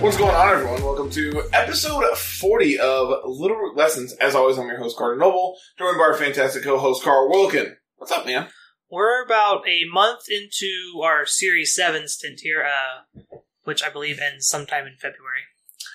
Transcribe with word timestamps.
What's 0.00 0.16
going 0.16 0.34
on, 0.34 0.48
everyone? 0.48 0.82
Welcome 0.82 1.10
to 1.10 1.42
episode 1.52 2.16
40 2.16 2.78
of 2.78 3.20
Little 3.26 3.58
Root 3.58 3.76
Lessons. 3.76 4.14
As 4.14 4.34
always, 4.34 4.58
I'm 4.58 4.66
your 4.66 4.78
host, 4.78 4.96
Carter 4.96 5.16
Noble, 5.16 5.58
joined 5.78 5.98
by 5.98 6.04
our 6.04 6.14
fantastic 6.14 6.64
co-host, 6.64 7.04
Carl 7.04 7.28
Wilkin. 7.28 7.76
What's 7.96 8.10
up, 8.10 8.24
man? 8.24 8.48
We're 8.90 9.22
about 9.22 9.68
a 9.68 9.84
month 9.84 10.22
into 10.30 11.02
our 11.02 11.26
Series 11.26 11.74
7 11.74 12.08
stint 12.08 12.40
here, 12.40 12.64
uh, 12.64 13.20
which 13.64 13.82
I 13.82 13.90
believe 13.90 14.18
ends 14.20 14.48
sometime 14.48 14.86
in 14.86 14.94
February. 14.94 15.42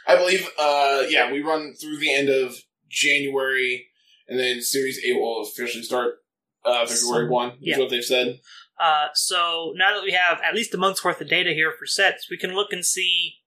I 0.07 0.15
believe, 0.17 0.49
uh, 0.59 1.05
yeah, 1.09 1.31
we 1.31 1.41
run 1.41 1.73
through 1.73 1.97
the 1.97 2.13
end 2.13 2.29
of 2.29 2.57
January, 2.87 3.87
and 4.27 4.39
then 4.39 4.61
Series 4.61 5.03
8 5.03 5.19
will 5.19 5.41
officially 5.41 5.83
start 5.83 6.17
uh, 6.63 6.85
February 6.85 7.25
Some- 7.25 7.29
1, 7.29 7.49
is 7.49 7.57
yeah. 7.61 7.79
what 7.79 7.89
they've 7.89 8.05
said. 8.05 8.39
Uh, 8.79 9.07
so 9.15 9.73
now 9.75 9.95
that 9.95 10.03
we 10.03 10.11
have 10.11 10.39
at 10.43 10.53
least 10.53 10.75
a 10.75 10.77
month's 10.77 11.03
worth 11.03 11.21
of 11.21 11.27
data 11.27 11.53
here 11.53 11.71
for 11.71 11.87
sets, 11.87 12.29
we 12.29 12.37
can 12.37 12.53
look 12.53 12.71
and 12.71 12.85
see 12.85 13.37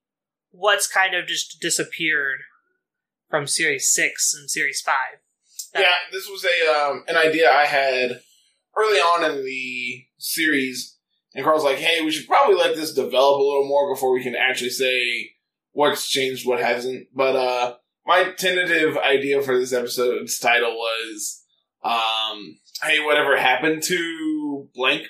what's 0.51 0.87
kind 0.87 1.15
of 1.15 1.27
just 1.27 1.61
disappeared 1.61 2.41
from 3.29 3.47
Series 3.47 3.93
6 3.93 4.35
and 4.39 4.51
Series 4.51 4.81
5. 4.81 4.95
That- 5.75 5.81
Yeah, 5.83 5.93
this 6.13 6.29
was 6.29 6.45
a 6.45 6.73
um, 6.73 7.05
an 7.09 7.17
idea 7.17 7.51
I 7.51 7.67
had 7.67 8.21
early 8.77 8.99
on 8.99 9.25
in 9.31 9.45
the 9.45 10.05
series, 10.19 10.97
and 11.35 11.45
Carl's 11.45 11.65
like, 11.65 11.77
"Hey, 11.79 12.01
we 12.03 12.11
should 12.11 12.27
probably 12.27 12.55
let 12.55 12.75
this 12.75 12.95
develop 12.95 13.39
a 13.39 13.43
little 13.43 13.67
more 13.69 13.93
before 13.95 14.13
we 14.15 14.23
can 14.23 14.35
actually 14.35 14.71
say 14.71 15.33
what's 15.73 16.09
changed, 16.09 16.47
what 16.47 16.61
hasn't." 16.61 17.09
But 17.15 17.37
uh, 17.37 17.75
my 18.07 18.33
tentative 18.33 18.97
idea 18.97 19.43
for 19.43 19.59
this 19.59 19.73
episode's 19.75 20.39
title 20.39 20.75
was, 20.75 21.45
um, 21.85 22.59
"Hey, 22.83 23.01
whatever 23.01 23.37
happened 23.37 23.83
to 23.85 24.69
blank?" 24.75 25.07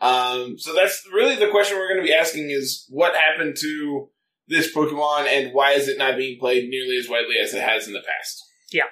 Um, 0.00 0.58
so 0.58 0.74
that's 0.74 1.06
really 1.12 1.36
the 1.36 1.50
question 1.50 1.76
we're 1.76 1.88
going 1.92 2.00
to 2.00 2.06
be 2.08 2.14
asking: 2.14 2.48
is 2.50 2.86
what 2.88 3.14
happened 3.14 3.56
to 3.60 4.08
this 4.52 4.74
Pokemon, 4.74 5.26
and 5.26 5.52
why 5.52 5.72
is 5.72 5.88
it 5.88 5.98
not 5.98 6.16
being 6.16 6.38
played 6.38 6.68
nearly 6.68 6.96
as 6.96 7.08
widely 7.08 7.36
as 7.42 7.54
it 7.54 7.62
has 7.62 7.86
in 7.86 7.92
the 7.92 8.00
past? 8.00 8.42
Yeah. 8.72 8.90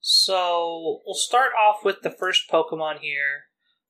So 0.00 1.00
we'll 1.04 1.14
start 1.14 1.52
off 1.60 1.84
with 1.84 2.02
the 2.02 2.10
first 2.10 2.50
Pokemon 2.50 3.00
here. 3.00 3.44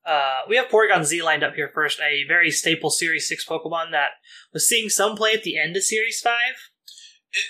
Uh, 0.06 0.40
we 0.48 0.56
have 0.56 0.68
Porygon 0.68 1.04
Z 1.04 1.22
lined 1.22 1.42
up 1.42 1.54
here 1.54 1.70
first, 1.74 2.00
a 2.00 2.24
very 2.28 2.50
staple 2.50 2.90
Series 2.90 3.28
6 3.28 3.44
Pokemon 3.46 3.90
that 3.90 4.10
was 4.52 4.68
seeing 4.68 4.88
some 4.88 5.16
play 5.16 5.32
at 5.32 5.42
the 5.42 5.58
end 5.58 5.76
of 5.76 5.82
Series 5.82 6.20
5. 6.20 6.34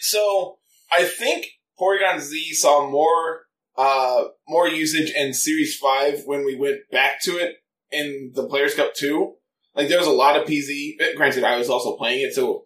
So 0.00 0.58
I 0.90 1.04
think 1.04 1.46
Porygon 1.78 2.20
Z 2.20 2.54
saw 2.54 2.88
more 2.88 3.42
uh 3.76 4.24
more 4.48 4.68
usage 4.68 5.12
in 5.14 5.34
Series 5.34 5.76
Five 5.76 6.22
when 6.24 6.44
we 6.46 6.56
went 6.56 6.78
back 6.90 7.20
to 7.22 7.32
it 7.32 7.56
in 7.90 8.32
the 8.34 8.48
Players 8.48 8.74
Cup 8.74 8.94
two. 8.94 9.34
Like 9.74 9.88
there 9.88 9.98
was 9.98 10.06
a 10.06 10.12
lot 10.12 10.40
of 10.40 10.48
PZ. 10.48 10.96
Granted, 11.16 11.44
I 11.44 11.58
was 11.58 11.68
also 11.68 11.96
playing 11.96 12.22
it, 12.22 12.34
so 12.34 12.64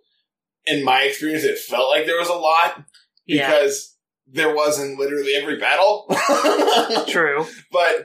in 0.66 0.84
my 0.84 1.02
experience, 1.02 1.44
it 1.44 1.58
felt 1.58 1.90
like 1.90 2.06
there 2.06 2.18
was 2.18 2.28
a 2.28 2.34
lot 2.34 2.84
Yeah, 3.26 3.46
because 3.46 3.96
there 4.26 4.54
was 4.54 4.80
in 4.80 4.98
literally 4.98 5.34
every 5.34 5.58
battle. 5.58 6.06
true. 7.08 7.46
but 7.72 7.96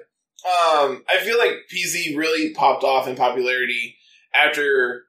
um, 0.46 1.04
I 1.10 1.20
feel 1.24 1.38
like 1.38 1.54
PZ 1.74 2.16
really 2.16 2.54
popped 2.54 2.84
off 2.84 3.08
in 3.08 3.16
popularity 3.16 3.98
after 4.34 5.04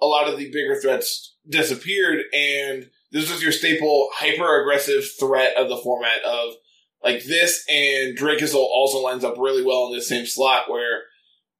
a 0.00 0.06
lot 0.06 0.28
of 0.28 0.38
the 0.38 0.50
bigger 0.50 0.80
threats 0.80 1.36
disappeared, 1.48 2.20
and 2.32 2.90
this 3.12 3.30
was 3.30 3.42
your 3.42 3.52
staple 3.52 4.08
hyper 4.14 4.62
aggressive 4.62 5.04
threat 5.18 5.56
of 5.56 5.68
the 5.68 5.76
format 5.76 6.22
of 6.24 6.54
like 7.02 7.24
this, 7.24 7.64
and 7.68 8.16
Dracozolt 8.16 8.54
also 8.54 8.98
lines 8.98 9.24
up 9.24 9.36
really 9.38 9.64
well 9.64 9.86
in 9.86 9.94
this 9.94 10.08
same 10.08 10.26
slot 10.26 10.70
where 10.70 11.02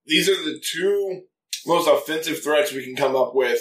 these 0.06 0.28
are 0.28 0.34
the 0.34 0.60
two 0.62 1.22
most 1.66 1.88
offensive 1.88 2.42
threats 2.42 2.72
we 2.72 2.84
can 2.84 2.96
come 2.96 3.16
up 3.16 3.34
with. 3.34 3.60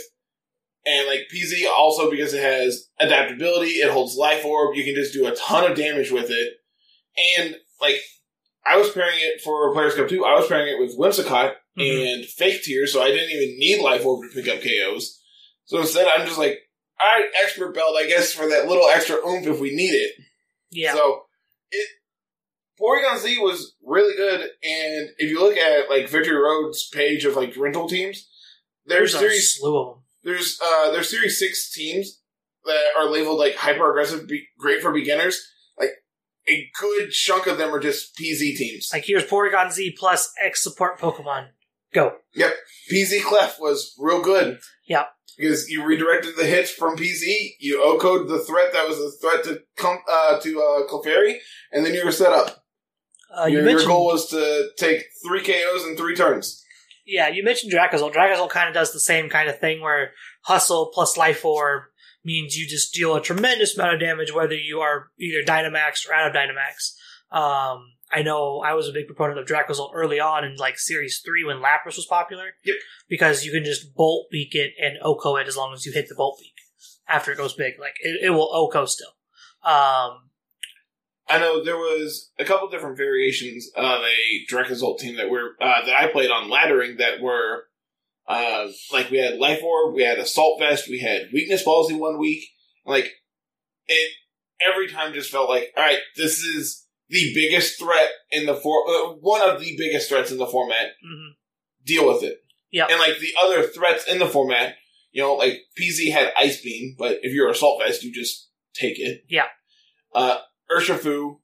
And 0.85 1.07
like 1.07 1.27
PZ 1.33 1.67
also 1.69 2.09
because 2.09 2.33
it 2.33 2.41
has 2.41 2.87
adaptability, 2.99 3.71
it 3.71 3.91
holds 3.91 4.15
life 4.15 4.45
orb, 4.45 4.75
you 4.75 4.83
can 4.83 4.95
just 4.95 5.13
do 5.13 5.27
a 5.27 5.35
ton 5.35 5.69
of 5.69 5.77
damage 5.77 6.11
with 6.11 6.29
it. 6.29 6.53
And 7.37 7.55
like 7.81 7.99
I 8.65 8.77
was 8.77 8.89
pairing 8.91 9.17
it 9.17 9.41
for 9.41 9.73
Players 9.73 9.95
Cup 9.95 10.07
2, 10.09 10.25
I 10.25 10.35
was 10.35 10.47
pairing 10.47 10.73
it 10.73 10.79
with 10.79 10.97
Whimsicott 10.97 11.55
Mhm. 11.77 12.13
and 12.13 12.25
Fake 12.25 12.63
Tear, 12.63 12.87
so 12.87 13.01
I 13.01 13.11
didn't 13.11 13.29
even 13.29 13.57
need 13.59 13.81
Life 13.81 14.05
Orb 14.05 14.29
to 14.29 14.41
pick 14.41 14.51
up 14.51 14.61
KOs. 14.61 15.21
So 15.65 15.79
instead 15.79 16.07
I'm 16.07 16.25
just 16.25 16.37
like, 16.39 16.59
alright, 17.01 17.29
Expert 17.43 17.73
Belt, 17.73 17.95
I 17.97 18.07
guess, 18.07 18.33
for 18.33 18.47
that 18.49 18.67
little 18.67 18.87
extra 18.87 19.17
oomph 19.27 19.47
if 19.47 19.59
we 19.59 19.75
need 19.75 19.93
it. 19.93 20.13
Yeah. 20.71 20.93
So 20.93 21.23
it 21.71 21.87
Porygon 22.79 23.17
Z 23.19 23.37
was 23.39 23.75
really 23.83 24.15
good, 24.15 24.39
and 24.41 25.09
if 25.17 25.29
you 25.29 25.41
look 25.41 25.57
at 25.57 25.89
like 25.89 26.07
Victory 26.07 26.37
Road's 26.37 26.87
page 26.89 27.25
of 27.25 27.35
like 27.35 27.55
rental 27.57 27.89
teams, 27.89 28.29
there's 28.85 29.17
series 29.17 29.55
slew. 29.55 29.98
There's 30.23 30.59
uh 30.63 30.91
there's 30.91 31.09
series 31.09 31.39
six 31.39 31.71
teams 31.71 32.21
that 32.65 32.85
are 32.97 33.09
labeled 33.09 33.39
like 33.39 33.55
hyper 33.55 33.89
aggressive, 33.89 34.27
be- 34.27 34.47
great 34.57 34.81
for 34.81 34.91
beginners. 34.91 35.41
Like 35.77 35.91
a 36.47 36.69
good 36.79 37.11
chunk 37.11 37.47
of 37.47 37.57
them 37.57 37.73
are 37.73 37.79
just 37.79 38.17
PZ 38.17 38.55
teams. 38.57 38.89
Like 38.93 39.05
here's 39.05 39.25
Porygon 39.25 39.71
Z 39.71 39.95
plus 39.97 40.31
X 40.43 40.63
support 40.63 40.99
Pokemon. 40.99 41.49
Go. 41.93 42.13
Yep. 42.35 42.53
PZ 42.91 43.23
Clef 43.23 43.59
was 43.59 43.95
real 43.97 44.21
good. 44.21 44.59
Yep. 44.87 45.07
Because 45.37 45.69
you 45.69 45.83
redirected 45.83 46.35
the 46.35 46.45
hits 46.45 46.69
from 46.69 46.97
PZ, 46.97 47.51
you 47.59 47.81
O-code 47.81 48.27
the 48.27 48.39
threat 48.39 48.73
that 48.73 48.87
was 48.87 48.99
a 48.99 49.09
threat 49.19 49.43
to 49.45 49.61
come 49.77 49.97
uh, 50.11 50.37
to 50.39 50.59
uh, 50.59 50.87
Clefairy, 50.91 51.37
and 51.71 51.85
then 51.85 51.93
you 51.93 52.03
were 52.03 52.11
set 52.11 52.33
up. 52.33 52.65
Uh, 53.35 53.45
you 53.45 53.59
your, 53.59 53.69
your 53.69 53.85
goal 53.85 54.07
was 54.07 54.27
to 54.29 54.69
take 54.77 55.05
three 55.25 55.41
KOs 55.41 55.85
in 55.85 55.95
three 55.95 56.15
turns. 56.15 56.61
Yeah, 57.09 57.27
you 57.29 57.43
mentioned 57.43 57.73
Dracozolt. 57.73 58.13
Dracozolt 58.13 58.49
kind 58.49 58.67
of 58.67 58.75
does 58.75 58.93
the 58.93 58.99
same 58.99 59.29
kind 59.29 59.49
of 59.49 59.59
thing 59.59 59.81
where 59.81 60.11
Hustle 60.43 60.91
plus 60.93 61.17
Life 61.17 61.43
Orb 61.43 61.83
means 62.23 62.55
you 62.55 62.67
just 62.67 62.93
deal 62.93 63.15
a 63.15 63.21
tremendous 63.21 63.75
amount 63.75 63.95
of 63.95 63.99
damage 63.99 64.33
whether 64.33 64.53
you 64.53 64.79
are 64.79 65.09
either 65.19 65.43
Dynamax 65.43 66.07
or 66.07 66.13
out 66.13 66.27
of 66.27 66.35
Dynamax. 66.35 66.93
Um, 67.31 67.93
I 68.11 68.21
know 68.21 68.59
I 68.59 68.73
was 68.73 68.87
a 68.87 68.93
big 68.93 69.07
proponent 69.07 69.39
of 69.39 69.47
Dracozolt 69.47 69.91
early 69.93 70.19
on 70.19 70.43
in 70.43 70.55
like 70.55 70.77
Series 70.77 71.21
3 71.25 71.45
when 71.45 71.57
Lapras 71.57 71.95
was 71.95 72.07
popular. 72.07 72.51
Yep. 72.63 72.75
Because 73.07 73.43
you 73.43 73.51
can 73.51 73.63
just 73.63 73.95
Bolt 73.95 74.27
Beak 74.31 74.53
it 74.53 74.73
and 74.81 74.97
OHKO 75.03 75.41
it 75.41 75.47
as 75.47 75.57
long 75.57 75.73
as 75.73 75.85
you 75.85 75.91
hit 75.91 76.09
the 76.09 76.15
Bolt 76.15 76.39
Beak 76.39 76.53
after 77.07 77.31
it 77.31 77.37
goes 77.37 77.53
big. 77.53 77.79
Like, 77.79 77.95
it, 78.01 78.25
it 78.25 78.29
will 78.31 78.49
OHKO 78.51 78.87
still. 78.87 79.15
Um, 79.63 80.28
I 81.29 81.39
know 81.39 81.63
there 81.63 81.77
was 81.77 82.31
a 82.39 82.45
couple 82.45 82.69
different 82.69 82.97
variations 82.97 83.69
of 83.75 84.01
a 84.01 84.45
Dracozolt 84.51 84.99
team 84.99 85.17
that 85.17 85.29
were 85.29 85.51
uh, 85.61 85.85
that 85.85 85.95
I 85.95 86.07
played 86.07 86.31
on 86.31 86.49
laddering 86.49 86.97
that 86.97 87.21
were 87.21 87.65
uh, 88.27 88.67
like 88.91 89.09
we 89.09 89.17
had 89.19 89.37
Life 89.37 89.61
Orb, 89.63 89.95
we 89.95 90.03
had 90.03 90.17
Assault 90.17 90.59
Vest, 90.59 90.89
we 90.89 90.99
had 90.99 91.29
Weakness 91.33 91.63
Policy 91.63 91.95
one 91.95 92.17
week. 92.19 92.43
Like 92.85 93.11
it, 93.87 94.11
every 94.67 94.87
time 94.87 95.13
just 95.13 95.31
felt 95.31 95.49
like, 95.49 95.69
all 95.77 95.83
right, 95.83 95.99
this 96.15 96.39
is 96.39 96.85
the 97.09 97.31
biggest 97.33 97.79
threat 97.79 98.09
in 98.31 98.45
the 98.45 98.55
for 98.55 98.83
uh, 98.87 99.13
one 99.19 99.47
of 99.47 99.59
the 99.59 99.75
biggest 99.77 100.09
threats 100.09 100.31
in 100.31 100.37
the 100.37 100.47
format. 100.47 100.87
mhm. 101.05 101.33
Deal 101.85 102.07
with 102.07 102.23
it. 102.23 102.37
Yep. 102.71 102.89
And 102.91 102.99
like 102.99 103.19
the 103.19 103.33
other 103.43 103.63
threats 103.63 104.05
in 104.07 104.19
the 104.19 104.27
format, 104.27 104.75
you 105.11 105.21
know, 105.23 105.35
like 105.35 105.59
PZ 105.79 106.11
had 106.11 106.31
Ice 106.37 106.61
Beam, 106.61 106.95
but 106.99 107.19
if 107.23 107.33
you're 107.33 107.49
Assault 107.49 107.81
Vest, 107.83 108.03
you 108.03 108.13
just 108.13 108.49
take 108.75 108.99
it. 108.99 109.23
Yeah. 109.27 109.47
Uh, 110.13 110.37
Urshifu 110.71 111.37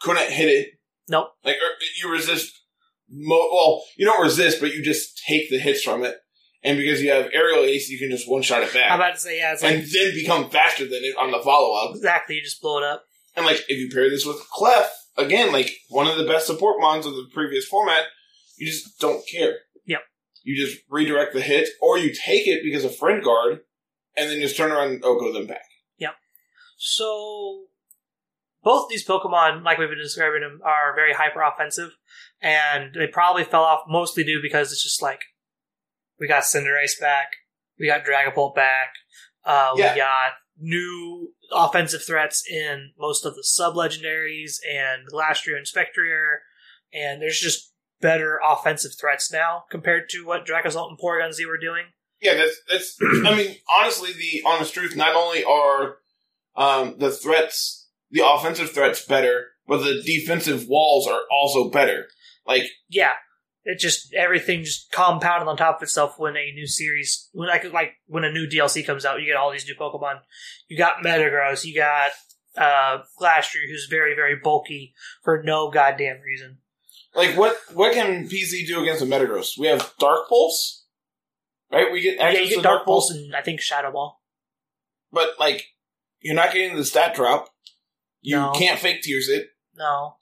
couldn't 0.00 0.30
hit 0.30 0.48
it. 0.48 0.68
Nope. 1.08 1.28
Like 1.44 1.56
er, 1.56 1.74
you 2.02 2.10
resist. 2.10 2.52
Mo- 3.08 3.48
well, 3.52 3.84
you 3.96 4.04
don't 4.04 4.22
resist, 4.22 4.60
but 4.60 4.74
you 4.74 4.82
just 4.82 5.22
take 5.26 5.48
the 5.50 5.58
hits 5.58 5.82
from 5.82 6.04
it. 6.04 6.16
And 6.62 6.76
because 6.76 7.00
you 7.00 7.10
have 7.12 7.28
aerial 7.32 7.62
ace, 7.64 7.88
you 7.88 7.98
can 7.98 8.10
just 8.10 8.28
one 8.28 8.42
shot 8.42 8.62
it 8.62 8.74
back, 8.74 8.90
I'm 8.90 8.98
about 8.98 9.14
to 9.14 9.20
say, 9.20 9.38
yeah, 9.38 9.52
it's 9.52 9.62
like 9.62 9.76
and 9.76 9.82
then 9.84 10.14
become 10.14 10.50
faster 10.50 10.84
than 10.84 11.04
it 11.04 11.16
on 11.16 11.30
the 11.30 11.38
follow 11.38 11.76
up. 11.76 11.94
exactly, 11.94 12.34
you 12.34 12.42
just 12.42 12.60
blow 12.60 12.78
it 12.78 12.84
up. 12.84 13.04
And 13.36 13.46
like 13.46 13.60
if 13.68 13.78
you 13.78 13.88
pair 13.92 14.10
this 14.10 14.26
with 14.26 14.40
Clef, 14.50 14.90
again, 15.16 15.52
like 15.52 15.70
one 15.90 16.08
of 16.08 16.16
the 16.16 16.24
best 16.24 16.46
support 16.46 16.80
mons 16.80 17.06
of 17.06 17.14
the 17.14 17.28
previous 17.32 17.66
format, 17.66 18.04
you 18.56 18.66
just 18.66 18.98
don't 18.98 19.22
care. 19.28 19.58
Yep. 19.84 20.00
You 20.42 20.56
just 20.56 20.82
redirect 20.90 21.34
the 21.34 21.40
hit, 21.40 21.68
or 21.80 21.98
you 21.98 22.12
take 22.12 22.48
it 22.48 22.64
because 22.64 22.84
of 22.84 22.96
friend 22.96 23.22
guard, 23.22 23.60
and 24.16 24.30
then 24.30 24.40
just 24.40 24.56
turn 24.56 24.72
around 24.72 24.88
and 24.88 25.02
go 25.02 25.32
them 25.32 25.46
back. 25.46 25.66
Yep. 25.98 26.14
So 26.78 27.65
both 28.66 28.88
these 28.88 29.06
Pokemon, 29.06 29.62
like 29.62 29.78
we've 29.78 29.88
been 29.88 29.96
describing 30.02 30.40
them, 30.40 30.58
are 30.64 30.92
very 30.96 31.12
hyper 31.14 31.40
offensive, 31.40 31.92
and 32.42 32.92
they 32.94 33.06
probably 33.06 33.44
fell 33.44 33.62
off 33.62 33.82
mostly 33.88 34.24
due 34.24 34.40
because 34.42 34.72
it's 34.72 34.82
just 34.82 35.00
like 35.00 35.20
we 36.18 36.26
got 36.26 36.42
Cinderace 36.42 36.98
back, 37.00 37.28
we 37.78 37.86
got 37.86 38.04
Dragapult 38.04 38.56
back, 38.56 38.88
uh, 39.44 39.72
Yeah. 39.76 39.92
we 39.94 40.00
got 40.00 40.32
new 40.58 41.32
offensive 41.52 42.02
threats 42.04 42.42
in 42.50 42.90
most 42.98 43.24
of 43.24 43.36
the 43.36 43.44
sub 43.44 43.74
legendaries 43.76 44.56
and 44.68 45.06
Glastrier 45.08 45.56
and 45.56 45.68
Spectrier, 45.68 46.42
and 46.92 47.22
there's 47.22 47.38
just 47.38 47.72
better 48.00 48.40
offensive 48.44 48.92
threats 49.00 49.30
now 49.30 49.62
compared 49.70 50.08
to 50.08 50.26
what 50.26 50.44
Dracozolt 50.44 50.88
and 50.88 50.98
Porygon 50.98 51.32
Z 51.32 51.46
were 51.46 51.56
doing. 51.56 51.84
Yeah, 52.20 52.34
that's 52.34 52.56
that's. 52.68 52.96
I 53.26 53.36
mean, 53.36 53.54
honestly, 53.78 54.10
the 54.12 54.42
honest 54.44 54.74
truth. 54.74 54.96
Not 54.96 55.14
only 55.14 55.44
are 55.44 55.98
um, 56.56 56.96
the 56.98 57.12
threats, 57.12 57.85
the 58.10 58.26
offensive 58.26 58.70
threats, 58.72 59.04
better, 59.04 59.48
but 59.66 59.78
the 59.78 60.02
defensive 60.04 60.66
walls 60.68 61.06
are 61.06 61.22
also 61.30 61.70
better. 61.70 62.06
Like 62.46 62.64
Yeah, 62.88 63.14
it 63.64 63.78
just 63.78 64.14
everything 64.14 64.62
just 64.64 64.90
compounded 64.92 65.48
on 65.48 65.56
top 65.56 65.76
of 65.76 65.82
itself 65.82 66.18
when 66.18 66.36
a 66.36 66.52
new 66.52 66.66
series 66.66 67.28
when 67.32 67.48
like 67.48 67.72
like 67.72 67.94
when 68.06 68.24
a 68.24 68.30
new 68.32 68.46
DLC 68.46 68.86
comes 68.86 69.04
out, 69.04 69.20
you 69.20 69.26
get 69.26 69.36
all 69.36 69.50
these 69.50 69.66
new 69.66 69.74
Pokemon. 69.74 70.20
You 70.68 70.78
got 70.78 71.04
Metagross, 71.04 71.64
you 71.64 71.74
got 71.74 72.12
uh 72.56 72.98
Glastrier, 73.20 73.68
who's 73.68 73.86
very 73.90 74.14
very 74.14 74.36
bulky 74.42 74.94
for 75.22 75.42
no 75.42 75.70
goddamn 75.70 76.20
reason. 76.20 76.58
Like 77.14 77.36
what? 77.36 77.56
What 77.72 77.94
can 77.94 78.28
PZ 78.28 78.66
do 78.66 78.82
against 78.82 79.02
a 79.02 79.06
Metagross? 79.06 79.58
We 79.58 79.66
have 79.68 79.94
Dark 79.98 80.28
Pulse, 80.28 80.84
right? 81.72 81.90
We 81.90 82.02
get 82.02 82.18
Yeah, 82.18 82.30
you 82.30 82.48
get 82.48 82.56
to 82.56 82.62
Dark 82.62 82.84
Pulse 82.84 83.10
and 83.10 83.34
I 83.34 83.40
think 83.40 83.60
Shadow 83.60 83.90
Ball. 83.90 84.20
but 85.10 85.30
like 85.40 85.64
you're 86.20 86.34
not 86.34 86.52
getting 86.52 86.76
the 86.76 86.84
stat 86.84 87.14
drop. 87.14 87.48
You 88.26 88.36
No. 88.36 88.50
can't 88.56 88.80
fake 88.80 89.02
tears 89.02 89.28
it, 89.28 89.50
No, 89.76 90.16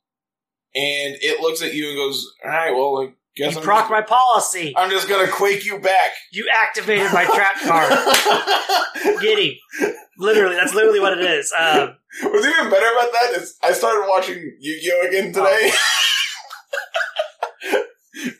and 0.75 1.17
it 1.23 1.41
looks 1.41 1.63
at 1.63 1.73
you 1.73 1.89
and 1.89 1.97
goes, 1.97 2.31
"All 2.45 2.51
right, 2.51 2.71
well, 2.71 3.03
I 3.03 3.15
guess 3.35 3.53
you 3.55 3.59
I'm 3.61 3.65
proc 3.65 3.85
just, 3.85 3.91
my 3.91 4.03
policy. 4.03 4.75
I'm 4.77 4.91
just 4.91 5.09
gonna 5.09 5.27
quake 5.31 5.65
you 5.65 5.79
back." 5.79 6.11
You 6.31 6.47
activated 6.53 7.11
my 7.15 7.25
trap 7.25 7.57
card. 7.63 9.19
Giddy. 9.23 9.59
Literally, 10.19 10.55
that's 10.55 10.75
literally 10.75 11.01
what 11.01 11.17
it 11.19 11.25
is. 11.25 11.51
Um, 11.59 11.97
What's 12.25 12.47
even 12.47 12.69
better 12.71 12.87
about 12.93 13.11
that 13.13 13.31
is 13.41 13.57
I 13.63 13.73
started 13.73 14.07
watching 14.09 14.37
Yu-Gi-Oh 14.61 15.07
again 15.09 15.33
today. 15.33 15.73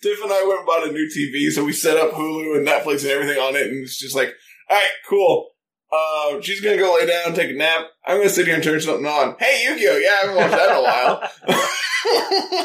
Tiff 0.03 0.23
and 0.23 0.33
I 0.33 0.45
went 0.47 0.59
and 0.61 0.67
bought 0.67 0.87
a 0.89 0.93
new 0.93 1.09
TV, 1.09 1.51
so 1.51 1.65
we 1.65 1.73
set 1.73 1.97
up 1.97 2.13
Hulu 2.13 2.57
and 2.59 2.67
Netflix 2.67 3.03
and 3.03 3.11
everything 3.11 3.39
on 3.39 3.57
it, 3.57 3.67
and 3.67 3.83
it's 3.83 3.99
just 3.99 4.15
like, 4.15 4.33
all 4.71 4.77
right, 4.77 4.91
cool. 5.09 5.51
Uh, 5.95 6.41
she's 6.41 6.61
gonna 6.61 6.77
go 6.77 6.95
lay 6.95 7.07
down, 7.07 7.35
take 7.35 7.51
a 7.51 7.55
nap. 7.55 7.87
I'm 8.05 8.19
gonna 8.19 8.29
sit 8.29 8.47
here 8.47 8.57
and 8.57 8.65
turn 8.65 8.81
something 8.81 9.07
on. 9.07 9.37
Hey, 9.39 9.65
Yu-Gi-Oh! 9.65 9.97
Yeah, 9.97 10.09
I 10.09 10.27
haven't 10.27 10.37
watched 10.37 10.51
that 10.51 10.71
in 10.71 10.77
a 10.77 10.83
while. 10.83 11.21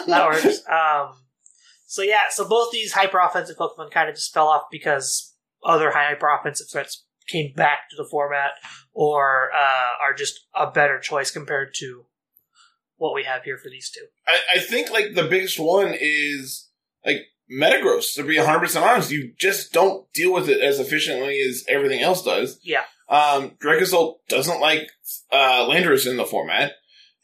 that 0.08 0.28
works. 0.28 0.68
Um, 0.68 1.16
so 1.86 2.02
yeah, 2.02 2.24
so 2.30 2.48
both 2.48 2.72
these 2.72 2.94
hyper 2.94 3.20
offensive 3.20 3.58
Pokemon 3.58 3.92
kind 3.92 4.10
of 4.10 4.16
just 4.16 4.34
fell 4.34 4.48
off 4.48 4.64
because 4.72 5.34
other 5.64 5.92
hyper 5.92 6.28
offensive 6.30 6.68
threats 6.72 7.04
came 7.28 7.54
back 7.54 7.90
to 7.90 7.96
the 7.96 8.08
format 8.10 8.52
or 8.94 9.50
uh, 9.54 10.04
are 10.04 10.14
just 10.16 10.40
a 10.56 10.72
better 10.72 11.00
choice 11.00 11.30
compared 11.30 11.74
to 11.76 12.06
what 12.98 13.14
we 13.14 13.24
have 13.24 13.44
here 13.44 13.58
for 13.58 13.70
these 13.70 13.90
two. 13.90 14.06
I, 14.28 14.58
I 14.58 14.60
think 14.60 14.90
like 14.92 15.14
the 15.14 15.28
biggest 15.28 15.60
one 15.60 15.96
is 16.00 16.70
like 17.06 17.28
Metagross. 17.52 18.14
To 18.16 18.24
be 18.24 18.38
100 18.38 18.60
percent 18.60 18.86
honest, 18.86 19.12
you 19.12 19.34
just 19.38 19.72
don't 19.72 20.12
deal 20.14 20.34
with 20.34 20.50
it 20.50 20.62
as 20.62 20.80
efficiently 20.80 21.40
as 21.42 21.64
everything 21.68 22.02
else 22.02 22.24
does. 22.24 22.60
Yeah. 22.64 22.84
Um, 23.10 23.52
Dracozolt 23.64 24.18
doesn't 24.30 24.62
like 24.62 24.88
uh, 25.32 25.68
Landorus 25.68 26.08
in 26.10 26.18
the 26.18 26.26
format, 26.26 26.74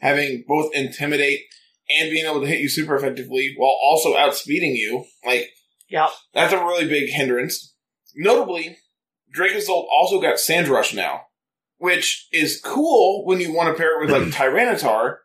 having 0.02 0.44
both 0.48 0.74
intimidate 0.74 1.42
and 1.90 2.10
being 2.10 2.26
able 2.26 2.42
to 2.42 2.48
hit 2.48 2.60
you 2.60 2.70
super 2.70 2.96
effectively 2.96 3.54
while 3.58 3.78
also 3.84 4.16
outspeeding 4.16 4.76
you. 4.76 5.06
Like 5.26 5.50
Yep. 5.90 6.10
that's 6.34 6.54
a 6.54 6.58
really 6.58 6.88
big 6.88 7.10
hindrance. 7.10 7.76
Notably, 8.16 8.78
Dracozolt 9.38 9.86
also 9.92 10.20
got 10.20 10.40
Sand 10.40 10.68
Rush 10.68 10.94
now, 10.94 11.22
which 11.78 12.28
is 12.32 12.60
cool 12.64 13.24
when 13.26 13.40
you 13.40 13.54
want 13.54 13.70
to 13.70 13.80
pair 13.80 14.02
it 14.02 14.06
with 14.06 14.10
like 14.10 14.34
Tyranitar. 14.34 15.18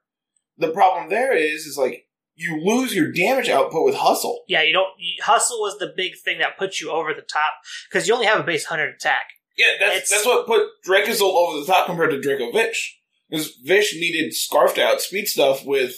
The 0.58 0.70
problem 0.72 1.08
there 1.08 1.34
is, 1.34 1.64
is 1.64 1.78
like 1.78 2.04
you 2.34 2.60
lose 2.62 2.94
your 2.94 3.10
damage 3.12 3.48
output 3.48 3.84
with 3.84 3.94
Hustle. 3.94 4.42
Yeah, 4.48 4.62
you 4.62 4.74
don't. 4.74 4.88
You, 4.98 5.22
hustle 5.22 5.60
was 5.60 5.78
the 5.78 5.92
big 5.96 6.12
thing 6.22 6.38
that 6.40 6.58
puts 6.58 6.80
you 6.80 6.90
over 6.90 7.14
the 7.14 7.22
top 7.22 7.52
because 7.88 8.06
you 8.06 8.12
only 8.14 8.26
have 8.26 8.40
a 8.40 8.44
base 8.44 8.66
hundred 8.66 8.94
attack. 8.94 9.22
Yeah, 9.56 9.66
that's 9.78 9.94
It's- 9.96 10.10
that's 10.10 10.26
what 10.26 10.46
put 10.46 10.68
Dracozolt 10.86 11.34
over 11.34 11.60
the 11.60 11.66
top 11.66 11.86
compared 11.86 12.10
to 12.10 12.18
Dracovish. 12.18 12.94
Because 13.28 13.54
Vish 13.62 13.94
needed 13.94 14.34
Scarf 14.34 14.76
out 14.78 15.00
speed 15.00 15.26
stuff 15.28 15.64
with 15.64 15.94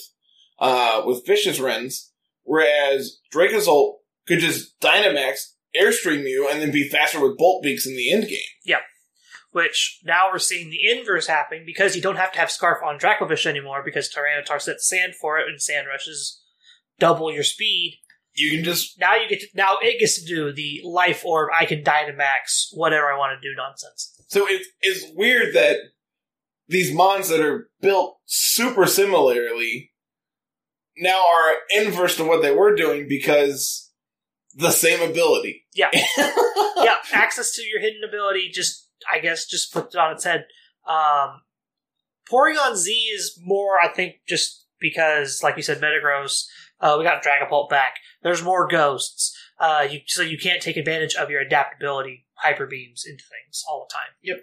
uh 0.59 1.01
with 1.05 1.25
Fishious 1.25 1.59
Rend, 1.59 1.91
whereas 2.43 3.19
Dracozolt 3.33 3.97
could 4.27 4.39
just 4.39 4.79
Dynamax, 4.79 5.53
Airstream 5.79 6.23
you, 6.29 6.47
and 6.49 6.61
then 6.61 6.71
be 6.71 6.87
faster 6.87 7.19
with 7.19 7.37
Bolt 7.37 7.63
Beaks 7.63 7.85
in 7.87 7.95
the 7.95 8.11
end 8.11 8.27
game. 8.27 8.39
Yeah. 8.63 8.81
Which 9.51 9.99
now 10.03 10.29
we're 10.31 10.39
seeing 10.39 10.69
the 10.69 10.89
inverse 10.91 11.27
happening 11.27 11.63
because 11.65 11.95
you 11.95 12.01
don't 12.01 12.15
have 12.17 12.31
to 12.33 12.39
have 12.39 12.51
Scarf 12.51 12.79
on 12.83 12.97
Dracovish 12.99 13.45
anymore 13.45 13.81
because 13.83 14.11
Tyranitar 14.11 14.61
sets 14.61 14.87
sand 14.87 15.15
for 15.15 15.37
it 15.39 15.47
and 15.47 15.61
Sand 15.61 15.87
rushes 15.87 16.41
double 16.99 17.31
your 17.31 17.43
speed. 17.43 17.99
You 18.35 18.51
can 18.51 18.63
just 18.63 18.99
Now 18.99 19.15
you 19.15 19.29
get 19.29 19.41
to, 19.41 19.47
now 19.53 19.77
it 19.81 19.99
gets 19.99 20.19
to 20.19 20.25
do 20.25 20.51
the 20.51 20.81
life 20.83 21.23
orb. 21.25 21.49
I 21.57 21.65
can 21.65 21.83
Dynamax 21.83 22.69
whatever 22.73 23.11
I 23.11 23.17
want 23.17 23.39
to 23.39 23.47
do 23.47 23.55
nonsense. 23.55 24.21
so 24.27 24.45
it's 24.47 24.67
it's 24.81 25.05
weird 25.15 25.53
that 25.55 25.77
these 26.67 26.93
mons 26.93 27.29
that 27.29 27.41
are 27.41 27.69
built 27.81 28.17
super 28.25 28.87
similarly 28.87 29.91
now 30.97 31.25
are 31.27 31.53
inverse 31.71 32.15
to 32.17 32.23
what 32.23 32.41
they 32.41 32.51
were 32.51 32.75
doing 32.75 33.07
because 33.07 33.91
the 34.55 34.71
same 34.71 35.07
ability. 35.07 35.65
Yeah. 35.73 35.89
yeah, 36.77 36.95
access 37.11 37.55
to 37.55 37.63
your 37.63 37.81
hidden 37.81 38.01
ability 38.07 38.49
just 38.53 38.89
I 39.11 39.19
guess 39.19 39.45
just 39.45 39.73
puts 39.73 39.95
it 39.95 39.99
on 39.99 40.13
its 40.13 40.23
head. 40.23 40.45
Um 40.87 41.41
Porygon 42.31 42.75
Z 42.75 42.91
is 42.91 43.37
more, 43.41 43.79
I 43.79 43.89
think, 43.89 44.15
just 44.27 44.65
because, 44.79 45.41
like 45.43 45.57
you 45.57 45.63
said, 45.63 45.81
Metagross, 45.81 46.45
uh, 46.83 46.97
we 46.97 47.05
got 47.05 47.23
Dragapult 47.23 47.69
back. 47.69 47.95
There's 48.21 48.43
more 48.43 48.67
ghosts. 48.67 49.35
Uh, 49.57 49.87
you, 49.89 50.01
so 50.05 50.21
you 50.21 50.37
can't 50.37 50.61
take 50.61 50.75
advantage 50.75 51.15
of 51.15 51.29
your 51.29 51.39
adaptability 51.39 52.25
hyper 52.33 52.67
beams 52.67 53.05
into 53.09 53.23
things 53.23 53.63
all 53.69 53.87
the 53.87 53.93
time. 53.93 54.11
Yep. 54.21 54.37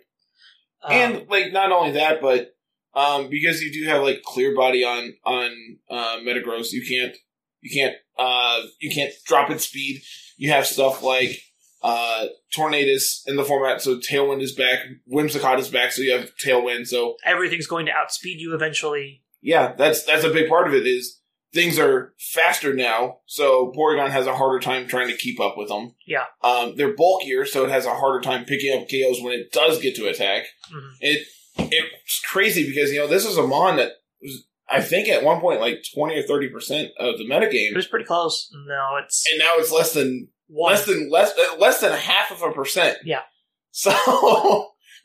Um, 0.83 0.93
and 0.93 1.29
like 1.29 1.53
not 1.53 1.71
only 1.71 1.93
that, 1.93 2.23
but 2.23 2.55
um, 2.95 3.29
because 3.29 3.61
you 3.61 3.71
do 3.71 3.87
have 3.91 4.03
like 4.03 4.23
clear 4.23 4.57
body 4.57 4.83
on 4.83 5.15
on 5.25 5.51
uh, 5.91 6.17
Metagross, 6.21 6.73
you 6.73 6.83
can't 6.89 7.15
you 7.61 7.71
can't 7.79 7.97
uh, 8.19 8.63
you 8.81 8.91
can't 8.91 9.13
drop 9.27 9.51
its 9.51 9.67
speed. 9.67 10.01
You 10.39 10.51
have 10.51 10.67
stuff 10.67 11.03
like 11.03 11.43
uh, 11.83 12.27
Tornadus 12.57 13.21
in 13.27 13.37
the 13.37 13.45
format, 13.45 13.83
so 13.83 13.99
Tailwind 13.99 14.41
is 14.41 14.55
back, 14.55 14.79
Whimsicott 15.13 15.59
is 15.59 15.69
back, 15.69 15.93
so 15.93 16.01
you 16.01 16.17
have 16.17 16.31
Tailwind. 16.43 16.87
So 16.87 17.17
everything's 17.27 17.67
going 17.67 17.85
to 17.87 17.93
outspeed 17.93 18.41
you 18.41 18.55
eventually. 18.55 19.23
yeah, 19.43 19.75
that's 19.77 20.05
that's 20.05 20.25
a 20.25 20.31
big 20.31 20.49
part 20.49 20.67
of 20.67 20.73
it. 20.73 20.87
Is 20.87 21.20
things 21.53 21.79
are 21.79 22.15
faster 22.19 22.75
now, 22.75 23.19
so 23.27 23.73
Porygon 23.77 24.11
has 24.11 24.27
a 24.27 24.35
harder 24.37 24.61
time 24.61 24.87
trying 24.87 25.09
to 25.09 25.17
keep 25.17 25.41
up 25.41 25.57
with 25.57 25.69
them. 25.69 25.95
Yeah. 26.07 26.25
Um, 26.43 26.75
they're 26.77 26.95
bulkier, 26.95 27.45
so 27.47 27.65
it 27.65 27.71
has 27.71 27.87
a 27.87 27.95
harder 27.95 28.21
time 28.21 28.45
picking 28.45 28.73
up 28.77 28.89
KOs 28.89 29.23
when 29.23 29.33
it 29.33 29.53
does 29.53 29.81
get 29.81 29.97
to 29.97 30.09
attack. 30.09 30.45
Mhm. 30.73 30.91
It 31.01 31.27
it's 31.59 32.21
crazy 32.27 32.67
because 32.67 32.91
you 32.93 32.99
know 33.01 33.07
this 33.07 33.25
is 33.27 33.37
a 33.37 33.47
mon 33.47 33.77
that 33.77 33.93
was 34.23 34.47
I 34.69 34.81
think 34.81 35.09
at 35.09 35.25
one 35.25 35.41
point 35.41 35.61
like 35.61 35.83
twenty 35.95 36.17
or 36.19 36.23
thirty 36.23 36.49
percent 36.49 36.91
of 36.99 37.19
the 37.19 37.25
metagame. 37.29 37.73
It 37.73 37.77
was 37.77 37.89
pretty 37.89 38.05
close. 38.07 38.49
No, 38.67 38.97
it's 39.03 39.25
and 39.31 39.39
now 39.39 39.55
it's 39.57 39.73
less 39.73 39.93
than 39.93 40.29
one. 40.47 40.73
less 40.73 40.87
than 40.87 41.11
less 41.11 41.33
uh, 41.37 41.57
less 41.59 41.81
than 41.81 41.93
half 41.93 42.31
of 42.31 42.43
a 42.43 42.53
percent. 42.53 42.99
Yeah. 43.05 43.21
So, 43.73 43.93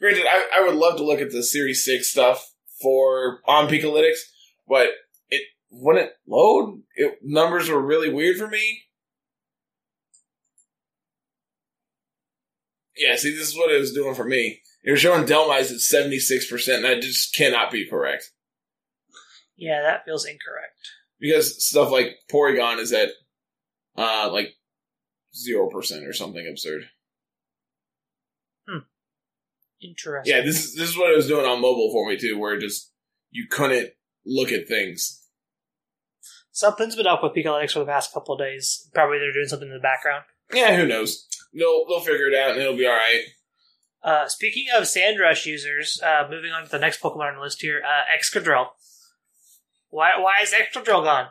granted, 0.01 0.25
I, 0.25 0.49
I 0.57 0.61
would 0.65 0.73
love 0.73 0.97
to 0.97 1.03
look 1.05 1.21
at 1.21 1.29
the 1.29 1.43
Series 1.43 1.85
Six 1.85 2.09
stuff 2.09 2.51
for 2.81 3.41
on 3.45 3.67
Pikalytics, 3.69 4.17
but 4.67 4.87
wouldn't 5.75 6.11
load. 6.27 6.81
It 6.95 7.19
numbers 7.21 7.69
were 7.69 7.81
really 7.81 8.11
weird 8.11 8.37
for 8.37 8.47
me. 8.47 8.83
Yeah, 12.97 13.15
see, 13.17 13.35
this 13.35 13.49
is 13.49 13.57
what 13.57 13.71
it 13.71 13.79
was 13.79 13.93
doing 13.93 14.15
for 14.15 14.23
me. 14.23 14.61
It 14.83 14.91
was 14.91 15.01
showing 15.01 15.25
Dhelmise 15.25 15.71
at 15.71 15.79
seventy 15.81 16.19
six 16.19 16.49
percent, 16.49 16.85
and 16.85 16.85
that 16.85 17.01
just 17.01 17.35
cannot 17.35 17.71
be 17.71 17.87
correct 17.87 18.31
yeah, 19.57 19.81
that 19.81 20.05
feels 20.05 20.25
incorrect. 20.25 20.77
because 21.19 21.65
stuff 21.65 21.91
like 21.91 22.17
Porygon 22.31 22.79
is 22.79 22.91
at 22.91 23.09
uh 23.97 24.29
like 24.31 24.55
zero 25.35 25.69
percent 25.69 26.05
or 26.05 26.13
something 26.13 26.47
absurd. 26.49 26.83
Hmm. 28.67 28.79
Interesting. 29.81 30.33
Yeah, 30.33 30.41
this 30.41 30.63
is 30.63 30.75
this 30.75 30.89
is 30.89 30.97
what 30.97 31.11
it 31.11 31.15
was 31.15 31.27
doing 31.27 31.45
on 31.45 31.61
mobile 31.61 31.91
for 31.91 32.07
me 32.07 32.17
too, 32.17 32.37
where 32.37 32.59
just 32.59 32.91
you 33.31 33.47
couldn't 33.49 33.91
look 34.25 34.51
at 34.51 34.67
things. 34.67 35.24
Something's 36.55 36.95
been 36.95 37.05
up 37.05 37.21
with 37.21 37.33
Pikalytics 37.33 37.73
for 37.73 37.79
the 37.79 37.85
past 37.85 38.13
couple 38.13 38.33
of 38.35 38.39
days. 38.39 38.89
Probably 38.93 39.19
they're 39.19 39.33
doing 39.33 39.47
something 39.49 39.67
in 39.67 39.73
the 39.73 39.79
background. 39.81 40.23
Yeah, 40.53 40.77
who 40.77 40.87
knows? 40.87 41.27
They'll 41.53 41.85
they'll 41.85 41.99
figure 41.99 42.27
it 42.29 42.33
out 42.33 42.51
and 42.51 42.61
it'll 42.61 42.77
be 42.77 42.85
all 42.87 42.93
right. 42.93 43.23
Uh, 44.01 44.27
speaking 44.29 44.67
of 44.73 44.83
Sandrush 44.83 45.45
users, 45.45 45.99
uh, 46.01 46.25
moving 46.29 46.53
on 46.53 46.63
to 46.63 46.69
the 46.69 46.79
next 46.79 47.01
Pokemon 47.01 47.27
on 47.31 47.35
the 47.35 47.41
list 47.41 47.61
here, 47.61 47.81
uh, 47.85 48.03
Excadrill. 48.17 48.67
Why 49.89 50.11
why 50.17 50.35
is 50.43 50.53
Excadrill 50.53 51.03
gone? 51.03 51.27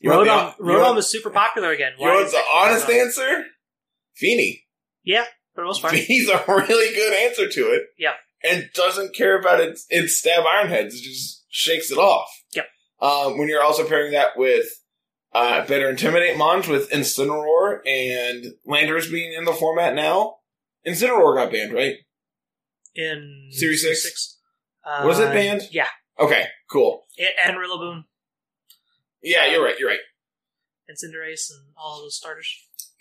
You 0.00 0.10
the- 0.10 0.16
Rotom, 0.18 0.56
Rotom 0.58 0.98
is 0.98 1.10
super 1.10 1.30
popular 1.30 1.72
again. 1.72 1.94
You 1.98 2.06
Why 2.06 2.14
want 2.14 2.26
is 2.26 2.32
the 2.32 2.42
honest 2.54 2.86
gone? 2.86 2.96
answer? 2.96 3.44
Fini. 4.14 4.66
Yeah, 5.02 5.24
for 5.54 5.62
the 5.62 5.66
most 5.66 5.82
part. 5.82 5.94
Fini's 5.94 6.28
a 6.28 6.44
really 6.46 6.94
good 6.94 7.12
answer 7.12 7.48
to 7.48 7.60
it. 7.72 7.86
Yeah. 7.98 8.12
And 8.48 8.70
doesn't 8.72 9.16
care 9.16 9.36
about 9.36 9.58
its 9.58 9.84
its 9.90 10.16
stab 10.16 10.44
iron 10.46 10.68
heads. 10.68 10.94
It 10.94 11.02
just 11.02 11.44
shakes 11.48 11.90
it 11.90 11.98
off. 11.98 12.28
Yep. 12.54 12.66
Um, 13.00 13.38
when 13.38 13.48
you're 13.48 13.62
also 13.62 13.86
pairing 13.88 14.12
that 14.12 14.36
with 14.36 14.66
uh, 15.32 15.64
better 15.66 15.88
intimidate 15.90 16.36
mons 16.36 16.66
with 16.68 16.90
Incineroar 16.90 17.80
and 17.86 18.54
Landers 18.66 19.10
being 19.10 19.32
in 19.32 19.44
the 19.44 19.52
format 19.52 19.94
now. 19.94 20.36
Incineroar 20.86 21.36
got 21.36 21.52
banned, 21.52 21.72
right? 21.74 21.96
In 22.94 23.48
Series 23.52 23.82
six? 23.82 24.38
Uh, 24.84 25.02
Was 25.06 25.20
it 25.20 25.32
banned? 25.32 25.62
Yeah, 25.70 25.86
Okay, 26.18 26.46
cool. 26.70 27.04
it, 27.16 27.30
and 27.44 27.56
Rillaboom. 27.56 28.04
Yeah, 29.22 29.46
you're 29.50 29.62
right. 29.64 29.74
You're 29.78 29.90
right. 29.90 29.98
and 30.88 30.96
Cinderace 30.96 31.50
and 31.50 31.72
all 31.76 32.00
those 32.00 32.16
starters. 32.16 32.48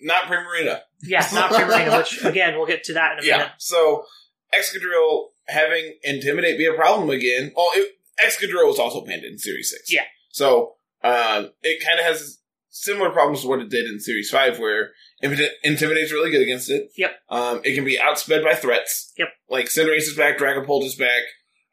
Not 0.02 0.24
Primarina. 0.24 0.82
Yeah, 1.02 1.26
not 1.34 1.52
Primarina, 1.52 1.98
which 1.98 2.22
again 2.26 2.56
we'll 2.58 2.68
get 2.68 2.84
to 2.86 2.94
that 2.94 3.14
in 3.18 3.24
a 3.24 3.28
Yeah. 3.28 3.38
minute. 3.38 3.52
So 3.60 4.06
Excadrill 4.54 5.28
having 5.48 5.98
Intimidate 6.04 6.58
be 6.58 6.66
a 6.66 6.74
problem 6.74 7.10
again. 7.10 7.52
Well, 7.56 7.68
it, 7.74 7.94
Excadrill 8.26 8.68
was 8.68 8.80
also 8.80 9.04
banned 9.06 9.24
in 9.24 9.38
Series 9.38 9.70
6. 9.72 9.92
Yeah. 9.94 10.04
So 10.30 10.76
um, 11.04 11.52
it 11.62 11.84
kind 11.86 12.00
of 12.00 12.06
has 12.06 12.40
similar 12.70 13.10
problems 13.10 13.42
to 13.42 13.48
what 13.48 13.60
it 13.60 13.70
did 13.70 13.86
in 13.86 14.00
Series 14.00 14.30
5, 14.30 14.60
where 14.60 14.92
Intimidate- 15.22 15.54
Intimidate's 15.64 16.12
really 16.12 16.30
good 16.32 16.42
against 16.44 16.70
it. 16.70 16.92
Yep. 16.98 17.12
Um, 17.30 17.62
it 17.64 17.74
can 17.76 17.84
be 17.86 17.98
outsped 17.98 18.44
by 18.44 18.54
threats. 18.56 19.14
Yep. 19.18 19.30
Like 19.50 19.66
Cinderace 19.66 20.08
is 20.08 20.16
back, 20.16 20.38
Dragapult 20.38 20.84
is 20.84 20.96
back. 20.96 21.24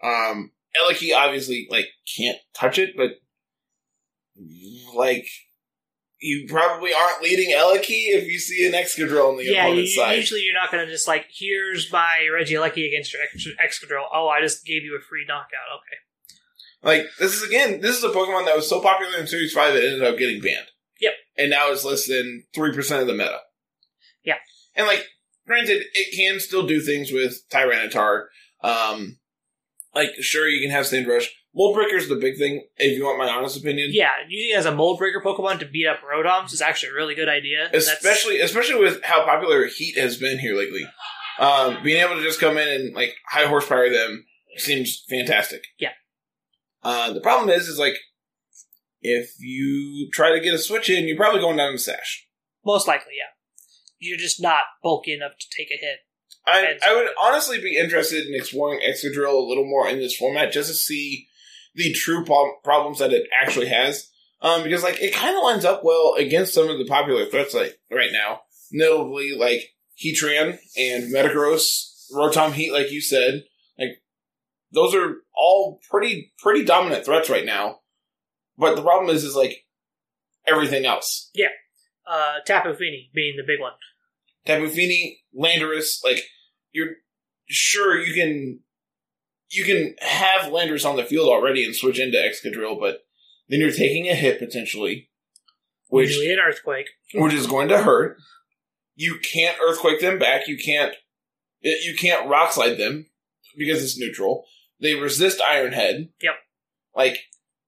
Um, 0.03 0.53
Eleki 0.81 1.15
obviously, 1.15 1.67
like, 1.71 1.87
can't 2.17 2.39
touch 2.55 2.79
it, 2.79 2.91
but, 2.97 3.11
like, 4.95 5.27
you 6.21 6.47
probably 6.49 6.91
aren't 6.93 7.23
leading 7.23 7.51
Eleki 7.55 8.09
if 8.17 8.27
you 8.27 8.39
see 8.39 8.67
an 8.67 8.73
Excadrill 8.73 9.31
on 9.31 9.37
the 9.37 9.45
Yeah, 9.45 9.67
you, 9.67 9.73
opponent's 9.73 9.95
side. 9.95 10.17
usually 10.17 10.41
you're 10.43 10.55
not 10.55 10.71
going 10.73 10.85
to 10.85 10.91
just 10.91 11.07
like, 11.07 11.27
here's 11.31 11.93
my 11.93 12.27
Regieleki 12.33 12.87
against 12.89 13.13
your 13.13 13.23
Ex- 13.23 13.47
Excadrill. 13.63 14.05
Oh, 14.13 14.29
I 14.29 14.41
just 14.41 14.65
gave 14.65 14.85
you 14.85 14.97
a 14.97 15.03
free 15.03 15.25
knockout. 15.29 15.69
Okay. 15.77 15.97
Like 16.85 17.07
this 17.19 17.35
is 17.35 17.43
again, 17.43 17.81
this 17.81 17.97
is 17.97 18.05
a 18.05 18.09
Pokemon 18.11 18.45
that 18.47 18.57
was 18.57 18.69
so 18.69 18.81
popular 18.81 19.19
in 19.19 19.27
Series 19.27 19.53
Five 19.53 19.75
it 19.75 19.85
ended 19.85 20.05
up 20.05 20.19
getting 20.19 20.41
banned. 20.41 20.67
Yep. 21.01 21.13
And 21.37 21.51
now 21.51 21.71
it's 21.71 21.85
less 21.85 22.07
than 22.07 22.45
three 22.55 22.73
percent 22.75 23.01
of 23.01 23.07
the 23.07 23.15
meta. 23.15 23.39
Yeah. 24.25 24.37
And 24.77 24.87
like, 24.87 25.05
granted, 25.47 25.83
it 25.95 26.17
can 26.17 26.41
still 26.41 26.67
do 26.67 26.81
things 26.81 27.11
with 27.11 27.49
Tyranitar. 27.51 28.27
Um, 28.63 29.19
like 29.95 30.11
sure 30.21 30.49
you 30.49 30.61
can 30.61 30.71
have 30.71 30.87
Sand 30.87 31.07
Rush. 31.07 31.31
Mold 31.57 31.77
Breaker 31.77 31.97
is 31.97 32.09
the 32.09 32.17
big 32.17 32.37
thing. 32.37 32.65
If 32.79 32.99
you 32.99 33.05
want 33.05 33.19
my 33.19 33.29
honest 33.29 33.57
opinion, 33.57 33.91
Yeah, 33.93 34.11
using 34.29 34.55
it 34.57 34.59
as 34.59 34.67
a 34.67 34.75
mold 34.75 34.99
breaker 34.99 35.23
Pokemon 35.25 35.61
to 35.61 35.67
beat 35.67 35.87
up 35.87 35.99
Rotoms 36.01 36.53
is 36.53 36.61
actually 36.61 36.91
a 36.91 36.95
really 36.95 37.15
good 37.15 37.29
idea. 37.29 37.65
That's- 37.67 37.87
especially 37.87 38.41
especially 38.41 38.81
with 38.81 39.03
how 39.05 39.25
popular 39.25 39.67
Heat 39.67 39.97
has 39.97 40.17
been 40.17 40.39
here 40.39 40.57
lately. 40.57 40.85
Um, 41.39 41.79
being 41.83 42.03
able 42.03 42.17
to 42.17 42.23
just 42.23 42.41
come 42.41 42.59
in 42.59 42.69
and 42.69 42.95
like 42.95 43.15
high 43.29 43.47
horsepower 43.47 43.89
them 43.89 44.27
seems 44.57 45.05
fantastic. 45.09 45.65
Yeah. 45.79 45.93
Uh, 46.85 47.13
the 47.13 47.21
problem 47.21 47.49
is, 47.49 47.69
is 47.69 47.79
like 47.79 47.97
if 49.01 49.35
you 49.39 50.11
try 50.13 50.33
to 50.33 50.41
get 50.41 50.55
a 50.55 50.59
switch 50.59 50.91
in, 50.91 51.09
you're 51.09 51.17
probably 51.17 51.41
going 51.41 51.57
down 51.57 51.73
to 51.73 51.79
Sash. 51.79 52.27
most 52.65 52.87
likely, 52.87 53.15
yeah. 53.19 53.31
You're 53.99 54.19
just 54.19 54.43
not 54.43 54.63
bulky 54.83 55.15
enough 55.15 55.33
to 55.39 55.47
take 55.57 55.69
a 55.71 55.81
hit. 55.81 55.99
I 56.47 56.75
I 56.87 56.95
would 56.95 57.09
honestly 57.21 57.59
be 57.61 57.79
interested 57.79 58.27
in 58.27 58.35
exploring 58.35 58.81
Excadrill 58.81 59.33
a 59.33 59.49
little 59.49 59.65
more 59.65 59.89
in 59.89 59.99
this 59.99 60.17
format 60.17 60.53
just 60.53 60.69
to 60.69 60.75
see 60.75 61.29
the 61.75 61.93
true 61.93 62.25
pro- 62.25 62.57
problems 62.63 62.99
that 62.99 63.13
it 63.13 63.27
actually 63.41 63.69
has. 63.69 64.11
Um, 64.43 64.63
because 64.63 64.83
like 64.83 65.01
it 65.01 65.15
kind 65.15 65.35
of 65.37 65.43
lines 65.43 65.65
up 65.65 65.83
well 65.85 66.15
against 66.19 66.53
some 66.53 66.69
of 66.69 66.77
the 66.77 66.85
popular 66.85 67.25
threats 67.27 67.55
like 67.55 67.79
right 67.91 68.13
now, 68.13 68.41
notably 68.71 69.35
like 69.35 69.71
Heatran 70.03 70.59
and 70.77 71.15
Metagross, 71.15 72.11
Rotom 72.13 72.53
Heat, 72.53 72.73
like 72.73 72.91
you 72.91 73.01
said. 73.01 73.45
Those 74.75 74.95
are 74.95 75.17
all 75.37 75.81
pretty 75.91 76.33
pretty 76.39 76.65
dominant 76.65 77.05
threats 77.05 77.31
right 77.31 77.45
now. 77.45 77.81
But 78.59 78.77
the 78.77 78.83
problem 78.83 79.15
is, 79.15 79.25
is 79.25 79.35
like 79.37 79.65
everything 80.47 80.85
else. 80.85 81.31
Yeah, 81.35 81.49
uh, 82.07 82.41
Tapu 82.47 82.75
Fini 82.75 83.11
being 83.15 83.37
the 83.37 83.43
big 83.47 83.61
one. 83.61 83.73
Tapu 84.47 84.69
Fini, 84.69 85.21
Landorus, 85.39 86.05
like 86.05 86.21
you're 86.73 86.95
sure 87.47 87.99
you 87.99 88.15
can 88.15 88.61
you 89.51 89.65
can 89.65 89.95
have 90.01 90.53
Landorus 90.53 90.89
on 90.89 90.97
the 90.97 91.05
field 91.05 91.29
already 91.29 91.65
and 91.65 91.75
switch 91.75 92.01
into 92.01 92.19
Excadrill, 92.19 92.79
but 92.79 93.05
then 93.49 93.61
you're 93.61 93.71
taking 93.71 94.09
a 94.09 94.15
hit 94.15 94.39
potentially, 94.39 95.11
which 95.89 96.09
Usually 96.09 96.33
an 96.33 96.39
Earthquake. 96.41 96.89
which 97.15 97.35
is 97.35 97.47
going 97.47 97.69
to 97.69 97.79
hurt. 97.83 98.17
You 98.97 99.19
can't 99.19 99.57
earthquake 99.63 100.01
them 100.01 100.19
back. 100.19 100.47
You 100.49 100.57
can't 100.57 100.95
you 101.63 101.95
can't 101.99 102.29
rock 102.29 102.53
slide 102.53 102.77
them 102.77 103.07
because 103.57 103.83
it's 103.83 103.99
neutral. 103.99 104.45
They 104.81 104.95
resist 104.95 105.41
Ironhead. 105.41 106.11
Yep. 106.21 106.35
Like, 106.97 107.19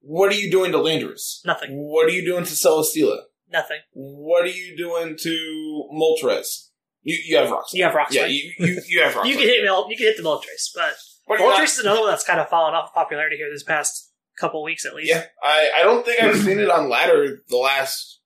what 0.00 0.30
are 0.32 0.36
you 0.36 0.50
doing 0.50 0.72
to 0.72 0.78
Landorus? 0.78 1.44
Nothing. 1.44 1.70
What 1.76 2.06
are 2.06 2.10
you 2.10 2.24
doing 2.24 2.44
to 2.44 2.52
Celesteela? 2.52 3.22
Nothing. 3.50 3.78
What 3.92 4.44
are 4.44 4.48
you 4.50 4.76
doing 4.76 5.16
to 5.20 5.88
Moltres? 5.92 6.68
You 7.02 7.16
you 7.24 7.36
have 7.36 7.50
rocks. 7.50 7.72
You 7.72 7.84
have 7.84 7.94
Rock 7.94 8.08
Yeah, 8.10 8.26
you, 8.26 8.52
you, 8.58 8.80
you 8.88 9.02
have 9.02 9.14
rocks. 9.16 9.28
You 9.28 9.36
can 9.36 9.44
hit 9.46 9.62
Mil- 9.62 9.86
you 9.88 9.96
can 9.96 10.06
hit 10.06 10.16
the 10.16 10.22
Moltres, 10.24 10.70
but 10.74 10.94
But 11.28 11.38
you're 11.38 11.48
not- 11.48 11.60
Moltres 11.60 11.64
is 11.64 11.78
another 11.78 12.00
one 12.00 12.10
that's 12.10 12.24
kind 12.24 12.40
of 12.40 12.48
fallen 12.48 12.74
off 12.74 12.92
popularity 12.92 13.36
here 13.36 13.48
this 13.52 13.62
past 13.62 14.12
couple 14.38 14.62
weeks 14.64 14.84
at 14.84 14.94
least. 14.94 15.08
Yeah, 15.10 15.24
I, 15.42 15.70
I 15.78 15.82
don't 15.84 16.04
think 16.04 16.20
I've 16.22 16.36
seen 16.38 16.58
it 16.58 16.68
on 16.68 16.88
ladder 16.90 17.38
the 17.48 17.56
last 17.56 18.20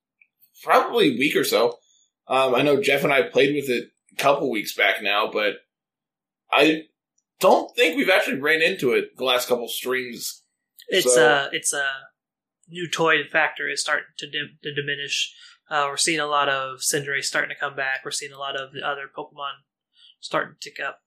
probably 0.63 1.17
week 1.17 1.35
or 1.35 1.43
so. 1.43 1.77
Um, 2.27 2.55
I 2.55 2.63
know 2.63 2.81
Jeff 2.81 3.03
and 3.03 3.13
I 3.13 3.23
played 3.23 3.55
with 3.55 3.69
it 3.69 3.89
a 4.13 4.21
couple 4.21 4.49
weeks 4.49 4.75
back 4.75 5.01
now, 5.03 5.29
but 5.31 5.53
I 6.51 6.83
don't 7.41 7.75
think 7.75 7.97
we've 7.97 8.09
actually 8.09 8.39
ran 8.39 8.61
into 8.61 8.93
it 8.93 9.17
the 9.17 9.23
last 9.25 9.47
couple 9.49 9.67
streams. 9.67 10.41
It's 10.87 11.13
So- 11.13 11.27
uh 11.27 11.49
it's 11.51 11.73
a 11.73 11.85
new 12.69 12.89
toy 12.89 13.23
factor 13.29 13.69
is 13.69 13.81
starting 13.81 14.05
to, 14.19 14.29
dim- 14.29 14.57
to 14.63 14.73
diminish. 14.73 15.35
Uh, 15.69 15.87
we're 15.89 15.97
seeing 15.97 16.19
a 16.19 16.25
lot 16.27 16.47
of 16.49 16.79
Cinderace 16.79 17.25
starting 17.25 17.49
to 17.49 17.59
come 17.59 17.75
back. 17.75 18.01
We're 18.05 18.11
seeing 18.11 18.31
a 18.31 18.37
lot 18.39 18.55
of 18.55 18.71
the 18.73 18.81
other 18.81 19.09
Pokemon 19.13 19.63
starting 20.19 20.55
to 20.59 20.69
tick 20.69 20.79
up. 20.79 20.99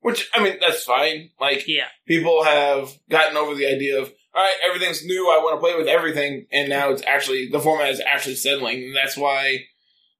Which 0.00 0.28
I 0.34 0.42
mean, 0.42 0.56
that's 0.60 0.84
fine. 0.84 1.30
Like 1.40 1.64
Yeah, 1.66 1.88
people 2.06 2.44
have 2.44 2.90
gotten 3.10 3.36
over 3.36 3.54
the 3.54 3.66
idea 3.66 4.00
of 4.00 4.12
all 4.34 4.42
right, 4.44 4.54
everything's 4.64 5.04
new. 5.04 5.28
I 5.30 5.38
want 5.42 5.56
to 5.56 5.60
play 5.60 5.76
with 5.76 5.88
everything, 5.88 6.46
and 6.52 6.68
now 6.68 6.90
it's 6.90 7.02
actually 7.06 7.48
the 7.50 7.60
format 7.60 7.90
is 7.90 8.00
actually 8.00 8.36
settling, 8.36 8.84
and 8.84 8.96
that's 8.96 9.16
why 9.16 9.58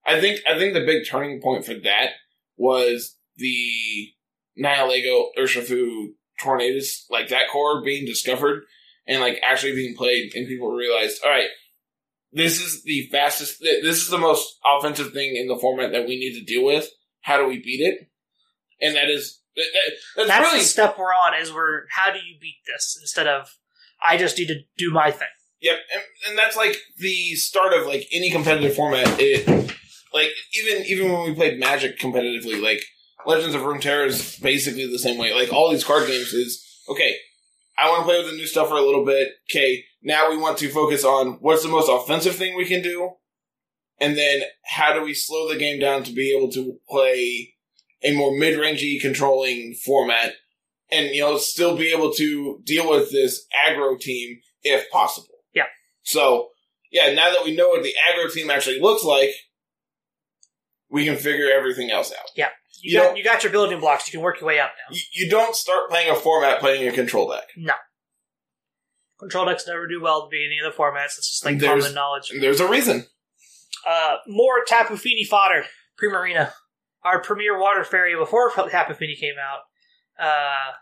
I 0.04 0.20
think 0.20 0.40
I 0.48 0.58
think 0.58 0.74
the 0.74 0.84
big 0.84 1.06
turning 1.06 1.40
point 1.40 1.64
for 1.64 1.74
that 1.74 2.10
was 2.56 3.16
the 3.36 4.12
Nihilego 4.58 5.26
Urshifu 5.38 6.08
Tornadus, 6.42 7.04
like 7.10 7.28
that 7.28 7.48
core 7.52 7.82
being 7.82 8.06
discovered 8.06 8.64
and 9.06 9.20
like 9.20 9.40
actually 9.44 9.74
being 9.74 9.96
played, 9.96 10.34
and 10.34 10.46
people 10.46 10.70
realized, 10.70 11.20
all 11.24 11.30
right, 11.30 11.48
this 12.32 12.60
is 12.60 12.82
the 12.84 13.08
fastest, 13.10 13.60
this 13.60 14.02
is 14.02 14.08
the 14.08 14.18
most 14.18 14.58
offensive 14.64 15.12
thing 15.12 15.36
in 15.36 15.48
the 15.48 15.58
format 15.58 15.92
that 15.92 16.06
we 16.06 16.18
need 16.18 16.38
to 16.38 16.44
deal 16.44 16.64
with. 16.64 16.88
How 17.22 17.38
do 17.38 17.46
we 17.46 17.58
beat 17.58 17.80
it? 17.80 18.08
And 18.80 18.96
that 18.96 19.10
is 19.10 19.40
that- 19.56 19.64
that's, 20.16 20.28
that's 20.28 20.46
really 20.46 20.60
the 20.60 20.64
step 20.64 20.96
we're 20.98 21.12
on. 21.12 21.34
Is 21.40 21.52
we're 21.52 21.82
how 21.90 22.12
do 22.12 22.18
you 22.18 22.36
beat 22.40 22.58
this 22.66 22.96
instead 23.00 23.26
of 23.26 23.48
I 24.02 24.16
just 24.16 24.38
need 24.38 24.46
to 24.48 24.60
do 24.78 24.90
my 24.90 25.10
thing. 25.10 25.28
Yep, 25.60 25.76
and, 25.92 26.02
and 26.28 26.38
that's 26.38 26.56
like 26.56 26.76
the 26.96 27.34
start 27.34 27.74
of 27.74 27.86
like 27.86 28.06
any 28.12 28.30
competitive 28.30 28.74
format. 28.74 29.06
It 29.18 29.46
like 30.14 30.30
even 30.54 30.84
even 30.86 31.12
when 31.12 31.24
we 31.28 31.34
played 31.34 31.58
Magic 31.60 31.98
competitively, 31.98 32.62
like 32.62 32.82
Legends 33.26 33.54
of 33.54 33.62
Runeterra 33.62 34.06
is 34.06 34.36
basically 34.36 34.90
the 34.90 34.98
same 34.98 35.18
way. 35.18 35.34
Like 35.34 35.52
all 35.52 35.70
these 35.70 35.84
card 35.84 36.06
games 36.06 36.32
is 36.32 36.64
okay. 36.88 37.16
I 37.78 37.88
want 37.88 38.00
to 38.00 38.04
play 38.04 38.18
with 38.18 38.30
the 38.30 38.36
new 38.36 38.46
stuff 38.46 38.68
for 38.68 38.74
a 38.74 38.82
little 38.82 39.04
bit. 39.04 39.28
Okay, 39.50 39.84
now 40.02 40.30
we 40.30 40.36
want 40.36 40.58
to 40.58 40.68
focus 40.68 41.04
on 41.04 41.38
what's 41.40 41.62
the 41.62 41.68
most 41.68 41.88
offensive 41.88 42.36
thing 42.36 42.56
we 42.56 42.66
can 42.66 42.82
do, 42.82 43.12
and 43.98 44.16
then 44.16 44.42
how 44.64 44.92
do 44.92 45.02
we 45.02 45.14
slow 45.14 45.48
the 45.48 45.58
game 45.58 45.80
down 45.80 46.02
to 46.04 46.12
be 46.12 46.34
able 46.36 46.50
to 46.52 46.78
play 46.88 47.54
a 48.02 48.14
more 48.14 48.36
mid-rangey 48.36 49.00
controlling 49.00 49.74
format, 49.74 50.34
and 50.90 51.14
you 51.14 51.22
know 51.22 51.38
still 51.38 51.76
be 51.76 51.92
able 51.92 52.12
to 52.14 52.60
deal 52.64 52.90
with 52.90 53.10
this 53.12 53.46
aggro 53.66 53.98
team 53.98 54.40
if 54.62 54.90
possible. 54.90 55.38
Yeah. 55.54 55.66
So 56.02 56.48
yeah, 56.90 57.12
now 57.14 57.30
that 57.30 57.44
we 57.44 57.56
know 57.56 57.68
what 57.68 57.82
the 57.82 57.94
aggro 58.10 58.32
team 58.32 58.50
actually 58.50 58.80
looks 58.80 59.04
like, 59.04 59.30
we 60.90 61.04
can 61.04 61.16
figure 61.16 61.50
everything 61.50 61.90
else 61.90 62.12
out. 62.12 62.28
You, 62.82 62.92
You 62.92 62.98
got 63.06 63.16
you 63.18 63.24
got 63.24 63.42
your 63.42 63.52
building 63.52 63.80
blocks. 63.80 64.06
You 64.08 64.12
can 64.12 64.22
work 64.22 64.40
your 64.40 64.46
way 64.48 64.58
up 64.60 64.70
now. 64.88 64.94
You, 64.96 65.02
you 65.24 65.30
don't 65.30 65.54
start 65.54 65.90
playing 65.90 66.10
a 66.10 66.14
format 66.14 66.60
playing 66.60 66.88
a 66.88 66.92
control 66.92 67.30
deck. 67.30 67.48
No. 67.56 67.74
Control 69.18 69.44
decks 69.46 69.66
never 69.66 69.86
do 69.86 70.00
well 70.00 70.22
at 70.24 70.30
the 70.30 70.36
beginning 70.38 70.60
of 70.64 70.72
the 70.72 70.78
formats. 70.78 71.18
It's 71.18 71.28
just 71.28 71.44
like 71.44 71.58
There's- 71.58 71.82
common 71.82 71.94
knowledge. 71.94 72.32
There's 72.40 72.60
a 72.60 72.68
reason. 72.68 73.06
Uh, 73.86 74.16
more 74.26 74.64
Tapu 74.66 74.96
Fini 74.96 75.24
fodder. 75.24 75.64
Primarina, 76.02 76.52
our 77.04 77.20
premier 77.20 77.58
water 77.58 77.84
fairy 77.84 78.16
before 78.16 78.50
Tapu 78.50 78.94
Fini 78.94 79.14
came 79.16 79.34
out, 79.38 79.60
uh, 80.18 80.72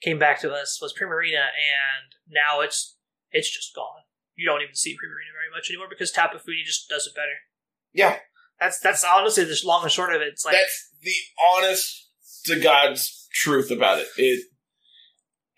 came 0.00 0.18
back 0.18 0.40
to 0.40 0.50
us 0.52 0.78
was 0.80 0.94
Primarina, 0.94 1.40
and 1.44 2.14
now 2.28 2.60
it's 2.60 2.96
it's 3.30 3.54
just 3.54 3.74
gone. 3.74 4.02
You 4.34 4.46
don't 4.48 4.62
even 4.62 4.74
see 4.74 4.92
Primarina 4.92 5.32
very 5.36 5.50
much 5.54 5.68
anymore 5.70 5.86
because 5.90 6.10
Tapu 6.10 6.38
Fini 6.38 6.62
just 6.64 6.88
does 6.88 7.06
it 7.06 7.14
better. 7.14 7.36
Yeah. 7.92 8.18
That's 8.64 8.78
that's 8.80 9.04
honestly 9.04 9.44
the 9.44 9.60
long 9.66 9.82
and 9.82 9.92
short 9.92 10.14
of 10.14 10.22
it. 10.22 10.28
It's 10.28 10.44
like 10.46 10.54
That's 10.54 10.90
the 11.02 11.12
honest 11.54 12.08
to 12.46 12.58
God's 12.58 13.28
truth 13.30 13.70
about 13.70 13.98
it. 13.98 14.06
It 14.16 14.44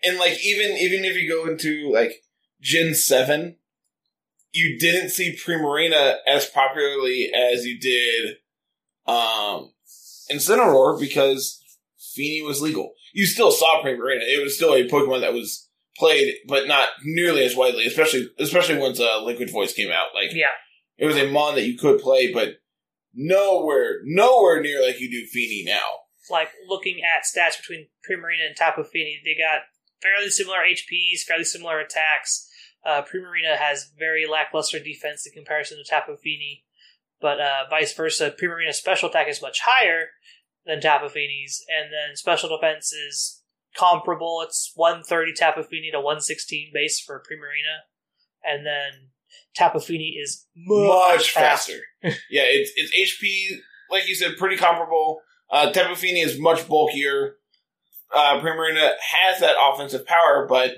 and 0.03 0.19
like 0.19 0.43
even 0.43 0.75
even 0.75 1.05
if 1.05 1.15
you 1.15 1.29
go 1.29 1.49
into 1.49 1.89
like 1.93 2.21
Gen 2.59 2.93
seven, 2.93 3.55
you 4.51 4.77
didn't 4.77 5.11
see 5.11 5.37
Primarina 5.37 6.17
as 6.27 6.47
popularly 6.47 7.31
as 7.33 7.65
you 7.65 7.79
did 7.79 8.35
um 9.07 9.71
Incineroar 10.29 10.99
because 10.99 11.63
Fini 11.97 12.41
was 12.41 12.61
legal. 12.61 12.91
You 13.13 13.25
still 13.25 13.51
saw 13.51 13.81
Primarina. 13.81 14.23
It 14.23 14.43
was 14.43 14.57
still 14.57 14.73
a 14.73 14.85
Pokemon 14.85 15.21
that 15.21 15.31
was 15.31 15.69
played, 15.95 16.35
but 16.45 16.67
not 16.67 16.89
nearly 17.05 17.45
as 17.45 17.55
widely, 17.55 17.85
especially 17.85 18.29
especially 18.37 18.77
once 18.79 18.99
uh, 18.99 19.23
Liquid 19.23 19.49
Voice 19.49 19.71
came 19.71 19.91
out. 19.91 20.07
Like 20.13 20.33
yeah, 20.33 20.51
it 20.97 21.05
was 21.05 21.15
a 21.15 21.31
mon 21.31 21.55
that 21.55 21.65
you 21.65 21.77
could 21.77 22.01
play, 22.01 22.33
but 22.33 22.57
nowhere, 23.17 23.99
nowhere 24.05 24.61
near 24.61 24.81
like 24.81 25.01
you 25.01 25.09
do 25.09 25.25
Fini 25.25 25.63
now. 25.65 26.05
Like 26.29 26.49
looking 26.67 26.99
at 27.01 27.25
stats 27.25 27.57
between 27.57 27.87
Primarina 28.07 28.47
and 28.47 28.55
Tapu 28.55 28.83
Fini, 28.83 29.19
they 29.25 29.35
got 29.35 29.63
fairly 30.01 30.29
similar 30.29 30.59
HPs, 30.59 31.21
fairly 31.27 31.43
similar 31.43 31.79
attacks. 31.79 32.49
Uh, 32.85 33.01
Primarina 33.01 33.57
has 33.57 33.91
very 33.97 34.25
lackluster 34.27 34.79
defense 34.79 35.25
in 35.25 35.33
comparison 35.33 35.77
to 35.77 35.89
Tapu 35.89 36.15
Fini, 36.17 36.63
but 37.19 37.39
uh, 37.39 37.63
vice 37.69 37.93
versa. 37.93 38.31
Primarina's 38.31 38.77
special 38.77 39.09
attack 39.09 39.27
is 39.27 39.41
much 39.41 39.61
higher 39.65 40.09
than 40.65 40.79
Tapu 40.79 41.09
Fini's, 41.09 41.65
and 41.69 41.91
then 41.91 42.15
special 42.15 42.49
defense 42.49 42.93
is 42.93 43.41
comparable. 43.75 44.41
It's 44.45 44.71
130 44.75 45.33
Tapu 45.33 45.63
Fini 45.63 45.91
to 45.91 45.99
116 45.99 46.71
base 46.73 46.99
for 46.99 47.19
Primarina, 47.19 47.87
and 48.43 48.65
then 48.65 49.09
Tapu 49.55 49.79
Fini 49.79 50.17
is 50.21 50.45
much, 50.55 51.15
Much 51.17 51.31
faster. 51.31 51.79
yeah, 52.03 52.43
it's 52.45 52.71
it's 52.75 53.21
HP, 53.21 53.57
like 53.89 54.07
you 54.07 54.15
said, 54.15 54.37
pretty 54.37 54.57
comparable. 54.57 55.19
Uh, 55.49 55.71
Tapu 55.71 55.95
Fini 55.95 56.21
is 56.21 56.39
much 56.39 56.67
bulkier. 56.67 57.35
Uh, 58.13 58.39
Primarina 58.39 58.91
has 59.01 59.39
that 59.41 59.55
offensive 59.61 60.05
power, 60.05 60.45
but 60.47 60.77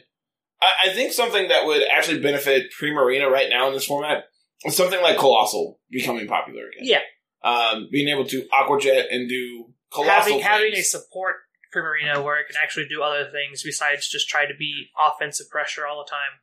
I, 0.61 0.89
I 0.89 0.93
think 0.93 1.13
something 1.13 1.47
that 1.49 1.65
would 1.65 1.83
actually 1.87 2.21
benefit 2.21 2.71
Primarina 2.79 3.29
right 3.29 3.49
now 3.49 3.67
in 3.67 3.73
this 3.73 3.85
format 3.85 4.23
is 4.65 4.75
something 4.75 5.01
like 5.01 5.17
Coalossal 5.17 5.79
becoming 5.89 6.27
popular 6.27 6.63
again. 6.67 6.81
Yeah, 6.81 7.01
Um, 7.43 7.87
being 7.91 8.07
able 8.09 8.25
to 8.25 8.47
Aqua 8.51 8.79
Jet 8.79 9.07
and 9.11 9.29
do 9.29 9.73
Coalossal 9.91 10.17
having 10.17 10.39
having 10.39 10.73
a 10.73 10.81
support 10.81 11.35
Primarina 11.73 12.23
where 12.23 12.39
it 12.39 12.47
can 12.47 12.55
actually 12.61 12.87
do 12.87 13.01
other 13.03 13.29
things 13.31 13.61
besides 13.63 14.07
just 14.07 14.27
try 14.27 14.45
to 14.45 14.53
be 14.57 14.87
offensive 14.97 15.49
pressure 15.49 15.85
all 15.85 16.03
the 16.03 16.09
time 16.09 16.39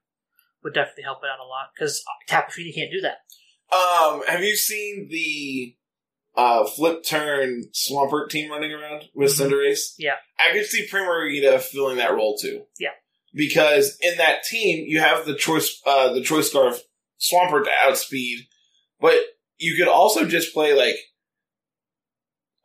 would 0.67 0.75
definitely 0.75 1.05
help 1.05 1.19
it 1.23 1.31
out 1.33 1.39
a 1.39 1.47
lot 1.47 1.69
because 1.75 2.03
Tapu 2.29 2.51
Fini 2.51 2.73
can't 2.73 2.91
do 2.91 3.01
that. 3.03 3.19
Um, 3.75 4.23
have 4.27 4.43
you 4.43 4.57
seen 4.57 5.07
the 5.11 5.77
uh, 6.37 6.67
flip 6.67 7.05
turn 7.05 7.63
Swampert 7.73 8.29
team 8.31 8.51
running 8.51 8.73
around 8.73 9.05
with 9.15 9.31
Mhm. 9.33 9.47
Cinderace? 9.49 9.95
Yeah. 9.99 10.17
I 10.39 10.53
could 10.53 10.67
see 10.67 10.87
Primarina 10.87 11.61
filling 11.61 11.97
that 11.99 12.13
role 12.13 12.37
too. 12.37 12.67
Yeah. 12.79 12.91
Because 13.33 13.97
in 14.01 14.17
that 14.19 14.43
team, 14.45 14.85
you 14.89 15.01
have 15.01 15.25
the 15.25 15.35
choice, 15.37 15.81
uh, 15.87 16.13
the 16.13 16.23
choice 16.23 16.49
scarf 16.51 16.81
Swampert 17.21 17.65
to 17.65 17.71
outspeed, 17.83 18.47
but 19.01 19.15
you 19.59 19.77
could 19.77 19.89
also 19.89 20.27
just 20.27 20.53
play 20.53 20.75
like, 20.75 20.97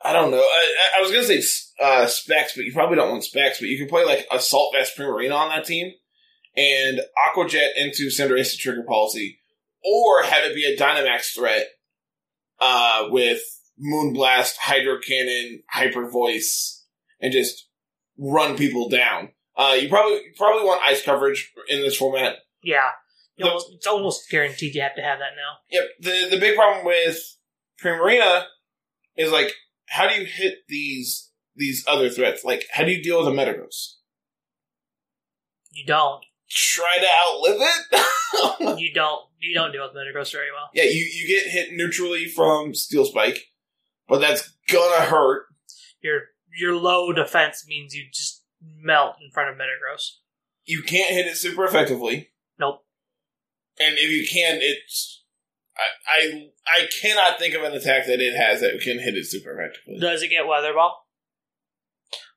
I 0.04 0.14
don't 0.14 0.32
know. 0.32 0.42
I, 0.42 0.98
I 0.98 1.02
was 1.02 1.12
gonna 1.12 1.24
say 1.24 1.42
uh, 1.80 2.08
Specs, 2.08 2.56
but 2.56 2.66
you 2.66 2.74
probably 2.74 2.96
don't 2.98 3.12
want 3.12 3.24
Specs. 3.24 3.60
But 3.60 3.70
you 3.70 3.78
could 3.78 3.90
play 3.90 4.04
like 4.04 4.26
Assault 4.32 4.74
Vest 4.76 4.98
Primarina 4.98 5.36
on 5.36 5.50
that 5.50 5.66
team, 5.66 5.94
and 6.56 7.02
Aqua 7.28 7.48
Jet 7.48 7.72
into 7.78 8.08
Cinderace 8.08 8.52
to 8.52 8.58
trigger 8.58 8.84
policy, 8.88 9.40
or 9.84 10.24
have 10.24 10.44
it 10.46 10.56
be 10.56 10.66
a 10.66 10.78
Dynamax 10.78 11.34
threat 11.36 11.68
uh, 12.60 13.08
with 13.10 13.42
Moonblast, 13.82 14.58
Hydro 14.58 15.00
Cannon, 15.00 15.64
Hyper 15.70 16.10
Voice, 16.10 16.86
and 17.20 17.32
just 17.32 17.68
run 18.18 18.58
people 18.58 18.90
down. 18.90 19.30
Uh, 19.56 19.78
you 19.80 19.90
probably 19.90 20.16
you 20.18 20.32
probably 20.38 20.64
want 20.64 20.82
ice 20.84 21.04
coverage 21.04 21.52
in 21.68 21.82
this 21.82 21.98
format. 21.98 22.36
Yeah, 22.64 22.90
The- 23.38 23.46
almost, 23.48 23.68
it's 23.74 23.88
almost 23.88 24.30
guaranteed 24.30 24.76
you 24.76 24.82
have 24.82 24.96
to 24.96 25.02
have 25.02 25.20
that 25.20 25.32
now. 25.36 25.58
Yep. 25.72 25.90
The 26.00 26.36
the 26.36 26.40
big 26.40 26.56
problem 26.56 26.86
with 26.86 27.18
Primarina 27.84 28.46
is 29.18 29.32
like, 29.32 29.54
how 29.88 30.08
do 30.08 30.16
you 30.16 30.26
hit 30.26 30.60
these 30.68 31.32
these 31.56 31.84
other 31.88 32.10
threats? 32.10 32.44
Like, 32.44 32.66
how 32.72 32.84
do 32.86 32.92
you 32.92 33.04
deal 33.04 33.20
with 33.20 33.28
a 33.28 33.32
Metagross? 33.36 33.96
You 35.72 35.86
don't. 35.86 36.24
Try 36.54 36.98
to 37.00 37.08
outlive 37.28 37.62
it. 37.62 38.78
You 38.80 38.94
don't. 38.94 39.22
You 39.40 39.54
don't 39.54 39.72
deal 39.72 39.84
with 39.84 39.96
Metagross 39.96 40.32
very 40.32 40.48
well. 40.52 40.70
yeah, 40.74 40.84
you 40.84 41.06
you 41.14 41.28
get 41.28 41.52
hit 41.52 41.74
neutrally 41.74 42.28
from 42.28 42.74
Steel 42.74 43.06
Spike, 43.06 43.40
but 44.08 44.20
that's 44.20 44.54
gonna 44.70 45.06
hurt. 45.06 45.44
Your 46.02 46.22
your 46.58 46.76
low 46.76 47.12
defense 47.12 47.66
means 47.68 47.94
you 47.94 48.06
just 48.12 48.44
melt 48.62 49.16
in 49.24 49.32
front 49.32 49.50
of 49.50 49.56
Metagross. 49.58 50.18
You 50.66 50.82
can't 50.84 51.12
hit 51.12 51.26
it 51.28 51.38
super 51.38 51.66
effectively. 51.66 52.30
Nope. 52.60 52.86
And 53.80 53.96
if 53.98 54.10
you 54.10 54.26
can, 54.28 54.60
it's 54.62 55.24
I 55.78 55.82
I 56.08 56.50
I 56.84 56.88
cannot 57.02 57.38
think 57.40 57.54
of 57.56 57.64
an 57.64 57.74
attack 57.74 58.06
that 58.08 58.20
it 58.22 58.36
has 58.36 58.62
that 58.62 58.80
can 58.82 59.00
hit 59.00 59.16
it 59.16 59.26
super 59.26 59.52
effectively. 59.60 60.00
Does 60.00 60.22
it 60.22 60.30
get 60.30 60.48
Weather 60.48 60.74
Ball? 60.74 60.96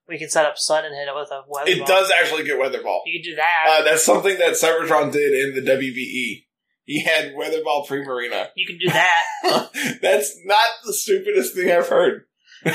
We 0.08 0.18
can 0.18 0.28
set 0.28 0.44
up 0.44 0.58
Sun 0.58 0.84
and 0.84 0.94
hit 0.94 1.08
it 1.08 1.14
with 1.14 1.30
a 1.30 1.42
Weather 1.48 1.70
It 1.70 1.78
Ball. 1.78 1.86
does 1.86 2.12
actually 2.20 2.44
get 2.44 2.58
Weather 2.58 2.82
Ball. 2.82 3.02
You 3.06 3.20
can 3.20 3.30
do 3.30 3.36
that. 3.36 3.64
Uh, 3.68 3.82
that's 3.84 4.04
something 4.04 4.38
that 4.38 4.52
Cybertron 4.52 5.10
did 5.10 5.32
in 5.32 5.64
the 5.64 5.70
WBE. 5.70 6.44
He 6.84 7.02
had 7.02 7.34
Weather 7.34 7.62
Ball 7.64 7.86
Primarina. 7.86 8.48
you 8.56 8.66
can 8.66 8.78
do 8.78 8.88
that. 8.88 9.22
that's 10.02 10.36
not 10.44 10.68
the 10.84 10.92
stupidest 10.92 11.54
thing 11.54 11.70
I've 11.70 11.88
heard. 11.88 12.26
Um, 12.66 12.72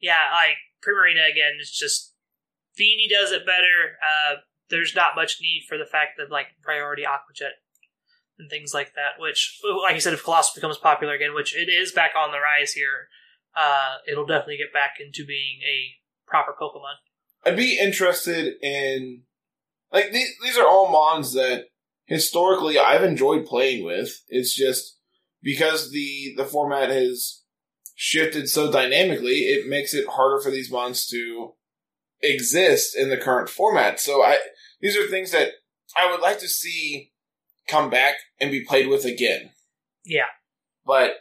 yeah, 0.00 0.28
like 0.32 0.58
Primarina 0.84 1.30
again, 1.30 1.52
it's 1.58 1.78
just 1.78 2.14
Fini 2.74 3.08
does 3.10 3.32
it 3.32 3.46
better. 3.46 3.96
Uh, 4.02 4.36
there's 4.68 4.94
not 4.94 5.16
much 5.16 5.38
need 5.40 5.64
for 5.68 5.78
the 5.78 5.86
fact 5.86 6.12
that 6.18 6.30
like 6.30 6.46
priority 6.62 7.02
Aquajet 7.02 7.52
and 8.38 8.50
things 8.50 8.74
like 8.74 8.94
that. 8.94 9.20
Which, 9.20 9.60
like 9.82 9.94
you 9.94 10.00
said, 10.00 10.12
if 10.12 10.24
Coalossal 10.24 10.54
becomes 10.54 10.78
popular 10.78 11.14
again, 11.14 11.34
which 11.34 11.56
it 11.56 11.68
is 11.70 11.92
back 11.92 12.12
on 12.16 12.32
the 12.32 12.38
rise 12.38 12.72
here, 12.72 13.08
uh, 13.56 13.96
it'll 14.10 14.26
definitely 14.26 14.58
get 14.58 14.72
back 14.72 14.94
into 15.00 15.26
being 15.26 15.60
a 15.66 15.94
proper 16.26 16.52
Pokemon. 16.60 16.94
I'd 17.44 17.56
be 17.56 17.78
interested 17.78 18.54
in 18.62 19.22
like 19.92 20.12
these. 20.12 20.28
These 20.42 20.56
are 20.56 20.66
all 20.66 20.90
mons 20.90 21.32
that 21.34 21.64
historically 22.06 22.78
I've 22.78 23.02
enjoyed 23.02 23.46
playing 23.46 23.84
with. 23.84 24.22
It's 24.28 24.54
just 24.54 24.98
because 25.42 25.90
the 25.90 26.34
the 26.36 26.44
format 26.44 26.90
has 26.90 27.42
shifted 27.94 28.48
so 28.48 28.70
dynamically, 28.70 29.40
it 29.40 29.68
makes 29.68 29.94
it 29.94 30.08
harder 30.08 30.40
for 30.40 30.50
these 30.50 30.70
mons 30.70 31.06
to 31.08 31.52
exist 32.22 32.96
in 32.96 33.10
the 33.10 33.16
current 33.16 33.48
format. 33.48 34.00
So 34.00 34.22
I 34.22 34.38
these 34.80 34.96
are 34.96 35.06
things 35.08 35.32
that 35.32 35.50
I 35.96 36.10
would 36.10 36.20
like 36.20 36.38
to 36.40 36.48
see 36.48 37.12
come 37.68 37.90
back 37.90 38.16
and 38.40 38.50
be 38.50 38.64
played 38.64 38.88
with 38.88 39.04
again. 39.04 39.50
Yeah, 40.04 40.26
But 40.84 41.12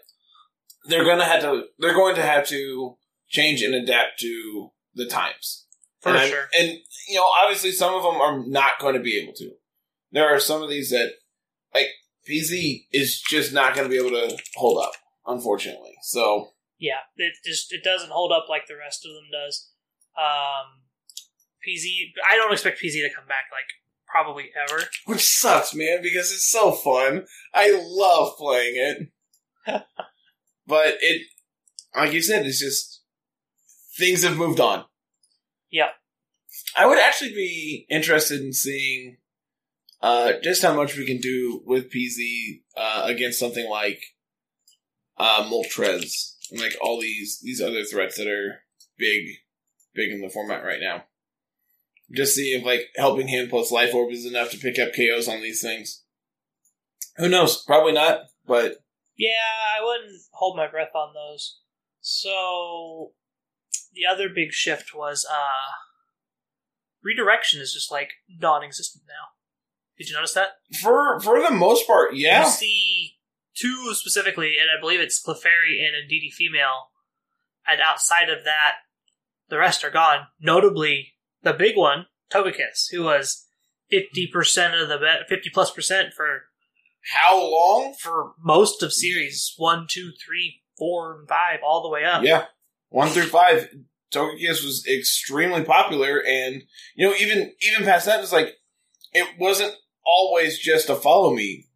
they're 0.86 1.06
gonna 1.06 1.26
have 1.26 1.42
to 1.42 1.64
they're 1.80 1.94
going 1.94 2.16
to 2.16 2.22
have 2.24 2.48
to 2.48 2.98
change 3.30 3.62
and 3.62 3.74
adapt 3.76 4.20
to 4.20 4.70
the 4.94 5.06
times. 5.06 5.66
for 6.02 6.10
and 6.10 6.18
I'm- 6.18 6.30
sure. 6.30 6.48
And 6.60 6.78
you 7.08 7.16
know, 7.16 7.26
obviously, 7.42 7.72
some 7.72 7.94
of 7.94 8.04
them 8.04 8.22
are 8.22 8.46
not 8.46 8.80
going 8.80 8.94
to 8.96 9.02
be 9.02 9.18
able 9.20 9.34
to. 9.34 9.52
There 10.12 10.28
are 10.28 10.40
some 10.40 10.62
of 10.62 10.70
these 10.70 10.90
that, 10.92 11.12
like 11.74 11.88
PZ, 12.30 12.86
is 12.92 13.20
just 13.22 13.54
not 13.54 13.74
going 13.76 13.86
to 13.86 13.90
be 13.90 13.98
able 13.98 14.12
to 14.12 14.38
hold 14.56 14.84
up, 14.84 14.92
unfortunately. 15.26 15.94
So 16.04 16.50
Yeah, 16.78 17.00
it 17.16 17.34
just 17.46 17.72
it 17.74 17.84
doesn't 17.84 18.12
hold 18.12 18.32
up 18.32 18.46
like 18.50 18.68
the 18.68 18.76
rest 18.78 19.06
of 19.06 19.12
them 19.14 19.30
does. 19.32 19.70
Um, 20.18 20.82
PZ, 21.68 22.12
I 22.30 22.36
don't 22.36 22.52
expect 22.52 22.82
PZ 22.82 22.94
to 23.08 23.14
come 23.16 23.28
back 23.28 23.46
like 23.52 23.66
probably 24.08 24.50
ever. 24.68 24.84
which 25.06 25.22
sucks, 25.26 25.74
man, 25.74 26.02
because 26.02 26.32
it's 26.32 26.50
so 26.50 26.72
fun. 26.74 27.26
I 27.54 27.72
love 27.84 28.36
playing 28.38 28.74
it, 28.76 29.08
but 30.72 30.96
it, 31.02 31.24
like 31.94 32.14
you 32.14 32.22
said, 32.22 32.46
it's 32.46 32.62
just 32.62 33.02
things 33.98 34.24
have 34.24 34.38
moved 34.38 34.62
on. 34.62 34.86
Yeah. 35.70 35.90
I 36.78 36.88
would 36.88 36.98
actually 36.98 37.34
be 37.34 37.86
interested 37.90 38.40
in 38.40 38.54
seeing 38.54 39.18
uh, 40.02 40.32
just 40.42 40.62
how 40.62 40.74
much 40.74 40.96
we 40.96 41.06
can 41.06 41.18
do 41.18 41.62
with 41.66 41.92
PZ 41.92 42.62
uh, 42.78 43.02
against 43.04 43.38
something 43.38 43.70
like 43.70 44.02
uh, 45.18 45.44
Moltres 45.44 46.38
and 46.50 46.62
like 46.62 46.78
all 46.82 47.02
these 47.02 47.42
these 47.44 47.60
other 47.60 47.84
threats 47.84 48.16
that 48.16 48.28
are 48.28 48.64
big, 48.98 49.26
big 49.94 50.10
in 50.10 50.22
the 50.22 50.30
format 50.30 50.64
right 50.64 50.80
now. 50.80 51.04
Just 52.16 52.34
see 52.34 52.54
if 52.54 52.66
like 52.66 52.86
helping 52.96 53.28
him 53.28 53.50
plus 53.50 53.74
life 53.74 53.94
orb 53.94 54.14
is 54.14 54.26
enough 54.26 54.52
to 54.52 54.58
pick 54.58 54.80
up 54.80 54.96
KOs 54.96 55.28
on 55.28 55.42
these 55.42 55.62
things. 55.62 56.06
Who 57.18 57.28
knows? 57.28 57.62
Probably 57.66 57.92
not. 57.92 58.22
But 58.48 58.78
Yeah, 59.18 59.78
I 59.78 59.84
wouldn't 59.84 60.22
hold 60.32 60.58
my 60.58 60.68
breath 60.68 60.96
on 60.96 61.14
those. 61.14 61.60
So 62.00 63.12
the 63.94 64.06
other 64.12 64.30
big 64.34 64.52
shift 64.52 64.96
was 64.96 65.26
uh 65.30 65.72
redirection 67.04 67.62
is 67.62 67.74
just 67.74 67.92
like 67.92 68.12
non-existent 68.40 69.04
now. 69.08 69.36
Did 69.98 70.10
you 70.10 70.16
notice 70.16 70.34
that? 70.34 70.50
for 70.82 71.20
for 71.20 71.42
the 71.42 71.52
most 71.52 71.86
part, 71.86 72.16
yeah. 72.16 72.46
You 72.46 72.50
see 72.50 73.14
two 73.56 73.94
specifically, 73.94 74.56
and 74.60 74.70
I 74.70 74.80
believe 74.80 75.00
it's 75.00 75.22
Clefairy 75.24 75.86
and 75.86 75.96
Indeedee 75.96 76.32
female. 76.32 76.90
And 77.68 77.80
outside 77.80 78.30
of 78.30 78.44
that, 78.46 78.78
the 79.50 79.60
rest 79.60 79.84
are 79.84 79.92
gone. 79.92 80.28
Notably, 80.40 81.14
the 81.44 81.54
big 81.54 81.78
one, 81.78 82.08
Togekiss, 82.34 82.90
who 82.92 83.04
was 83.04 83.46
fifty 83.90 84.26
percent 84.26 84.74
of 84.74 84.90
the 84.90 84.98
bet, 84.98 85.28
fifty 85.30 85.50
plus 85.54 85.70
percent 85.70 86.14
for 86.16 86.46
How 87.14 87.42
long? 87.42 87.96
for 88.00 88.34
most 88.40 88.84
of 88.84 88.94
series 88.94 89.54
one, 89.58 89.88
two, 89.90 90.12
three, 90.24 90.62
four, 90.78 91.20
and 91.20 91.28
five, 91.28 91.60
all 91.66 91.82
the 91.82 91.90
way 91.90 92.04
up. 92.04 92.24
Yeah, 92.24 92.46
one 92.90 93.10
through 93.10 93.24
five. 93.24 93.70
Togekiss 94.14 94.64
was 94.66 94.86
extremely 94.88 95.64
popular, 95.64 96.22
and 96.28 96.64
you 96.96 97.08
know, 97.08 97.16
even 97.16 97.54
even 97.62 97.86
past 97.86 98.06
that, 98.06 98.20
it's 98.20 98.34
like 98.34 98.56
it 99.14 99.28
wasn't 99.40 99.74
always 100.06 100.60
just 100.60 100.90
a 100.90 100.96
follow 100.96 101.34
me 101.34 101.68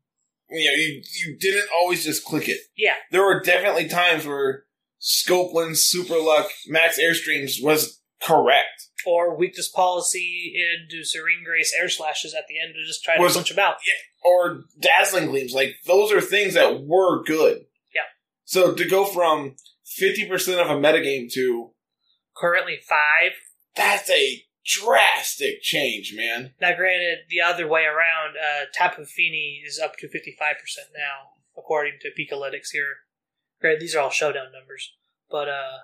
you 0.50 0.70
know, 0.70 0.76
you, 0.76 1.02
you 1.26 1.38
didn't 1.38 1.70
always 1.74 2.04
just 2.04 2.26
click 2.26 2.48
it. 2.48 2.60
Yeah. 2.78 2.94
There 3.12 3.24
were 3.24 3.42
definitely 3.42 3.88
times 3.88 4.26
where 4.26 4.66
Scope 5.00 5.54
Lens 5.54 5.82
Super 5.82 6.18
Luck 6.18 6.48
Max 6.68 7.00
Airstreams 7.00 7.64
was 7.64 8.02
correct. 8.22 8.90
Or 9.08 9.38
weakness 9.38 9.70
policy 9.70 10.56
into 10.56 11.04
Serene 11.04 11.44
Grace 11.46 11.74
air 11.80 11.90
slashes 11.90 12.34
at 12.34 12.46
the 12.48 12.60
end 12.60 12.74
to 12.74 12.86
just 12.86 13.04
try 13.04 13.16
to 13.16 13.22
punch 13.22 13.52
him 13.52 13.60
out. 13.60 13.76
Or 14.26 14.64
Dazzling 14.80 15.28
Gleams. 15.28 15.54
Like, 15.54 15.76
those 15.86 16.12
are 16.12 16.22
things 16.22 16.56
that 16.56 16.82
were 16.84 17.24
good. 17.24 17.66
Yeah. 17.94 18.02
So 18.44 18.74
to 18.74 18.86
go 18.90 19.06
from 19.06 19.56
50% 20.00 20.30
of 20.60 20.70
a 20.70 20.80
metagame 20.80 21.32
to 21.34 21.72
Currently 22.36 22.80
five. 22.88 23.32
that's 23.76 24.10
a 24.10 24.44
drastic 24.66 25.62
change, 25.62 26.14
man. 26.16 26.54
Now, 26.60 26.76
granted, 26.76 27.20
the 27.30 27.40
other 27.42 27.68
way 27.68 27.84
around, 27.84 28.36
uh, 28.36 28.66
Tapu 28.76 29.06
Fini 29.06 29.62
is 29.66 29.80
up 29.80 29.96
to 29.98 30.08
55% 30.08 30.10
now, 30.98 31.30
according 31.56 32.00
to 32.02 32.10
Pikalytics 32.10 32.70
here. 32.74 32.96
Granted, 33.62 33.80
these 33.82 33.96
are 33.96 34.02
all 34.02 34.10
showdown 34.10 34.48
numbers, 34.52 34.92
but 35.30 35.48
uh, 35.48 35.78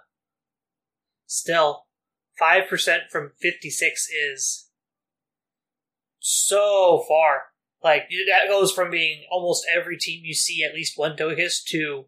still, 1.26 1.86
5% 2.42 3.10
from 3.12 3.32
56 3.40 4.10
is 4.10 4.70
so 6.20 7.04
far. 7.08 7.51
Like, 7.84 8.10
that 8.30 8.50
goes 8.50 8.72
from 8.72 8.92
being 8.92 9.24
almost 9.32 9.66
every 9.76 9.98
team 9.98 10.22
you 10.24 10.34
see 10.34 10.64
at 10.64 10.76
least 10.76 10.98
one 10.98 11.18
Togekiss 11.18 11.64
to 11.70 12.06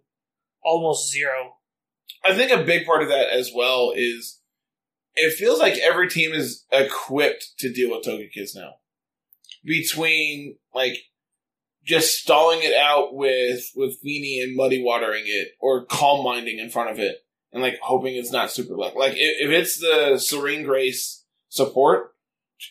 almost 0.63 1.11
zero. 1.11 1.55
I 2.23 2.35
think 2.35 2.51
a 2.51 2.63
big 2.63 2.85
part 2.85 3.01
of 3.01 3.09
that 3.09 3.29
as 3.29 3.51
well 3.53 3.91
is 3.95 4.39
it 5.15 5.35
feels 5.35 5.59
like 5.59 5.77
every 5.77 6.09
team 6.09 6.31
is 6.31 6.65
equipped 6.71 7.53
to 7.59 7.71
deal 7.71 7.91
with 7.91 8.05
Togekiss 8.05 8.55
now. 8.55 8.75
Between 9.63 10.57
like 10.73 10.97
just 11.85 12.17
stalling 12.17 12.59
it 12.61 12.73
out 12.73 13.13
with 13.13 13.71
with 13.75 13.99
Fini 14.01 14.41
and 14.41 14.55
muddy 14.55 14.83
watering 14.83 15.23
it, 15.25 15.49
or 15.59 15.85
calm 15.85 16.23
minding 16.23 16.59
in 16.59 16.69
front 16.69 16.91
of 16.91 16.99
it, 16.99 17.17
and 17.51 17.61
like 17.61 17.79
hoping 17.81 18.15
it's 18.15 18.31
not 18.31 18.51
super 18.51 18.75
luck. 18.75 18.95
Like 18.95 19.13
if, 19.13 19.47
if 19.47 19.49
it's 19.49 19.79
the 19.79 20.17
Serene 20.17 20.63
Grace 20.63 21.23
support, 21.49 22.13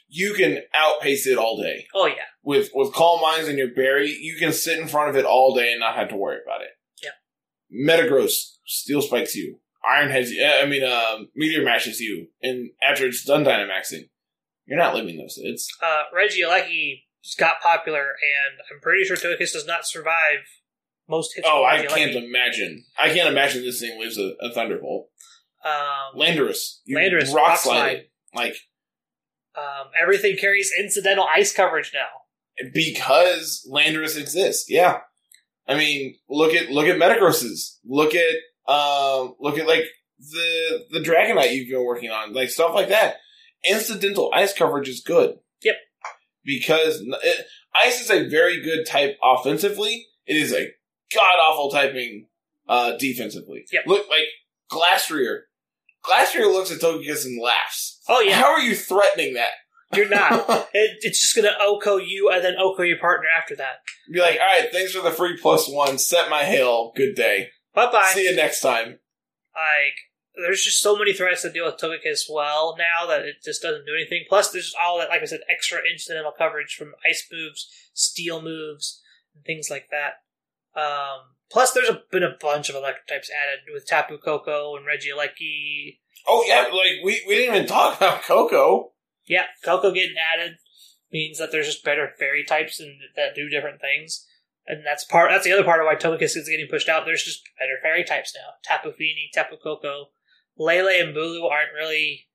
you 0.09 0.35
can 0.35 0.59
outpace 0.75 1.27
it 1.27 1.39
all 1.39 1.61
day 1.61 1.87
Oh, 1.95 2.07
yeah. 2.07 2.15
With 2.43 2.71
with 2.75 2.93
calm 2.93 3.21
minds 3.21 3.49
and 3.49 3.59
your 3.59 3.73
berry, 3.75 4.11
you 4.11 4.37
can 4.39 4.53
sit 4.53 4.79
in 4.79 4.89
front 4.89 5.11
of 5.11 5.17
it 5.17 5.25
all 5.25 5.55
day 5.55 5.73
and 5.73 5.81
not 5.81 5.97
have 5.97 6.09
to 6.09 6.17
worry 6.17 6.39
about 6.45 6.61
it. 6.63 6.71
Yeah. 7.03 7.97
Metagross 7.97 8.57
steel 8.67 9.03
spikes 9.03 9.35
you. 9.35 9.59
Iron 9.85 10.11
heads 10.11 10.31
you. 10.31 10.45
I 10.45 10.67
mean, 10.67 10.85
um, 10.85 11.29
meteor 11.35 11.65
mashes 11.65 12.01
you, 12.01 12.29
and 12.41 12.71
after 12.89 13.05
it's 13.07 13.25
done 13.25 13.45
dynamaxing, 13.45 14.11
you're 14.67 14.79
not 14.79 14.95
living 14.95 15.17
those 15.17 15.37
hits. 15.43 15.69
Uh, 15.83 16.03
Regieleki 16.17 17.03
got 17.37 17.61
popular, 17.61 18.01
and 18.03 18.61
I'm 18.71 18.81
pretty 18.81 19.05
sure 19.05 19.17
Togekiss 19.17 19.53
does 19.53 19.67
not 19.67 19.85
survive 19.87 20.39
most 21.09 21.33
hits. 21.35 21.49
Oh, 21.51 21.65
I 21.65 21.85
can't 21.85 22.15
imagine. 22.15 22.85
I 22.97 23.09
can't 23.09 23.29
imagine 23.29 23.63
this 23.63 23.81
thing 23.81 23.99
lives 23.99 24.19
a, 24.19 24.35
a 24.41 24.53
thunderbolt. 24.53 25.09
Um, 25.65 26.21
Landorus, 26.21 26.79
Landorus, 26.89 27.33
rock 27.33 27.49
rock 27.49 27.59
slide. 27.59 27.77
slide. 27.77 28.03
Like 28.35 28.57
um, 29.57 29.91
everything 30.01 30.37
carries 30.37 30.71
incidental 30.79 31.27
ice 31.35 31.53
coverage 31.53 31.91
now. 31.93 32.22
Because 32.73 33.69
Landorus 33.71 34.19
exists. 34.19 34.67
Yeah, 34.69 35.01
I 35.67 35.77
mean, 35.77 36.17
look 36.29 36.55
at 36.55 36.71
look 36.71 36.87
at 36.87 36.97
Metagrosses. 36.99 37.79
Look 37.85 38.15
at 38.15 38.73
um, 38.73 39.35
look 39.41 39.59
at 39.59 39.67
like 39.67 39.85
the 40.19 40.85
the 40.91 41.01
Dragonite 41.01 41.55
you've 41.55 41.69
been 41.69 41.85
working 41.85 42.11
on, 42.11 42.33
like 42.33 42.51
stuff 42.51 42.75
like 42.75 42.89
that. 42.89 43.17
Incidental 43.69 44.31
ice 44.35 44.53
coverage 44.53 44.89
is 44.89 45.01
good. 45.01 45.37
Yep. 45.63 45.77
Because 46.45 47.01
it, 47.23 47.47
ice 47.75 48.01
is 48.01 48.11
a 48.11 48.29
very 48.29 48.61
good 48.63 48.85
type 48.87 49.17
offensively. 49.23 50.07
It 50.27 50.37
is 50.37 50.53
a 50.53 50.69
god 51.15 51.39
awful 51.49 51.71
typing 51.71 52.27
uh, 52.69 52.97
defensively. 52.99 53.65
Yep. 53.73 53.85
Look 53.87 54.09
like 54.09 54.25
Glastrier. 54.71 55.43
Glastrier 56.05 56.53
looks 56.53 56.73
at 56.73 56.81
Togekiss 56.81 57.25
and 57.25 57.41
laughs. 57.41 58.01
Oh 58.09 58.21
yeah, 58.21 58.35
How 58.35 58.53
are 58.53 58.61
you 58.61 58.75
threatening 58.75 59.35
that? 59.35 59.51
You're 59.95 60.09
not. 60.09 60.69
It, 60.75 60.99
it's 61.03 61.21
just 61.21 61.37
gonna 61.37 61.55
OHKO 61.61 62.01
you 62.07 62.31
and 62.33 62.43
then 62.43 62.55
OHKO 62.55 62.89
your 62.89 62.99
partner 62.99 63.27
after 63.29 63.55
that. 63.57 63.83
Be 64.11 64.21
like, 64.21 64.39
all 64.41 64.59
right, 64.59 64.73
thanks 64.73 64.93
for 64.93 65.03
the 65.03 65.11
free 65.11 65.37
plus 65.37 65.69
one. 65.69 65.99
Set 65.99 66.31
my 66.31 66.45
hail. 66.45 66.93
Good 66.97 67.15
day. 67.15 67.51
Bye 67.75 67.93
bye. 67.93 68.11
See 68.15 68.25
you 68.25 68.35
next 68.35 68.63
time. 68.63 69.01
Like, 69.55 69.95
there's 70.35 70.63
just 70.63 70.81
so 70.81 70.97
many 70.97 71.13
threats 71.13 71.43
to 71.43 71.53
deal 71.53 71.67
with 71.67 71.77
Togekiss 71.77 72.23
well 72.31 72.75
now 72.79 73.07
that 73.07 73.23
it 73.23 73.37
just 73.45 73.61
doesn't 73.61 73.85
do 73.85 73.95
anything. 73.95 74.25
Plus, 74.29 74.51
there's 74.51 74.75
all 74.83 74.99
that, 74.99 75.11
like 75.11 75.21
I 75.21 75.27
said, 75.27 75.41
extra 75.51 75.81
incidental 75.91 76.33
coverage 76.37 76.75
from 76.75 76.95
ice 77.09 77.27
moves, 77.31 77.69
steel 77.93 78.41
moves, 78.41 79.03
and 79.35 79.45
things 79.45 79.69
like 79.71 79.89
that. 79.91 80.81
Um, 80.81 81.35
plus, 81.51 81.73
there's 81.73 81.91
a, 81.91 82.01
been 82.11 82.23
a 82.23 82.37
bunch 82.41 82.71
of 82.71 82.77
electric 82.77 83.07
types 83.07 83.31
added 83.31 83.73
with 83.73 83.87
Tapu 83.87 84.19
Koko 84.19 84.77
and 84.77 84.87
Reggie 84.87 85.11
Regieleki. 85.11 85.99
Oh 86.27 86.45
yeah, 86.47 86.63
like 86.73 87.05
we, 87.05 87.23
we 87.27 87.35
didn't 87.35 87.57
even 87.57 87.67
talk 87.67 87.97
about 87.97 88.23
Koko. 88.23 88.92
Yeah, 89.27 89.45
Koko 89.65 89.93
getting 89.93 90.17
added 90.17 90.57
means 91.13 91.39
that 91.39 91.53
there's 91.53 91.67
just 91.67 91.85
better 91.85 92.11
fairy 92.19 92.45
types 92.45 92.81
and 92.81 92.91
that 93.17 93.35
do 93.35 93.49
different 93.49 93.81
things. 93.81 94.27
And 94.67 94.85
that's 94.87 95.05
part. 95.05 95.31
That's 95.31 95.45
the 95.45 95.53
other 95.53 95.65
part 95.65 95.81
of 95.81 95.87
why 95.87 95.97
Togekiss 95.97 96.37
is 96.37 96.49
getting 96.49 96.69
pushed 96.69 96.89
out. 96.89 97.05
There's 97.05 97.25
just 97.25 97.43
better 97.59 97.79
fairy 97.83 98.05
types 98.05 98.33
now. 98.35 98.55
Tapu 98.65 98.93
Fini, 98.93 99.29
Tapu 99.35 99.57
Koko, 99.57 100.11
Lele, 100.57 101.01
and 101.01 101.15
Bulu 101.15 101.51
aren't 101.51 101.73
really 101.75 102.29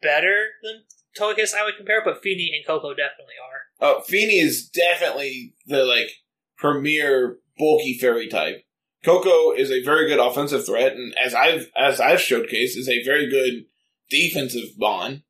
better 0.00 0.46
than 0.62 0.84
Togekiss. 1.18 1.54
I 1.54 1.64
would 1.64 1.76
compare, 1.76 2.02
but 2.04 2.22
Fini 2.22 2.52
and 2.54 2.66
Koko 2.66 2.90
definitely 2.90 3.34
are. 3.42 3.96
Uh, 3.96 4.00
Fini 4.02 4.38
is 4.38 4.68
definitely 4.68 5.54
the 5.66 5.84
like 5.84 6.10
premier 6.56 7.38
bulky 7.58 7.98
fairy 7.98 8.28
type. 8.28 8.64
Koko 9.04 9.52
is 9.52 9.70
a 9.70 9.82
very 9.82 10.06
good 10.06 10.20
offensive 10.20 10.66
threat, 10.66 10.92
and 10.92 11.16
as 11.18 11.34
I've 11.34 11.70
as 11.76 12.00
I've 12.00 12.20
showcased, 12.20 12.76
is 12.76 12.88
a 12.88 13.02
very 13.02 13.28
good 13.28 13.64
defensive 14.10 14.78
bond. 14.78 15.22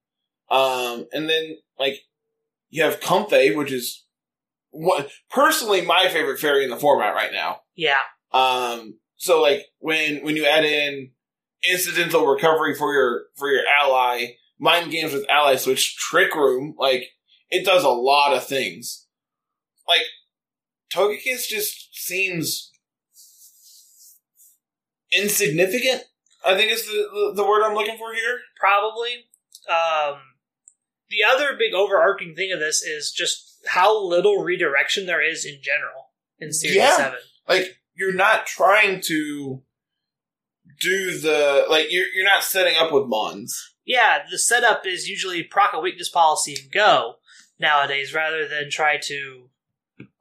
Um, 0.50 1.06
and 1.12 1.28
then 1.28 1.56
like 1.78 2.00
you 2.70 2.82
have 2.82 3.00
Comfey, 3.00 3.56
which 3.56 3.72
is 3.72 4.04
what 4.70 5.10
personally 5.30 5.82
my 5.82 6.08
favorite 6.08 6.38
fairy 6.38 6.64
in 6.64 6.70
the 6.70 6.76
format 6.76 7.14
right 7.14 7.32
now. 7.32 7.60
Yeah, 7.74 8.00
Um, 8.32 8.98
so 9.16 9.40
like 9.40 9.66
when 9.78 10.24
when 10.24 10.36
you 10.36 10.46
add 10.46 10.64
in 10.64 11.10
incidental 11.68 12.26
recovery 12.26 12.74
for 12.74 12.92
your 12.94 13.24
for 13.36 13.48
your 13.50 13.62
ally, 13.80 14.34
mind 14.58 14.90
games 14.90 15.12
with 15.12 15.28
ally 15.28 15.56
switch, 15.56 15.96
trick 15.96 16.34
room, 16.34 16.74
like 16.78 17.08
it 17.50 17.64
does 17.64 17.84
a 17.84 17.88
lot 17.90 18.32
of 18.32 18.46
things. 18.46 19.06
Like 19.88 20.02
Togekiss 20.92 21.48
just 21.48 21.88
seems 21.94 22.70
insignificant. 25.12 26.04
I 26.44 26.56
think 26.56 26.72
is 26.72 26.86
the, 26.86 26.92
the 26.92 27.42
the 27.42 27.48
word 27.48 27.62
I'm 27.62 27.74
looking 27.74 27.98
for 27.98 28.14
here. 28.14 28.38
probably. 28.58 29.26
Um, 29.68 30.20
the 31.10 31.18
other 31.28 31.56
big 31.58 31.74
overarching 31.74 32.34
thing 32.34 32.52
of 32.52 32.60
this 32.60 32.82
is 32.82 33.10
just 33.12 33.58
how 33.66 34.02
little 34.02 34.42
redirection 34.42 35.06
there 35.06 35.22
is 35.22 35.44
in 35.44 35.58
general 35.62 36.10
in 36.38 36.52
Series 36.52 36.76
Yeah. 36.76 36.96
7. 36.96 37.18
Like 37.48 37.78
you're 37.94 38.14
not 38.14 38.46
trying 38.46 39.00
to 39.02 39.62
do 40.80 41.18
the 41.18 41.66
like 41.68 41.86
you're 41.90 42.06
you're 42.14 42.24
not 42.24 42.44
setting 42.44 42.76
up 42.78 42.92
with 42.92 43.06
Mons. 43.06 43.74
yeah, 43.84 44.20
the 44.30 44.38
setup 44.38 44.86
is 44.86 45.08
usually 45.08 45.42
proc 45.42 45.72
a 45.74 45.80
weakness 45.80 46.08
policy 46.08 46.56
and 46.62 46.72
go 46.72 47.16
nowadays, 47.58 48.14
rather 48.14 48.48
than 48.48 48.70
try 48.70 48.96
to, 48.96 49.50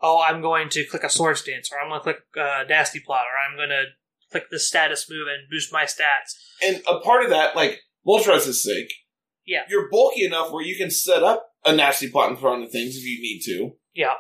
oh, 0.02 0.22
I'm 0.28 0.42
going 0.42 0.68
to 0.70 0.84
click 0.84 1.04
a 1.06 1.10
Swords 1.10 1.42
Dance, 1.44 1.72
or 1.72 1.80
I'm 1.80 1.88
going 1.90 2.00
to 2.02 2.04
click 2.04 2.18
uh, 2.38 2.64
nasty 2.68 3.00
plot, 3.00 3.24
or 3.32 3.38
I'm 3.40 3.56
going 3.56 3.70
to 3.70 3.86
click 4.30 4.50
the 4.52 4.60
status 4.60 5.10
move 5.10 5.28
and 5.28 5.50
boost 5.50 5.72
my 5.72 5.86
stats. 5.86 6.36
And 6.62 6.82
a 6.86 7.00
part 7.00 7.24
of 7.24 7.30
that, 7.30 7.56
like 7.56 7.80
Moltres' 8.06 8.54
sake, 8.56 8.92
Yeah. 9.50 9.64
you're 9.70 9.90
bulky 9.90 10.24
enough 10.26 10.52
where 10.52 10.64
you 10.64 10.78
can 10.78 10.92
set 10.92 11.24
up 11.24 11.48
a 11.66 11.76
nasty 11.76 12.10
plot 12.10 12.30
in 12.30 12.38
front 12.38 12.64
of 12.64 12.72
things 12.72 12.96
if 12.96 13.04
you 13.04 13.20
need 13.22 13.42
to. 13.46 13.72
Yeah, 13.94 14.14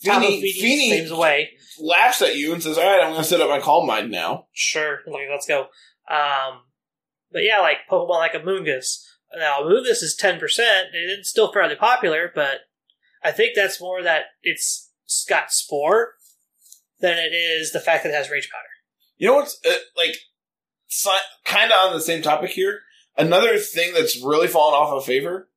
Fini, 0.00 0.40
Fini 0.52 0.90
saves 0.90 1.10
away. 1.10 1.50
laughs 1.80 2.22
at 2.22 2.36
you 2.36 2.52
and 2.52 2.62
says, 2.62 2.78
"All 2.78 2.84
right, 2.84 3.02
I'm 3.02 3.10
going 3.12 3.22
to 3.22 3.28
set 3.28 3.40
up 3.40 3.48
my 3.50 3.60
calm 3.60 3.86
mind 3.86 4.10
now." 4.10 4.46
Sure, 4.52 5.00
like 5.06 5.26
let's 5.30 5.46
go. 5.46 5.62
Um, 6.08 6.62
but 7.32 7.42
yeah, 7.42 7.60
like 7.60 7.78
Pokemon 7.90 8.18
like 8.18 8.32
Amoonguss. 8.32 9.02
Now 9.36 9.58
Amoonguss 9.62 10.02
is 10.02 10.16
ten 10.18 10.38
percent, 10.38 10.88
and 10.94 11.10
it's 11.10 11.28
still 11.28 11.52
fairly 11.52 11.74
popular, 11.76 12.30
but 12.34 12.60
I 13.22 13.32
think 13.32 13.52
that's 13.56 13.80
more 13.80 14.02
that 14.02 14.22
it's 14.42 14.92
got 15.28 15.50
Spore 15.50 16.12
than 17.00 17.18
it 17.18 17.34
is 17.34 17.72
the 17.72 17.80
fact 17.80 18.04
that 18.04 18.10
it 18.10 18.14
has 18.16 18.30
Rage 18.30 18.48
Powder. 18.50 18.62
You 19.18 19.28
know 19.28 19.34
what's 19.34 19.58
uh, 19.66 19.74
like, 19.96 20.14
si- 20.88 21.10
kind 21.44 21.70
of 21.72 21.76
on 21.88 21.92
the 21.94 22.00
same 22.00 22.22
topic 22.22 22.50
here. 22.50 22.80
Another 23.18 23.58
thing 23.58 23.92
that's 23.94 24.22
really 24.22 24.48
fallen 24.48 24.74
off 24.74 24.92
of 24.92 25.04
favor: 25.04 25.48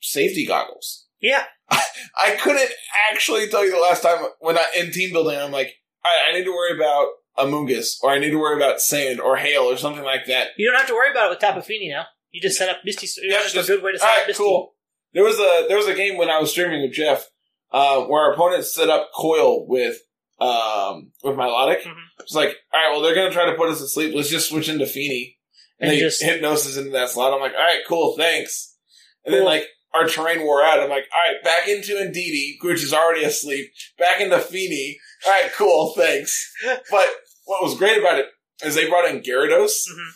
safety 0.00 0.46
goggles. 0.46 1.06
Yeah, 1.20 1.44
I 1.70 2.36
couldn't 2.40 2.70
actually 3.12 3.48
tell 3.48 3.64
you 3.64 3.70
the 3.72 3.78
last 3.80 4.02
time 4.02 4.18
when 4.40 4.56
I 4.56 4.64
in 4.78 4.90
team 4.92 5.12
building. 5.12 5.38
I'm 5.38 5.50
like, 5.52 5.74
right, 6.04 6.30
I 6.30 6.38
need 6.38 6.44
to 6.44 6.50
worry 6.50 6.74
about 6.76 7.08
Amoonguss, 7.38 8.02
or 8.02 8.10
I 8.10 8.18
need 8.18 8.30
to 8.30 8.38
worry 8.38 8.56
about 8.56 8.80
sand 8.80 9.20
or 9.20 9.36
hail 9.36 9.62
or 9.62 9.76
something 9.76 10.04
like 10.04 10.26
that. 10.26 10.48
you 10.56 10.68
don't 10.70 10.78
have 10.78 10.88
to 10.88 10.94
worry 10.94 11.10
about 11.10 11.26
it 11.26 11.30
with 11.30 11.38
Tapu 11.40 11.60
Fini 11.62 11.88
now. 11.90 12.04
You 12.30 12.40
just 12.40 12.56
set 12.58 12.68
up 12.68 12.78
Misty. 12.84 13.08
Yeah, 13.22 13.38
just, 13.42 13.54
just- 13.54 13.68
a 13.68 13.72
good 13.74 13.82
way 13.84 13.92
to 13.92 13.98
set 13.98 14.08
up 14.22 14.26
Misty. 14.26 14.42
cool. 14.42 14.74
There 15.12 15.24
was 15.24 15.38
a 15.38 15.66
there 15.68 15.76
was 15.76 15.88
a 15.88 15.94
game 15.94 16.16
when 16.16 16.30
I 16.30 16.38
was 16.38 16.50
streaming 16.52 16.82
with 16.82 16.92
Jeff. 16.92 17.26
uh, 17.72 18.02
where 18.04 18.22
our 18.24 18.32
opponents 18.34 18.74
set 18.74 18.88
up 18.88 19.10
coil 19.14 19.66
with 19.68 19.96
um 20.40 21.12
with 21.22 21.36
Milotic. 21.36 21.82
Mhm. 21.82 21.92
It's 22.20 22.34
like, 22.34 22.56
all 22.72 22.80
right, 22.80 22.90
well, 22.92 23.00
they're 23.02 23.14
gonna 23.14 23.30
try 23.32 23.46
to 23.46 23.54
put 23.56 23.68
us 23.68 23.80
to 23.80 23.86
sleep. 23.88 24.14
Let's 24.14 24.30
just 24.30 24.48
switch 24.48 24.68
into 24.68 24.86
Fini. 24.86 25.36
And, 25.80 25.90
And 25.90 25.92
they 25.92 26.00
just- 26.00 26.22
hypnosis 26.22 26.76
into 26.76 26.90
that 26.90 27.10
slot. 27.10 27.32
I'm 27.32 27.40
like, 27.40 27.54
all 27.54 27.58
right, 27.58 27.82
cool, 27.88 28.14
thanks. 28.16 28.76
And 29.24 29.34
then 29.34 29.44
like 29.44 29.66
our 29.94 30.06
terrain 30.06 30.42
wore 30.42 30.62
out. 30.62 30.78
I'm 30.80 30.88
like, 30.90 31.06
all 31.12 31.32
right, 31.32 31.42
back 31.42 31.66
into 31.68 31.94
Indeedee, 31.94 32.56
which 32.62 32.82
is 32.84 32.92
already 32.94 33.24
asleep. 33.24 33.72
Back 33.98 34.20
into 34.20 34.38
Fini. 34.38 34.98
All 35.26 35.32
right, 35.32 35.50
cool, 35.56 35.92
thanks. 35.96 36.52
But 36.90 37.06
what 37.44 37.62
was 37.62 37.76
great 37.76 37.98
about 37.98 38.18
it 38.18 38.26
is 38.62 38.74
they 38.74 38.88
brought 38.88 39.08
in 39.10 39.22
Gyarados, 39.22 39.72
Mhm. 39.90 40.10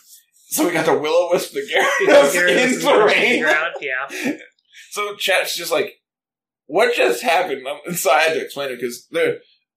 so 0.49 0.65
we 0.65 0.71
got 0.71 0.85
the 0.85 0.97
Will-O-Wisp 0.97 1.53
the 1.53 1.61
Gyarados 1.61 2.31
Gyarados 2.31 2.47
in 2.73 2.79
the 2.79 2.81
terrain. 2.81 3.41
ground, 3.43 3.75
yeah. 3.81 4.37
So 4.91 5.13
chat's 5.17 5.57
just 5.57 5.71
like, 5.73 5.95
what 6.67 6.95
just 6.95 7.21
happened? 7.21 7.67
Um, 7.67 7.79
And 7.85 7.97
so 7.97 8.11
I 8.11 8.21
had 8.21 8.33
to 8.35 8.41
explain 8.41 8.71
it 8.71 8.77
because 8.79 9.07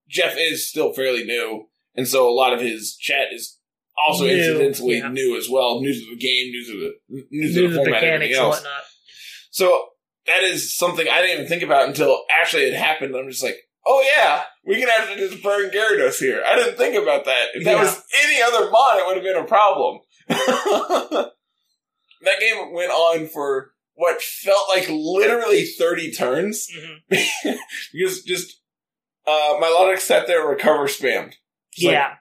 Jeff 0.08 0.36
is 0.38 0.68
still 0.68 0.92
fairly 0.92 1.24
new, 1.24 1.68
and 1.96 2.06
so 2.06 2.28
a 2.28 2.30
lot 2.32 2.52
of 2.52 2.60
his 2.60 2.94
chat 2.96 3.32
is 3.32 3.57
also 4.06 4.24
New, 4.24 4.30
incidentally 4.32 4.98
yeah. 4.98 5.08
new 5.08 5.36
as 5.36 5.48
well, 5.50 5.80
new 5.80 5.92
to 5.92 6.10
the 6.10 6.16
game, 6.16 6.50
new 6.50 6.64
to 6.66 6.80
the 6.80 6.92
new 7.30 7.48
to 7.48 7.54
Do 7.54 7.68
the 7.70 7.76
format, 7.76 8.04
everything 8.04 8.36
else. 8.36 8.56
whatnot. 8.56 8.82
So 9.50 9.86
that 10.26 10.42
is 10.44 10.76
something 10.76 11.06
I 11.10 11.20
didn't 11.22 11.34
even 11.36 11.46
think 11.48 11.62
about 11.62 11.88
until 11.88 12.22
actually 12.40 12.64
it 12.64 12.74
happened. 12.74 13.14
I'm 13.16 13.28
just 13.30 13.42
like, 13.42 13.56
oh 13.86 14.02
yeah, 14.16 14.42
we 14.66 14.76
can 14.78 14.88
actually 14.88 15.26
just 15.28 15.42
burn 15.42 15.70
Gyarados 15.70 16.18
here. 16.18 16.42
I 16.46 16.54
didn't 16.56 16.76
think 16.76 16.94
about 17.02 17.24
that. 17.24 17.46
If 17.54 17.64
that 17.64 17.76
Yeah. 17.76 17.82
was 17.82 18.02
any 18.24 18.42
other 18.42 18.70
mod, 18.70 18.98
it 18.98 19.06
would 19.06 19.16
have 19.16 19.24
been 19.24 19.42
a 19.42 19.46
problem. 19.46 20.00
that 20.28 21.30
game 22.40 22.72
went 22.72 22.90
on 22.90 23.26
for 23.28 23.72
what 23.94 24.20
felt 24.22 24.68
like 24.68 24.88
literally 24.90 25.64
30 25.64 26.12
turns 26.12 26.68
hmm 26.72 26.94
because 27.92 28.22
just 28.22 28.60
uh, 29.26 29.54
Milotic 29.60 29.98
sat 29.98 30.26
there 30.26 30.40
and 30.42 30.50
recover 30.50 30.84
spammed. 30.86 31.34
It's 31.72 31.84
like, 31.84 31.92
Yeah. 31.94 32.14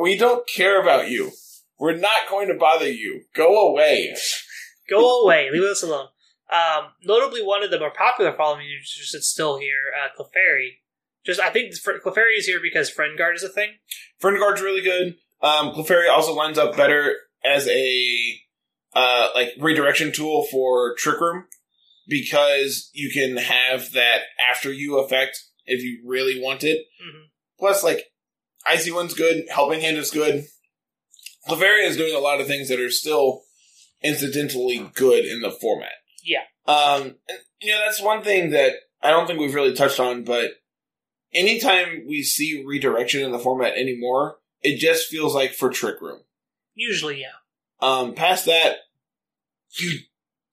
We 0.00 0.16
don't 0.16 0.46
care 0.48 0.80
about 0.80 1.08
you. 1.08 1.32
We're 1.78 1.96
not 1.96 2.28
going 2.30 2.48
to 2.48 2.54
bother 2.54 2.90
you. 2.90 3.22
Go 3.34 3.68
away. 3.68 4.14
Go 4.88 5.22
away. 5.24 5.48
Leave 5.52 5.62
us 5.62 5.82
alone. 5.82 6.08
Um, 6.52 6.90
notably, 7.02 7.42
one 7.42 7.62
of 7.62 7.70
the 7.70 7.78
more 7.78 7.92
popular 7.92 8.32
following 8.36 8.66
users 8.66 9.10
that's 9.12 9.28
still 9.28 9.58
here, 9.58 9.90
uh, 9.96 10.08
Clefairy. 10.20 10.78
Just, 11.24 11.40
I 11.40 11.50
think 11.50 11.74
Fr- 11.74 11.92
Clefairy 12.04 12.36
is 12.38 12.46
here 12.46 12.60
because 12.62 12.90
Friend 12.90 13.16
Guard 13.16 13.36
is 13.36 13.42
a 13.42 13.48
thing. 13.48 13.70
Friend 14.18 14.38
Guard's 14.38 14.60
really 14.60 14.82
good. 14.82 15.16
Um, 15.40 15.70
Clefairy 15.72 16.10
also 16.10 16.34
lines 16.34 16.58
up 16.58 16.76
better 16.76 17.14
as 17.44 17.66
a 17.68 18.40
uh, 18.94 19.28
like 19.34 19.50
redirection 19.58 20.12
tool 20.12 20.46
for 20.50 20.94
Trick 20.96 21.20
Room 21.20 21.44
because 22.06 22.90
you 22.92 23.10
can 23.10 23.36
have 23.38 23.92
that 23.92 24.22
after 24.50 24.72
you 24.72 24.98
effect 24.98 25.40
if 25.64 25.82
you 25.82 26.02
really 26.06 26.40
want 26.40 26.64
it. 26.64 26.86
Mhm. 27.02 27.28
Plus, 27.58 27.82
like 27.82 28.11
Icy 28.66 28.92
Wind's 28.92 29.14
good, 29.14 29.44
Helping 29.50 29.80
Hand 29.80 29.96
is 29.96 30.10
good. 30.10 30.46
Clefairy 31.48 31.84
is 31.84 31.96
doing 31.96 32.14
a 32.14 32.20
lot 32.20 32.40
of 32.40 32.46
things 32.46 32.68
that 32.68 32.80
are 32.80 32.90
still 32.90 33.42
incidentally 34.02 34.90
good 34.94 35.24
in 35.24 35.40
the 35.40 35.50
format. 35.50 35.92
Yeah. 36.24 36.42
Um, 36.66 37.16
and, 37.28 37.38
you 37.60 37.72
know, 37.72 37.80
that's 37.84 38.00
one 38.00 38.22
thing 38.22 38.50
that 38.50 38.74
I 39.02 39.10
don't 39.10 39.26
think 39.26 39.40
we've 39.40 39.54
really 39.54 39.74
touched 39.74 39.98
on, 39.98 40.22
but 40.22 40.52
anytime 41.34 42.04
we 42.08 42.22
see 42.22 42.64
redirection 42.66 43.24
in 43.24 43.32
the 43.32 43.38
format 43.38 43.74
anymore, 43.74 44.36
it 44.62 44.78
just 44.78 45.08
feels 45.08 45.34
like 45.34 45.52
for 45.52 45.70
Trick 45.70 46.00
Room. 46.00 46.20
Usually, 46.74 47.20
yeah. 47.20 47.32
Um, 47.80 48.14
past 48.14 48.46
that, 48.46 48.76
you 49.80 49.98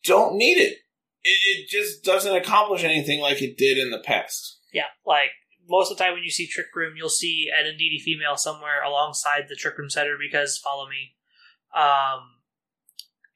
don't 0.03 0.35
need 0.35 0.57
it. 0.57 0.77
it. 1.23 1.29
It 1.59 1.69
just 1.69 2.03
doesn't 2.03 2.35
accomplish 2.35 2.83
anything 2.83 3.21
like 3.21 3.41
it 3.41 3.57
did 3.57 3.77
in 3.77 3.91
the 3.91 3.99
past. 3.99 4.59
Yeah. 4.73 4.87
Like, 5.05 5.29
most 5.69 5.91
of 5.91 5.97
the 5.97 6.03
time 6.03 6.13
when 6.13 6.23
you 6.23 6.31
see 6.31 6.47
Trick 6.47 6.67
Room, 6.75 6.95
you'll 6.97 7.09
see 7.09 7.47
an 7.55 7.65
Indeedee 7.65 8.01
female 8.01 8.35
somewhere 8.35 8.83
alongside 8.83 9.43
the 9.47 9.55
Trick 9.55 9.77
Room 9.77 9.89
setter 9.89 10.17
because 10.19 10.57
follow 10.57 10.87
me. 10.89 11.15
Um, 11.75 12.39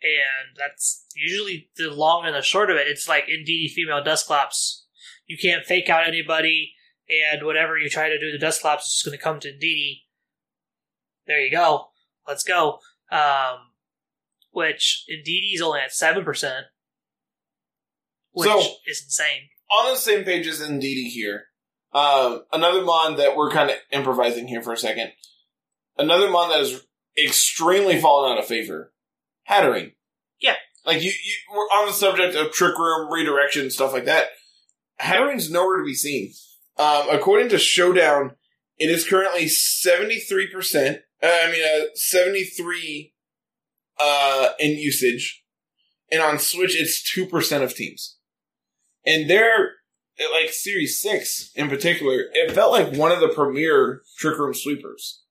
and 0.02 0.58
that's 0.58 1.06
usually 1.16 1.70
the 1.78 1.92
long 1.92 2.26
and 2.26 2.36
the 2.36 2.42
short 2.42 2.70
of 2.72 2.78
it. 2.78 2.88
It's 2.88 3.08
like 3.08 3.28
Indeedee 3.28 3.70
female 3.72 4.04
Dusclops. 4.04 4.88
You 5.28 5.38
can't 5.38 5.66
fake 5.66 5.90
out 5.90 6.08
anybody, 6.08 6.74
and 7.08 7.46
whatever 7.46 7.78
you 7.78 7.90
try 7.90 8.10
to 8.10 8.20
do 8.20 8.32
to 8.32 8.38
Dusclops 8.38 8.88
is 8.88 8.94
just 8.94 9.06
going 9.06 9.18
to 9.18 9.24
come 9.24 9.40
to 9.40 9.50
Indeedee. 9.54 10.02
There 11.28 11.40
you 11.40 11.52
go. 11.52 11.92
Let's 12.28 12.44
go. 12.44 12.80
Um, 13.12 13.72
which 14.52 15.06
Indeedee's 15.10 15.62
only 15.62 15.80
at 15.82 15.92
7%, 15.92 16.64
which 18.32 18.50
So- 18.50 18.76
is 18.88 19.04
insane. 19.04 19.50
On 19.72 19.92
the 19.92 19.98
same 19.98 20.24
page 20.24 20.48
as 20.48 20.60
Indeedee 20.62 21.10
here, 21.12 21.48
um, 21.94 22.44
another 22.52 22.84
mon 22.84 23.18
that 23.18 23.36
we're 23.36 23.52
kind 23.52 23.70
of 23.70 23.78
improvising 23.92 24.48
here 24.48 24.62
for 24.62 24.74
a 24.74 24.78
second. 24.78 25.12
Another 25.98 26.30
mon 26.30 26.50
that 26.50 26.60
has 26.60 26.86
extremely 27.24 28.00
fallen 28.00 28.32
out 28.32 28.40
of 28.40 28.46
favor. 28.46 28.92
Hatterene. 29.50 29.94
Yeah. 30.42 30.56
Like 30.86 31.02
you, 31.02 31.12
you 31.12 31.34
we're 31.52 31.80
on 31.80 31.88
the 31.88 31.94
subject 31.94 32.36
of 32.36 32.52
trick 32.52 32.78
room, 32.78 33.12
redirection, 33.12 33.70
stuff 33.70 33.94
like 33.94 34.06
that. 34.06 34.28
Hatterene's 35.00 35.52
nowhere 35.52 35.78
to 35.78 35.86
be 35.86 35.94
seen. 35.94 36.34
Um, 36.78 37.08
according 37.12 37.50
to 37.50 37.58
Showdown, 37.58 38.36
it 38.78 38.90
is 38.90 39.08
currently 39.08 39.46
73%, 39.46 41.00
uh, 41.22 41.28
I 41.28 41.52
mean, 41.52 41.64
uh, 41.64 41.86
73, 41.94 43.14
uh, 44.00 44.50
in 44.60 44.72
usage. 44.72 45.44
And 46.12 46.22
on 46.22 46.40
Switch, 46.40 46.76
it's 46.80 47.02
2% 47.16 47.64
of 47.64 47.76
teams. 47.76 48.18
And 49.06 49.30
they're, 49.30 49.72
at, 50.20 50.32
like, 50.32 50.52
Series 50.52 51.00
6 51.00 51.52
in 51.56 51.70
particular, 51.70 52.26
it 52.34 52.52
felt 52.52 52.72
like 52.72 52.94
one 52.94 53.12
of 53.12 53.20
the 53.20 53.30
premier 53.30 54.02
Trick 54.18 54.38
Room 54.38 54.54
sweepers. 54.54 55.22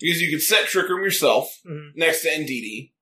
Because 0.00 0.20
you 0.22 0.30
could 0.30 0.42
set 0.42 0.66
Trick 0.66 0.88
Room 0.88 1.02
yourself 1.02 1.60
Mhm. 1.66 1.90
next 1.96 2.22
to 2.22 2.28
Indeedee, 2.28 2.92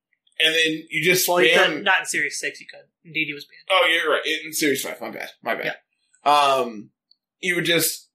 and 0.40 0.54
then 0.54 0.86
you 0.90 1.04
just 1.04 1.28
Well, 1.28 1.42
you 1.42 1.52
could, 1.54 1.82
not 1.84 2.00
in 2.00 2.06
Series 2.06 2.38
6, 2.38 2.60
you 2.60 2.66
could. 2.66 2.86
Indeedee 3.06 3.34
was 3.34 3.44
banned. 3.44 3.68
Oh, 3.70 3.86
you're 3.86 4.10
right. 4.10 4.22
In 4.44 4.52
Series 4.52 4.82
Five, 4.82 5.00
my 5.00 5.10
bad, 5.10 5.30
my 5.42 5.54
bad. 5.54 5.76
Um, 6.24 6.90
you 7.38 7.54
would 7.54 7.64
just 7.64 8.08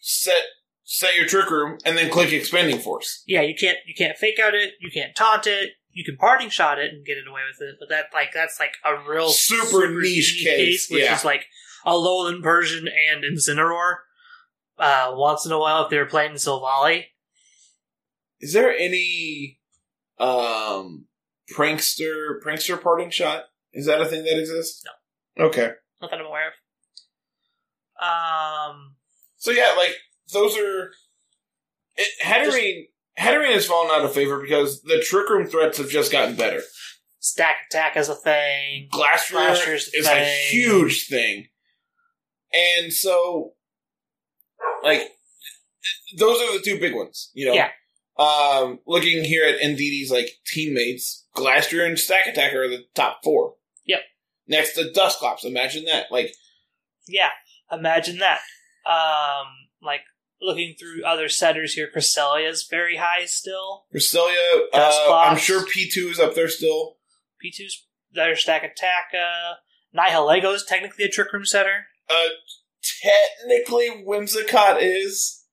set 0.00 0.44
set 0.84 1.16
your 1.16 1.26
trick 1.26 1.50
room 1.50 1.78
and 1.84 1.98
then 1.98 2.08
click 2.10 2.32
expanding 2.32 2.78
force. 2.78 3.24
Yeah, 3.26 3.40
you 3.42 3.56
can't 3.56 3.78
you 3.86 3.94
can't 3.94 4.16
fake 4.16 4.38
out 4.38 4.54
it, 4.54 4.74
you 4.80 4.90
can't 4.92 5.16
taunt 5.16 5.48
it, 5.48 5.70
you 5.90 6.04
can 6.04 6.16
parting 6.16 6.48
shot 6.48 6.78
it 6.78 6.92
and 6.92 7.04
get 7.04 7.18
it 7.18 7.26
away 7.26 7.40
with 7.50 7.60
it, 7.68 7.76
but 7.80 7.88
that 7.88 8.10
like 8.14 8.32
that's 8.32 8.60
like 8.60 8.74
a 8.84 8.96
real 9.08 9.30
Super 9.30 9.90
niche 9.90 10.42
case, 10.44 10.88
which 10.88 11.02
yeah. 11.02 11.16
is 11.16 11.24
like 11.24 11.46
a 11.84 11.90
Alolan 11.90 12.42
Persian 12.42 12.86
and 12.88 13.24
Incineroar. 13.24 13.96
Uh, 14.78 15.12
once 15.14 15.46
in 15.46 15.52
a 15.52 15.58
while, 15.58 15.84
if 15.84 15.90
they 15.90 15.98
were 15.98 16.06
playing 16.06 16.32
Silvally, 16.32 17.04
Is 18.40 18.52
there 18.52 18.70
any 18.70 19.58
um 20.18 21.06
prankster 21.54 22.40
prankster 22.44 22.80
parting 22.80 23.10
shot? 23.10 23.44
Is 23.72 23.86
that 23.86 24.00
a 24.00 24.06
thing 24.06 24.24
that 24.24 24.38
exists? 24.38 24.82
No. 25.38 25.46
Okay. 25.46 25.70
not 26.00 26.10
that 26.10 26.20
I'm 26.20 26.26
aware 26.26 26.48
of. 26.48 26.52
Um, 28.02 28.96
So 29.36 29.50
yeah, 29.50 29.74
like 29.76 29.94
those 30.32 30.56
are 30.58 30.90
it, 31.96 32.08
Hatterene. 32.22 32.88
Hatterene 33.18 33.54
has 33.54 33.64
fallen 33.66 33.90
out 33.90 34.04
of 34.04 34.12
favor 34.12 34.38
because 34.40 34.82
the 34.82 35.00
trick 35.00 35.28
room 35.30 35.46
threats 35.46 35.78
have 35.78 35.88
just 35.88 36.12
gotten 36.12 36.36
better. 36.36 36.60
stack 37.18 37.56
attack 37.70 37.96
is 37.96 38.08
a 38.10 38.14
thing. 38.14 38.88
Glastrier 38.92 39.36
Glastrier's 39.54 39.88
is 39.94 40.06
thing. 40.06 40.22
a 40.22 40.46
huge 40.50 41.06
thing. 41.08 41.46
And 42.56 42.92
so, 42.92 43.52
like, 44.82 45.02
those 46.18 46.40
are 46.40 46.56
the 46.56 46.64
two 46.64 46.78
big 46.78 46.94
ones, 46.94 47.30
you 47.34 47.46
know? 47.46 47.54
Yeah. 47.54 47.70
Um, 48.18 48.78
looking 48.86 49.24
here 49.24 49.46
at 49.46 49.60
Indeedee's, 49.60 50.10
like, 50.10 50.30
teammates, 50.46 51.26
Glastrier 51.36 51.86
and 51.86 51.96
Stakataka 51.96 52.54
are 52.54 52.68
the 52.68 52.84
top 52.94 53.20
four. 53.22 53.54
Yep. 53.84 54.00
Next 54.48 54.74
to 54.74 54.90
Dusclops, 54.92 55.44
imagine 55.44 55.84
that. 55.84 56.06
Like, 56.10 56.32
Yeah, 57.06 57.30
imagine 57.70 58.18
that. 58.18 58.40
Um, 58.86 59.46
like 59.82 60.02
looking 60.40 60.74
through 60.78 61.04
other 61.04 61.28
setters 61.28 61.74
here, 61.74 61.88
Cresselia 61.94 62.48
is 62.48 62.66
very 62.70 62.96
high 62.96 63.24
still. 63.26 63.84
Cresselia, 63.94 64.62
uh, 64.72 65.22
I'm 65.24 65.36
sure 65.36 65.64
P2 65.64 66.10
is 66.10 66.20
up 66.20 66.34
there 66.34 66.48
still. 66.48 66.96
P2's 67.44 67.86
their 68.12 68.34
Stakataka. 68.34 69.14
Uh, 69.14 69.54
Nihilego 69.96 70.54
is 70.54 70.64
technically 70.64 71.04
a 71.04 71.08
trick 71.08 71.32
room 71.32 71.44
setter. 71.44 71.86
Uh, 72.08 72.28
technically, 73.02 74.04
Whimsicott 74.06 74.78
is. 74.80 75.44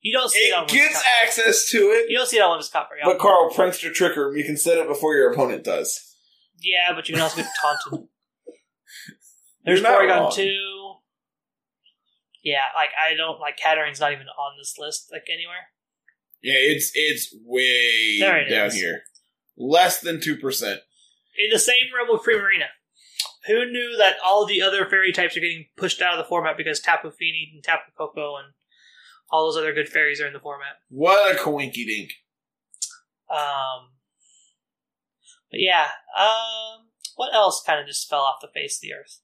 You 0.00 0.12
don't 0.12 0.30
see 0.30 0.38
it, 0.48 0.52
on 0.54 0.64
It 0.64 0.70
gets 0.70 0.98
Whimsicott. 0.98 1.24
access 1.24 1.70
to 1.70 1.78
it. 1.78 2.10
You 2.10 2.16
don't 2.18 2.28
see 2.28 2.38
it 2.38 2.42
on 2.42 2.58
Whimsicott 2.58 2.88
very 2.88 3.02
often. 3.02 3.12
But 3.16 3.20
Carl, 3.20 3.50
Prankster 3.50 3.90
Tricker, 3.92 4.36
you 4.36 4.42
can 4.44 4.56
set 4.56 4.78
it 4.78 4.88
before 4.88 5.14
your 5.14 5.32
opponent 5.32 5.62
does. 5.64 6.16
yeah, 6.60 6.92
but 6.94 7.08
you 7.08 7.14
can 7.14 7.22
also 7.22 7.36
get 7.42 7.46
taunted. 7.60 8.08
There's 9.64 9.80
Porygon 9.80 10.34
2. 10.34 10.58
Yeah, 12.42 12.58
like 12.74 12.88
I 13.00 13.14
don't 13.14 13.38
like 13.38 13.60
Hatterene's 13.60 14.00
not 14.00 14.10
even 14.12 14.26
on 14.26 14.56
this 14.58 14.74
list 14.76 15.10
like 15.12 15.22
anywhere. 15.32 15.68
Yeah, 16.42 16.54
it's 16.56 16.90
it's 16.96 17.32
way 17.44 17.62
it 17.62 18.50
down 18.50 18.66
is. 18.66 18.74
here. 18.74 19.04
Less 19.56 20.00
than 20.00 20.20
two 20.20 20.36
percent. 20.36 20.80
In 21.38 21.50
the 21.52 21.60
same 21.60 21.76
realm 21.94 22.08
with 22.10 22.22
Primarina. 22.22 22.66
Who 23.46 23.66
knew 23.66 23.96
that 23.98 24.16
all 24.24 24.46
the 24.46 24.62
other 24.62 24.86
fairy 24.86 25.12
types 25.12 25.36
are 25.36 25.40
getting 25.40 25.66
pushed 25.76 26.00
out 26.00 26.14
of 26.14 26.18
the 26.18 26.28
format 26.28 26.56
because 26.56 26.80
Tapu 26.80 27.10
Fini 27.10 27.50
and 27.52 27.62
Tapu 27.62 27.90
Koko 27.96 28.36
and 28.36 28.54
all 29.30 29.46
those 29.46 29.56
other 29.56 29.72
good 29.72 29.88
fairies 29.88 30.20
are 30.20 30.26
in 30.26 30.32
the 30.32 30.38
format? 30.38 30.76
What 30.88 31.34
a 31.34 31.38
coinky 31.38 31.86
dink. 31.86 32.12
Um, 33.30 33.92
but 35.50 35.60
yeah, 35.60 35.86
um, 36.18 36.88
what 37.16 37.34
else 37.34 37.62
kind 37.66 37.80
of 37.80 37.86
just 37.86 38.08
fell 38.08 38.20
off 38.20 38.40
the 38.40 38.48
face 38.48 38.76
of 38.78 38.82
the 38.82 38.94
earth? 38.94 39.20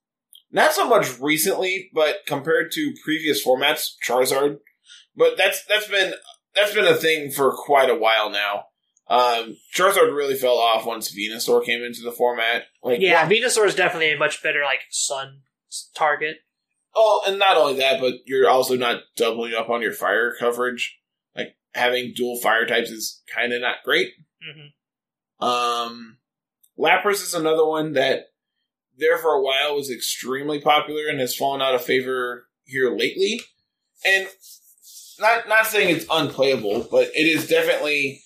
Not 0.50 0.72
so 0.72 0.88
much 0.88 1.18
recently, 1.20 1.90
but 1.92 2.20
compared 2.26 2.72
to 2.72 2.94
previous 3.04 3.44
formats, 3.44 3.90
Charizard. 4.06 4.58
But 5.14 5.36
that's 5.36 5.64
that's 5.66 5.88
been 5.88 6.14
that's 6.54 6.74
been 6.74 6.86
a 6.86 6.94
thing 6.94 7.30
for 7.30 7.52
quite 7.52 7.90
a 7.90 7.94
while 7.94 8.30
now. 8.30 8.64
Um, 9.10 9.56
Charizard 9.74 10.14
really 10.14 10.34
fell 10.36 10.58
off 10.58 10.84
once 10.84 11.14
Venusaur 11.14 11.64
came 11.64 11.82
into 11.82 12.02
the 12.02 12.12
format. 12.12 12.64
Like, 12.82 13.00
Yeah, 13.00 13.28
Venusaur 13.28 13.66
is 13.66 13.74
definitely 13.74 14.12
a 14.12 14.18
much 14.18 14.42
better 14.42 14.62
like 14.64 14.80
sun 14.90 15.40
target. 15.94 16.38
oh, 16.94 17.22
and 17.26 17.38
not 17.38 17.56
only 17.56 17.78
that, 17.78 18.00
but 18.00 18.14
you're 18.26 18.48
also 18.50 18.76
not 18.76 19.02
doubling 19.16 19.54
up 19.54 19.70
on 19.70 19.80
your 19.82 19.92
fire 19.92 20.34
coverage. 20.38 20.98
Like 21.34 21.56
having 21.74 22.12
dual 22.14 22.38
fire 22.40 22.66
types 22.66 22.90
is 22.90 23.22
kind 23.34 23.52
of 23.52 23.60
not 23.62 23.76
great. 23.84 24.12
hmm 24.42 25.44
Um, 25.44 26.18
Lapras 26.78 27.22
is 27.22 27.34
another 27.34 27.64
one 27.66 27.92
that 27.94 28.26
there 28.98 29.18
for 29.18 29.32
a 29.34 29.42
while 29.42 29.74
was 29.76 29.90
extremely 29.90 30.60
popular 30.60 31.06
and 31.08 31.20
has 31.20 31.34
fallen 31.36 31.62
out 31.62 31.74
of 31.74 31.82
favor 31.84 32.46
here 32.64 32.90
lately. 32.94 33.40
And 34.04 34.28
not 35.18 35.48
not 35.48 35.66
saying 35.66 35.94
it's 35.96 36.06
unplayable, 36.10 36.86
but 36.90 37.08
it 37.14 37.26
is 37.26 37.48
definitely 37.48 38.22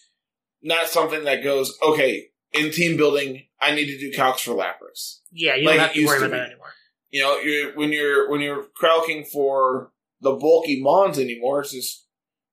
not 0.63 0.89
something 0.89 1.25
that 1.25 1.43
goes 1.43 1.77
okay 1.83 2.27
in 2.53 2.71
team 2.71 2.97
building. 2.97 3.47
I 3.61 3.75
need 3.75 3.87
to 3.87 3.99
do 3.99 4.17
calcs 4.17 4.41
for 4.41 4.53
Lapras. 4.53 5.19
Yeah, 5.31 5.57
you 5.57 5.67
Like 5.67 5.77
don't 5.77 5.87
have 5.87 5.95
to 5.95 6.07
worry 6.07 6.21
to 6.21 6.27
about 6.27 6.37
that 6.37 6.47
anymore. 6.51 6.73
You 7.11 7.23
know, 7.23 7.39
you're, 7.39 7.77
when 7.77 7.93
you're 7.93 8.31
when 8.31 8.41
you're 8.41 8.67
calcing 8.81 9.25
for 9.25 9.93
the 10.21 10.33
bulky 10.33 10.81
Mons 10.81 11.19
anymore, 11.19 11.61
it's 11.61 11.73
just 11.73 12.07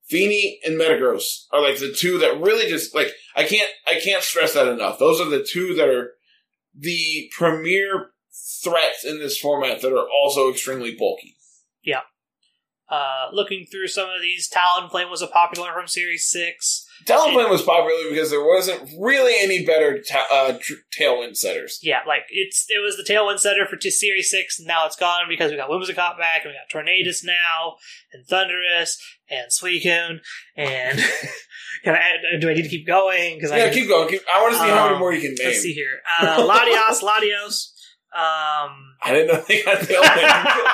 Fini 0.07 0.59
and 0.65 0.79
Metagross 0.79 1.45
are 1.51 1.61
like 1.61 1.77
the 1.77 1.93
two 1.93 2.17
that 2.19 2.41
really 2.41 2.67
just 2.67 2.93
like 2.93 3.11
I 3.35 3.43
can't 3.43 3.69
I 3.87 3.99
can't 4.03 4.23
stress 4.23 4.53
that 4.53 4.67
enough. 4.67 4.99
Those 4.99 5.21
are 5.21 5.29
the 5.29 5.43
two 5.43 5.75
that 5.75 5.87
are 5.87 6.13
the 6.75 7.31
premier 7.37 8.11
threats 8.63 9.05
in 9.05 9.19
this 9.19 9.37
format 9.37 9.81
that 9.81 9.93
are 9.93 10.07
also 10.09 10.49
extremely 10.49 10.95
bulky. 10.95 11.35
Uh, 12.89 13.27
looking 13.31 13.65
through 13.65 13.87
some 13.87 14.09
of 14.09 14.21
these, 14.21 14.49
Talonflame 14.49 15.11
was 15.11 15.21
a 15.21 15.27
popular 15.27 15.71
from 15.73 15.87
Series 15.87 16.27
Six. 16.27 16.87
Talonflame 17.05 17.49
was 17.49 17.61
popular 17.61 18.09
because 18.09 18.29
there 18.29 18.43
wasn't 18.43 18.89
really 18.99 19.33
any 19.39 19.65
better 19.65 20.01
ta- 20.01 20.27
uh, 20.31 20.57
tr- 20.59 20.73
tailwind 20.97 21.35
setters. 21.37 21.79
Yeah, 21.81 21.99
like 22.07 22.23
it's 22.29 22.65
it 22.69 22.83
was 22.83 22.97
the 22.97 23.03
tailwind 23.03 23.39
setter 23.39 23.65
for 23.65 23.75
t- 23.77 23.89
Series 23.89 24.29
Six, 24.29 24.59
and 24.59 24.67
now 24.67 24.85
it's 24.85 24.95
gone 24.95 25.23
because 25.29 25.51
we 25.51 25.57
got 25.57 25.69
Whimsicott 25.69 26.17
back, 26.17 26.43
and 26.45 26.53
we 26.53 26.53
got 26.53 26.69
Tornadus 26.71 27.23
now, 27.23 27.75
and 28.13 28.25
Thundurus, 28.27 28.97
and 29.29 29.47
Suicune, 29.51 30.19
and 30.55 30.99
can 31.83 31.95
I, 31.95 32.37
do 32.39 32.49
I 32.49 32.53
need 32.53 32.63
to 32.63 32.69
keep 32.69 32.85
going? 32.87 33.35
Because 33.35 33.51
Yeah, 33.51 33.65
I 33.65 33.69
keep 33.73 33.87
going. 33.87 34.09
Keep, 34.09 34.21
I 34.33 34.41
want 34.41 34.53
to 34.53 34.59
see 34.59 34.67
how 34.69 34.83
many 34.83 34.93
Um, 34.95 34.99
more 34.99 35.13
you 35.13 35.21
can 35.21 35.35
name. 35.35 35.47
let's 35.47 35.61
see 35.61 35.73
here, 35.73 36.01
uh, 36.21 36.37
Latios, 36.47 37.01
Latios. 37.01 37.71
Um, 38.11 38.95
I 39.03 39.11
didn't 39.13 39.27
know 39.27 39.43
they 39.47 39.63
got 39.63 39.77
tailwind. 39.79 40.73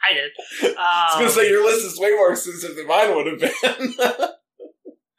I 0.00 0.14
did. 0.14 0.30
I 0.62 0.66
was 0.66 1.14
Um, 1.16 1.20
gonna 1.20 1.30
say 1.32 1.48
your 1.50 1.64
list 1.64 1.84
is 1.84 1.98
way 1.98 2.10
more 2.12 2.30
extensive 2.32 2.76
than 2.76 2.86
mine 2.86 3.14
would 3.14 3.26
have 3.26 3.40
been. 3.40 4.28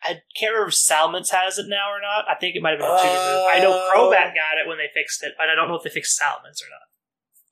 I 0.02 0.22
can't 0.36 0.54
remember 0.54 0.70
if 0.70 0.76
Salamence 0.76 1.30
has 1.32 1.58
it 1.58 1.66
now 1.68 1.92
or 1.92 2.00
not. 2.02 2.26
I 2.30 2.36
think 2.40 2.56
it 2.56 2.62
might 2.62 2.72
have 2.72 2.80
been 2.80 2.90
a 2.90 3.02
two 3.02 3.08
Uh. 3.08 3.48
I 3.52 3.60
know 3.60 3.90
Crobat 3.94 4.34
got 4.34 4.58
it 4.58 4.68
when 4.68 4.78
they 4.78 4.90
fixed 4.94 5.24
it, 5.24 5.34
but 5.38 5.50
I 5.50 5.56
don't 5.56 5.68
know 5.68 5.76
if 5.76 5.84
they 5.84 5.90
fixed 5.90 6.20
Salamence 6.20 6.62
or 6.64 6.70
not. 6.70 6.88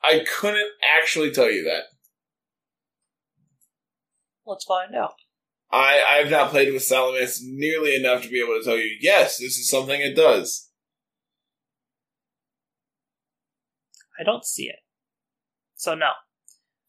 I 0.03 0.23
couldn't 0.23 0.69
actually 0.97 1.31
tell 1.31 1.51
you 1.51 1.63
that. 1.65 1.83
Let's 4.45 4.63
find 4.63 4.95
out. 4.95 5.15
I 5.71 6.01
I 6.10 6.15
have 6.17 6.31
not 6.31 6.51
played 6.51 6.71
with 6.71 6.83
Salamence 6.83 7.39
nearly 7.43 7.95
enough 7.95 8.23
to 8.23 8.29
be 8.29 8.41
able 8.41 8.57
to 8.57 8.63
tell 8.63 8.77
you. 8.77 8.95
Yes, 9.01 9.38
this 9.38 9.57
is 9.57 9.69
something 9.69 9.99
it 9.99 10.15
does. 10.15 10.69
I 14.19 14.23
don't 14.23 14.45
see 14.45 14.69
it. 14.69 14.79
So 15.75 15.95
no. 15.95 16.12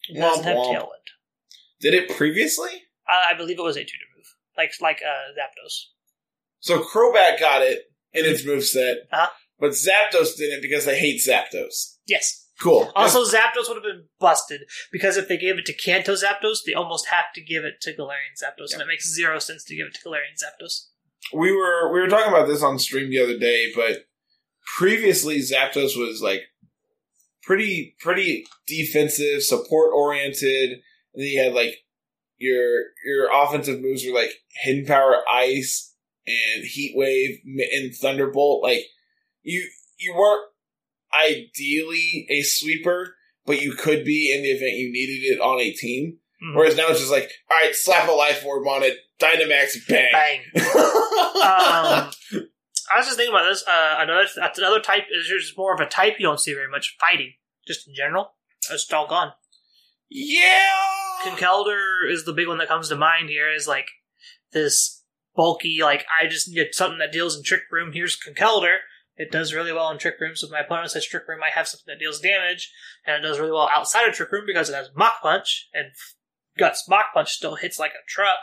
It 0.09 0.17
Womp 0.17 0.21
doesn't 0.21 0.45
have 0.45 0.57
womp. 0.57 0.77
Tailwind. 0.77 1.09
Did 1.81 1.95
it 1.95 2.17
previously? 2.17 2.71
I, 3.07 3.33
I 3.33 3.37
believe 3.37 3.59
it 3.59 3.63
was 3.63 3.77
a 3.77 3.81
two 3.85 3.91
move. 4.01 4.08
Like 4.59 4.73
like 4.83 5.01
uh 5.03 5.33
Zapdos. 5.39 5.85
So 6.61 6.83
Crobat 6.83 7.41
got 7.41 7.63
it 7.63 7.85
in 8.13 8.25
its 8.27 8.43
moveset, 8.43 8.97
Uh-huh. 9.13 9.29
but 9.61 9.71
Zapdos 9.71 10.37
didn't 10.37 10.61
because 10.61 10.85
they 10.85 10.99
hate 10.99 11.21
Zapdos. 11.27 11.97
Yes. 12.07 12.45
Cool. 12.61 12.91
Also 12.97 13.23
Zapdos 13.25 13.69
would 13.69 13.77
have 13.77 13.85
been 13.85 14.07
busted 14.19 14.63
because 14.91 15.17
if 15.17 15.29
they 15.29 15.37
gave 15.39 15.59
it 15.59 15.67
to 15.67 15.73
Kanto 15.73 16.15
Zapdos, 16.15 16.59
they 16.67 16.73
almost 16.75 17.07
have 17.07 17.27
to 17.37 17.41
give 17.41 17.65
it 17.65 17.75
to 17.83 17.93
Galarian 17.95 18.35
Zapdos, 18.43 18.73
and 18.73 18.83
it 18.83 18.89
makes 18.89 19.09
zero 19.15 19.39
sense 19.39 19.63
to 19.67 19.77
give 19.77 19.87
it 19.87 19.95
to 19.95 20.01
Galarian 20.09 20.35
Zapdos. 20.43 20.87
we 21.33 21.53
were 21.53 21.93
we 21.93 22.01
were 22.01 22.09
talking 22.09 22.33
about 22.33 22.49
this 22.49 22.63
on 22.65 22.81
stream 22.81 23.11
the 23.11 23.21
other 23.23 23.39
day, 23.39 23.71
but 23.77 24.07
previously 24.77 25.39
Zapdos 25.39 25.97
was 25.97 26.21
like 26.21 26.43
pretty 27.43 27.95
pretty 28.01 28.45
defensive, 28.67 29.43
support 29.45 29.93
oriented, 29.95 30.71
and 31.15 31.23
then 31.23 31.27
you 31.29 31.41
had 31.43 31.53
like 31.55 31.77
your 32.39 32.85
your 33.05 33.29
offensive 33.35 33.81
moves 33.81 34.05
were 34.07 34.15
like 34.19 34.33
hidden 34.63 34.87
power, 34.87 35.23
ice, 35.31 35.95
and 36.27 36.65
heat 36.65 36.93
wave 36.97 37.39
and 37.73 37.95
thunderbolt. 37.95 38.63
Like 38.63 38.85
you 39.43 39.69
you 39.99 40.15
weren't 40.17 40.45
ideally 41.27 42.27
a 42.31 42.43
sweeper, 42.43 43.15
but 43.47 43.61
you 43.63 43.73
could 43.73 44.05
be 44.05 44.33
in 44.35 44.43
the 44.43 44.51
event 44.51 44.77
you 44.77 44.93
needed 44.93 45.35
it 45.35 45.41
on 45.41 45.61
a 45.61 45.73
team. 45.73 46.19
Mhm. 46.43 46.55
Whereas 46.55 46.77
now 46.77 46.89
it's 46.89 47.01
just 47.01 47.11
like, 47.11 47.31
all 47.51 47.57
right, 47.65 47.75
slap 47.75 48.09
a 48.09 48.13
life 48.13 48.45
orb 48.45 48.67
on 48.69 48.85
it, 48.85 48.97
Dynamax, 49.19 49.89
bang. 49.89 50.13
Bang. 50.13 50.41
um, 50.55 52.11
I 52.91 52.97
was 52.97 53.07
just 53.07 53.17
thinking 53.17 53.35
about 53.35 53.49
this. 53.49 53.65
Uh, 53.67 53.97
another 53.99 54.27
that's 54.37 54.59
another 54.59 54.81
type 54.81 55.05
is 55.11 55.27
just 55.27 55.59
more 55.59 55.75
of 55.75 55.81
a 55.81 55.87
type 55.87 56.15
you 56.19 56.27
don't 56.27 56.39
see 56.41 56.55
very 56.55 56.71
much 56.71 56.97
fighting, 57.01 57.33
just 57.67 57.89
in 57.89 57.95
general. 57.95 58.35
It's 58.71 58.93
all 58.93 59.09
gone. 59.09 59.33
yeah. 60.11 60.75
Conkeldurr 61.37 62.11
is 62.11 62.25
the 62.25 62.33
big 62.33 62.49
one 62.49 62.59
that 62.59 62.69
comes 62.69 62.89
to 62.89 62.97
mind 62.97 63.29
here. 63.29 63.51
Is 63.51 63.67
like 63.69 63.89
this 64.53 65.03
bulky, 65.35 65.81
like 65.83 66.05
I 66.21 66.27
just 66.27 66.49
need 66.49 66.69
something 66.73 66.99
that 66.99 67.13
deals 67.13 67.37
in 67.37 67.43
Trick 67.43 67.63
Room. 67.71 67.93
Here's 67.93 68.19
Conkeldurr. 68.19 68.79
It 69.17 69.33
does 69.33 69.53
really 69.53 69.73
well 69.73 69.91
in 69.91 69.99
Trick 69.99 70.15
Room, 70.21 70.37
so 70.37 70.47
if 70.47 70.53
my 70.53 70.61
opponent 70.61 70.93
says 70.93 71.05
Trick 71.05 71.27
Room, 71.27 71.41
I 71.43 71.51
have 71.53 71.67
something 71.67 71.93
that 71.93 71.99
deals 71.99 72.21
damage, 72.21 72.73
and 73.05 73.17
it 73.17 73.27
does 73.27 73.41
really 73.41 73.51
well 73.51 73.69
outside 73.69 74.09
of 74.09 74.15
Trick 74.15 74.31
Room 74.31 74.45
because 74.47 74.71
it 74.71 74.77
has 74.77 74.91
Mach 74.95 75.21
Punch, 75.21 75.69
and 75.75 75.87
Guts 76.57 76.89
Mach 76.89 77.07
Punch 77.13 77.33
still 77.33 77.57
hits 77.57 77.81
like 77.81 77.91
a 77.91 78.07
truck. 78.09 78.39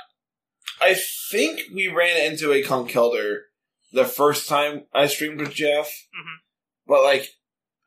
I 0.81 0.93
think 1.31 1.61
we 1.73 1.87
ran 1.87 2.29
into 2.29 2.51
a 2.51 2.61
Conkeldurr 2.61 3.43
the 3.93 4.03
first 4.03 4.49
time 4.49 4.87
I 4.93 5.07
streamed 5.07 5.39
with 5.39 5.53
Jeff. 5.53 5.87
Mhm. 5.87 6.39
But 6.85 7.03
like, 7.03 7.29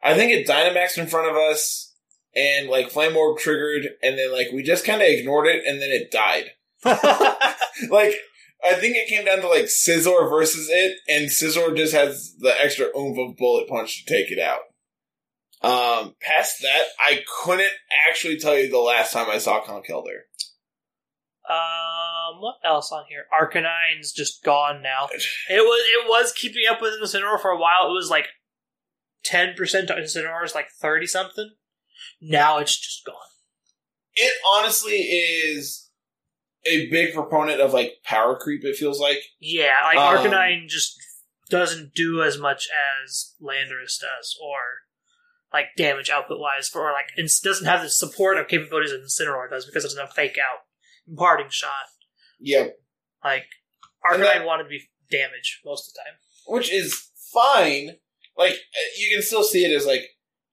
I 0.02 0.14
think 0.14 0.32
it 0.32 0.46
Dynamaxed 0.46 0.96
in 0.96 1.08
front 1.08 1.30
of 1.30 1.36
us, 1.36 1.87
and 2.34 2.68
like 2.68 2.90
Flame 2.90 3.16
Orb 3.16 3.38
triggered, 3.38 3.88
and 4.02 4.18
then 4.18 4.32
like 4.32 4.48
we 4.52 4.62
just 4.62 4.84
kind 4.84 5.02
of 5.02 5.08
ignored 5.08 5.46
it, 5.46 5.64
and 5.66 5.80
then 5.80 5.90
it 5.90 6.10
died. 6.10 6.50
like, 6.84 8.14
I 8.64 8.74
think 8.74 8.96
it 8.96 9.08
came 9.08 9.24
down 9.24 9.40
to 9.40 9.48
like 9.48 9.64
Scizor 9.64 10.28
versus 10.30 10.68
it, 10.70 10.98
and 11.08 11.28
Scizor 11.28 11.76
just 11.76 11.94
has 11.94 12.34
the 12.38 12.54
extra 12.60 12.86
oomph 12.96 13.18
of 13.18 13.36
Bullet 13.36 13.68
Punch 13.68 14.04
to 14.04 14.14
take 14.14 14.30
it 14.30 14.38
out. 14.38 14.60
Um, 15.60 16.14
past 16.20 16.58
that, 16.62 16.84
I 17.00 17.22
couldn't 17.42 17.72
actually 18.08 18.38
tell 18.38 18.56
you 18.56 18.70
the 18.70 18.78
last 18.78 19.12
time 19.12 19.28
I 19.28 19.38
saw 19.38 19.60
Conkeldurr. 19.60 20.22
Um, 21.48 22.40
what 22.40 22.56
else 22.64 22.92
on 22.92 23.04
here? 23.08 23.24
Arcanine's 23.32 24.12
just 24.12 24.44
gone 24.44 24.82
now. 24.82 25.08
It 25.50 25.62
was 25.62 25.86
it 25.88 26.08
was 26.08 26.32
keeping 26.32 26.64
up 26.70 26.80
with 26.80 26.92
Incineroar 27.02 27.40
for 27.40 27.50
a 27.50 27.58
while. 27.58 27.88
It 27.88 27.94
was 27.94 28.10
like 28.10 28.28
ten 29.24 29.54
percent 29.54 29.88
to 29.88 29.94
Incineroar 29.94 30.44
is 30.44 30.54
like 30.54 30.68
thirty 30.70 31.06
something. 31.06 31.50
Now 32.20 32.58
it's 32.58 32.76
just 32.78 33.04
gone. 33.04 33.14
it 34.14 34.32
honestly 34.52 34.96
is 34.96 35.90
a 36.66 36.88
big 36.90 37.14
proponent 37.14 37.60
of 37.60 37.72
like 37.72 37.94
power 38.04 38.36
creep. 38.36 38.64
It 38.64 38.76
feels 38.76 39.00
like 39.00 39.18
Yeah, 39.40 39.74
like 39.84 39.96
Um, 39.98 40.16
Arcanine 40.26 40.68
just 40.68 40.96
doesn't 41.50 41.94
do 41.94 42.22
as 42.22 42.36
much 42.38 42.68
as 43.02 43.34
Landorus 43.40 43.98
does, 44.00 44.36
or 44.42 44.58
like 45.52 45.66
damage 45.76 46.10
output 46.10 46.38
wise, 46.40 46.70
or 46.74 46.92
like 46.92 47.06
it 47.16 47.30
doesn't 47.42 47.66
have 47.66 47.82
the 47.82 47.88
support 47.88 48.36
of 48.38 48.48
capabilities 48.48 48.90
that 48.90 49.02
Incineroar 49.02 49.48
does 49.48 49.64
because 49.66 49.84
it 49.84 49.88
doesn't 49.88 50.00
have 50.04 50.12
fake 50.12 50.36
out 50.38 50.60
imparting 51.08 51.48
shot. 51.50 51.86
yeah, 52.38 52.66
Like 53.24 53.46
Arcanine 54.04 54.20
that- 54.20 54.44
wanted 54.44 54.64
to 54.64 54.68
be 54.68 54.90
damage 55.10 55.60
most 55.64 55.88
of 55.88 55.94
the 55.94 56.00
time. 56.00 56.18
which 56.46 56.70
is 56.72 57.08
fine. 57.32 57.98
Like 58.36 58.58
you 58.98 59.14
can 59.14 59.22
still 59.22 59.42
see 59.42 59.64
it 59.64 59.74
as 59.74 59.86
like 59.86 60.02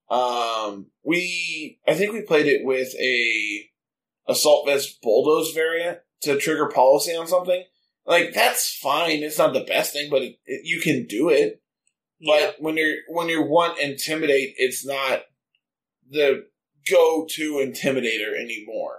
um 0.09 0.87
we 1.03 1.79
I 1.87 1.93
think 1.95 2.13
we 2.13 2.21
played 2.21 2.45
it 2.45 2.63
with 2.63 2.93
a 2.99 3.69
assault 4.27 4.67
vest 4.67 5.01
bulldoze 5.01 5.51
variant 5.51 5.99
to 6.21 6.37
trigger 6.37 6.67
policy 6.67 7.15
on 7.15 7.27
something. 7.27 7.63
Like 8.05 8.33
that's 8.33 8.75
fine. 8.77 9.23
It's 9.23 9.37
not 9.37 9.53
the 9.53 9.63
best 9.63 9.93
thing, 9.93 10.09
but 10.09 10.21
it, 10.21 10.37
it, 10.45 10.61
you 10.65 10.79
can 10.79 11.05
do 11.07 11.29
it. 11.29 11.61
Yeah. 12.19 12.37
But 12.39 12.55
when 12.59 12.77
you're 12.77 12.97
when 13.09 13.29
you're 13.29 13.47
one 13.47 13.79
intimidate, 13.79 14.53
it's 14.57 14.85
not 14.85 15.23
the 16.09 16.45
go 16.89 17.25
to 17.31 17.53
intimidator 17.53 18.39
anymore. 18.39 18.97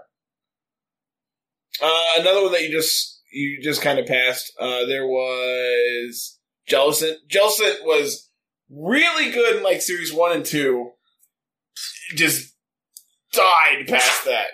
Uh, 1.80 2.04
another 2.18 2.42
one 2.42 2.52
that 2.52 2.62
you 2.62 2.70
just 2.70 3.22
you 3.32 3.60
just 3.62 3.82
kind 3.82 3.98
of 3.98 4.06
passed. 4.06 4.52
Uh, 4.58 4.86
there 4.86 5.06
was 5.06 6.38
Jellicent. 6.68 7.16
Jellicent 7.30 7.84
was 7.84 8.30
really 8.70 9.30
good 9.30 9.56
in 9.56 9.62
like 9.62 9.82
series 9.82 10.12
one 10.12 10.32
and 10.32 10.44
two. 10.44 10.92
Just 12.14 12.54
died 13.32 13.86
past 13.88 14.24
that. 14.24 14.48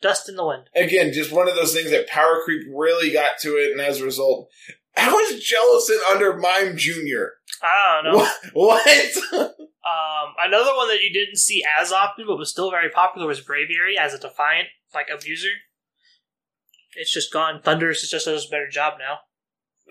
Dust 0.00 0.28
in 0.28 0.36
the 0.36 0.46
wind. 0.46 0.64
Again, 0.74 1.12
just 1.12 1.32
one 1.32 1.48
of 1.48 1.54
those 1.54 1.72
things 1.72 1.90
that 1.90 2.08
power 2.08 2.42
creep 2.44 2.66
really 2.74 3.12
got 3.12 3.38
to 3.40 3.50
it, 3.50 3.70
and 3.72 3.80
as 3.80 4.00
a 4.00 4.04
result, 4.04 4.48
how 4.96 5.18
is 5.20 5.42
Jellicent 5.42 6.10
under 6.10 6.36
Mime 6.36 6.76
Junior? 6.76 7.34
I 7.62 8.00
don't 8.02 8.12
know. 8.12 8.28
What? 8.52 9.16
what? 9.32 9.52
Um, 9.84 10.34
another 10.38 10.70
one 10.76 10.86
that 10.88 11.02
you 11.02 11.12
didn't 11.12 11.38
see 11.38 11.64
as 11.76 11.90
often, 11.90 12.24
but 12.26 12.38
was 12.38 12.50
still 12.50 12.70
very 12.70 12.88
popular, 12.88 13.26
was 13.26 13.40
Braviary 13.40 13.96
as 13.98 14.14
a 14.14 14.18
defiant, 14.18 14.68
like 14.94 15.08
abuser. 15.12 15.48
It's 16.94 17.12
just 17.12 17.32
gone. 17.32 17.60
Thundurus 17.62 18.08
just 18.08 18.26
does 18.26 18.46
a 18.46 18.48
better 18.48 18.68
job 18.68 18.94
now. 18.98 19.18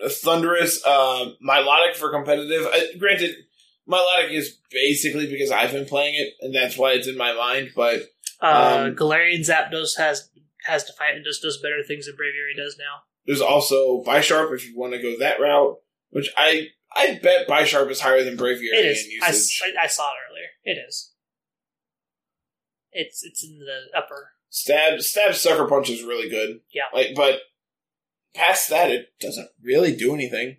Thundurus, 0.08 0.84
um, 0.86 1.36
Milotic 1.46 1.94
for 1.96 2.10
competitive. 2.10 2.66
Uh, 2.66 2.98
granted, 2.98 3.36
Milotic 3.88 4.30
is 4.30 4.58
basically 4.70 5.26
because 5.26 5.50
I've 5.50 5.72
been 5.72 5.86
playing 5.86 6.14
it, 6.14 6.34
and 6.40 6.54
that's 6.54 6.78
why 6.78 6.92
it's 6.92 7.08
in 7.08 7.16
my 7.16 7.32
mind. 7.34 7.70
But 7.74 8.02
Uh, 8.40 8.86
Um, 8.88 8.96
Galarian 8.96 9.40
Zapdos 9.40 9.96
has 9.98 10.28
has 10.64 10.84
defiant 10.84 11.16
and 11.16 11.24
just 11.24 11.42
does 11.42 11.60
better 11.60 11.82
things 11.86 12.06
than 12.06 12.14
Braviary 12.14 12.56
does 12.56 12.76
now. 12.78 13.02
there's 13.26 13.40
also 13.40 14.02
Bisharp 14.04 14.54
if 14.54 14.66
you 14.66 14.76
want 14.78 14.92
to 14.92 15.02
go 15.02 15.18
that 15.18 15.40
route, 15.40 15.76
which 16.10 16.30
I 16.36 16.68
I 16.94 17.18
bet 17.22 17.48
Bisharp 17.48 17.90
is 17.90 18.00
higher 18.00 18.22
than 18.24 18.36
Braviary 18.36 18.72
It 18.72 18.86
is. 18.86 19.08
I, 19.22 19.84
I 19.84 19.86
saw 19.86 20.10
it 20.10 20.16
earlier. 20.30 20.48
It 20.64 20.78
is. 20.88 21.12
It's 22.92 23.24
it's 23.24 23.42
in 23.44 23.58
the 23.58 23.96
upper. 23.98 24.32
Stab 24.50 25.00
Stab 25.00 25.34
Sucker 25.34 25.66
Punch 25.66 25.88
is 25.90 26.02
really 26.02 26.28
good. 26.28 26.60
Yeah. 26.72 26.82
Like, 26.92 27.14
but 27.16 27.40
past 28.34 28.68
that, 28.70 28.90
it 28.90 29.12
doesn't 29.18 29.48
really 29.62 29.96
do 29.96 30.14
anything. 30.14 30.58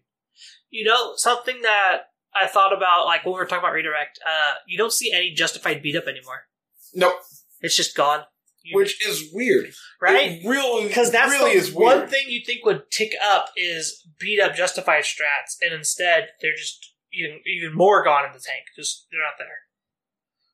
You 0.69 0.85
know 0.85 1.13
something 1.15 1.61
that 1.61 2.09
I 2.39 2.47
thought 2.47 2.75
about, 2.75 3.05
like 3.05 3.23
when 3.25 3.33
we 3.33 3.39
were 3.39 3.45
talking 3.45 3.63
about 3.63 3.73
redirect. 3.73 4.19
Uh, 4.25 4.53
you 4.67 4.77
don't 4.77 4.93
see 4.93 5.11
any 5.13 5.33
justified 5.33 5.81
beat 5.81 5.95
up 5.95 6.07
anymore. 6.07 6.47
Nope. 6.93 7.15
It's 7.61 7.75
just 7.77 7.95
gone. 7.95 8.23
You- 8.63 8.75
Which 8.77 9.05
is 9.05 9.29
weird. 9.33 9.73
right? 10.01 10.31
It 10.41 10.47
really, 10.47 10.87
Because 10.87 11.11
that's 11.11 11.31
really 11.31 11.51
the 11.53 11.57
is 11.59 11.73
weird. 11.73 11.99
one 11.99 12.07
thing 12.07 12.23
you 12.27 12.41
think 12.45 12.63
would 12.65 12.89
tick 12.91 13.11
up 13.21 13.49
is 13.57 14.07
beat 14.19 14.39
up 14.39 14.55
justified 14.55 15.03
strats, 15.03 15.57
and 15.61 15.73
instead 15.73 16.29
they're 16.41 16.55
just 16.55 16.93
even 17.11 17.41
even 17.45 17.75
more 17.75 18.03
gone 18.03 18.25
in 18.25 18.31
the 18.33 18.39
tank. 18.39 18.63
Just 18.75 19.07
they're 19.11 19.21
not 19.21 19.33
there. 19.37 19.67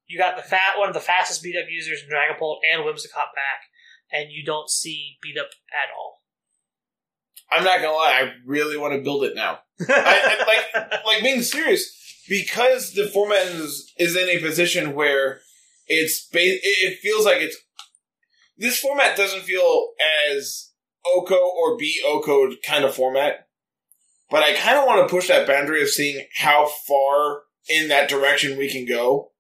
You 0.07 0.17
got 0.17 0.35
the 0.37 0.41
fat 0.43 0.77
one 0.79 0.87
of 0.87 0.95
the 0.95 0.99
fastest 0.99 1.43
beat 1.43 1.55
up 1.55 1.69
users 1.69 2.01
in 2.03 2.09
Dragapult 2.09 2.57
and 2.69 2.81
Whimsicott 2.83 3.31
back, 3.35 3.69
and 4.11 4.31
you 4.31 4.43
don't 4.43 4.69
see 4.71 5.17
beat 5.21 5.37
up 5.37 5.49
at 5.71 5.89
all. 5.95 6.23
I'm 7.51 7.63
not 7.63 7.81
gonna 7.81 7.93
lie. 7.93 8.21
I 8.21 8.33
really 8.45 8.77
want 8.77 8.93
to 8.93 9.01
build 9.01 9.23
it 9.23 9.35
now. 9.35 9.59
I, 9.87 10.45
I, 10.75 10.99
like 11.05 11.23
being 11.23 11.41
serious 11.41 11.95
because 12.27 12.93
the 12.93 13.07
format 13.07 13.47
is 13.47 13.91
is 13.97 14.15
in 14.15 14.29
a 14.29 14.39
position 14.41 14.93
where 14.93 15.41
it's 15.87 16.27
ba- 16.27 16.39
it 16.41 16.99
feels 16.99 17.25
like 17.25 17.37
it's 17.41 17.57
this 18.57 18.79
format 18.79 19.15
doesn't 19.17 19.43
feel 19.43 19.89
as 20.31 20.71
OHKO 21.07 21.31
or 21.31 21.77
B 21.77 22.01
OHKO 22.05 22.55
kind 22.63 22.83
of 22.83 22.93
format, 22.93 23.47
but 24.29 24.43
I 24.43 24.53
kind 24.53 24.77
of 24.77 24.85
want 24.85 25.07
to 25.07 25.13
push 25.13 25.27
that 25.29 25.47
boundary 25.47 25.81
of 25.81 25.89
seeing 25.89 26.25
how 26.35 26.67
far 26.87 27.43
in 27.69 27.87
that 27.87 28.09
direction 28.09 28.57
we 28.57 28.69
can 28.71 28.85
go, 28.85 29.31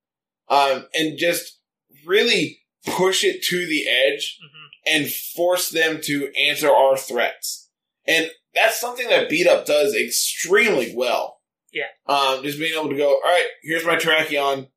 um, 0.47 0.85
and 0.95 1.17
just 1.17 1.59
really 2.05 2.61
push 2.85 3.23
it 3.23 3.43
to 3.43 3.65
the 3.67 3.85
edge 3.87 4.39
Mhm. 4.41 4.93
and 4.95 5.11
force 5.11 5.69
them 5.69 5.99
to 6.03 6.31
answer 6.39 6.69
our 6.71 6.95
threats. 6.97 7.68
And 8.07 8.29
that's 8.55 8.79
something 8.79 9.07
that 9.09 9.29
Beat 9.29 9.47
Up 9.47 9.65
does 9.65 9.95
extremely 9.95 10.93
well. 10.95 11.39
Yeah. 11.71 11.83
Um, 12.07 12.41
just 12.43 12.57
being 12.57 12.73
able 12.77 12.89
to 12.89 12.97
go, 12.97 13.09
all 13.09 13.21
right, 13.21 13.47
here's 13.61 13.85
my 13.85 13.95
Terrakion. 13.95 14.69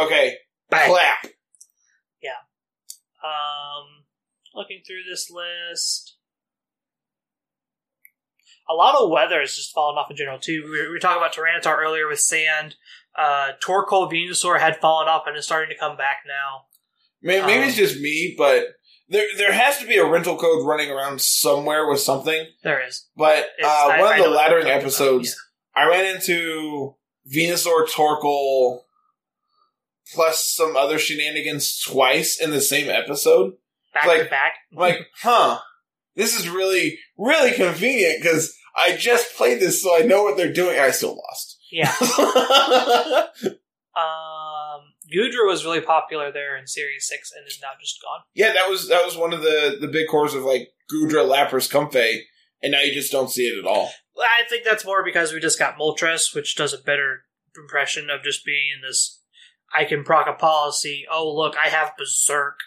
Okay, 0.00 0.36
Bang. 0.70 0.90
clap. 0.90 1.26
Yeah. 2.20 2.30
Um, 3.22 4.04
looking 4.54 4.82
through 4.86 5.02
this 5.08 5.30
list, 5.30 6.16
a 8.68 8.74
lot 8.74 8.96
of 8.96 9.10
weather 9.10 9.40
has 9.40 9.54
just 9.54 9.72
fallen 9.72 9.96
off 9.96 10.10
in 10.10 10.16
general 10.16 10.38
too. 10.38 10.62
We 10.64 10.70
were, 10.70 10.84
we 10.84 10.88
were 10.90 10.98
talking 10.98 11.22
about 11.22 11.34
Tyranitar 11.34 11.78
earlier 11.78 12.08
with 12.08 12.20
sand. 12.20 12.76
Uh, 13.16 13.52
Torkoal 13.62 14.10
Venusaur 14.12 14.58
had 14.58 14.80
fallen 14.80 15.08
off 15.08 15.22
and 15.26 15.36
is 15.36 15.44
starting 15.44 15.70
to 15.70 15.78
come 15.78 15.96
back 15.96 16.18
now. 16.26 16.64
Maybe, 17.22 17.46
maybe 17.46 17.62
Um, 17.62 17.68
it's 17.68 17.76
just 17.76 18.00
me, 18.00 18.34
but 18.36 18.66
there 19.08 19.24
there 19.36 19.52
has 19.52 19.78
to 19.78 19.86
be 19.86 19.96
a 19.96 20.06
rental 20.06 20.36
code 20.36 20.66
running 20.66 20.90
around 20.90 21.20
somewhere 21.20 21.88
with 21.88 22.00
something. 22.00 22.46
There 22.62 22.84
is 22.86 23.06
But 23.16 23.46
uh, 23.62 23.96
one 23.98 24.00
I 24.12 24.18
of 24.18 24.24
the 24.24 24.30
laddering 24.36 24.62
about, 24.62 24.80
episodes, 24.80 25.36
I 25.74 25.86
ran 25.88 26.14
into 26.16 26.94
Venusaur, 27.32 27.86
Torkoal, 27.88 28.80
plus 30.12 30.44
some 30.48 30.76
other 30.76 30.98
shenanigans 30.98 31.80
twice 31.80 32.40
in 32.40 32.50
the 32.50 32.60
same 32.60 32.88
episode. 32.90 33.54
back 33.92 34.06
like- 34.06 34.22
to 34.24 34.30
back. 34.30 34.52
I'm 34.72 34.78
like, 34.78 34.98
huh, 35.22 35.58
this 36.16 36.38
is 36.38 36.48
really, 36.48 36.98
really 37.18 37.52
convenient 37.52 38.22
because 38.22 38.54
I 38.76 38.96
just 38.96 39.34
played 39.36 39.60
this 39.60 39.82
so 39.82 39.96
I 39.96 40.02
know 40.04 40.22
what 40.24 40.36
they're 40.36 40.52
doing. 40.52 40.78
I 40.78 40.90
still 40.90 41.16
lost. 41.16 41.58
yeah. 41.70 41.92
Um, 43.42 43.52
Goodra 45.12 45.46
was 45.46 45.64
really 45.64 45.80
popular 45.80 46.32
there 46.32 46.56
in 46.56 46.66
Series 46.66 47.06
Six 47.06 47.32
and 47.32 47.46
is 47.46 47.58
now 47.60 47.68
just 47.80 48.00
gone. 48.00 48.20
yeah, 48.34 48.52
that 48.52 48.68
was 48.68 48.88
that 48.88 49.04
was 49.04 49.16
one 49.16 49.32
of 49.32 49.42
the 49.42 49.76
the 49.80 49.88
big 49.88 50.08
cores 50.08 50.34
of 50.34 50.42
like 50.44 50.68
Goodra, 50.92 51.26
Lapras, 51.26 51.70
Comfey, 51.70 52.20
and 52.62 52.72
now 52.72 52.80
you 52.80 52.92
just 52.94 53.12
don't 53.12 53.30
see 53.30 53.46
it 53.46 53.58
at 53.58 53.66
all. 53.66 53.90
Well, 54.16 54.26
I 54.26 54.48
think 54.48 54.64
that's 54.64 54.84
more 54.84 55.04
because 55.04 55.32
we 55.32 55.40
just 55.40 55.58
got 55.58 55.76
Moltres, 55.76 56.34
which 56.34 56.54
does 56.56 56.72
a 56.72 56.78
better 56.78 57.24
impression 57.56 58.08
of 58.10 58.22
just 58.22 58.44
being 58.44 58.68
in 58.74 58.82
this. 58.86 59.20
I 59.76 59.84
can 59.84 60.04
proc 60.04 60.26
a 60.28 60.32
policy. 60.34 61.04
Oh, 61.10 61.34
look, 61.34 61.56
I 61.62 61.68
have 61.68 61.96
Berserk. 61.98 62.58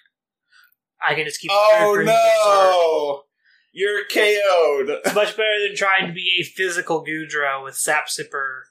I 1.06 1.16
can 1.16 1.26
just 1.26 1.40
keep. 1.40 1.52
Oh 1.54 1.96
triggering 1.96 2.06
Berserk. 2.06 2.14
no, 2.14 3.24
you're 3.72 4.04
KO'd. 4.06 5.02
It's 5.06 5.16
much 5.16 5.38
better 5.38 5.68
than 5.68 5.76
trying 5.76 6.08
to 6.08 6.14
be 6.14 6.38
a 6.42 6.44
physical 6.44 7.06
Goodra 7.06 7.64
with 7.64 7.76
Sap 7.76 8.08
Sipper. 8.08 8.62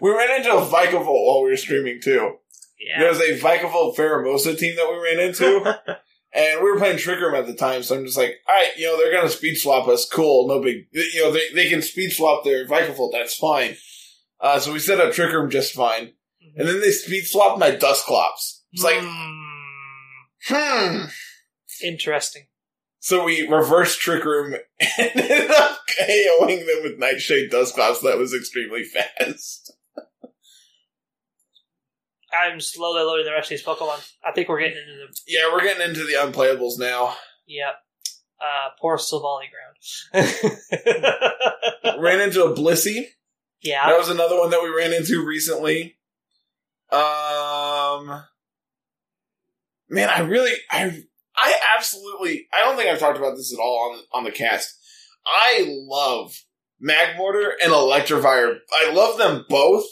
We 0.00 0.10
ran 0.10 0.36
into 0.40 0.52
a 0.56 0.64
Vikavolt 0.64 1.04
while 1.04 1.42
we 1.42 1.50
were 1.50 1.56
streaming 1.56 2.00
too. 2.00 2.36
There 2.98 3.08
was 3.08 3.20
a 3.20 3.38
Vikavolt 3.38 3.96
Pheromosa 3.96 4.56
team 4.58 4.76
that 4.76 4.88
we 4.90 4.98
ran 4.98 5.28
into, 5.28 5.78
and 6.32 6.62
we 6.62 6.70
were 6.70 6.78
playing 6.78 6.98
Trick 6.98 7.20
Room 7.20 7.34
at 7.34 7.46
the 7.46 7.54
time. 7.54 7.82
So 7.82 7.96
I'm 7.96 8.04
just 8.04 8.16
like, 8.18 8.36
all 8.48 8.54
right, 8.54 8.70
you 8.76 8.86
know, 8.86 8.96
they're 8.96 9.12
gonna 9.12 9.28
speed 9.28 9.56
swap 9.56 9.88
us. 9.88 10.08
Cool, 10.08 10.48
no 10.48 10.60
big. 10.62 10.86
You 10.92 11.22
know, 11.22 11.32
they 11.32 11.50
they 11.54 11.68
can 11.68 11.82
speed 11.82 12.10
swap 12.10 12.44
their 12.44 12.66
Vikavolt. 12.66 13.12
That's 13.12 13.36
fine. 13.36 13.76
Uh, 14.40 14.60
so 14.60 14.72
we 14.72 14.78
set 14.78 15.00
up 15.00 15.12
Trick 15.12 15.32
Room 15.32 15.50
just 15.50 15.74
fine, 15.74 16.12
and 16.56 16.68
then 16.68 16.80
they 16.80 16.90
speed 16.90 17.24
swapped 17.24 17.58
my 17.58 17.72
Dusclops. 17.72 18.64
It's 18.72 18.84
like, 18.84 19.00
Hmm, 19.00 20.54
hmm. 20.54 21.04
interesting. 21.82 22.46
So 23.00 23.24
we 23.24 23.48
reversed 23.48 24.00
Trick 24.00 24.24
Room 24.24 24.54
and 24.98 25.10
ended 25.14 25.50
up 25.50 25.78
KOing 26.00 26.66
them 26.66 26.82
with 26.82 26.98
Nightshade 26.98 27.50
Dusclops. 27.50 28.00
That 28.00 28.18
was 28.18 28.34
extremely 28.34 28.84
fast. 28.84 29.72
I'm 32.32 32.60
slowly 32.60 33.02
loading 33.02 33.24
the 33.24 33.32
rest 33.32 33.46
of 33.50 33.58
these 33.58 33.64
Pokemon. 33.64 34.06
I 34.24 34.32
think 34.32 34.48
we're 34.48 34.60
getting 34.60 34.78
into 34.78 35.06
the. 35.06 35.18
Yeah, 35.26 35.52
we're 35.52 35.62
getting 35.62 35.88
into 35.88 36.04
the 36.04 36.14
unplayables 36.14 36.78
now. 36.78 37.14
Yep. 37.46 37.74
Uh, 38.40 38.68
poor 38.80 38.98
Silvally 38.98 39.46
ground. 39.50 39.74
ran 42.00 42.20
into 42.20 42.44
a 42.44 42.54
Blissey. 42.54 43.06
yeah. 43.62 43.88
That 43.88 43.98
was 43.98 44.08
another 44.10 44.38
one 44.38 44.50
that 44.50 44.62
we 44.62 44.68
ran 44.68 44.92
into 44.92 45.24
recently. 45.24 45.96
Um, 46.90 48.22
man, 49.90 50.08
I 50.08 50.20
really, 50.20 50.52
I, 50.70 51.02
I 51.36 51.54
absolutely, 51.76 52.46
I 52.52 52.60
don't 52.60 52.76
think 52.76 52.88
I've 52.88 52.98
talked 52.98 53.18
about 53.18 53.36
this 53.36 53.52
at 53.52 53.60
all 53.60 53.92
on 53.92 54.20
on 54.20 54.24
the 54.24 54.30
cast. 54.30 54.78
I 55.26 55.66
love 55.66 56.34
Magmortar 56.82 57.50
and 57.62 57.72
Electivire. 57.72 58.58
I 58.72 58.92
love 58.92 59.18
them 59.18 59.44
both, 59.48 59.84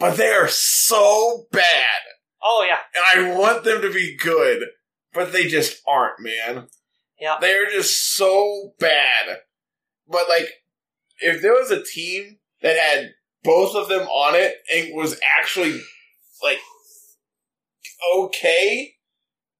but 0.00 0.16
they 0.16 0.30
are 0.30 0.48
so 0.48 1.46
bad, 1.52 2.00
Oh 2.42 2.66
yeah. 2.66 2.78
and 3.14 3.32
I 3.34 3.38
want 3.38 3.62
them 3.62 3.82
to 3.82 3.92
be 3.92 4.16
good, 4.16 4.64
but 5.14 5.32
they 5.32 5.46
just 5.46 5.80
aren't, 5.86 6.18
man. 6.20 6.66
Yeah. 7.20 7.36
They're 7.40 7.70
just 7.70 8.16
so 8.16 8.72
bad. 8.80 9.40
But 10.08 10.28
like, 10.28 10.48
if 11.18 11.42
there 11.42 11.52
was 11.52 11.70
a 11.70 11.84
team 11.84 12.38
that 12.62 12.76
had 12.76 13.10
both 13.44 13.76
of 13.76 13.88
them 13.88 14.08
on 14.08 14.34
it 14.34 14.54
and 14.74 14.94
was 14.94 15.20
actually 15.38 15.80
like 16.42 16.58
okay, 18.16 18.94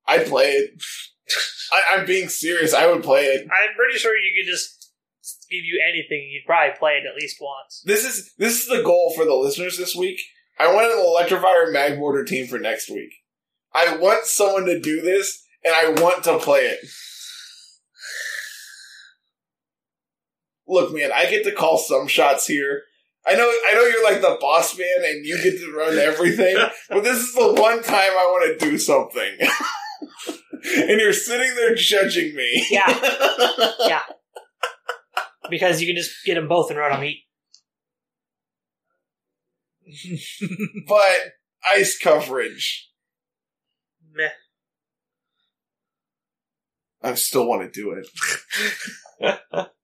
I'd 0.07 0.26
play 0.26 0.53
it. 0.53 0.70
I, 1.72 1.97
I'm 1.99 2.07
being 2.07 2.28
serious. 2.28 2.74
I 2.74 2.86
would 2.86 3.03
play 3.03 3.26
it. 3.26 3.43
I'm 3.43 3.74
pretty 3.76 3.99
sure 3.99 4.16
you 4.16 4.32
could 4.43 4.51
just 4.51 4.79
give 5.51 5.64
you 5.64 5.82
anything, 5.88 6.30
you'd 6.30 6.46
probably 6.46 6.76
play 6.78 6.92
it 6.92 7.09
at 7.09 7.20
least 7.20 7.38
once. 7.40 7.82
This 7.84 8.05
is 8.05 8.32
this 8.38 8.62
is 8.62 8.68
the 8.68 8.82
goal 8.82 9.12
for 9.16 9.24
the 9.24 9.34
listeners 9.34 9.76
this 9.76 9.94
week. 9.94 10.20
I 10.59 10.72
want 10.72 10.86
an 10.86 10.98
Electivire 10.98 11.72
Mag 11.72 11.98
Mortar 11.98 12.24
team 12.24 12.46
for 12.46 12.59
next 12.59 12.90
week. 12.90 13.12
I 13.74 13.96
want 13.96 14.26
someone 14.26 14.66
to 14.66 14.80
do 14.80 15.01
this, 15.01 15.42
and 15.64 15.74
I 15.74 16.01
want 16.01 16.24
to 16.24 16.38
play 16.38 16.66
it. 16.66 16.80
Look, 20.66 20.94
man, 20.94 21.11
I 21.14 21.28
get 21.30 21.44
to 21.44 21.53
call 21.53 21.78
some 21.78 22.07
shots 22.07 22.46
here. 22.46 22.82
I 23.26 23.34
know, 23.34 23.48
I 23.48 23.74
know 23.74 23.82
you're 23.82 24.05
like 24.05 24.20
the 24.20 24.38
boss 24.40 24.78
man, 24.78 25.05
and 25.05 25.26
you 25.26 25.42
get 25.42 25.59
to 25.59 25.72
run 25.76 25.98
everything. 25.98 26.57
but 26.88 27.05
this 27.05 27.18
is 27.18 27.34
the 27.34 27.55
one 27.55 27.82
time 27.82 28.12
I 28.12 28.26
want 28.30 28.59
to 28.59 28.70
do 28.70 28.78
something. 28.78 29.36
and 30.76 31.01
you're 31.01 31.12
sitting 31.12 31.55
there 31.57 31.74
judging 31.74 32.34
me. 32.34 32.66
Yeah. 32.70 33.72
yeah. 33.80 34.01
Because 35.51 35.80
you 35.80 35.86
can 35.86 35.96
just 35.96 36.24
get 36.24 36.34
them 36.34 36.48
both 36.48 36.70
and 36.70 36.78
run 36.78 36.92
them 36.92 37.03
heat. 37.03 37.24
but 40.86 41.16
ice 41.72 41.98
coverage. 41.98 42.90
Meh. 44.12 44.28
I 47.03 47.14
still 47.14 47.46
want 47.46 47.62
to 47.62 47.80
do 47.80 48.03
it. 49.20 49.36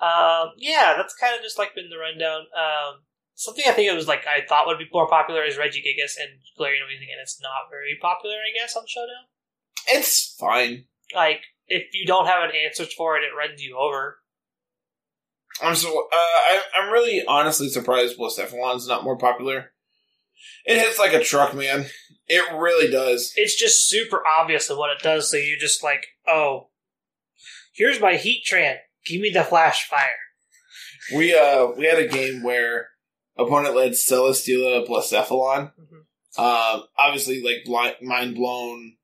Um, 0.00 0.56
yeah, 0.56 0.94
that's 0.96 1.14
kind 1.14 1.36
of 1.36 1.42
just 1.42 1.58
like 1.58 1.74
been 1.74 1.90
the 1.90 1.98
rundown. 2.00 2.48
Um, 2.56 3.04
something 3.34 3.64
I 3.68 3.72
think 3.72 3.92
it 3.92 3.94
was 3.94 4.08
like 4.08 4.24
I 4.26 4.46
thought 4.46 4.66
would 4.66 4.78
be 4.78 4.88
more 4.92 5.08
popular 5.08 5.44
is 5.44 5.56
Regigigas 5.56 6.16
and 6.16 6.40
Galarian 6.58 6.88
Weezing, 6.88 7.12
and 7.12 7.20
it's 7.20 7.40
not 7.40 7.68
very 7.70 7.98
popular, 8.00 8.36
I 8.36 8.56
guess, 8.58 8.76
on 8.76 8.84
Showdown. 8.88 9.28
It's 9.88 10.34
fine. 10.40 10.86
Like, 11.14 11.42
if 11.66 11.92
you 11.92 12.06
don't 12.06 12.26
have 12.26 12.48
an 12.48 12.56
answer 12.56 12.86
for 12.96 13.16
it, 13.18 13.24
it 13.24 13.36
runs 13.36 13.62
you 13.62 13.76
over. 13.78 14.19
I'm 15.62 15.74
so 15.74 15.88
uh, 15.88 16.16
I, 16.16 16.60
I'm 16.76 16.90
really 16.92 17.24
honestly 17.26 17.68
surprised 17.68 18.18
Blacephalon's 18.18 18.88
not 18.88 19.04
more 19.04 19.16
popular. 19.18 19.72
It 20.64 20.78
hits 20.78 20.98
like 20.98 21.12
a 21.12 21.22
truck, 21.24 21.54
man. 21.54 21.86
It 22.26 22.44
really 22.54 22.90
does. 22.90 23.32
It's 23.36 23.56
just 23.58 23.88
super 23.88 24.22
obvious 24.26 24.70
of 24.70 24.78
what 24.78 24.90
it 24.90 25.02
does, 25.02 25.30
so 25.30 25.36
you 25.36 25.56
just 25.58 25.82
like, 25.82 26.06
oh, 26.28 26.68
here's 27.72 28.00
my 28.00 28.12
Heatran. 28.14 28.76
Give 29.06 29.20
me 29.20 29.30
the 29.30 29.42
flash 29.44 29.88
fire. 29.88 30.06
We 31.14 31.34
uh 31.34 31.68
we 31.76 31.86
had 31.86 31.98
a 31.98 32.06
game 32.06 32.42
where 32.42 32.88
opponent 33.36 33.74
led 33.74 33.92
Celesteela 33.92 34.86
Blacephalon. 34.86 35.72
Mhm. 35.78 35.96
Um, 36.38 36.84
obviously, 36.96 37.42
like 37.42 37.64
blind, 37.64 37.96
mind 38.02 38.36
blown, 38.36 38.96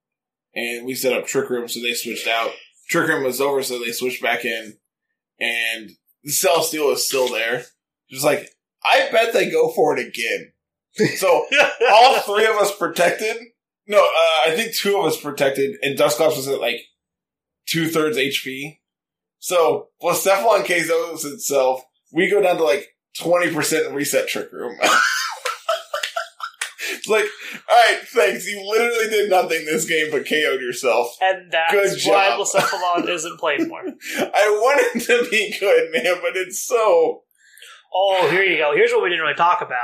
and 0.55 0.87
we 0.87 0.95
set 0.95 1.13
up 1.13 1.27
Trick 1.27 1.51
Room, 1.51 1.67
so 1.67 1.81
they 1.81 1.93
switched 1.95 2.29
out. 2.29 2.53
Trick 2.89 3.09
Room 3.09 3.25
was 3.25 3.41
over, 3.41 3.63
so 3.63 3.79
they 3.81 3.91
switched 3.91 4.23
back 4.23 4.45
in, 4.45 4.79
and 5.41 5.91
the 6.27 6.33
Celesteela 6.33 6.95
is 6.95 7.07
still 7.07 7.29
there. 7.29 7.65
Just 8.11 8.25
like 8.25 8.51
I 8.85 9.09
bet 9.11 9.33
they 9.33 9.49
go 9.49 9.71
for 9.71 9.97
it 9.97 10.07
again. 10.07 10.53
So 11.17 11.47
all 11.91 12.21
three 12.21 12.47
of 12.47 12.57
us 12.57 12.77
protected. 12.77 13.37
No, 13.87 13.99
uh, 13.99 14.51
I 14.51 14.55
think 14.57 14.75
two 14.75 14.99
of 14.99 15.07
us 15.07 15.21
protected, 15.21 15.77
and 15.83 15.97
Dusclops 15.97 16.37
was 16.37 16.49
at 16.49 16.61
like 16.61 16.81
two 17.67 17.89
thirds 17.89 18.19
HP. 18.19 18.81
So 19.39 19.89
Blacephalon 20.03 20.67
KOs 20.67 21.25
itself. 21.25 21.83
We 22.13 22.29
go 22.29 22.43
down 22.43 22.57
to 22.57 22.65
like 22.65 22.89
twenty 23.19 23.53
percent 23.55 23.95
reset 23.95 24.29
Trick 24.29 24.51
Room. 24.53 24.77
it's 27.07 27.09
like, 27.53 27.63
all 27.71 27.77
right, 27.77 28.01
thanks. 28.09 28.47
You 28.47 28.67
literally 28.69 29.09
did 29.09 29.31
nothing 29.31 29.65
this 29.65 29.85
game 29.89 30.09
but 30.11 30.27
KO'd 30.29 30.61
yourself. 30.61 31.17
and 31.21 31.51
that's 31.51 31.73
Good 31.73 32.11
why. 32.11 32.37
Blacephalon 32.39 33.09
isn't 33.09 33.39
played 33.39 33.67
more. 33.69 33.83
I 34.19 34.49
wanted 34.61 35.01
to 35.07 35.29
be 35.31 35.55
good, 35.59 35.91
man, 35.93 36.17
but 36.21 36.37
it's 36.37 36.65
so. 36.67 37.23
Oh, 37.95 38.29
here 38.31 38.43
you 38.43 38.59
go. 38.59 38.73
Here's 38.75 38.91
what 38.93 39.03
we 39.03 39.09
didn't 39.09 39.23
really 39.23 39.35
talk 39.35 39.63
about 39.63 39.79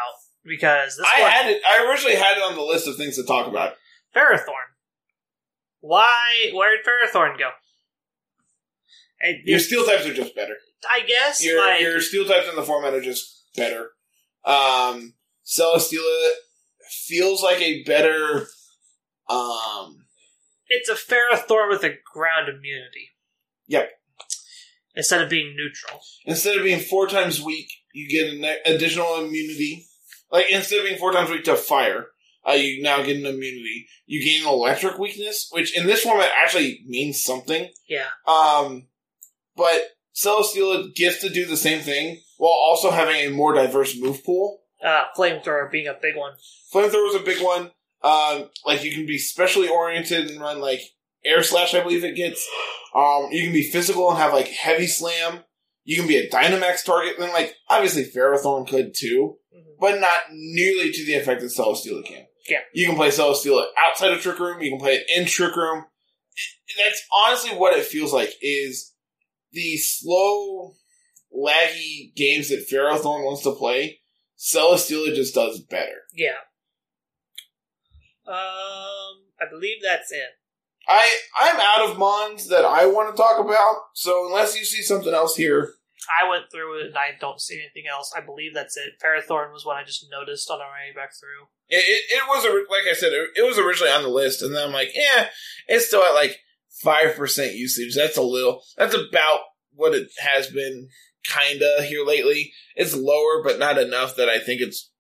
because 0.45 0.97
this 0.97 1.07
I 1.16 1.23
one, 1.23 1.31
had 1.31 1.51
it. 1.51 1.62
I 1.66 1.89
originally 1.89 2.16
had 2.16 2.37
it 2.37 2.43
on 2.43 2.55
the 2.57 2.62
list 2.62 2.87
of 2.87 2.97
things 2.97 3.16
to 3.16 3.25
talk 3.25 3.47
about. 3.47 3.75
Ferrothorn. 4.14 4.68
Why? 5.81 6.51
Where 6.53 6.77
did 6.77 6.85
Ferrothorn 6.87 7.39
go? 7.39 7.49
And 9.20 9.39
Your 9.45 9.61
steel 9.61 9.85
types 9.87 10.05
are 10.07 10.12
just 10.14 10.35
better. 10.35 10.55
I 10.91 11.03
guess 11.07 11.45
Your 11.45 11.64
like 11.64 11.81
your 11.81 12.01
steel 12.01 12.25
types 12.27 12.49
in 12.49 12.57
the 12.57 12.62
format 12.62 12.93
are 12.93 13.01
just 13.01 13.45
better. 13.57 13.91
Um, 14.45 15.14
Celesteela 15.47 16.31
feels 16.89 17.43
like 17.43 17.61
a 17.61 17.83
better. 17.85 18.47
Um, 19.28 20.07
it's 20.68 20.89
a 20.89 20.95
Ferrothorn 20.95 21.70
with 21.70 21.85
a 21.85 21.95
ground 22.12 22.49
immunity. 22.49 23.11
Yep. 23.68 23.91
Instead 24.95 25.22
of 25.22 25.30
being 25.30 25.55
neutral. 25.57 26.01
instead 26.26 26.57
of 26.57 26.64
being 26.64 26.80
four 26.80 27.07
times 27.07 27.41
weak, 27.41 27.70
you 27.95 28.09
get 28.09 28.35
an 28.35 28.57
additional 28.66 29.24
immunity. 29.24 29.87
Like 30.30 30.47
instead 30.51 30.80
of 30.80 30.87
being 30.87 30.99
four 30.99 31.12
times 31.12 31.30
weak 31.30 31.45
to 31.45 31.57
fire, 31.57 32.09
uh, 32.47 32.53
you 32.53 32.83
now 32.83 33.03
get 33.03 33.16
an 33.16 33.26
immunity. 33.26 33.87
You 34.07 34.24
gain 34.24 34.43
an 34.43 34.53
electric 34.53 34.99
weakness, 34.99 35.49
which 35.53 35.76
in 35.76 35.87
this 35.87 36.03
format 36.03 36.30
actually 36.43 36.80
means 36.87 37.22
something. 37.22 37.70
Yeah. 37.89 38.09
Um, 38.26 38.89
but 39.57 39.83
Celesteela 40.14 40.95
gets 40.95 41.20
to 41.20 41.30
do 41.30 41.47
the 41.47 41.57
same 41.57 41.80
thing 41.80 42.20
while 42.37 42.51
also 42.51 42.91
having 42.91 43.16
a 43.16 43.30
more 43.30 43.55
diverse 43.55 43.99
move 43.99 44.24
pool. 44.24 44.61
Uh, 44.85 45.05
flamethrower 45.16 45.70
being 45.70 45.87
a 45.87 45.97
big 46.01 46.16
one. 46.16 46.33
Flamethrower 46.74 47.09
is 47.09 47.14
a 47.14 47.24
big 47.24 47.43
one. 47.43 47.70
Um, 48.03 48.49
like 48.66 48.83
you 48.83 48.93
can 48.93 49.07
be 49.07 49.18
specially 49.18 49.68
oriented 49.68 50.28
and 50.30 50.41
run 50.41 50.61
like 50.61 50.80
air 51.24 51.43
slash, 51.43 51.72
I 51.74 51.83
believe 51.83 52.03
it 52.05 52.16
gets. 52.16 52.47
Um, 52.95 53.28
you 53.30 53.45
can 53.45 53.53
be 53.53 53.62
physical 53.62 54.11
and 54.11 54.18
have 54.18 54.33
like 54.33 54.49
heavy 54.49 54.87
slam. 54.89 55.45
You 55.85 55.97
can 55.97 56.07
be 56.09 56.16
a 56.16 56.28
Dynamax 56.28 56.85
target, 56.85 57.14
and 57.18 57.33
like 57.33 57.55
obviously 57.68 58.05
Ferrothorn 58.05 58.68
could 58.68 58.93
too, 58.95 59.39
Mhm. 59.57 59.78
but 59.80 60.01
not 60.01 60.18
nearly 60.33 60.93
to 60.93 61.05
the 61.07 61.14
effect 61.14 61.41
that 61.43 61.49
Celesteela 61.49 62.05
can. 62.05 62.26
Yeah. 62.49 62.59
you 62.74 62.87
can 62.89 62.97
play 62.97 63.09
Celesteela 63.11 63.66
outside 63.89 64.11
of 64.12 64.20
Trick 64.20 64.39
Room. 64.41 64.61
You 64.61 64.70
can 64.70 64.80
play 64.80 64.95
it 64.97 65.07
in 65.16 65.26
Trick 65.26 65.55
Room. 65.55 65.85
That's 66.76 67.03
honestly 67.14 67.51
what 67.51 67.76
it 67.78 67.85
feels 67.85 68.12
like. 68.12 68.33
Is 68.43 68.93
the 69.53 69.76
slow, 69.76 70.74
laggy 71.33 72.14
games 72.16 72.49
that 72.49 72.68
Ferrothorn 72.68 73.24
wants 73.24 73.43
to 73.45 73.53
play. 73.53 74.01
Celesteela 74.43 75.14
just 75.14 75.34
does 75.34 75.61
better. 75.61 76.03
Yeah. 76.12 76.40
Um, 78.26 79.22
I 79.40 79.49
believe 79.51 79.78
that's 79.82 80.11
it. 80.11 80.28
I 80.88 81.09
I'm 81.40 81.61
out 81.61 81.90
of 81.90 81.99
mons 81.99 82.49
that 82.49 82.64
I 82.64 82.86
want 82.86 83.14
to 83.14 83.20
talk 83.20 83.38
about. 83.38 83.76
So 83.95 84.26
unless 84.26 84.59
you 84.59 84.64
see 84.64 84.82
something 84.82 85.14
else 85.14 85.36
here, 85.36 85.74
I 86.20 86.28
went 86.28 86.51
through 86.51 86.80
it 86.80 86.86
and 86.86 86.97
I 86.97 87.16
don't 87.20 87.40
see 87.40 87.55
anything 87.55 87.84
else. 87.90 88.12
I 88.16 88.20
believe 88.20 88.53
that's 88.55 88.76
it. 88.76 88.95
Ferrothorn 89.03 89.53
was 89.53 89.64
what 89.64 89.76
I 89.76 89.84
just 89.84 90.07
noticed 90.11 90.51
on 90.51 90.61
our 90.61 90.66
way 90.66 90.93
back 90.95 91.11
through. 91.18 91.47
it, 91.68 91.76
it, 91.76 92.16
it 92.16 92.22
was 92.28 92.45
like 92.68 92.90
I 92.90 92.95
said, 92.95 93.12
it, 93.12 93.30
it 93.36 93.47
was 93.47 93.59
originally 93.59 93.93
on 93.93 94.03
the 94.03 94.09
list, 94.09 94.43
and 94.43 94.55
then 94.55 94.66
I'm 94.66 94.72
like, 94.72 94.90
yeah, 94.95 95.28
it's 95.68 95.86
still 95.86 96.03
at 96.03 96.14
like 96.14 96.38
five 96.82 97.14
percent 97.14 97.55
usage. 97.55 97.95
That's 97.95 98.16
a 98.16 98.22
little. 98.22 98.62
That's 98.76 98.95
about 98.95 99.40
what 99.74 99.95
it 99.95 100.09
has 100.18 100.49
been, 100.49 100.88
kinda 101.27 101.83
here 101.85 102.05
lately. 102.05 102.53
It's 102.75 102.95
lower, 102.95 103.43
but 103.43 103.59
not 103.59 103.79
enough 103.79 104.16
that 104.16 104.29
I 104.29 104.39
think 104.39 104.61
it's 104.61 104.91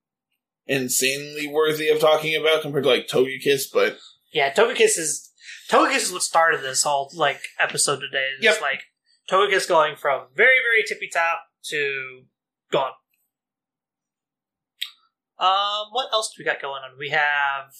insanely 0.66 1.46
worthy 1.46 1.88
of 1.88 2.00
talking 2.00 2.36
about 2.36 2.62
compared 2.62 2.84
to 2.84 2.90
like 2.90 3.08
Togekiss. 3.08 3.64
But 3.72 3.98
Yeah, 4.32 4.52
Togekiss 4.52 4.98
is 4.98 5.30
Togekiss 5.70 6.02
is 6.04 6.12
what 6.12 6.22
started 6.22 6.62
this 6.62 6.82
whole 6.82 7.10
like 7.14 7.42
episode 7.58 8.00
today. 8.00 8.30
It's 8.36 8.44
Yep. 8.44 8.60
like 8.60 8.82
Togekiss 9.30 9.68
going 9.68 9.96
from 9.96 10.28
very 10.34 10.58
very 10.62 10.82
tippy 10.86 11.08
top 11.12 11.42
to 11.70 12.24
gone. 12.70 12.92
Um, 15.38 15.88
what 15.90 16.08
else 16.12 16.32
do 16.32 16.40
we 16.40 16.44
got 16.44 16.62
going 16.62 16.82
on? 16.84 16.96
We 16.98 17.08
have 17.10 17.72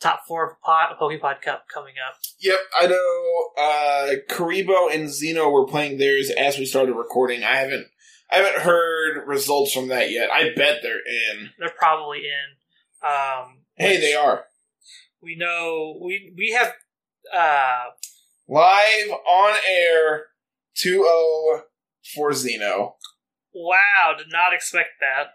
top 0.00 0.20
four 0.26 0.48
of 0.50 0.60
pot, 0.60 0.98
Pokepod 1.00 1.42
Cup 1.42 1.64
coming 1.72 1.94
up. 2.08 2.16
Yep, 2.40 2.58
I 2.80 2.86
know. 2.86 3.48
Uh, 3.58 4.14
Karibo 4.32 4.94
and 4.94 5.08
Zeno 5.10 5.50
were 5.50 5.66
playing 5.66 5.98
theirs 5.98 6.30
as 6.30 6.58
we 6.58 6.64
started 6.64 6.94
recording. 6.94 7.42
I 7.42 7.56
haven't, 7.56 7.86
I 8.30 8.36
haven't 8.36 8.62
heard 8.62 9.26
results 9.26 9.72
from 9.72 9.88
that 9.88 10.10
yet. 10.10 10.30
I 10.30 10.50
bet 10.54 10.78
they're 10.82 10.94
in. 10.96 11.50
They're 11.58 11.70
probably 11.78 12.18
in. 12.18 13.08
Um, 13.08 13.54
Hey, 13.76 14.00
they 14.00 14.12
are 14.12 14.44
we 15.22 15.36
know 15.36 15.98
we 16.00 16.32
we 16.36 16.56
have 16.58 16.72
uh 17.34 17.84
live 18.48 19.10
on 19.10 19.56
air. 19.68 20.26
2-0 20.76 21.62
for 22.14 22.32
Zeno. 22.32 22.94
wow 23.52 24.14
did 24.16 24.28
not 24.30 24.54
expect 24.54 24.90
that 25.00 25.30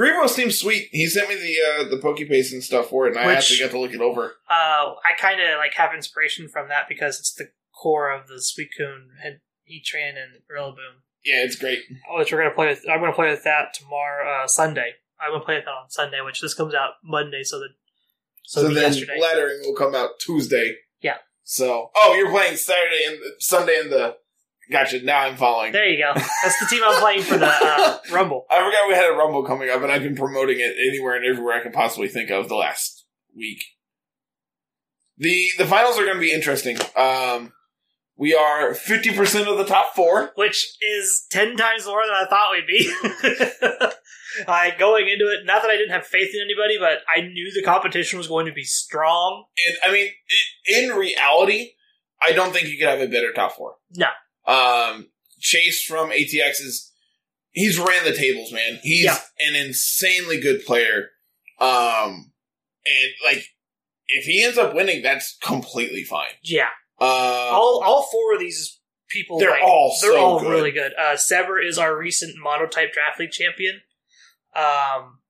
Karibo 0.00 0.28
seems 0.28 0.58
sweet. 0.58 0.88
He 0.92 1.06
sent 1.06 1.28
me 1.28 1.34
the 1.34 1.84
uh, 1.84 1.88
the 1.88 1.98
Pokepaste 1.98 2.52
and 2.52 2.62
stuff 2.64 2.88
for 2.88 3.06
it, 3.06 3.10
and 3.10 3.18
I 3.20 3.26
Which- 3.26 3.36
actually 3.36 3.58
got 3.60 3.70
to 3.72 3.78
look 3.80 3.92
it 3.94 4.00
over. 4.00 4.36
uh 4.48 4.94
i 5.04 5.12
kind 5.18 5.40
of 5.40 5.58
like 5.58 5.74
have 5.74 5.94
inspiration 5.94 6.48
from 6.48 6.68
that 6.68 6.88
because 6.88 7.18
it's 7.18 7.34
the 7.34 7.50
core 7.74 8.10
of 8.10 8.26
the 8.28 8.34
suicune 8.34 9.08
and 9.24 9.40
Heatran 9.70 10.10
and 10.20 10.42
Rillaboom 10.50 11.02
Yeah, 11.24 11.44
it's 11.44 11.56
great. 11.56 11.80
which 12.16 12.32
we're 12.32 12.38
gonna 12.42 12.54
play 12.54 12.68
with 12.68 12.84
i'm 12.90 13.00
gonna 13.00 13.12
play 13.12 13.30
with 13.30 13.44
that 13.44 13.72
tomorrow 13.74 14.44
uh 14.44 14.46
sunday 14.46 14.92
i'm 15.20 15.32
gonna 15.32 15.44
play 15.44 15.56
with 15.56 15.64
that 15.64 15.70
on 15.70 15.90
sunday 15.90 16.20
which 16.24 16.40
this 16.40 16.54
comes 16.54 16.74
out 16.74 16.92
monday 17.04 17.42
so 17.42 17.58
that 17.60 17.68
so, 18.44 18.62
So, 18.62 18.68
then 18.68 18.82
yesterday 18.82 19.18
lettering 19.20 19.60
will 19.62 19.76
come 19.76 19.94
out 19.94 20.10
Tuesday. 20.18 20.76
Yeah. 21.02 21.18
So, 21.44 21.90
oh, 21.94 22.14
you're 22.16 22.30
playing 22.30 22.56
Saturday 22.56 23.02
and 23.06 23.18
Sunday 23.38 23.78
in 23.78 23.90
the 23.90 24.16
Gotcha. 24.70 25.02
Now 25.02 25.20
I'm 25.20 25.36
following. 25.36 25.72
There 25.72 25.88
you 25.88 25.98
go. 25.98 26.12
That's 26.14 26.58
the 26.60 26.66
team 26.66 26.82
I'm 26.84 27.00
playing 27.00 27.22
for 27.22 27.36
the 27.38 27.46
uh, 27.46 27.98
Rumble. 28.12 28.46
I 28.50 28.58
forgot 28.58 28.88
we 28.88 28.94
had 28.94 29.10
a 29.10 29.16
Rumble 29.16 29.44
coming 29.44 29.68
up, 29.70 29.82
and 29.82 29.90
I've 29.90 30.02
been 30.02 30.16
promoting 30.16 30.58
it 30.60 30.76
anywhere 30.88 31.16
and 31.16 31.24
everywhere 31.26 31.54
I 31.54 31.62
can 31.62 31.72
possibly 31.72 32.08
think 32.08 32.30
of 32.30 32.48
the 32.48 32.54
last 32.56 33.04
week. 33.36 33.62
the 35.18 35.48
The 35.58 35.66
finals 35.66 35.98
are 35.98 36.04
going 36.04 36.16
to 36.16 36.20
be 36.20 36.32
interesting. 36.32 36.78
Um, 36.96 37.52
we 38.16 38.34
are 38.34 38.74
fifty 38.74 39.12
percent 39.14 39.48
of 39.48 39.58
the 39.58 39.64
top 39.64 39.94
four. 39.96 40.32
which 40.36 40.76
is 40.80 41.26
ten 41.30 41.56
times 41.56 41.86
more 41.86 42.02
than 42.04 42.14
I 42.14 42.26
thought 42.28 42.52
we'd 42.52 42.66
be. 42.66 43.90
I 44.46 44.72
going 44.78 45.08
into 45.08 45.24
it, 45.24 45.44
not 45.44 45.62
that 45.62 45.70
I 45.70 45.76
didn't 45.76 45.90
have 45.92 46.06
faith 46.06 46.30
in 46.32 46.40
anybody, 46.40 46.78
but 46.78 46.98
I 47.12 47.22
knew 47.22 47.50
the 47.52 47.64
competition 47.64 48.18
was 48.18 48.28
going 48.28 48.46
to 48.46 48.52
be 48.52 48.62
strong. 48.62 49.46
And 49.66 49.76
I 49.84 49.92
mean, 49.92 50.08
in 50.66 50.90
reality, 50.90 51.72
I 52.22 52.32
don't 52.32 52.52
think 52.52 52.68
you 52.68 52.78
could 52.78 52.88
have 52.88 53.00
a 53.00 53.08
better 53.08 53.32
top 53.32 53.56
four. 53.56 53.74
No. 53.96 54.06
Um, 54.46 55.10
Chase 55.38 55.82
from 55.82 56.10
ATX 56.10 56.60
is 56.60 56.92
he's 57.52 57.78
ran 57.78 58.04
the 58.04 58.14
tables, 58.14 58.52
man. 58.52 58.78
He's 58.82 59.04
Yeah. 59.04 59.18
an 59.38 59.54
insanely 59.56 60.40
good 60.40 60.64
player. 60.64 61.10
Um, 61.58 62.32
and 62.86 63.10
like 63.24 63.44
if 64.08 64.24
he 64.24 64.42
ends 64.42 64.58
up 64.58 64.74
winning, 64.74 65.02
that's 65.02 65.36
completely 65.42 66.02
fine. 66.04 66.32
Yeah, 66.42 66.68
Um, 67.00 67.08
all 67.08 67.82
all 67.84 68.08
four 68.10 68.34
of 68.34 68.40
these 68.40 68.80
people, 69.08 69.38
They're 69.38 69.50
like, 69.50 69.62
all 69.62 69.96
they're 70.02 70.12
so 70.12 70.20
all 70.20 70.40
good. 70.40 70.50
really 70.50 70.70
good. 70.70 70.92
Uh, 70.98 71.16
Sever 71.16 71.60
is 71.60 71.78
our 71.78 71.96
recent 71.96 72.36
monotype 72.38 72.92
draft 72.92 73.18
league 73.20 73.30
champion. 73.30 73.82
Um, 74.54 75.20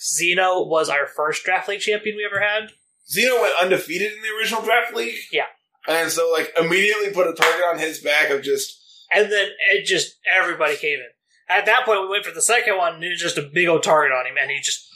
Zeno 0.00 0.62
was 0.64 0.88
our 0.88 1.06
first 1.06 1.44
draft 1.44 1.68
league 1.68 1.80
champion 1.80 2.16
we 2.16 2.24
ever 2.24 2.40
had. 2.40 2.70
Zeno 3.08 3.40
went 3.42 3.54
undefeated 3.60 4.12
in 4.12 4.22
the 4.22 4.28
original 4.36 4.62
draft 4.62 4.94
league. 4.94 5.16
Yeah. 5.32 5.46
And 5.88 6.10
so 6.10 6.30
like 6.32 6.52
immediately 6.58 7.12
put 7.12 7.26
a 7.28 7.32
target 7.34 7.64
on 7.72 7.78
his 7.78 8.00
back 8.00 8.30
of 8.30 8.42
just 8.42 8.78
And 9.12 9.30
then 9.30 9.48
it 9.72 9.84
just 9.86 10.16
everybody 10.30 10.76
came 10.76 10.98
in. 10.98 11.08
At 11.48 11.66
that 11.66 11.84
point, 11.84 12.02
we 12.02 12.08
went 12.08 12.24
for 12.24 12.32
the 12.32 12.42
second 12.42 12.76
one, 12.78 12.94
and 12.94 13.04
it 13.04 13.08
was 13.10 13.20
just 13.20 13.36
a 13.38 13.42
big 13.42 13.66
old 13.66 13.82
target 13.82 14.12
on 14.12 14.24
him, 14.26 14.34
and 14.40 14.50
he 14.50 14.60
just 14.60 14.86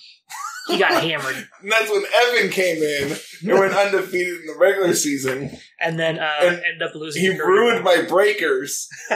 he 0.68 0.78
got 0.78 1.02
hammered. 1.02 1.34
and 1.62 1.72
that's 1.72 1.90
when 1.90 2.04
Evan 2.22 2.48
came 2.50 2.76
in 2.82 3.16
and 3.42 3.58
went 3.58 3.74
undefeated 3.74 4.40
in 4.40 4.46
the 4.46 4.56
regular 4.58 4.94
season. 4.94 5.50
And 5.80 5.98
then 5.98 6.18
uh, 6.20 6.32
And 6.42 6.56
ended 6.64 6.82
up 6.82 6.94
losing. 6.94 7.22
He 7.22 7.28
ruined 7.38 7.82
my 7.84 8.02
breakers 8.08 8.88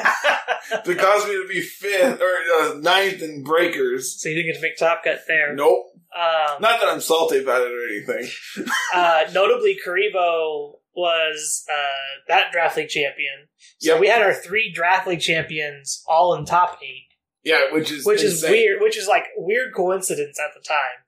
to 0.84 0.94
cause 0.96 1.26
me 1.26 1.32
to 1.34 1.46
be 1.48 1.60
fifth 1.60 2.20
or 2.20 2.34
uh, 2.60 2.74
ninth 2.80 3.22
in 3.22 3.44
breakers. 3.44 4.20
so 4.20 4.28
you 4.28 4.34
didn't 4.34 4.52
get 4.52 4.56
to 4.56 4.62
make 4.62 4.76
top 4.76 5.04
cut 5.04 5.20
there. 5.28 5.54
Nope. 5.54 5.86
Um, 6.18 6.60
Not 6.60 6.80
that 6.80 6.88
I'm 6.88 7.00
salty 7.00 7.38
about 7.38 7.62
it 7.62 7.72
or 7.72 7.86
anything. 7.86 8.30
uh, 8.94 9.24
notably, 9.32 9.78
Karibo 9.86 10.72
was 10.98 11.64
uh, 11.70 12.20
that 12.26 12.50
draft 12.50 12.76
league 12.76 12.88
champion. 12.88 13.48
So 13.78 13.92
Yep. 13.92 14.00
we 14.00 14.08
had 14.08 14.20
our 14.22 14.34
three 14.34 14.72
draft 14.72 15.06
league 15.06 15.20
champions 15.20 16.02
all 16.08 16.34
in 16.34 16.44
top 16.44 16.78
eight, 16.82 17.06
Yeah, 17.44 17.72
which 17.72 17.92
is 17.92 18.04
which 18.04 18.22
is 18.22 18.42
weird. 18.42 18.82
Which 18.82 18.98
is 18.98 19.06
like 19.06 19.24
weird 19.36 19.72
coincidence 19.74 20.38
at 20.40 20.50
the 20.54 20.66
time. 20.66 21.04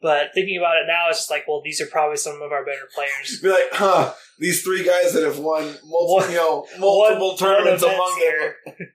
But 0.00 0.28
thinking 0.32 0.56
about 0.56 0.76
it 0.76 0.86
now, 0.86 1.08
it's 1.08 1.18
just 1.18 1.30
like, 1.30 1.44
well, 1.48 1.60
these 1.62 1.80
are 1.80 1.86
probably 1.86 2.16
some 2.16 2.40
of 2.40 2.52
our 2.52 2.64
better 2.64 2.88
players. 2.94 3.40
Be 3.42 3.50
like, 3.50 3.68
huh? 3.72 4.14
These 4.38 4.62
three 4.62 4.84
guys 4.84 5.12
that 5.12 5.24
have 5.24 5.38
won 5.38 5.74
multiple, 5.84 6.30
you 6.30 6.36
know, 6.36 6.66
multiple 6.78 7.36
tournaments 7.36 7.82
among 7.82 8.20
them. 8.20 8.76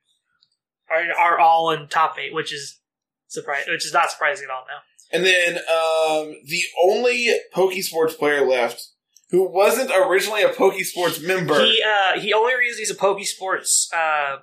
are 0.90 1.04
are 1.20 1.40
all 1.40 1.72
in 1.72 1.88
top 1.90 2.18
eight, 2.18 2.34
which 2.34 2.54
is 2.54 2.80
surprise, 3.28 3.66
which 3.68 3.86
is 3.86 3.94
not 3.94 4.10
surprising 4.10 4.46
at 4.46 4.54
all 4.54 4.64
now. 4.68 4.82
And 5.12 5.24
then 5.26 5.58
um, 5.58 6.36
the 6.46 6.64
only 6.84 7.30
Pokesports 7.54 8.18
player 8.18 8.44
left 8.48 8.88
who 9.34 9.50
wasn't 9.52 9.90
originally 9.92 10.44
a 10.44 10.50
Pokesports 10.50 11.26
member. 11.26 11.60
He 11.60 11.84
uh, 11.84 12.20
he 12.20 12.32
only 12.34 12.56
reason 12.56 12.80
he's 12.80 12.92
a 12.92 12.96
Pokesports 12.96 13.92
uh 13.92 14.38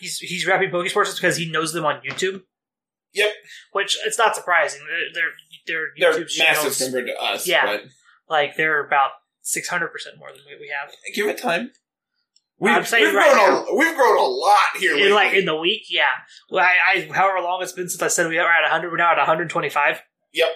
he's 0.00 0.18
he's 0.18 0.44
rapping 0.46 0.70
Pokesports 0.70 1.06
is 1.08 1.14
because 1.14 1.36
he 1.36 1.48
knows 1.50 1.72
them 1.72 1.86
on 1.86 2.00
YouTube. 2.02 2.42
Yep. 3.12 3.30
Which 3.72 3.96
it's 4.04 4.18
not 4.18 4.34
surprising. 4.34 4.80
They're 5.14 5.22
they're, 5.66 5.86
They're 5.96 6.12
they're 6.12 6.24
YouTube 6.24 6.38
massive 6.38 6.54
channels. 6.66 6.82
compared 6.82 7.06
to 7.06 7.22
us. 7.22 7.46
Yeah. 7.46 7.64
But 7.64 7.82
Like 8.28 8.56
they're 8.56 8.84
about 8.84 9.12
six 9.42 9.68
hundred 9.68 9.92
percent 9.92 10.18
more 10.18 10.30
than 10.32 10.40
we, 10.48 10.56
we 10.66 10.72
have. 10.76 10.92
give 11.14 11.28
it 11.28 11.38
time. 11.38 11.70
We've, 12.58 12.72
I'm 12.72 12.84
saying 12.84 13.04
we've 13.04 13.14
right 13.14 13.32
grown 13.32 13.66
a, 13.68 13.76
we've 13.76 13.96
grown 13.96 14.16
a 14.18 14.22
lot 14.22 14.76
here. 14.78 14.96
In 14.96 15.12
like 15.14 15.34
in 15.34 15.44
the 15.44 15.56
week, 15.56 15.82
yeah. 15.90 16.06
Well, 16.50 16.64
I, 16.64 16.98
I 16.98 17.12
however 17.12 17.40
long 17.40 17.62
it's 17.62 17.72
been 17.72 17.88
since 17.88 18.02
I 18.02 18.08
said 18.08 18.28
we 18.28 18.36
were 18.36 18.42
at 18.42 18.68
hundred, 18.70 18.90
we're 18.90 18.96
now 18.96 19.12
at 19.12 19.16
one 19.16 19.26
hundred 19.26 19.50
twenty 19.50 19.68
five. 19.68 20.02
Yep. 20.32 20.48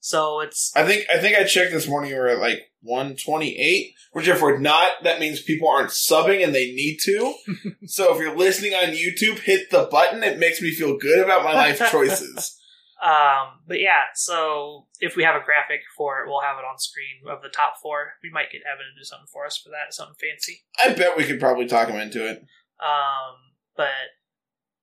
So 0.00 0.40
it's 0.40 0.72
I 0.76 0.84
think 0.84 1.06
I 1.12 1.18
think 1.18 1.36
I 1.36 1.44
checked 1.44 1.72
this 1.72 1.88
morning. 1.88 2.10
We 2.12 2.18
were 2.18 2.28
at 2.28 2.38
like 2.38 2.71
128. 2.82 3.94
Which, 4.12 4.28
if 4.28 4.42
we're 4.42 4.58
not, 4.58 4.90
that 5.02 5.20
means 5.20 5.40
people 5.40 5.68
aren't 5.68 5.90
subbing 5.90 6.44
and 6.44 6.54
they 6.54 6.72
need 6.72 6.98
to. 7.04 7.34
so, 7.86 8.14
if 8.14 8.20
you're 8.20 8.36
listening 8.36 8.74
on 8.74 8.94
YouTube, 8.94 9.40
hit 9.40 9.70
the 9.70 9.88
button. 9.90 10.22
It 10.22 10.38
makes 10.38 10.60
me 10.60 10.70
feel 10.70 10.98
good 10.98 11.24
about 11.24 11.44
my 11.44 11.54
life 11.54 11.78
choices. 11.90 12.58
Um, 13.02 13.58
but 13.66 13.80
yeah, 13.80 14.14
so 14.14 14.86
if 15.00 15.16
we 15.16 15.24
have 15.24 15.34
a 15.34 15.44
graphic 15.44 15.80
for 15.96 16.20
it, 16.20 16.28
we'll 16.28 16.40
have 16.40 16.58
it 16.58 16.64
on 16.70 16.78
screen 16.78 17.28
of 17.28 17.42
the 17.42 17.48
top 17.48 17.74
four. 17.82 18.12
We 18.22 18.30
might 18.30 18.52
get 18.52 18.62
Evan 18.62 18.86
to 18.86 19.00
do 19.00 19.02
something 19.02 19.26
for 19.32 19.44
us 19.44 19.58
for 19.58 19.70
that, 19.70 19.92
something 19.92 20.14
fancy. 20.14 20.62
I 20.78 20.94
bet 20.94 21.16
we 21.16 21.24
could 21.24 21.40
probably 21.40 21.66
talk 21.66 21.88
him 21.88 21.98
into 22.00 22.24
it. 22.24 22.38
Um, 22.78 23.34
but 23.76 23.88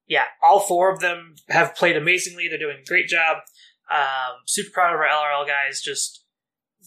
yeah, 0.06 0.24
all 0.42 0.60
four 0.60 0.92
of 0.92 1.00
them 1.00 1.36
have 1.48 1.74
played 1.74 1.96
amazingly. 1.96 2.46
They're 2.46 2.58
doing 2.58 2.82
a 2.82 2.86
great 2.86 3.08
job. 3.08 3.38
Um, 3.90 4.42
super 4.46 4.70
proud 4.70 4.94
of 4.94 5.00
our 5.00 5.06
LRL 5.06 5.46
guys, 5.46 5.80
just 5.80 6.24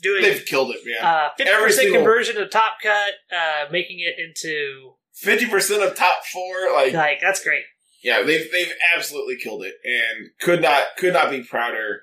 doing 0.03 0.21
They've 0.21 0.45
killed 0.45 0.71
it, 0.75 0.81
man. 0.85 1.03
uh 1.03 1.29
fifty 1.37 1.51
every 1.51 1.65
percent 1.67 1.83
single- 1.85 2.01
conversion 2.01 2.37
of 2.37 2.49
top 2.51 2.73
cut, 2.83 3.13
uh, 3.35 3.65
making 3.71 3.99
it 4.01 4.15
into 4.21 4.93
Fifty 5.15 5.47
percent 5.47 5.81
of 5.83 5.95
top 5.95 6.25
four, 6.31 6.73
like 6.75 6.93
like 6.93 7.19
that's 7.21 7.43
great. 7.43 7.63
yeah, 8.03 8.21
they've 8.23 8.51
they've 8.51 8.73
absolutely 8.95 9.37
killed 9.37 9.63
it, 9.63 9.75
and 9.85 10.29
could 10.41 10.61
not 10.61 10.83
could 10.97 11.13
not 11.13 11.29
be 11.31 11.43
prouder 11.43 12.01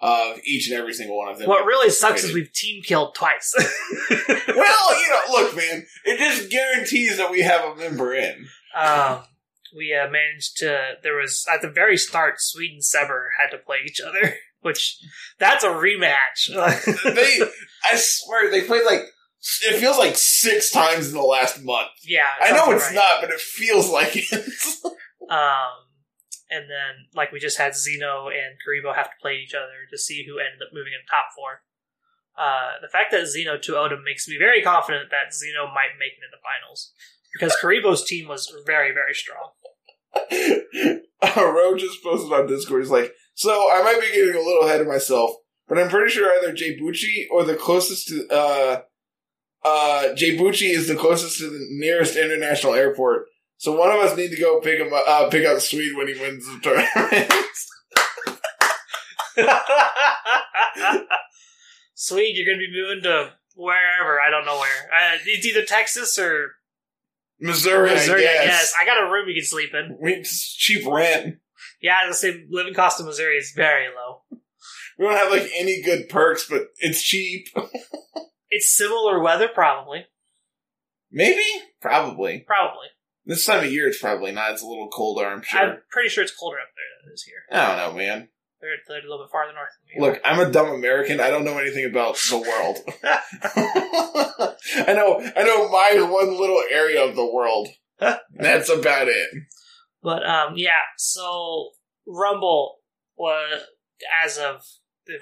of 0.00 0.38
each 0.44 0.68
and 0.68 0.78
every 0.78 0.92
single 0.92 1.16
one 1.16 1.28
of 1.30 1.38
them. 1.38 1.48
What 1.48 1.64
really 1.64 1.88
sucks 1.90 2.24
is 2.24 2.34
we've 2.34 2.52
team 2.52 2.82
killed 2.82 3.14
twice. 3.14 3.54
well, 4.48 5.00
you 5.00 5.08
know, 5.10 5.20
look, 5.32 5.56
man, 5.56 5.86
it 6.04 6.18
just 6.18 6.50
guarantees 6.50 7.16
that 7.18 7.30
we 7.30 7.40
have 7.40 7.64
a 7.64 7.76
member 7.76 8.12
in. 8.14 8.46
Um, 8.76 9.22
we 9.76 9.94
uh, 9.94 10.10
managed 10.10 10.58
to. 10.58 10.94
There 11.02 11.16
was 11.16 11.46
at 11.52 11.62
the 11.62 11.70
very 11.70 11.96
start, 11.96 12.34
Sweden 12.38 12.82
Sever 12.82 13.30
had 13.40 13.50
to 13.56 13.58
play 13.62 13.78
each 13.86 14.00
other, 14.00 14.34
which 14.62 14.98
that's 15.38 15.64
a 15.64 15.68
rematch. 15.68 16.48
They, 17.14 17.40
I 17.90 17.96
swear, 17.96 18.50
they 18.50 18.62
played 18.62 18.84
like 18.84 19.02
it 19.64 19.78
feels 19.78 19.98
like 19.98 20.14
six 20.16 20.70
times 20.70 21.08
in 21.08 21.14
the 21.14 21.22
last 21.22 21.62
month. 21.62 21.90
yeah, 22.04 22.30
I 22.40 22.52
know 22.52 22.70
it's 22.70 22.86
right. 22.86 22.94
not, 22.94 23.20
but 23.20 23.30
it 23.30 23.40
feels 23.40 23.90
like 23.90 24.12
it. 24.14 24.26
Um, 25.30 25.86
and 26.50 26.64
then 26.68 27.06
like 27.14 27.30
we 27.32 27.38
just 27.38 27.56
had 27.56 27.76
Zeno 27.76 28.26
and 28.26 28.58
Karibo 28.60 28.94
have 28.94 29.06
to 29.06 29.22
play 29.22 29.36
each 29.36 29.54
other 29.54 29.86
to 29.90 29.96
see 29.96 30.26
who 30.26 30.38
ended 30.38 30.60
up 30.60 30.74
moving 30.74 30.92
in 30.92 31.06
top 31.08 31.26
four. 31.34 31.62
Uh, 32.36 32.82
the 32.82 32.88
fact 32.88 33.12
that 33.12 33.28
Zeno 33.28 33.56
to 33.56 33.72
Odom 33.72 34.04
makes 34.04 34.26
me 34.28 34.36
very 34.36 34.60
confident 34.60 35.10
that 35.10 35.32
Zeno 35.32 35.66
might 35.68 35.96
make 35.96 36.18
it 36.18 36.26
in 36.26 36.34
the 36.34 36.42
finals 36.42 36.92
because 37.32 37.56
Karibo's 37.62 38.04
team 38.04 38.28
was 38.28 38.52
very 38.66 38.92
very 38.92 39.14
strong. 39.14 39.52
Ro 41.36 41.76
just 41.76 42.02
posted 42.02 42.32
on 42.32 42.46
Discord. 42.46 42.82
He's 42.82 42.90
like, 42.90 43.14
"So 43.34 43.50
I 43.50 43.82
might 43.82 44.00
be 44.00 44.08
getting 44.08 44.34
a 44.34 44.44
little 44.44 44.62
ahead 44.62 44.80
of 44.80 44.86
myself, 44.86 45.30
but 45.68 45.78
I'm 45.78 45.88
pretty 45.88 46.10
sure 46.10 46.32
either 46.38 46.52
Jay 46.52 46.78
Bucci 46.78 47.26
or 47.30 47.44
the 47.44 47.54
closest 47.56 48.08
to 48.08 48.26
uh, 48.30 48.82
uh, 49.64 50.14
Jay 50.14 50.36
Bucci 50.36 50.70
is 50.70 50.88
the 50.88 50.96
closest 50.96 51.38
to 51.38 51.50
the 51.50 51.66
nearest 51.70 52.16
international 52.16 52.74
airport. 52.74 53.26
So 53.58 53.76
one 53.78 53.90
of 53.90 54.00
us 54.00 54.16
need 54.16 54.30
to 54.30 54.40
go 54.40 54.60
pick 54.60 54.80
him 54.80 54.92
up, 54.92 55.04
uh, 55.06 55.28
pick 55.28 55.46
up 55.46 55.60
Swede 55.60 55.96
when 55.96 56.08
he 56.08 56.20
wins 56.20 56.46
the 56.46 56.58
tournament." 56.62 57.32
Sweet, 61.94 62.34
you're 62.34 62.46
going 62.46 62.58
to 62.58 62.66
be 62.66 62.82
moving 62.82 63.02
to 63.04 63.32
wherever 63.54 64.20
I 64.20 64.30
don't 64.30 64.44
know 64.44 64.58
where. 64.58 64.90
Uh, 64.92 65.18
it's 65.24 65.46
either 65.46 65.64
Texas 65.64 66.18
or 66.18 66.52
Missouri, 67.40 67.90
Missouri. 67.90 68.26
I 68.26 68.30
I 68.30 68.34
guess. 68.34 68.46
guess 68.46 68.74
I 68.80 68.84
got 68.84 69.02
a 69.02 69.10
room 69.10 69.28
you 69.28 69.34
can 69.34 69.44
sleep 69.44 69.70
in. 69.74 69.96
It's 70.00 70.54
cheap 70.54 70.86
rent. 70.86 71.36
Yeah, 71.82 72.06
the 72.08 72.14
same 72.14 72.46
living 72.50 72.74
cost 72.74 73.00
in 73.00 73.06
Missouri 73.06 73.36
is 73.36 73.52
very 73.54 73.86
low. 73.88 74.22
We 74.98 75.04
don't 75.04 75.16
have 75.16 75.32
like 75.32 75.50
any 75.58 75.82
good 75.82 76.08
perks, 76.08 76.46
but 76.48 76.68
it's 76.78 77.02
cheap. 77.02 77.48
It's 78.54 78.76
similar 78.76 79.18
weather, 79.18 79.48
probably. 79.48 80.04
Maybe, 81.10 81.42
probably. 81.80 82.44
Probably. 82.46 82.88
This 83.24 83.46
time 83.46 83.64
of 83.64 83.72
year, 83.72 83.88
it's 83.88 83.98
probably 83.98 84.30
not. 84.30 84.52
It's 84.52 84.60
a 84.62 84.66
little 84.66 84.90
colder, 84.90 85.26
I'm 85.26 85.40
sure. 85.40 85.58
I'm 85.58 85.78
pretty 85.90 86.10
sure 86.10 86.22
it's 86.22 86.36
colder 86.36 86.58
up 86.58 86.68
there 86.76 86.84
than 87.00 87.10
it 87.10 87.14
is 87.14 87.22
here. 87.22 87.36
I 87.50 87.68
don't 87.68 87.78
know, 87.78 87.98
man. 87.98 88.28
They're, 88.60 88.76
they're 88.86 88.98
a 88.98 89.10
little 89.10 89.24
bit 89.24 89.32
farther 89.32 89.54
north 89.54 89.70
than 89.90 90.02
Look, 90.02 90.20
I'm 90.22 90.38
a 90.46 90.52
dumb 90.52 90.68
American. 90.68 91.18
I 91.18 91.30
don't 91.30 91.46
know 91.46 91.56
anything 91.56 91.86
about 91.86 92.16
the 92.16 92.38
world. 92.38 92.78
I 94.86 94.92
know, 94.92 95.18
I 95.34 95.44
know 95.44 95.70
my 95.70 96.02
one 96.02 96.38
little 96.38 96.62
area 96.70 97.02
of 97.02 97.16
the 97.16 97.24
world. 97.24 97.68
That's 97.98 98.68
about 98.68 99.08
it. 99.08 99.28
But 100.02 100.26
um, 100.28 100.54
yeah. 100.56 100.70
So 100.98 101.70
Rumble 102.06 102.78
was 103.16 103.62
as 104.24 104.38
of 104.38 104.62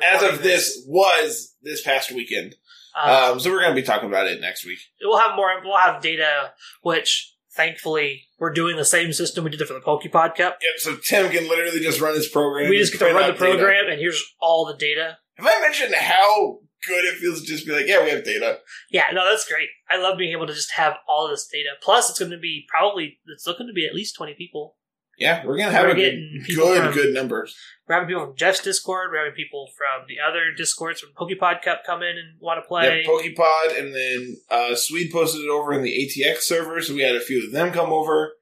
as 0.03 0.23
of 0.23 0.43
this 0.43 0.83
was 0.87 1.55
this 1.63 1.83
past 1.83 2.11
weekend. 2.13 2.55
Um, 3.01 3.33
Um, 3.33 3.41
so 3.41 3.51
we're 3.51 3.61
going 3.61 3.75
to 3.75 3.81
be 3.81 3.87
talking 3.87 4.09
about 4.09 4.27
it 4.27 4.41
next 4.41 4.65
week. 4.67 4.79
we'll 5.03 5.19
have 5.19 5.37
more. 5.37 5.49
We'll 5.65 5.79
have 5.79 6.03
data, 6.03 6.53
which 6.83 7.35
thankfully 7.53 8.25
we're 8.39 8.53
doing 8.53 8.77
the 8.77 8.85
same 8.85 9.13
system 9.13 9.45
we 9.45 9.51
did 9.51 9.61
it 9.61 9.67
for 9.67 9.75
the 9.75 9.81
Pokepod 9.81 10.37
Cup. 10.37 10.59
Yep. 10.61 10.79
So 10.79 10.97
Tim 10.97 11.31
can 11.31 11.49
literally 11.49 11.81
just 11.81 12.01
run 12.01 12.15
his 12.15 12.29
program. 12.29 12.69
We 12.71 12.79
just 12.79 12.93
get 12.93 12.99
to 13.01 13.05
run 13.07 13.15
the 13.15 13.21
out 13.21 13.27
data. 13.39 13.39
program, 13.39 13.89
and 13.91 14.01
here's 14.01 14.23
all 14.41 14.67
the 14.67 14.77
data. 14.77 15.19
Have 15.35 15.47
I 15.47 15.61
mentioned 15.61 15.95
how 15.95 16.59
good 16.87 17.05
it 17.05 17.19
feels 17.19 17.41
to 17.41 17.47
just 17.47 17.67
be 17.67 17.73
like, 17.73 17.87
yeah, 17.87 18.03
we 18.03 18.11
have 18.11 18.25
data. 18.25 18.61
Yeah, 18.91 19.05
no, 19.13 19.25
that's 19.29 19.49
great. 19.49 19.69
I 19.91 19.97
love 19.99 20.19
being 20.19 20.33
able 20.33 20.47
to 20.47 20.55
just 20.55 20.73
have 20.73 20.95
all 21.09 21.29
this 21.29 21.47
data. 21.47 21.71
Plus, 21.83 22.11
it's 22.11 22.19
going 22.19 22.31
to 22.33 22.39
be 22.39 22.65
probably 22.69 23.19
it's 23.27 23.47
looking 23.47 23.67
to 23.67 23.73
be 23.73 23.87
at 23.87 23.95
least 23.95 24.17
twenty 24.17 24.35
people. 24.35 24.77
Yeah, 25.19 25.45
we're 25.45 25.59
going 25.59 25.69
to 25.69 25.73
have 25.73 25.85
We're 25.85 25.93
a 25.93 25.95
good, 25.97 26.47
good, 26.57 26.83
from- 26.85 26.95
good 26.95 27.13
numbers. 27.15 27.55
We're 27.87 27.97
having 27.97 28.09
people 28.09 28.25
from 28.25 28.37
Jeff's 28.37 28.63
Discord. 28.63 29.11
We're 29.13 29.19
having 29.19 29.35
people 29.35 29.69
from 29.77 30.07
the 30.09 30.17
other 30.19 30.51
Discords 30.57 30.99
from 30.99 31.11
Pokepod 31.11 31.61
Cup 31.61 31.83
come 31.85 32.01
in 32.03 32.17
and 32.17 32.41
want 32.41 32.57
to 32.63 32.67
play. 32.67 33.03
Yeah, 33.03 33.07
Pokepod, 33.07 33.79
and 33.79 33.95
then 33.95 34.37
uh, 34.51 34.75
Swede 34.75 35.13
posted 35.13 35.43
it 35.43 35.51
over 35.51 35.75
in 35.75 35.83
the 35.83 35.91
ATX 35.93 36.39
server, 36.39 36.81
so 36.81 36.95
we 36.95 37.03
had 37.03 37.17
a 37.17 37.21
few 37.21 37.45
of 37.45 37.53
them 37.53 37.71
come 37.71 37.93
over. 37.93 38.33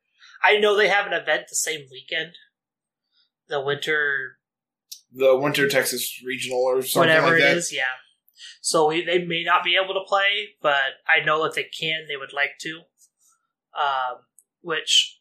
I 0.45 0.59
know 0.61 0.77
they 0.77 0.87
have 0.89 1.07
an 1.09 1.13
event 1.15 1.47
the 1.49 1.57
same 1.57 1.81
weekend, 1.91 2.35
the 3.49 3.61
winter 3.61 4.37
The 5.13 5.37
Winter 5.37 5.69
Texas 5.69 6.23
Regional 6.25 6.59
or 6.61 6.83
something 6.83 7.09
whatever 7.09 7.33
like 7.33 7.39
it 7.41 7.43
that. 7.43 7.57
is. 7.57 7.73
Yeah. 7.73 7.85
So 8.61 8.89
we, 8.89 9.05
they 9.05 9.25
may 9.25 9.43
not 9.45 9.65
be 9.65 9.77
able 9.83 9.95
to 9.95 10.07
play, 10.07 10.49
but 10.63 10.77
I 11.07 11.25
know 11.25 11.43
that 11.45 11.55
they 11.55 11.65
can, 11.65 12.07
they 12.09 12.17
would 12.17 12.33
like 12.33 12.59
to. 12.61 12.81
Um, 13.79 14.23
which 14.61 15.21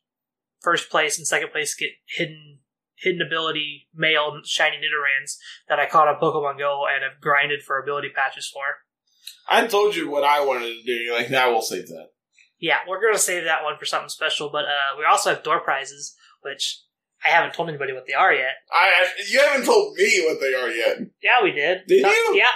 first 0.62 0.90
place 0.90 1.18
and 1.18 1.28
second 1.28 1.52
place 1.52 1.76
get 1.76 1.90
hidden 2.08 2.60
hidden 2.96 3.22
ability 3.22 3.88
male 3.94 4.40
shiny 4.44 4.78
Nidorans 4.78 5.36
that 5.70 5.80
I 5.80 5.86
caught 5.86 6.08
on 6.08 6.20
Pokemon 6.20 6.58
Go 6.58 6.86
and 6.92 7.04
have 7.04 7.22
grinded 7.22 7.62
for 7.62 7.78
ability 7.80 8.10
patches 8.16 8.50
for. 8.52 8.64
I 9.48 9.68
told 9.68 9.96
you 9.96 10.10
what 10.10 10.24
I 10.24 10.44
wanted 10.44 10.70
to 10.74 10.84
do. 10.84 10.94
You're 10.94 11.16
like, 11.16 11.30
now 11.30 11.52
we'll 11.52 11.62
save 11.62 11.88
that. 11.90 12.08
Yeah, 12.60 12.78
we're 12.88 13.02
gonna 13.02 13.20
save 13.20 13.44
that 13.44 13.64
one 13.64 13.78
for 13.78 13.86
something 13.86 14.10
special, 14.10 14.50
but 14.50 14.66
uh, 14.66 14.98
we 14.98 15.06
also 15.06 15.30
have 15.30 15.44
door 15.44 15.60
prizes, 15.60 16.16
which 16.42 16.82
I 17.24 17.30
haven't 17.30 17.54
told 17.54 17.70
anybody 17.70 17.94
what 17.94 18.06
they 18.08 18.14
are 18.14 18.34
yet. 18.34 18.56
I 18.74 19.06
I- 19.06 19.24
you 19.30 19.40
haven't 19.40 19.66
told 19.66 19.96
me 19.96 20.26
what 20.28 20.40
they 20.42 20.56
are 20.56 20.70
yet. 20.70 20.98
Yeah, 21.22 21.44
we 21.44 21.52
did. 21.52 21.82
Did 21.88 22.02
No- 22.04 22.10
you? 22.10 22.34
Yeah, 22.36 22.50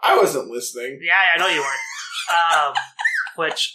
I 0.00 0.16
wasn't 0.16 0.48
listening. 0.48 1.00
Yeah, 1.02 1.14
I 1.34 1.38
know 1.38 1.48
you 1.48 1.60
weren't. 1.60 2.68
Um, 2.68 2.74
which 3.36 3.74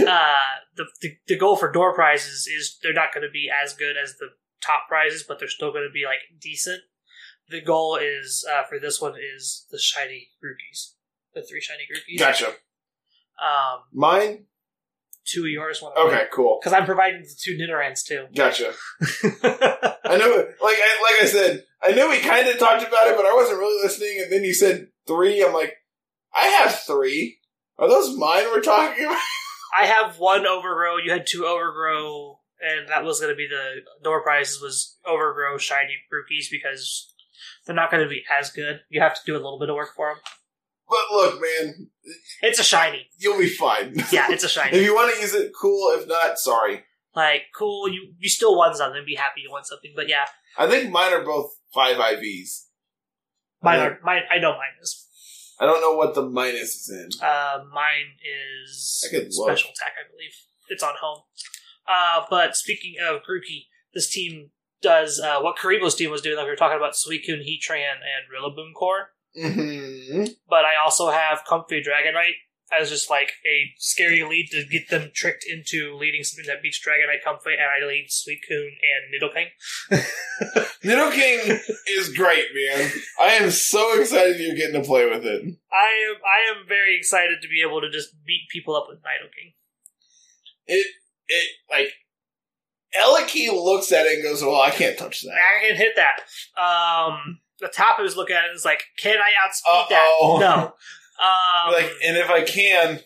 uh, 0.00 0.34
the, 0.76 0.84
the 1.00 1.16
the 1.28 1.38
goal 1.38 1.56
for 1.56 1.70
door 1.70 1.94
prizes 1.94 2.46
is 2.46 2.78
they're 2.82 2.92
not 2.92 3.12
going 3.14 3.26
to 3.26 3.32
be 3.32 3.48
as 3.50 3.72
good 3.74 3.96
as 4.02 4.16
the 4.18 4.28
top 4.60 4.88
prizes, 4.88 5.24
but 5.26 5.38
they're 5.38 5.48
still 5.48 5.72
going 5.72 5.86
to 5.88 5.92
be 5.92 6.04
like 6.04 6.40
decent. 6.40 6.80
The 7.48 7.60
goal 7.60 7.96
is 7.96 8.44
uh, 8.52 8.64
for 8.64 8.78
this 8.80 9.00
one 9.00 9.14
is 9.16 9.66
the 9.70 9.78
shiny 9.78 10.28
Grookies, 10.42 10.94
the 11.34 11.42
three 11.42 11.60
shiny 11.60 11.84
Grookies. 11.92 12.18
Gotcha. 12.18 12.48
Um, 12.48 13.82
Mine. 13.92 14.46
two 15.26 15.44
of 15.44 15.50
yours, 15.50 15.80
one 15.80 15.92
of 15.96 16.06
Okay, 16.08 16.24
cool. 16.32 16.58
Because 16.60 16.72
I'm 16.72 16.86
providing 16.86 17.22
the 17.22 17.34
two 17.38 17.56
Nidorans 17.56 18.04
too. 18.04 18.26
Gotcha. 18.34 18.72
I 20.04 20.16
know. 20.16 20.36
Like 20.60 20.78
I 20.78 21.02
like 21.02 21.22
I 21.22 21.26
said, 21.26 21.64
I 21.82 21.92
knew 21.92 22.08
we 22.08 22.18
kind 22.20 22.48
of 22.48 22.58
talked 22.58 22.82
about 22.82 23.06
it, 23.08 23.16
but 23.16 23.26
I 23.26 23.34
wasn't 23.34 23.58
really 23.58 23.82
listening. 23.82 24.20
And 24.22 24.32
then 24.32 24.42
you 24.42 24.54
said 24.54 24.88
three. 25.06 25.44
I'm 25.44 25.52
like, 25.52 25.74
I 26.34 26.46
have 26.46 26.80
three. 26.80 27.38
Are 27.78 27.88
those 27.88 28.16
mine 28.16 28.44
we're 28.46 28.60
talking 28.60 29.04
about? 29.04 29.20
I 29.78 29.86
have 29.86 30.18
one 30.18 30.46
overgrow. 30.46 30.96
You 30.96 31.10
had 31.12 31.26
two 31.26 31.44
overgrow, 31.46 32.40
and 32.60 32.88
that 32.88 33.04
was 33.04 33.20
going 33.20 33.32
to 33.32 33.36
be 33.36 33.48
the 33.48 33.80
door 34.02 34.22
prizes 34.22 34.60
was 34.60 34.96
overgrow 35.06 35.58
shiny 35.58 35.96
rookies 36.10 36.48
because 36.50 37.12
they're 37.66 37.76
not 37.76 37.90
going 37.90 38.02
to 38.02 38.08
be 38.08 38.22
as 38.40 38.50
good. 38.50 38.80
You 38.88 39.00
have 39.00 39.14
to 39.14 39.20
do 39.26 39.34
a 39.34 39.42
little 39.42 39.58
bit 39.58 39.68
of 39.68 39.76
work 39.76 39.90
for 39.94 40.08
them. 40.08 40.18
But 40.88 40.98
look, 41.16 41.40
man, 41.40 41.88
It's 42.42 42.60
a 42.60 42.64
shiny. 42.64 43.08
you'll 43.18 43.38
be 43.38 43.48
fine. 43.48 43.94
Yeah, 44.12 44.28
it's 44.30 44.44
a 44.44 44.48
shiny. 44.48 44.76
if 44.78 44.84
you 44.84 44.94
want 44.94 45.14
to 45.14 45.20
use 45.20 45.34
it, 45.34 45.52
cool. 45.60 45.92
If 45.98 46.06
not, 46.08 46.38
sorry. 46.38 46.84
like 47.14 47.42
cool. 47.58 47.88
You 47.88 48.12
you 48.18 48.28
still 48.28 48.56
won 48.56 48.74
something. 48.74 49.02
Be 49.04 49.16
happy 49.16 49.40
you 49.42 49.50
won 49.50 49.64
something. 49.64 49.92
But 49.96 50.08
yeah, 50.08 50.26
I 50.56 50.68
think 50.68 50.90
mine 50.90 51.12
are 51.12 51.24
both 51.24 51.50
five 51.74 51.96
IVs. 51.96 52.66
Mine 53.66 53.80
are 53.80 53.98
mine. 54.04 54.22
I 54.30 54.38
know 54.38 54.52
mine 54.52 54.76
is. 54.82 55.02
I 55.60 55.66
don't 55.66 55.80
know 55.80 55.96
what 55.96 56.14
the 56.14 56.22
minus 56.22 56.74
is 56.74 56.90
in. 56.90 57.08
Uh, 57.26 57.58
mine 57.72 58.12
is 58.64 59.04
I 59.06 59.10
could 59.10 59.28
look. 59.32 59.48
special 59.50 59.70
attack. 59.70 59.92
I 59.98 60.10
believe 60.10 60.32
it's 60.68 60.82
on 60.82 60.94
home. 61.00 61.22
Uh, 61.88 62.24
but 62.28 62.56
speaking 62.56 62.94
of 63.06 63.20
Grookey, 63.22 63.66
this 63.94 64.10
team 64.10 64.50
does 64.82 65.18
uh, 65.20 65.40
what 65.40 65.56
Karibo's 65.56 65.94
team 65.94 66.10
was 66.10 66.20
doing. 66.20 66.36
Like 66.36 66.44
we 66.44 66.50
were 66.50 66.56
talking 66.56 66.76
about 66.76 66.92
Suicune, 66.94 67.40
Heatran, 67.42 67.98
and 68.04 68.26
Rillaboom 68.32 68.74
Core. 68.74 69.10
hmm 69.34 70.24
but 70.48 70.64
I 70.64 70.74
also 70.82 71.10
have 71.10 71.42
Comfey 71.48 71.82
Dragonite 71.84 72.38
as 72.80 72.90
just 72.90 73.10
like 73.10 73.32
a 73.46 73.72
scary 73.78 74.22
lead 74.22 74.48
to 74.50 74.64
get 74.64 74.88
them 74.88 75.10
tricked 75.14 75.44
into 75.48 75.96
leading 75.96 76.22
something 76.22 76.46
that 76.46 76.62
beats 76.62 76.80
Dragonite 76.80 77.24
Comfey, 77.26 77.54
and 77.54 77.62
I 77.62 77.86
lead 77.86 78.08
Suicune 78.08 78.74
and 78.82 79.12
Nidoking. 79.12 79.48
Nidoking 80.84 81.60
is 81.88 82.14
great, 82.14 82.46
man. 82.54 82.90
I 83.20 83.32
am 83.34 83.50
so 83.50 83.98
excited 84.00 84.38
you're 84.40 84.56
getting 84.56 84.80
to 84.80 84.86
play 84.86 85.08
with 85.08 85.24
it. 85.24 85.42
I 85.72 86.10
am 86.10 86.16
I 86.24 86.58
am 86.60 86.68
very 86.68 86.96
excited 86.96 87.40
to 87.42 87.48
be 87.48 87.62
able 87.66 87.80
to 87.80 87.90
just 87.90 88.10
beat 88.26 88.48
people 88.50 88.76
up 88.76 88.86
with 88.88 88.98
Nidoking. 88.98 89.54
It 90.66 90.86
it 91.28 91.48
like 91.70 91.92
Eleki 93.00 93.52
looks 93.52 93.92
at 93.92 94.06
it 94.06 94.14
and 94.14 94.22
goes, 94.22 94.42
"Well, 94.42 94.60
I 94.60 94.70
can't 94.70 94.98
touch 94.98 95.22
that." 95.22 95.32
I 95.32 95.66
can 95.68 95.76
hit 95.76 95.96
that. 95.96 96.20
Um, 96.60 97.40
the 97.60 97.68
Tapus 97.68 98.16
look 98.16 98.30
at 98.30 98.44
it 98.44 98.48
and 98.50 98.56
is 98.56 98.64
like, 98.64 98.84
can 98.98 99.16
I 99.18 99.32
outspeed 99.44 99.94
Uh-oh. 99.94 100.38
that? 100.38 100.56
No. 100.56 100.74
Um, 101.20 101.72
like, 101.72 101.90
and 102.04 102.16
if 102.16 102.28
I 102.30 102.42
can, 102.42 103.00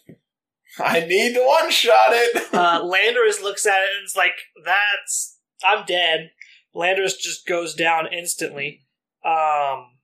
I 0.79 1.01
need 1.01 1.35
to 1.35 1.45
one 1.47 1.71
shot 1.71 1.95
it. 2.11 2.43
uh, 2.55 2.83
Landorus 2.85 3.43
looks 3.43 3.67
at 3.67 3.83
it 3.83 3.89
and 3.99 4.07
is 4.07 4.17
like, 4.17 4.35
"That's 4.65 5.39
I'm 5.65 5.85
dead." 5.87 6.31
Landorus 6.75 7.19
just 7.19 7.47
goes 7.47 7.75
down 7.75 8.13
instantly. 8.13 8.87
Um, 9.25 9.99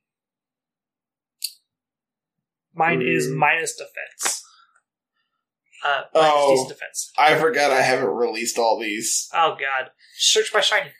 mine 2.74 3.02
is 3.02 3.26
Hmm. 3.28 3.36
minus 3.38 3.74
defense. 3.76 4.42
Uh, 5.84 6.02
minus 6.14 6.32
Oh. 6.34 6.68
defense. 6.68 7.12
I 7.16 7.38
forgot 7.38 7.70
I 7.70 7.82
haven't 7.82 8.08
released 8.08 8.58
all 8.58 8.78
these. 8.78 9.28
Oh 9.32 9.56
god! 9.58 9.90
Search 10.18 10.52
by 10.52 10.60
shiny. 10.60 10.90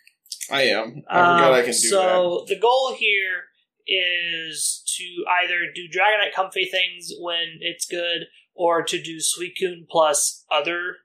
I 0.51 0.63
am. 0.63 1.03
I 1.09 1.15
forgot 1.35 1.53
I 1.55 1.59
Um, 1.61 1.65
can 1.65 1.73
do 1.75 1.81
that. 1.81 1.89
so 1.89 2.45
the 2.49 2.57
goal 2.59 2.95
here 2.95 3.47
is 3.87 4.83
to 4.97 5.25
either 5.43 5.71
do 5.75 5.89
Dragonite 5.89 6.35
Comfey 6.35 6.71
things 6.71 7.13
when 7.19 7.59
it's 7.61 7.87
good, 7.87 8.27
or 8.55 8.83
to 8.83 9.01
do 9.01 9.19
Suicune 9.19 9.87
plus 9.89 10.45
other 10.51 10.97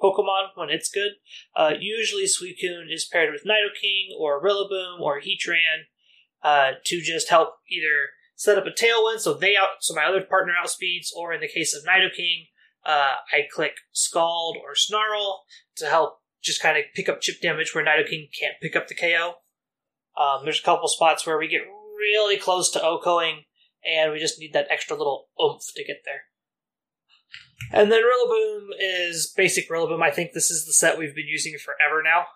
Pokemon 0.00 0.48
when 0.54 0.68
it's 0.70 0.90
good. 0.90 1.12
Uh, 1.54 1.72
usually, 1.78 2.24
Suicune 2.24 2.92
is 2.92 3.08
paired 3.10 3.32
with 3.32 3.44
Nidoking 3.44 4.08
or 4.18 4.42
Rillaboom 4.42 5.00
or 5.00 5.20
Heatran 5.20 5.86
uh, 6.42 6.72
to 6.84 7.00
just 7.00 7.30
help 7.30 7.54
either 7.70 8.10
set 8.34 8.58
up 8.58 8.66
a 8.66 8.70
Tailwind 8.70 9.20
so 9.20 9.32
they 9.32 9.56
out, 9.56 9.80
so 9.80 9.94
my 9.94 10.04
other 10.04 10.20
partner 10.20 10.52
outspeeds, 10.62 11.08
or 11.16 11.32
in 11.32 11.40
the 11.40 11.48
case 11.48 11.74
of 11.74 11.84
Nidoking, 11.84 12.48
uh, 12.84 13.14
I 13.32 13.48
click 13.52 13.76
Scald 13.92 14.56
or 14.62 14.74
Snarl 14.74 15.44
to 15.76 15.86
help 15.86 16.20
just 16.42 16.62
kind 16.62 16.78
of 16.78 16.84
pick 16.94 17.08
up 17.08 17.20
chip 17.20 17.40
damage 17.40 17.74
where 17.74 17.84
Nidoking 17.84 18.28
can't 18.38 18.54
pick 18.60 18.76
up 18.76 18.88
the 18.88 18.94
KO. 18.94 19.34
Um, 20.20 20.44
there's 20.44 20.60
a 20.60 20.62
couple 20.62 20.88
spots 20.88 21.26
where 21.26 21.38
we 21.38 21.48
get 21.48 21.62
really 21.98 22.36
close 22.36 22.70
to 22.72 22.78
OHKOing, 22.78 23.44
and 23.84 24.12
we 24.12 24.18
just 24.18 24.38
need 24.38 24.52
that 24.52 24.66
extra 24.70 24.96
little 24.96 25.28
oomph 25.42 25.62
to 25.74 25.84
get 25.84 26.02
there. 26.04 26.22
And 27.72 27.90
then 27.90 28.02
Rillaboom 28.02 28.68
is 28.78 29.32
basic 29.36 29.68
Rillaboom. 29.70 30.02
I 30.02 30.10
think 30.10 30.32
this 30.32 30.50
is 30.50 30.66
the 30.66 30.72
set 30.72 30.98
we've 30.98 31.14
been 31.14 31.26
using 31.28 31.56
forever 31.58 32.02
now. 32.02 32.26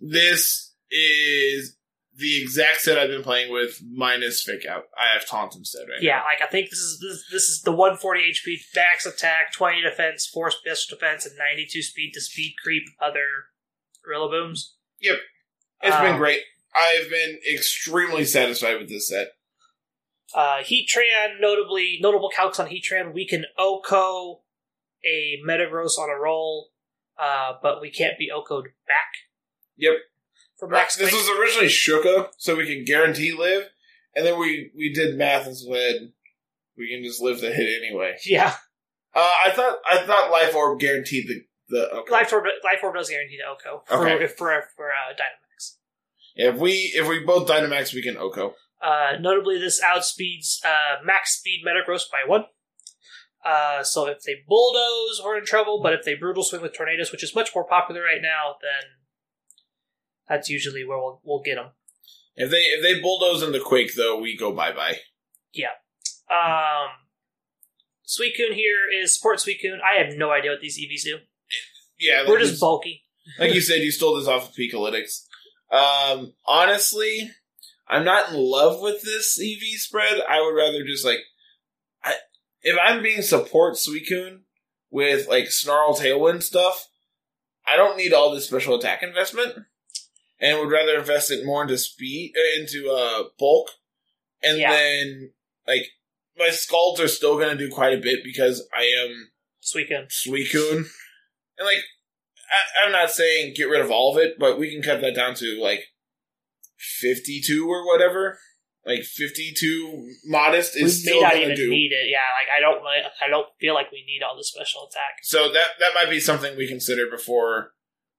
this 0.00 0.74
is 0.90 1.76
the 2.18 2.40
exact 2.42 2.80
set 2.80 2.98
I've 2.98 3.10
been 3.10 3.22
playing 3.22 3.52
with, 3.52 3.80
minus 3.86 4.42
fake 4.42 4.64
out. 4.66 4.84
I 4.96 5.12
have 5.12 5.28
taunt 5.28 5.54
instead, 5.54 5.82
right? 5.88 6.00
Yeah, 6.02 6.22
like 6.22 6.40
I 6.42 6.46
think 6.50 6.70
this 6.70 6.78
is 6.78 6.98
this, 7.00 7.24
this 7.30 7.48
is 7.50 7.62
the 7.62 7.72
140 7.72 8.20
HP 8.20 8.56
max 8.74 9.04
attack, 9.04 9.52
20 9.52 9.82
defense, 9.82 10.26
4 10.26 10.50
special 10.50 10.96
defense, 10.96 11.26
and 11.26 11.36
92 11.36 11.82
speed 11.82 12.12
to 12.14 12.20
speed 12.20 12.54
creep 12.62 12.84
other 13.02 13.26
Rillabooms. 14.10 14.72
Yep. 15.00 15.16
It's 15.82 15.96
been 15.96 16.12
Um, 16.14 16.18
great. 16.18 16.40
I've 16.76 17.08
been 17.10 17.38
extremely 17.54 18.24
satisfied 18.24 18.78
with 18.78 18.88
this 18.88 19.08
set. 19.08 19.28
Uh, 20.34 20.58
Heatran, 20.58 21.40
notably 21.40 21.98
notable 22.02 22.30
calcs 22.36 22.58
on 22.60 22.66
Heatran, 22.68 23.14
we 23.14 23.26
can 23.26 23.44
OHKO 23.58 24.40
a 25.04 25.38
Metagross 25.46 25.98
on 25.98 26.10
a 26.10 26.20
roll, 26.20 26.70
uh, 27.18 27.52
but 27.62 27.80
we 27.80 27.90
can't 27.90 28.18
be 28.18 28.30
OHKO'd 28.34 28.64
back. 28.86 29.12
Yep. 29.76 29.94
For 30.58 30.68
max 30.68 30.96
this 30.96 31.12
was 31.12 31.28
originally 31.38 31.68
Shuca, 31.68 32.28
so 32.38 32.56
we 32.56 32.66
can 32.66 32.84
guarantee 32.84 33.32
live, 33.32 33.64
and 34.14 34.24
then 34.26 34.38
we 34.38 34.70
we 34.74 34.90
did 34.92 35.16
math 35.16 35.46
and 35.46 35.56
said 35.56 36.12
we 36.78 36.88
can 36.88 37.04
just 37.04 37.20
live 37.20 37.40
the 37.42 37.50
hit 37.52 37.82
anyway. 37.82 38.16
yeah, 38.24 38.54
Uh, 39.14 39.30
I 39.46 39.50
thought 39.50 39.76
I 39.88 39.98
thought 40.06 40.30
Life 40.30 40.54
Orb 40.54 40.80
guaranteed 40.80 41.28
the 41.28 41.44
the 41.68 41.90
okay. 41.90 42.10
Life 42.12 42.32
Orb, 42.32 42.44
Life 42.64 42.78
Orb 42.82 42.94
does 42.94 43.10
guarantee 43.10 43.36
the 43.38 43.44
OHKO 43.70 43.86
for 43.86 44.08
Okay. 44.08 44.26
for 44.28 44.64
for 44.76 44.88
uh, 44.90 45.12
Dynamax. 45.12 45.45
If 46.36 46.56
we 46.56 46.92
if 46.94 47.08
we 47.08 47.24
both 47.24 47.48
Dynamax, 47.48 47.94
we 47.94 48.02
can 48.02 48.16
OHKO. 48.16 48.52
Uh, 48.82 49.12
notably, 49.18 49.58
this 49.58 49.82
outspeeds 49.82 50.64
uh, 50.64 51.02
max 51.04 51.38
speed 51.38 51.62
Metagross 51.66 52.02
by 52.12 52.28
one. 52.28 52.44
Uh, 53.44 53.82
so 53.82 54.06
if 54.06 54.22
they 54.22 54.34
bulldoze, 54.46 55.20
we're 55.24 55.38
in 55.38 55.46
trouble. 55.46 55.80
But 55.82 55.94
if 55.94 56.04
they 56.04 56.14
brutal 56.14 56.44
swing 56.44 56.62
with 56.62 56.74
tornadoes, 56.74 57.10
which 57.10 57.24
is 57.24 57.34
much 57.34 57.50
more 57.54 57.64
popular 57.64 58.02
right 58.02 58.20
now, 58.20 58.56
then 58.60 58.90
that's 60.28 60.50
usually 60.50 60.84
where 60.84 60.98
we'll 60.98 61.20
we'll 61.24 61.42
get 61.42 61.54
them. 61.56 61.70
If 62.36 62.50
they 62.50 62.58
if 62.58 62.82
they 62.82 63.00
bulldoze 63.00 63.42
into 63.42 63.60
Quake 63.60 63.94
though, 63.96 64.18
we 64.20 64.36
go 64.36 64.52
bye 64.52 64.72
bye. 64.72 64.98
Yeah. 65.54 65.68
Um, 66.30 66.88
Suicune 68.06 68.54
here 68.54 68.88
is 68.92 69.14
support 69.14 69.38
Suicune. 69.38 69.78
I 69.80 70.02
have 70.02 70.16
no 70.16 70.30
idea 70.32 70.50
what 70.50 70.60
these 70.60 70.78
EVs 70.78 71.04
do. 71.04 71.18
Yeah, 71.98 72.24
We're 72.28 72.38
just 72.40 72.60
bulky. 72.60 73.04
like 73.38 73.54
you 73.54 73.60
said, 73.62 73.76
you 73.76 73.90
stole 73.90 74.16
this 74.16 74.28
off 74.28 74.50
of 74.50 74.54
Pikalytics. 74.54 75.26
Um, 75.70 76.32
honestly, 76.46 77.30
I'm 77.88 78.04
not 78.04 78.30
in 78.30 78.36
love 78.36 78.80
with 78.80 79.02
this 79.02 79.40
EV 79.40 79.78
spread. 79.80 80.20
I 80.28 80.40
would 80.40 80.54
rather 80.54 80.84
just 80.84 81.04
like, 81.04 81.20
I, 82.02 82.14
if 82.62 82.76
I'm 82.82 83.02
being 83.02 83.22
support 83.22 83.74
Suicune 83.74 84.40
with 84.90 85.28
like 85.28 85.50
Snarl 85.50 85.94
Tailwind 85.94 86.42
stuff, 86.42 86.88
I 87.66 87.76
don't 87.76 87.96
need 87.96 88.12
all 88.12 88.32
this 88.34 88.46
special 88.46 88.76
attack 88.76 89.02
investment, 89.02 89.54
and 90.40 90.58
would 90.58 90.70
rather 90.70 90.98
invest 90.98 91.30
it 91.30 91.44
more 91.44 91.62
into 91.62 91.78
speed, 91.78 92.34
uh, 92.36 92.60
into 92.60 92.90
uh 92.90 93.24
bulk, 93.38 93.70
and 94.42 94.58
Yeah. 94.58 94.70
then 94.72 95.30
like 95.66 95.88
my 96.38 96.50
Scalds 96.50 97.00
are 97.00 97.08
still 97.08 97.38
going 97.38 97.56
to 97.56 97.66
do 97.66 97.72
quite 97.72 97.94
a 97.94 98.00
bit 98.00 98.20
because 98.22 98.66
I 98.76 98.82
am 99.04 99.30
Suicune. 99.62 100.06
Suicune. 100.08 100.86
And 101.58 101.66
like, 101.66 101.82
I, 102.50 102.86
I'm 102.86 102.92
not 102.92 103.10
saying 103.10 103.54
get 103.56 103.64
rid 103.68 103.80
of 103.80 103.90
all 103.90 104.16
of 104.16 104.22
it, 104.22 104.38
but 104.38 104.58
we 104.58 104.72
can 104.72 104.82
cut 104.82 105.00
that 105.00 105.14
down 105.14 105.34
to 105.36 105.58
like 105.60 105.84
52 106.78 107.68
or 107.68 107.86
whatever. 107.86 108.38
Like 108.84 109.02
52 109.02 110.08
modest 110.26 110.76
We 110.76 110.82
is 110.82 111.04
may 111.04 111.10
still 111.10 111.22
not 111.22 111.36
even 111.36 111.56
do. 111.56 111.68
need 111.68 111.90
it. 111.90 112.08
Yeah, 112.08 112.18
like 112.38 112.48
I 112.56 112.60
don't. 112.60 112.80
I 113.24 113.28
don't 113.28 113.48
feel 113.60 113.74
like 113.74 113.90
we 113.90 114.04
need 114.06 114.22
all 114.22 114.36
the 114.36 114.44
special 114.44 114.86
attack. 114.88 115.18
So 115.22 115.50
that 115.52 115.64
that 115.80 115.90
might 115.94 116.08
be 116.08 116.20
something 116.20 116.56
we 116.56 116.68
consider 116.68 117.10
before 117.10 117.72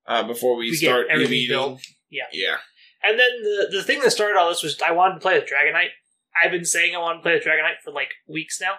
uh 0.06 0.24
before 0.24 0.58
we, 0.58 0.72
We 0.72 0.76
start 0.76 1.08
everything 1.10 1.46
built. 1.48 1.80
Yeah. 2.10 2.26
Yeah. 2.34 2.58
And 3.02 3.18
then 3.18 3.30
the 3.44 3.78
the 3.78 3.84
thing 3.84 4.02
that 4.02 4.12
started 4.12 4.38
all 4.38 4.50
this 4.50 4.62
was 4.62 4.82
I 4.82 4.92
wanted 4.92 5.16
to 5.16 5.20
play 5.22 5.36
with 5.40 5.46
Dragonite. 5.50 5.92
I've 6.44 6.52
been 6.52 6.66
saying 6.66 6.94
I 6.94 7.00
want 7.00 7.20
to 7.20 7.24
play 7.24 7.36
with 7.36 7.44
Dragonite 7.46 7.80
for 7.82 7.92
like 7.92 8.10
weeks 8.28 8.60
now. 8.60 8.74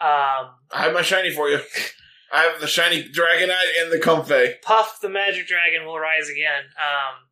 Um, 0.00 0.50
I 0.72 0.82
have 0.84 0.94
my 0.94 1.02
shiny 1.02 1.32
for 1.32 1.48
you. 1.48 1.58
I 2.32 2.44
have 2.44 2.60
the 2.60 2.66
shiny 2.66 3.02
Dragonite 3.04 3.80
and 3.80 3.92
the 3.92 3.98
Comfey. 3.98 4.62
Puff 4.62 4.98
the 5.02 5.10
Magic 5.10 5.46
Dragon 5.46 5.86
will 5.86 5.98
rise 5.98 6.30
again. 6.30 6.64
Um, 6.78 7.28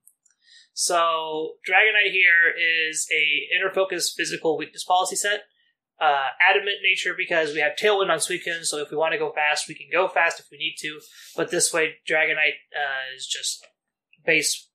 so 0.74 1.53
Dragonite 1.68 2.12
here 2.12 2.53
is 2.55 3.09
a 3.11 3.57
inner 3.57 3.72
focus 3.72 4.12
physical 4.14 4.59
weakness 4.59 4.84
policy 4.84 5.16
set. 5.16 5.44
Uh, 6.01 6.28
adamant 6.48 6.78
nature 6.82 7.14
because 7.16 7.53
we 7.53 7.61
have 7.61 7.72
Tailwind 7.76 8.11
on 8.11 8.18
Suicune, 8.18 8.64
so 8.64 8.78
if 8.78 8.90
we 8.90 8.96
want 8.96 9.12
to 9.12 9.18
go 9.18 9.32
fast, 9.32 9.68
we 9.68 9.74
can 9.74 9.88
go 9.92 10.09
fast 10.09 10.40
if 10.40 10.46
we 10.51 10.57
need 10.57 10.74
to. 10.78 10.98
But 11.36 11.51
this 11.51 11.72
way, 11.74 11.96
Dragonite 12.09 12.61
uh, 12.74 13.14
is 13.14 13.26
just 13.26 13.66
base 14.24 14.68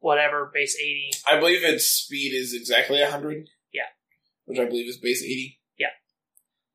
whatever, 0.00 0.50
base 0.52 0.76
80. 0.78 1.10
I 1.26 1.38
believe 1.40 1.64
its 1.64 1.86
speed 1.86 2.34
is 2.34 2.54
exactly 2.54 3.00
100. 3.00 3.48
Yeah. 3.72 3.82
Which 4.44 4.58
I 4.58 4.66
believe 4.66 4.88
is 4.88 4.98
base 4.98 5.22
80. 5.22 5.58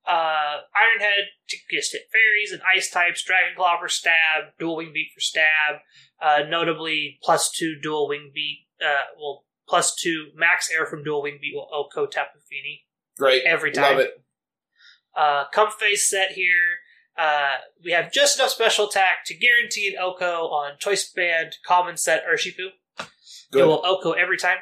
Uh, 0.05 0.57
Ironhead 0.75 1.31
to 1.47 1.57
just 1.71 1.93
hit 1.93 2.09
fairies 2.11 2.51
and 2.51 2.61
ice 2.75 2.89
types, 2.91 3.23
Dragon 3.23 3.55
Claw 3.55 3.79
for 3.79 3.87
stab, 3.87 4.51
Dual 4.59 4.77
Wing 4.77 4.91
Beat 4.93 5.11
for 5.13 5.21
stab, 5.21 5.77
uh, 6.21 6.39
notably 6.49 7.19
plus 7.23 7.49
two 7.51 7.75
Dual 7.81 8.09
Wing 8.09 8.31
Beat, 8.33 8.67
uh, 8.85 9.05
well, 9.17 9.45
plus 9.67 9.95
two 9.95 10.27
max 10.35 10.69
air 10.71 10.85
from 10.85 11.03
Dual 11.03 11.23
Wing 11.23 11.37
Beat 11.41 11.53
will 11.55 11.69
OHKO 11.73 12.11
Tapu 12.11 12.39
Fini 12.49 12.83
Great. 13.17 13.43
every 13.45 13.71
time. 13.71 13.97
Love 13.97 13.99
it. 14.05 14.23
Uh, 15.15 15.45
Comfey 15.53 15.95
set 15.95 16.31
here. 16.31 16.79
Uh, 17.17 17.57
we 17.85 17.91
have 17.91 18.11
just 18.11 18.37
enough 18.39 18.49
special 18.49 18.89
attack 18.89 19.23
to 19.25 19.35
guarantee 19.35 19.95
an 19.95 20.03
OHKO 20.03 20.51
on 20.51 20.71
Choice 20.79 21.09
Band 21.11 21.55
Common 21.65 21.95
Set 21.95 22.23
Urshifu. 22.25 22.69
It 23.53 23.63
will 23.63 23.81
OHKO 23.83 24.17
every 24.17 24.37
time. 24.37 24.57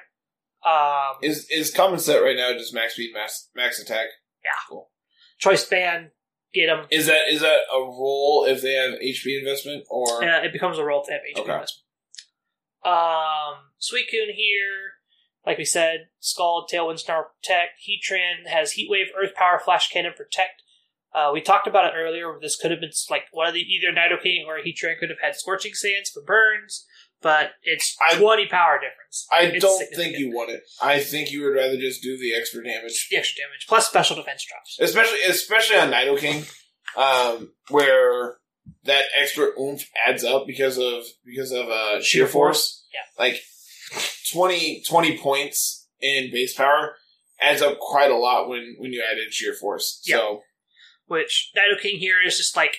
Um, 0.64 1.18
Is 1.24 1.48
is 1.50 1.74
common 1.74 1.98
set 1.98 2.22
right 2.22 2.36
now 2.36 2.52
just 2.54 2.72
max 2.74 2.94
speed, 2.94 3.12
max 3.16 3.50
max 3.56 3.82
attack? 3.82 4.08
Yeah. 4.44 4.52
Cool. 4.70 4.91
Choice 5.42 5.66
Band, 5.66 6.12
get 6.54 6.68
them. 6.68 6.86
Is 6.92 7.08
that 7.08 7.28
is 7.30 7.42
that 7.42 7.60
a 7.74 7.80
role 7.80 8.46
if 8.48 8.62
they 8.62 8.74
have 8.74 8.94
HP 9.00 9.38
investment 9.40 9.86
or 9.90 10.24
Uh, 10.24 10.44
it 10.44 10.54
becomes 10.54 10.78
a 10.78 10.84
role 10.84 11.02
if 11.02 11.08
they 11.08 11.14
have 11.14 11.22
HP 11.24 11.42
Okay. 11.42 11.52
investment. 11.54 11.86
Um, 12.84 13.72
Suicune 13.80 14.34
here, 14.34 14.94
like 15.46 15.58
we 15.58 15.66
said, 15.66 16.10
Scald, 16.20 16.70
Tailwind, 16.72 17.00
Snarl, 17.00 17.32
Protect. 17.42 17.80
Heatran 17.88 18.48
has 18.48 18.74
Heat 18.74 18.90
Wave, 18.90 19.08
Earth 19.16 19.36
Power, 19.36 19.60
Flash 19.60 19.90
Cannon, 19.92 20.14
Protect. 20.16 20.64
Uh, 21.14 21.30
we 21.34 21.42
talked 21.42 21.68
about 21.68 21.86
it 21.86 21.98
earlier. 21.98 22.38
This 22.42 22.56
could 22.56 22.72
have 22.72 22.80
been 22.80 22.92
like 23.10 23.26
one 23.32 23.48
of 23.48 23.54
the 23.54 23.60
either 23.62 23.92
Nidoking 23.92 24.46
or 24.48 24.60
Heatran 24.60 24.98
could 25.00 25.10
have 25.10 25.20
had 25.22 25.36
Scorching 25.36 25.74
Sands 25.74 26.10
for 26.10 26.24
burns, 26.24 26.88
but 27.22 27.52
it's 27.64 27.96
I- 28.10 28.18
twenty 28.18 28.48
power 28.48 28.80
difference. 28.80 29.28
I 29.32 29.44
It's 29.44 29.64
don't 29.64 29.96
think 29.96 30.18
you 30.18 30.32
want 30.32 30.52
it. 30.52 30.62
I 30.82 31.00
think 31.00 31.32
you 31.32 31.44
would 31.44 31.54
rather 31.56 31.78
just 31.78 32.02
do 32.02 32.18
the 32.18 32.34
extra 32.36 32.64
damage, 32.64 33.08
the 33.10 33.18
extra 33.18 33.44
damage 33.44 33.66
plus 33.68 33.88
special 33.88 34.16
defense 34.16 34.46
drops. 34.46 34.78
especially 34.80 35.20
especially 35.28 35.78
on 35.78 35.92
Nidoking, 35.92 36.50
um, 36.98 37.54
where 37.70 38.38
that 38.84 39.04
extra 39.20 39.48
oomph 39.60 39.84
adds 40.08 40.24
up 40.24 40.46
because 40.48 40.78
of 40.78 41.04
because 41.26 41.52
of 41.52 41.68
uh, 41.70 42.02
sheer 42.02 42.28
force. 42.28 42.86
Yeah. 42.94 43.24
like 43.24 43.42
20, 44.34 44.84
20 44.88 45.18
points 45.18 45.88
in 46.00 46.32
base 46.32 46.54
power 46.54 46.96
adds 47.42 47.62
up 47.62 47.80
quite 47.80 48.12
a 48.12 48.18
lot 48.18 48.48
when 48.50 48.76
when 48.78 48.92
you 48.94 49.04
add 49.10 49.18
in 49.18 49.30
sheer 49.32 49.54
force. 49.54 50.02
Yeah. 50.06 50.18
So 50.18 50.42
which 51.08 51.52
Nidoking 51.58 51.98
here 52.00 52.22
is 52.26 52.38
just 52.38 52.56
like 52.56 52.78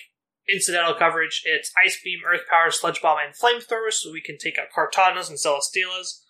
incidental 0.51 0.93
coverage. 0.93 1.41
It's 1.45 1.71
Ice 1.85 1.99
Beam, 2.03 2.19
Earth 2.27 2.43
Power, 2.49 2.71
Sludge 2.71 3.01
Bomb, 3.01 3.17
and 3.23 3.35
Flamethrower, 3.35 3.91
so 3.91 4.11
we 4.11 4.21
can 4.21 4.37
take 4.37 4.57
out 4.57 4.67
Kartanas 4.75 5.29
and 5.29 5.37
Celesteelas. 5.37 6.21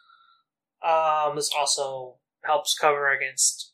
Um, 0.84 1.36
this 1.36 1.52
also 1.58 2.18
helps 2.44 2.78
cover 2.78 3.10
against 3.12 3.72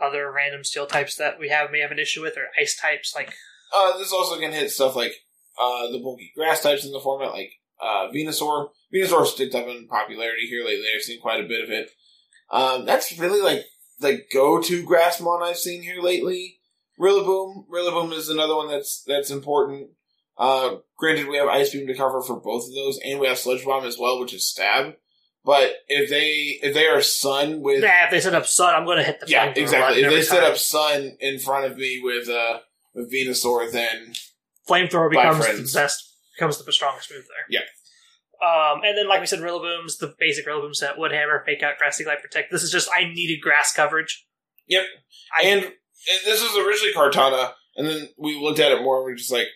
other 0.00 0.32
random 0.32 0.64
steel 0.64 0.86
types 0.86 1.16
that 1.16 1.38
we 1.38 1.50
have 1.50 1.70
may 1.70 1.80
have 1.80 1.90
an 1.90 1.98
issue 1.98 2.22
with, 2.22 2.36
or 2.36 2.48
ice 2.58 2.78
types 2.80 3.12
like 3.14 3.34
Uh, 3.74 3.98
this 3.98 4.12
also 4.12 4.38
can 4.38 4.52
hit 4.52 4.70
stuff 4.70 4.96
like 4.96 5.12
uh, 5.60 5.90
the 5.90 5.98
bulky 5.98 6.32
grass 6.36 6.62
types 6.62 6.84
in 6.84 6.92
the 6.92 7.00
format, 7.00 7.32
like 7.32 7.52
uh, 7.80 8.08
Venusaur. 8.08 8.68
Venusaur's 8.94 9.34
ticked 9.34 9.54
up 9.54 9.66
in 9.68 9.86
popularity 9.88 10.46
here 10.48 10.64
lately. 10.64 10.86
I've 10.94 11.02
seen 11.02 11.20
quite 11.20 11.44
a 11.44 11.48
bit 11.48 11.62
of 11.62 11.70
it. 11.70 11.90
Um, 12.50 12.84
that's 12.86 13.16
really 13.18 13.42
like 13.42 13.64
the 14.00 14.22
go-to 14.32 14.82
grass 14.82 15.20
mon 15.20 15.42
I've 15.42 15.58
seen 15.58 15.82
here 15.82 16.00
lately. 16.00 16.59
Rillaboom, 17.00 17.66
Rillaboom 17.68 18.12
is 18.12 18.28
another 18.28 18.54
one 18.54 18.68
that's 18.68 19.02
that's 19.06 19.30
important. 19.30 19.90
Uh, 20.36 20.76
granted, 20.96 21.28
we 21.28 21.36
have 21.36 21.48
Ice 21.48 21.72
Beam 21.72 21.86
to 21.86 21.94
cover 21.94 22.22
for 22.22 22.40
both 22.40 22.64
of 22.68 22.74
those, 22.74 22.98
and 23.04 23.18
we 23.20 23.26
have 23.26 23.38
Sludge 23.38 23.64
Bomb 23.64 23.84
as 23.84 23.98
well, 23.98 24.20
which 24.20 24.34
is 24.34 24.46
stab. 24.46 24.94
But 25.44 25.76
if 25.88 26.10
they 26.10 26.58
if 26.66 26.74
they 26.74 26.86
are 26.86 27.00
Sun 27.00 27.62
with 27.62 27.82
Nah, 27.82 28.04
if 28.04 28.10
they 28.10 28.20
set 28.20 28.34
up 28.34 28.46
Sun, 28.46 28.74
I'm 28.74 28.84
going 28.84 28.98
to 28.98 29.04
hit 29.04 29.20
the 29.20 29.28
yeah 29.28 29.52
exactly 29.56 30.02
if 30.02 30.10
they 30.10 30.22
set 30.22 30.40
time. 30.40 30.52
up 30.52 30.58
Sun 30.58 31.16
in 31.20 31.38
front 31.38 31.70
of 31.70 31.78
me 31.78 32.00
with 32.02 32.28
uh 32.28 32.58
with 32.94 33.10
Venusaur, 33.12 33.70
then 33.70 34.12
Flamethrower 34.68 35.10
becomes 35.10 35.46
the 35.46 35.80
best, 35.80 36.14
becomes 36.36 36.62
the 36.62 36.72
strongest 36.72 37.10
move 37.10 37.24
there. 37.26 37.46
Yeah. 37.48 37.66
Um, 38.42 38.80
and 38.84 38.96
then, 38.96 39.08
like 39.08 39.20
we 39.20 39.26
said, 39.26 39.40
Rillaboom's 39.40 39.98
the 39.98 40.14
basic 40.18 40.46
Rillaboom 40.46 40.74
set: 40.74 40.98
Wood 40.98 41.12
Hammer, 41.12 41.42
Fake 41.44 41.62
Out, 41.62 41.78
Grassy 41.78 42.04
Glide, 42.04 42.22
Protect. 42.22 42.50
This 42.50 42.62
is 42.62 42.70
just 42.70 42.88
I 42.94 43.04
needed 43.04 43.40
grass 43.40 43.72
coverage. 43.72 44.26
Yep. 44.68 44.84
I, 45.36 45.42
and 45.46 45.72
and 46.08 46.20
this 46.24 46.42
was 46.42 46.56
originally 46.56 46.94
Kartana, 46.94 47.52
and 47.76 47.86
then 47.86 48.08
we 48.18 48.40
looked 48.40 48.60
at 48.60 48.72
it 48.72 48.82
more 48.82 48.98
and 48.98 49.06
we 49.06 49.12
are 49.12 49.16
just 49.16 49.32
like, 49.32 49.48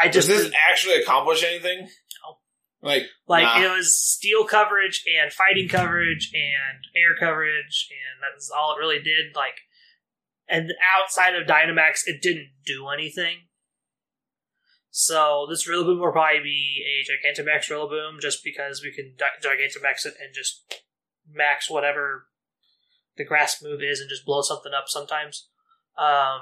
I 0.00 0.08
does 0.08 0.26
just 0.26 0.28
this 0.28 0.52
actually 0.70 1.02
accomplish 1.02 1.44
anything? 1.44 1.80
No. 1.80 2.38
Like, 2.82 3.04
like 3.28 3.44
nah. 3.44 3.62
it 3.62 3.76
was 3.76 3.96
steel 3.96 4.44
coverage 4.44 5.04
and 5.20 5.32
fighting 5.32 5.68
coverage 5.68 6.30
and 6.34 6.78
air 6.96 7.14
coverage, 7.18 7.88
and 7.90 8.22
that's 8.22 8.50
all 8.50 8.74
it 8.74 8.80
really 8.80 9.02
did. 9.02 9.36
Like, 9.36 9.54
and 10.48 10.72
outside 10.96 11.34
of 11.34 11.46
Dynamax, 11.46 12.00
it 12.06 12.22
didn't 12.22 12.50
do 12.66 12.88
anything. 12.88 13.48
So 14.90 15.46
this 15.48 15.66
Rillaboom 15.68 16.00
will 16.00 16.12
probably 16.12 16.42
be 16.42 16.84
a 16.84 17.04
Gigantamax 17.08 17.70
Rillaboom, 17.70 18.20
just 18.20 18.44
because 18.44 18.82
we 18.82 18.92
can 18.92 19.14
Gigantamax 19.42 20.04
it 20.04 20.14
and 20.20 20.34
just 20.34 20.82
max 21.30 21.70
whatever 21.70 22.26
the 23.16 23.24
grass 23.24 23.62
move 23.62 23.80
is 23.82 24.00
and 24.00 24.10
just 24.10 24.26
blow 24.26 24.42
something 24.42 24.72
up 24.76 24.84
sometimes. 24.88 25.48
Um, 25.98 26.40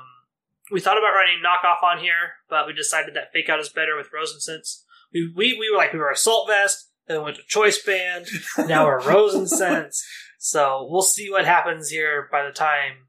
we 0.71 0.81
thought 0.81 0.99
about 0.99 1.15
running 1.15 1.43
knockoff 1.45 1.83
on 1.83 1.99
here, 1.99 2.35
but 2.49 2.67
we 2.67 2.73
decided 2.73 3.15
that 3.15 3.33
fake 3.33 3.49
out 3.49 3.61
is 3.61 3.69
better 3.69 3.97
with 3.97 4.11
Rose 4.15 4.33
Incense. 4.33 4.85
We, 5.13 5.33
we 5.35 5.59
we 5.59 5.71
were 5.71 5.77
like 5.77 5.93
we 5.93 5.99
were 5.99 6.11
assault 6.11 6.49
vest, 6.49 6.91
then 7.09 7.19
we 7.19 7.25
went 7.25 7.37
to 7.37 7.43
choice 7.49 7.83
band, 7.83 8.27
now 8.59 8.87
we're 8.87 9.01
Rose 9.01 9.35
Incense. 9.35 10.05
So 10.43 10.89
we'll 10.89 11.03
see 11.03 11.31
what 11.31 11.45
happens 11.45 11.91
here 11.91 12.27
by 12.33 12.47
the 12.47 12.51
time 12.51 13.09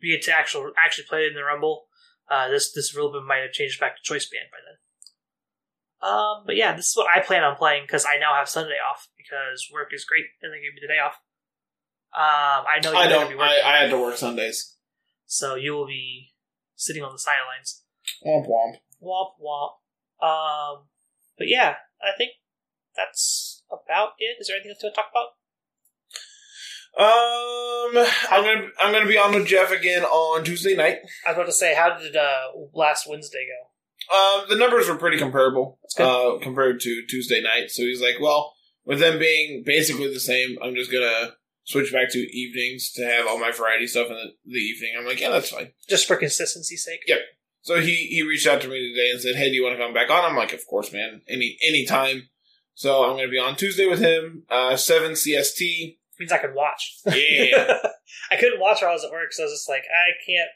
we 0.00 0.12
get 0.12 0.22
to 0.22 0.32
actual 0.32 0.72
actually 0.82 1.04
play 1.04 1.24
it 1.24 1.28
in 1.28 1.34
the 1.34 1.44
Rumble. 1.44 1.84
Uh, 2.30 2.48
this 2.48 2.72
this 2.72 2.96
Rillaboom 2.96 3.26
might 3.26 3.42
have 3.42 3.52
changed 3.52 3.78
back 3.78 3.94
to 3.94 4.02
choice 4.02 4.24
band 4.24 4.46
by 4.50 4.56
then. 4.64 6.10
Um, 6.10 6.44
but 6.46 6.56
yeah, 6.56 6.74
this 6.74 6.88
is 6.88 6.96
what 6.96 7.08
I 7.14 7.20
plan 7.20 7.44
on 7.44 7.56
playing 7.56 7.84
because 7.84 8.06
I 8.06 8.18
now 8.18 8.34
have 8.34 8.48
Sunday 8.48 8.78
off 8.90 9.08
because 9.18 9.68
work 9.70 9.88
is 9.92 10.06
great 10.06 10.24
and 10.40 10.50
they 10.50 10.56
gave 10.56 10.72
me 10.72 10.80
the 10.80 10.88
day 10.88 10.98
off. 10.98 11.20
Um, 12.14 12.66
I 12.66 12.80
know 12.82 12.92
you're 12.92 13.00
I 13.00 13.06
don't. 13.06 13.28
be 13.28 13.36
working, 13.36 13.64
I, 13.64 13.70
I 13.70 13.76
had 13.82 13.90
to 13.90 14.00
work 14.00 14.16
Sundays. 14.16 14.71
So 15.32 15.54
you 15.54 15.72
will 15.72 15.86
be 15.86 16.34
sitting 16.76 17.02
on 17.02 17.12
the 17.12 17.18
sidelines. 17.18 17.84
Womp 18.26 18.46
womp. 18.46 18.74
Womp 19.02 19.30
womp. 19.42 19.72
Um, 20.22 20.84
but 21.38 21.48
yeah, 21.48 21.76
I 22.02 22.14
think 22.18 22.32
that's 22.94 23.62
about 23.70 24.10
it. 24.18 24.36
Is 24.38 24.48
there 24.48 24.56
anything 24.56 24.72
else 24.72 24.80
to 24.80 24.90
talk 24.90 25.06
about? 25.10 25.28
Um, 26.94 28.06
I'm 28.30 28.44
gonna 28.44 28.68
I'm 28.78 28.92
gonna 28.92 29.06
be 29.06 29.16
on 29.16 29.32
with 29.32 29.46
Jeff 29.46 29.72
again 29.72 30.04
on 30.04 30.44
Tuesday 30.44 30.76
night. 30.76 30.98
I 31.26 31.30
was 31.30 31.36
about 31.38 31.46
to 31.46 31.52
say, 31.52 31.74
how 31.74 31.96
did 31.96 32.14
uh, 32.14 32.48
last 32.74 33.08
Wednesday 33.08 33.46
go? 33.48 34.14
Um, 34.14 34.44
the 34.50 34.56
numbers 34.56 34.86
were 34.86 34.96
pretty 34.96 35.16
comparable 35.16 35.78
uh, 35.98 36.32
compared 36.42 36.80
to 36.80 37.06
Tuesday 37.08 37.40
night. 37.40 37.70
So 37.70 37.84
he's 37.84 38.02
like, 38.02 38.16
well, 38.20 38.52
with 38.84 39.00
them 39.00 39.18
being 39.18 39.62
basically 39.64 40.12
the 40.12 40.20
same, 40.20 40.58
I'm 40.62 40.74
just 40.74 40.92
gonna 40.92 41.30
switch 41.64 41.92
back 41.92 42.10
to 42.10 42.18
evenings 42.18 42.90
to 42.92 43.04
have 43.04 43.26
all 43.26 43.38
my 43.38 43.50
variety 43.50 43.86
stuff 43.86 44.08
in 44.08 44.14
the, 44.14 44.32
the 44.44 44.58
evening. 44.58 44.92
I'm 44.98 45.06
like, 45.06 45.20
yeah, 45.20 45.30
that's 45.30 45.50
fine. 45.50 45.72
Just 45.88 46.06
for 46.06 46.16
consistency's 46.16 46.84
sake. 46.84 47.00
Yep. 47.06 47.20
So 47.62 47.80
he 47.80 47.94
he 47.94 48.22
reached 48.22 48.46
out 48.46 48.60
to 48.62 48.68
me 48.68 48.92
today 48.92 49.10
and 49.12 49.20
said, 49.20 49.36
hey, 49.36 49.48
do 49.48 49.54
you 49.54 49.62
want 49.62 49.76
to 49.76 49.82
come 49.82 49.94
back 49.94 50.10
on? 50.10 50.24
I'm 50.24 50.36
like, 50.36 50.52
of 50.52 50.66
course, 50.66 50.92
man. 50.92 51.22
Any 51.28 51.56
any 51.66 51.86
time. 51.86 52.28
So 52.74 53.04
I'm 53.04 53.16
gonna 53.16 53.28
be 53.28 53.38
on 53.38 53.56
Tuesday 53.56 53.86
with 53.86 54.00
him, 54.00 54.44
uh, 54.50 54.76
seven 54.76 55.12
CST. 55.12 55.96
Means 56.18 56.32
I 56.32 56.38
could 56.38 56.54
watch. 56.54 56.98
Yeah. 57.06 57.78
I 58.30 58.36
couldn't 58.36 58.60
watch 58.60 58.82
while 58.82 58.90
I 58.90 58.94
was 58.94 59.04
at 59.04 59.10
work, 59.10 59.32
so 59.32 59.42
I 59.42 59.46
was 59.46 59.52
just 59.52 59.68
like, 59.68 59.82
I 59.82 60.12
can't 60.26 60.50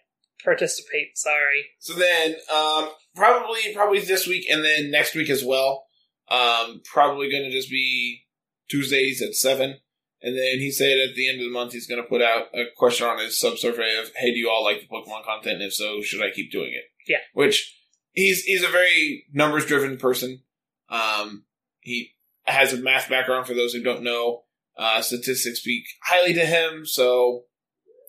participate. 0.44 1.16
Sorry. 1.16 1.66
So 1.78 1.94
then, 1.94 2.34
um, 2.54 2.90
probably 3.14 3.74
probably 3.74 4.00
this 4.00 4.26
week 4.26 4.46
and 4.50 4.64
then 4.64 4.90
next 4.90 5.14
week 5.14 5.30
as 5.30 5.44
well. 5.44 5.84
Um, 6.28 6.82
probably 6.84 7.30
going 7.30 7.44
to 7.44 7.50
just 7.50 7.70
be 7.70 8.22
Tuesdays 8.68 9.22
at 9.22 9.34
seven. 9.34 9.76
And 10.22 10.36
then 10.36 10.58
he 10.58 10.70
said 10.70 10.98
at 10.98 11.14
the 11.14 11.28
end 11.28 11.40
of 11.40 11.44
the 11.44 11.52
month 11.52 11.72
he's 11.72 11.86
going 11.86 12.02
to 12.02 12.08
put 12.08 12.22
out 12.22 12.46
a 12.54 12.64
question 12.76 13.06
on 13.06 13.18
his 13.18 13.40
subsurvey 13.40 14.00
of, 14.00 14.10
"Hey, 14.16 14.32
do 14.32 14.38
you 14.38 14.50
all 14.50 14.64
like 14.64 14.80
the 14.80 14.86
Pokemon 14.86 15.24
content? 15.24 15.56
And 15.56 15.64
if 15.64 15.74
so, 15.74 16.00
should 16.00 16.22
I 16.22 16.30
keep 16.30 16.50
doing 16.50 16.72
it?" 16.72 16.84
Yeah. 17.06 17.18
Which 17.34 17.76
he's 18.12 18.42
he's 18.44 18.64
a 18.64 18.68
very 18.68 19.24
numbers 19.32 19.66
driven 19.66 19.98
person. 19.98 20.42
Um, 20.88 21.44
he 21.80 22.14
has 22.44 22.72
a 22.72 22.78
math 22.78 23.08
background. 23.08 23.46
For 23.46 23.54
those 23.54 23.72
who 23.72 23.82
don't 23.82 24.02
know, 24.02 24.44
uh, 24.76 25.02
statistics 25.02 25.60
speak 25.60 25.84
highly 26.02 26.32
to 26.34 26.44
him. 26.46 26.86
So 26.86 27.44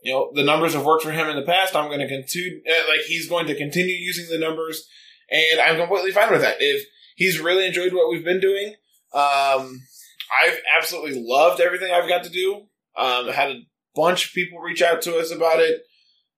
you 0.03 0.13
know 0.13 0.31
the 0.33 0.43
numbers 0.43 0.73
have 0.73 0.85
worked 0.85 1.03
for 1.03 1.11
him 1.11 1.27
in 1.27 1.35
the 1.35 1.45
past. 1.45 1.75
I'm 1.75 1.87
going 1.87 1.99
to 1.99 2.07
continue, 2.07 2.61
uh, 2.67 2.89
like 2.89 3.01
he's 3.01 3.29
going 3.29 3.47
to 3.47 3.55
continue 3.55 3.95
using 3.95 4.27
the 4.29 4.39
numbers, 4.39 4.87
and 5.29 5.59
I'm 5.59 5.77
completely 5.77 6.11
fine 6.11 6.31
with 6.31 6.41
that. 6.41 6.57
If 6.59 6.85
he's 7.15 7.39
really 7.39 7.65
enjoyed 7.65 7.93
what 7.93 8.09
we've 8.09 8.25
been 8.25 8.39
doing, 8.39 8.75
um, 9.13 9.81
I've 10.43 10.59
absolutely 10.77 11.23
loved 11.25 11.61
everything 11.61 11.91
I've 11.91 12.09
got 12.09 12.23
to 12.25 12.29
do. 12.29 12.63
Um, 12.95 13.27
had 13.27 13.49
a 13.51 13.61
bunch 13.95 14.27
of 14.27 14.33
people 14.33 14.59
reach 14.59 14.81
out 14.81 15.01
to 15.03 15.17
us 15.17 15.31
about 15.31 15.59
it. 15.59 15.81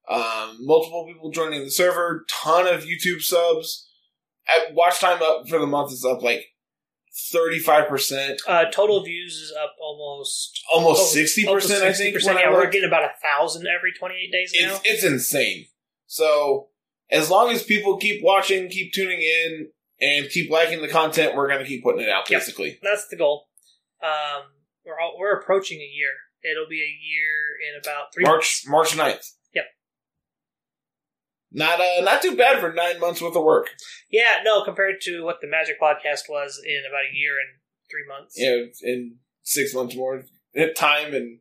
Um, 0.07 0.57
multiple 0.61 1.05
people 1.07 1.31
joining 1.31 1.63
the 1.63 1.71
server, 1.71 2.25
ton 2.27 2.67
of 2.67 2.83
YouTube 2.83 3.21
subs. 3.21 3.87
At 4.47 4.73
watch 4.73 4.99
time 4.99 5.21
up 5.21 5.47
for 5.47 5.59
the 5.59 5.67
month 5.67 5.91
is 5.91 6.03
up 6.03 6.23
like 6.23 6.47
thirty 7.31 7.59
five 7.59 7.87
percent, 7.87 8.41
Uh, 8.47 8.65
total 8.65 9.03
views 9.03 9.35
is 9.35 9.53
up 9.61 9.75
almost 9.79 10.63
almost 10.73 11.13
sixty 11.13 11.45
percent. 11.45 11.83
I 11.83 11.93
think. 11.93 12.17
Yeah, 12.23 12.49
we're 12.51 12.69
getting 12.71 12.87
about 12.87 13.03
a 13.03 13.11
thousand 13.21 13.67
every 13.67 13.91
28 13.97 14.31
days 14.31 14.53
now. 14.59 14.75
it's 14.75 14.81
it's 14.85 15.03
insane. 15.03 15.65
So 16.07 16.69
as 17.11 17.29
long 17.29 17.51
as 17.51 17.61
people 17.63 17.97
keep 17.97 18.23
watching, 18.23 18.69
keep 18.69 18.93
tuning 18.93 19.21
in, 19.21 19.69
and 20.01 20.29
keep 20.29 20.49
liking 20.49 20.81
the 20.81 20.87
content, 20.87 21.35
we're 21.35 21.49
gonna 21.49 21.65
keep 21.65 21.83
putting 21.83 22.01
it 22.01 22.09
out. 22.09 22.29
Yep. 22.29 22.39
Basically, 22.41 22.79
That's 22.81 23.07
the 23.07 23.17
goal. 23.17 23.48
Um, 24.03 24.43
we're 24.85 24.99
all, 24.99 25.15
we're 25.19 25.37
approaching 25.37 25.79
a 25.79 25.89
year. 25.91 26.13
It'll 26.43 26.69
be 26.69 26.81
a 26.81 26.95
year 27.03 27.57
in 27.67 27.81
about 27.81 28.13
three 28.13 28.23
March 28.23 28.63
months. 28.65 28.95
March 28.95 28.97
9th. 28.97 29.25
Yep. 29.53 29.65
Not 31.51 31.81
uh 31.81 32.01
not 32.01 32.21
too 32.21 32.37
bad 32.37 32.59
for 32.59 32.71
nine 32.71 32.99
months 32.99 33.21
worth 33.21 33.35
of 33.35 33.43
work. 33.43 33.69
Yeah, 34.09 34.41
no, 34.43 34.63
compared 34.63 35.01
to 35.01 35.23
what 35.23 35.41
the 35.41 35.47
Magic 35.47 35.79
Podcast 35.81 36.29
was 36.29 36.61
in 36.63 36.83
about 36.87 37.11
a 37.11 37.15
year 37.15 37.33
and 37.33 37.59
three 37.91 38.07
months. 38.07 38.35
Yeah, 38.37 38.89
in 38.89 39.17
six 39.43 39.73
months 39.73 39.95
more 39.95 40.23
time 40.75 41.13
and 41.13 41.39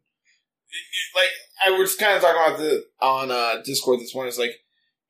like 1.15 1.31
I 1.67 1.71
was 1.71 1.95
kind 1.95 2.17
of 2.17 2.23
talking 2.23 2.43
about 2.43 2.59
the 2.59 2.85
on 3.01 3.31
uh 3.31 3.63
Discord 3.65 4.01
this 4.01 4.15
morning. 4.15 4.29
It's 4.29 4.39
like 4.39 4.61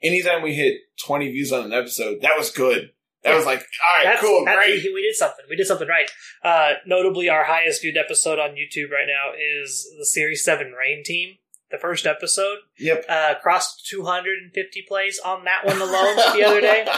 anytime 0.03 0.43
we 0.43 0.55
hit 0.55 0.81
twenty 1.03 1.31
views 1.31 1.53
on 1.53 1.65
an 1.65 1.73
episode, 1.73 2.21
that 2.23 2.37
was 2.37 2.51
good. 2.51 2.91
That 3.25 3.35
was 3.37 3.47
like, 3.47 3.59
all 3.61 3.97
right, 3.97 4.05
That's, 4.05 4.21
cool, 4.21 4.45
that- 4.45 4.55
great. 4.57 4.83
We, 4.85 4.95
we 4.95 5.03
did 5.03 5.15
something. 5.17 5.45
We 5.51 5.57
did 5.57 5.67
something 5.67 5.89
right. 5.89 6.09
Uh, 6.45 6.75
notably, 6.87 7.29
our 7.29 7.45
highest 7.45 7.83
viewed 7.83 7.97
episode 7.97 8.39
on 8.39 8.51
YouTube 8.51 8.91
right 8.91 9.07
now 9.07 9.33
is 9.37 9.87
the 9.99 10.07
Series 10.07 10.45
7 10.45 10.73
Rain 10.73 11.03
Team. 11.05 11.37
The 11.71 11.79
first 11.79 12.07
episode 12.07 12.59
Yep. 12.79 13.05
uh, 13.09 13.35
crossed 13.43 13.87
250 13.91 14.85
plays 14.89 15.21
on 15.23 15.45
that 15.45 15.67
one 15.67 15.77
alone 15.81 16.17
the 16.17 16.45
other 16.47 16.61
day. 16.61 16.87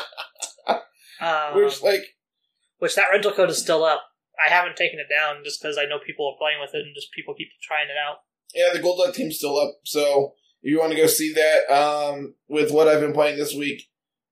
Um, 1.21 1.55
Which 1.55 1.83
like 1.83 2.01
which 2.79 2.95
that 2.95 3.09
rental 3.13 3.33
code 3.33 3.51
is 3.51 3.59
still 3.61 3.85
up. 3.85 4.03
I 4.43 4.49
haven't 4.51 4.77
taken 4.77 4.99
it 4.99 5.07
down 5.15 5.45
just 5.45 5.61
because 5.61 5.77
I 5.77 5.85
know 5.85 5.99
people 5.99 6.27
are 6.27 6.39
playing 6.39 6.61
with 6.63 6.75
it 6.75 6.79
and 6.87 6.95
just 6.95 7.13
people 7.13 7.35
keep 7.35 7.49
trying 7.63 7.89
it 7.89 7.97
out. 8.03 8.19
Yeah, 8.55 8.71
the 8.73 8.81
Gold 8.83 9.03
Duck 9.05 9.15
team's 9.15 9.37
still 9.37 9.59
up. 9.59 9.81
So 9.85 10.33
if 10.63 10.71
you 10.71 10.79
want 10.81 10.93
to 10.93 10.97
go 10.97 11.07
see 11.07 11.35
that 11.35 11.71
um, 11.71 12.35
with 12.49 12.71
what 12.71 12.89
I've 12.89 13.01
been 13.01 13.13
playing 13.13 13.37
this 13.39 13.55
week, 13.55 13.83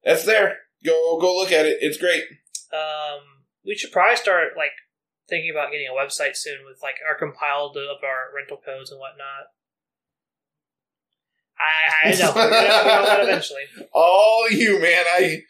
that's 0.03 0.25
there. 0.25 0.57
Go 0.85 1.19
go 1.21 1.37
look 1.37 1.53
at 1.53 1.67
it. 1.67 1.79
It's 1.81 1.99
great. 1.99 2.25
Um, 2.73 3.45
we 3.65 3.75
should 3.75 3.93
probably 3.93 4.17
start 4.17 4.57
like 4.57 4.73
thinking 5.29 5.51
about 5.51 5.71
getting 5.73 5.89
a 5.89 5.97
website 5.97 6.37
soon 6.37 6.59
with 6.65 6.81
like 6.83 6.97
our 7.07 7.17
compiled 7.19 7.77
of 7.77 8.03
our 8.05 8.35
rental 8.35 8.59
codes 8.65 8.91
and 8.91 9.01
whatnot. 9.01 9.49
I, 11.59 12.09
I 12.09 12.15
know 12.15 12.33
we're 12.35 12.51
gonna 12.51 12.69
have 12.69 12.83
to 12.83 12.89
do 13.01 13.07
that 13.07 13.21
eventually. 13.23 13.63
All 13.93 14.51
you 14.51 14.81
man. 14.81 15.05
I 15.09 15.43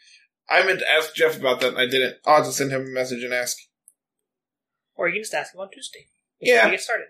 I 0.49 0.65
meant 0.65 0.79
to 0.79 0.91
ask 0.91 1.13
Jeff 1.13 1.37
about 1.39 1.59
that 1.61 1.69
and 1.69 1.77
I 1.77 1.85
didn't. 1.85 2.17
I'll 2.25 2.37
have 2.37 2.45
to 2.45 2.51
send 2.51 2.71
him 2.71 2.81
a 2.81 2.89
message 2.89 3.23
and 3.23 3.33
ask. 3.33 3.57
Or 4.95 5.07
you 5.07 5.15
can 5.15 5.21
just 5.23 5.33
ask 5.33 5.53
him 5.53 5.61
on 5.61 5.69
Tuesday. 5.71 6.07
Yeah. 6.41 6.69
get 6.69 6.81
started, 6.81 7.07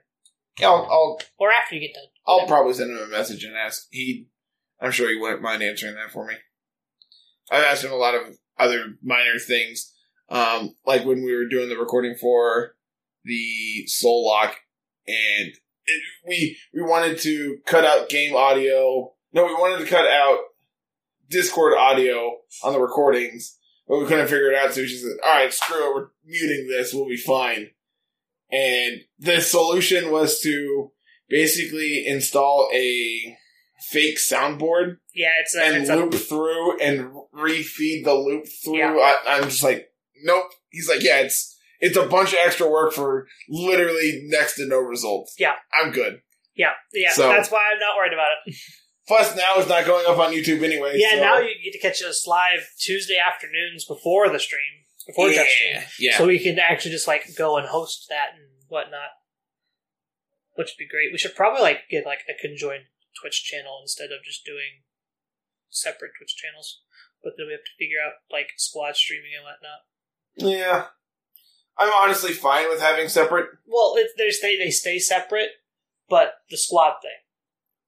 Yeah, 0.59 0.67
I'll 0.67 0.87
I'll, 0.91 1.19
or 1.37 1.51
after 1.51 1.75
you 1.75 1.81
get 1.81 1.93
done. 1.93 2.05
I'll 2.27 2.47
probably 2.47 2.73
send 2.73 2.91
him 2.91 2.97
a 2.97 3.07
message 3.07 3.43
and 3.43 3.55
ask. 3.55 3.87
He, 3.91 4.27
I'm 4.81 4.91
sure 4.91 5.09
he 5.09 5.15
wouldn't 5.15 5.41
mind 5.41 5.63
answering 5.63 5.95
that 5.95 6.11
for 6.11 6.25
me. 6.25 6.35
I've 7.51 7.63
asked 7.63 7.83
him 7.83 7.91
a 7.91 7.95
lot 7.95 8.15
of 8.15 8.37
other 8.57 8.95
minor 9.01 9.39
things, 9.39 9.93
um, 10.29 10.75
like 10.85 11.05
when 11.05 11.23
we 11.23 11.35
were 11.35 11.47
doing 11.47 11.69
the 11.69 11.77
recording 11.77 12.15
for 12.15 12.75
the 13.23 13.85
Soul 13.87 14.27
Lock, 14.27 14.55
and 15.07 15.53
it, 15.85 16.01
we 16.27 16.57
we 16.73 16.81
wanted 16.81 17.17
to 17.19 17.57
cut 17.65 17.85
out 17.85 18.09
game 18.09 18.35
audio. 18.35 19.13
No, 19.33 19.45
we 19.45 19.53
wanted 19.53 19.83
to 19.83 19.89
cut 19.89 20.07
out 20.07 20.39
Discord 21.29 21.77
audio 21.77 22.37
on 22.63 22.73
the 22.73 22.79
recordings, 22.79 23.57
but 23.87 23.99
we 23.99 24.05
couldn't 24.05 24.27
figure 24.27 24.51
it 24.51 24.57
out. 24.57 24.73
So 24.73 24.85
she 24.85 24.97
said, 24.97 25.17
"All 25.23 25.33
right, 25.33 25.53
screw 25.53 25.77
it. 25.77 25.95
We're 25.95 26.07
muting 26.25 26.67
this. 26.67 26.93
We'll 26.93 27.07
be 27.07 27.17
fine." 27.17 27.71
And 28.51 29.01
the 29.19 29.41
solution 29.41 30.11
was 30.11 30.39
to 30.41 30.91
basically 31.29 32.05
install 32.07 32.69
a 32.73 33.37
fake 33.81 34.17
soundboard 34.17 34.97
Yeah, 35.13 35.31
it's 35.41 35.55
a, 35.55 35.63
and 35.63 35.77
it's 35.77 35.89
a 35.89 35.95
loop 35.95 36.13
through 36.13 36.79
and 36.79 37.11
refeed 37.35 38.03
the 38.03 38.13
loop 38.13 38.45
through. 38.63 38.77
Yeah. 38.77 38.93
I, 38.93 39.37
I'm 39.37 39.43
just 39.45 39.63
like, 39.63 39.89
nope. 40.23 40.45
He's 40.69 40.89
like, 40.89 41.03
yeah, 41.03 41.19
it's 41.19 41.57
it's 41.79 41.97
a 41.97 42.05
bunch 42.05 42.33
of 42.33 42.39
extra 42.43 42.69
work 42.69 42.93
for 42.93 43.27
literally 43.49 44.23
next 44.25 44.55
to 44.55 44.67
no 44.67 44.79
results. 44.79 45.35
Yeah. 45.39 45.53
I'm 45.73 45.91
good. 45.91 46.21
yeah, 46.55 46.71
yeah. 46.93 47.11
So- 47.11 47.29
that's 47.29 47.49
why 47.51 47.61
I'm 47.71 47.79
not 47.79 47.95
worried 47.97 48.13
about 48.13 48.29
it. 48.45 48.55
Plus, 49.07 49.35
now 49.35 49.53
it's 49.55 49.67
not 49.67 49.85
going 49.87 50.05
up 50.07 50.19
on 50.19 50.31
YouTube 50.33 50.61
anyway. 50.61 50.93
Yeah, 50.95 51.13
so- 51.13 51.21
now 51.21 51.39
you 51.39 51.55
get 51.63 51.73
to 51.73 51.79
catch 51.79 52.03
us 52.03 52.27
live 52.27 52.69
Tuesday 52.79 53.17
afternoons 53.17 53.85
before 53.85 54.29
the 54.29 54.39
stream, 54.39 54.61
before 55.07 55.29
yeah, 55.29 55.45
stream. 55.47 55.83
yeah. 55.99 56.17
So 56.17 56.27
we 56.27 56.37
can 56.37 56.59
actually 56.59 56.91
just 56.91 57.07
like 57.07 57.35
go 57.35 57.57
and 57.57 57.67
host 57.67 58.05
that 58.09 58.33
and 58.35 58.43
whatnot, 58.67 59.09
which 60.55 60.67
would 60.67 60.77
be 60.83 60.87
great. 60.87 61.11
We 61.11 61.17
should 61.17 61.35
probably 61.35 61.61
like 61.61 61.89
get 61.89 62.05
like 62.05 62.19
a 62.29 62.39
conjoined 62.39 62.83
Twitch 63.19 63.43
channel 63.43 63.79
instead 63.81 64.11
of 64.11 64.23
just 64.25 64.45
doing 64.45 64.83
separate 65.69 66.11
Twitch 66.17 66.35
channels. 66.35 66.81
But 67.23 67.33
then 67.37 67.47
we 67.47 67.53
have 67.53 67.65
to 67.65 67.77
figure 67.77 67.99
out 67.99 68.23
like 68.31 68.51
squad 68.57 68.95
streaming 68.95 69.31
and 69.35 69.45
whatnot. 69.45 69.83
yeah. 70.35 70.93
I'm 71.79 71.93
honestly 71.93 72.33
fine 72.33 72.67
with 72.67 72.81
having 72.81 73.07
separate. 73.07 73.47
Well, 73.65 73.93
it, 73.95 74.09
they 74.17 74.31
stay 74.31 74.57
they 74.57 74.69
stay 74.69 74.99
separate, 74.99 75.51
but 76.09 76.33
the 76.49 76.57
squad 76.57 76.99
thing, 77.01 77.23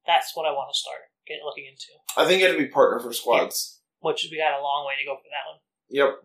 that's 0.07 0.31
what 0.33 0.47
I 0.47 0.51
want 0.51 0.71
to 0.73 0.79
start 0.79 1.11
getting 1.27 1.43
looking 1.43 1.65
into. 1.65 1.91
I 2.15 2.25
think 2.25 2.39
you 2.39 2.47
have 2.47 2.55
to 2.55 2.63
be 2.63 2.69
partner 2.69 2.99
for 2.99 3.11
squads. 3.11 3.79
Which 3.99 4.27
we 4.31 4.37
got 4.37 4.57
a 4.57 4.63
long 4.63 4.87
way 4.87 4.93
to 4.97 5.05
go 5.05 5.15
for 5.15 5.27
that 5.27 5.47
one. 5.51 5.59
Yep. 5.89 6.23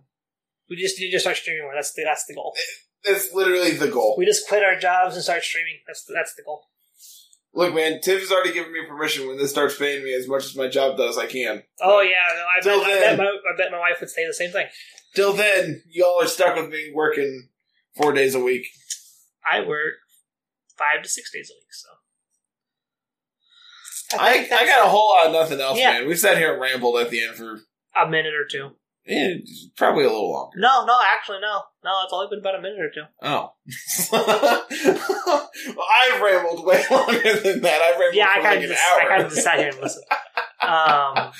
We 0.70 0.76
just 0.76 0.98
need 1.00 1.10
to 1.10 1.18
start 1.18 1.36
streaming 1.36 1.64
more. 1.64 1.74
That's 1.74 1.92
the 1.92 2.04
that's 2.04 2.24
the 2.26 2.34
goal. 2.34 2.54
That's 3.04 3.32
literally 3.32 3.70
the 3.70 3.86
goal. 3.86 4.16
We 4.18 4.26
just 4.26 4.48
quit 4.48 4.64
our 4.64 4.76
jobs 4.76 5.14
and 5.14 5.22
start 5.22 5.44
streaming. 5.44 5.78
That's 5.86 6.02
the, 6.04 6.14
that's 6.14 6.34
the 6.34 6.42
goal. 6.42 6.64
Look, 7.56 7.74
man, 7.74 8.00
Tiff 8.02 8.20
has 8.20 8.30
already 8.30 8.52
given 8.52 8.70
me 8.70 8.84
permission 8.86 9.26
when 9.26 9.38
this 9.38 9.50
starts 9.50 9.78
paying 9.78 10.04
me 10.04 10.12
as 10.14 10.28
much 10.28 10.44
as 10.44 10.54
my 10.56 10.68
job 10.68 10.98
does, 10.98 11.16
I 11.16 11.24
can. 11.24 11.62
Oh 11.80 12.02
yeah, 12.02 12.10
no, 12.34 12.44
I, 12.44 12.60
Till 12.62 12.80
bet, 12.80 12.86
I, 12.86 13.00
then. 13.00 13.16
bet 13.16 13.18
my, 13.18 13.24
I 13.24 13.56
bet 13.56 13.72
my 13.72 13.78
wife 13.78 13.96
would 14.00 14.10
say 14.10 14.26
the 14.26 14.34
same 14.34 14.50
thing. 14.50 14.66
Till 15.14 15.32
then, 15.32 15.82
y'all 15.88 16.20
are 16.22 16.26
stuck 16.26 16.54
with 16.54 16.68
me 16.68 16.92
working 16.94 17.48
four 17.96 18.12
days 18.12 18.34
a 18.34 18.40
week. 18.40 18.66
I 19.50 19.60
work 19.60 19.94
five 20.76 21.02
to 21.02 21.08
six 21.08 21.32
days 21.32 21.50
a 21.50 21.54
week, 21.56 21.72
so 21.72 21.88
I, 24.20 24.32
think 24.40 24.52
I 24.52 24.66
got 24.66 24.86
a 24.86 24.90
whole 24.90 25.08
lot 25.08 25.26
of 25.28 25.32
nothing 25.32 25.58
else, 25.60 25.78
Yeah. 25.78 25.92
man. 25.92 26.06
We 26.08 26.14
sat 26.14 26.36
here 26.36 26.52
and 26.52 26.60
rambled 26.60 26.98
at 27.00 27.08
the 27.10 27.24
end 27.26 27.36
for 27.36 27.60
a 27.98 28.06
minute 28.06 28.34
or 28.34 28.44
two. 28.44 28.72
Eh, 29.08 29.34
probably 29.76 30.04
a 30.04 30.08
little 30.08 30.30
longer. 30.32 30.56
No, 30.58 30.84
no, 30.84 30.98
actually, 31.12 31.38
no, 31.40 31.62
no. 31.84 31.90
It's 32.04 32.12
only 32.12 32.26
been 32.30 32.40
about 32.40 32.56
a 32.58 32.62
minute 32.62 32.80
or 32.80 32.90
two. 32.90 33.04
Oh. 33.22 33.52
well, 35.76 35.86
I've 36.02 36.20
rambled 36.20 36.64
way 36.66 36.84
longer 36.90 37.40
than 37.40 37.60
that. 37.62 37.82
I've 37.82 37.98
rambled 37.98 38.14
Yeah, 38.14 38.28
I 38.28 38.36
for 38.36 38.42
kind 38.42 38.56
like 38.56 38.58
of 38.58 38.62
an 38.64 38.68
just, 38.70 38.82
hour. 38.82 39.00
I 39.02 39.08
kind 39.08 39.22
of 39.22 39.30
just 39.30 39.42
sat 39.42 39.58
here 39.58 39.68
and 39.68 39.80
listened. 39.80 40.04
Um, 40.62 41.32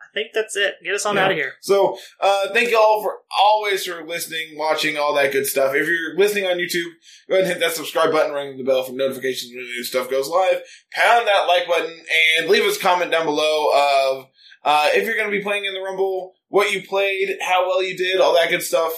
I 0.00 0.14
think 0.14 0.28
that's 0.34 0.56
it. 0.56 0.74
Get 0.82 0.94
us 0.94 1.06
on 1.06 1.16
Yeah. 1.16 1.24
out 1.26 1.30
of 1.32 1.36
here. 1.36 1.52
So, 1.60 1.98
uh, 2.20 2.48
thank 2.52 2.70
you 2.70 2.78
all 2.78 3.02
for 3.02 3.18
always 3.38 3.84
for 3.84 4.04
listening, 4.06 4.56
watching, 4.56 4.96
all 4.96 5.14
that 5.14 5.32
good 5.32 5.46
stuff. 5.46 5.74
If 5.74 5.86
you're 5.86 6.16
listening 6.16 6.46
on 6.46 6.56
YouTube, 6.58 6.90
go 7.28 7.34
ahead 7.36 7.44
and 7.44 7.52
hit 7.52 7.60
that 7.60 7.76
subscribe 7.76 8.10
button, 8.10 8.32
ring 8.32 8.56
the 8.56 8.64
bell 8.64 8.82
for 8.82 8.92
notifications 8.92 9.52
when 9.54 9.64
new 9.64 9.84
stuff 9.84 10.10
goes 10.10 10.28
live. 10.28 10.62
Pound 10.92 11.26
that 11.28 11.46
like 11.46 11.68
button 11.68 12.00
and 12.38 12.48
leave 12.48 12.64
us 12.64 12.76
a 12.76 12.80
comment 12.80 13.10
down 13.10 13.26
below 13.26 13.68
of 13.74 14.26
uh, 14.64 14.88
if 14.92 15.04
you're 15.04 15.16
going 15.16 15.30
to 15.30 15.36
be 15.36 15.42
playing 15.42 15.64
in 15.64 15.74
the 15.74 15.80
Rumble, 15.80 16.34
what 16.48 16.72
you 16.72 16.82
played, 16.86 17.38
how 17.40 17.66
well 17.66 17.82
you 17.82 17.96
did, 17.96 18.20
all 18.20 18.34
that 18.34 18.50
good 18.50 18.62
stuff. 18.62 18.92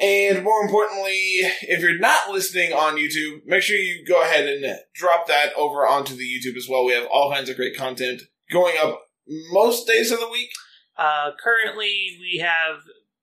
And 0.00 0.42
more 0.42 0.62
importantly, 0.62 1.40
if 1.62 1.80
you're 1.80 1.98
not 1.98 2.30
listening 2.30 2.72
on 2.72 2.96
YouTube, 2.96 3.40
make 3.44 3.62
sure 3.62 3.76
you 3.76 4.04
go 4.06 4.22
ahead 4.22 4.48
and 4.48 4.78
drop 4.94 5.26
that 5.28 5.52
over 5.56 5.86
onto 5.86 6.16
the 6.16 6.24
YouTube 6.24 6.56
as 6.56 6.66
well. 6.68 6.84
We 6.84 6.92
have 6.92 7.06
all 7.10 7.30
kinds 7.30 7.50
of 7.50 7.56
great 7.56 7.76
content 7.76 8.22
going 8.50 8.76
up 8.82 9.02
most 9.52 9.86
days 9.86 10.10
of 10.10 10.18
the 10.18 10.28
week. 10.28 10.50
Uh, 10.96 11.30
currently, 11.42 12.18
we 12.18 12.38
have 12.38 12.78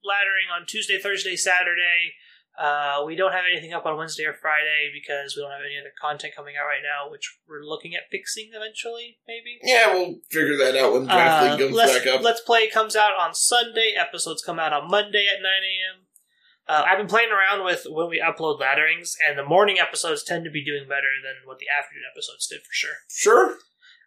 laddering 0.05 0.55
on 0.55 0.65
Tuesday, 0.65 0.99
Thursday, 0.99 1.35
Saturday. 1.35 2.13
Uh, 2.57 3.03
we 3.05 3.15
don't 3.15 3.33
have 3.33 3.45
anything 3.51 3.71
up 3.71 3.85
on 3.85 3.97
Wednesday 3.97 4.25
or 4.25 4.33
Friday 4.33 4.89
because 4.91 5.35
we 5.35 5.43
don't 5.43 5.51
have 5.51 5.61
any 5.61 5.77
other 5.77 5.93
content 6.01 6.33
coming 6.35 6.55
out 6.57 6.65
right 6.65 6.81
now, 6.81 7.11
which 7.11 7.37
we're 7.47 7.61
looking 7.63 7.93
at 7.93 8.09
fixing 8.09 8.49
eventually, 8.51 9.19
maybe. 9.27 9.59
Yeah, 9.61 9.93
we'll 9.93 10.15
figure 10.31 10.57
that 10.57 10.75
out 10.75 10.93
when 10.93 11.03
the 11.03 11.13
draft 11.13 11.37
Uh, 11.37 11.51
league 11.51 11.59
comes 11.59 11.75
Let's, 11.75 11.93
back 11.93 12.07
up. 12.07 12.21
Let's 12.23 12.41
Play 12.41 12.67
comes 12.67 12.95
out 12.95 13.13
on 13.13 13.35
Sunday. 13.35 13.93
Episodes 13.95 14.41
come 14.41 14.57
out 14.57 14.73
on 14.73 14.89
Monday 14.89 15.27
at 15.27 15.37
9 15.37 15.45
a.m. 15.45 16.07
Uh, 16.67 16.83
I've 16.85 16.97
been 16.97 17.07
playing 17.07 17.29
around 17.29 17.63
with 17.63 17.85
when 17.89 18.09
we 18.09 18.19
upload 18.19 18.59
ladderings, 18.59 19.15
and 19.21 19.37
the 19.37 19.45
morning 19.45 19.77
episodes 19.79 20.23
tend 20.23 20.43
to 20.45 20.51
be 20.51 20.65
doing 20.65 20.89
better 20.89 21.13
than 21.23 21.45
what 21.45 21.59
the 21.59 21.69
afternoon 21.69 22.03
episodes 22.11 22.47
did 22.47 22.59
for 22.61 22.73
sure. 22.73 22.97
Sure. 23.07 23.55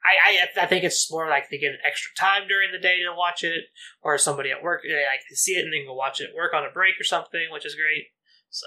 I, 0.01 0.41
I 0.59 0.65
I 0.65 0.67
think 0.67 0.85
it's 0.85 1.11
more 1.13 1.29
like 1.29 1.51
they 1.51 1.59
get 1.59 1.73
an 1.73 1.85
extra 1.87 2.11
time 2.19 2.49
during 2.49 2.73
the 2.73 2.79
day 2.79 2.99
to 3.05 3.15
watch 3.17 3.45
it, 3.45 3.65
or 4.03 4.17
somebody 4.19 4.51
at 4.51 4.63
work 4.63 4.83
they 4.83 4.95
like 4.95 5.23
to 5.29 5.37
see 5.37 5.53
it 5.53 5.65
and 5.65 5.73
then 5.73 5.87
go 5.87 5.95
watch 5.95 6.21
it 6.21 6.31
at 6.31 6.35
work 6.35 6.53
on 6.55 6.65
a 6.65 6.73
break 6.73 6.99
or 6.99 7.05
something, 7.05 7.49
which 7.53 7.67
is 7.67 7.75
great. 7.75 8.09
So 8.51 8.67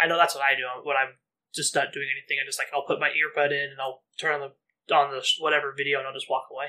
I 0.00 0.06
know 0.06 0.16
that's 0.16 0.34
what 0.34 0.44
I 0.44 0.54
do 0.54 0.64
when 0.84 0.96
I'm 0.96 1.14
just 1.54 1.74
not 1.74 1.92
doing 1.92 2.06
anything. 2.12 2.38
I 2.40 2.46
just 2.46 2.58
like 2.58 2.68
I'll 2.74 2.86
put 2.86 3.00
my 3.00 3.08
earbud 3.10 3.50
in 3.52 3.70
and 3.72 3.80
I'll 3.80 4.02
turn 4.20 4.40
on 4.40 4.40
the 4.40 4.94
on 4.94 5.10
the 5.10 5.26
whatever 5.40 5.74
video 5.76 5.98
and 5.98 6.06
I'll 6.06 6.14
just 6.14 6.30
walk 6.30 6.46
away, 6.52 6.66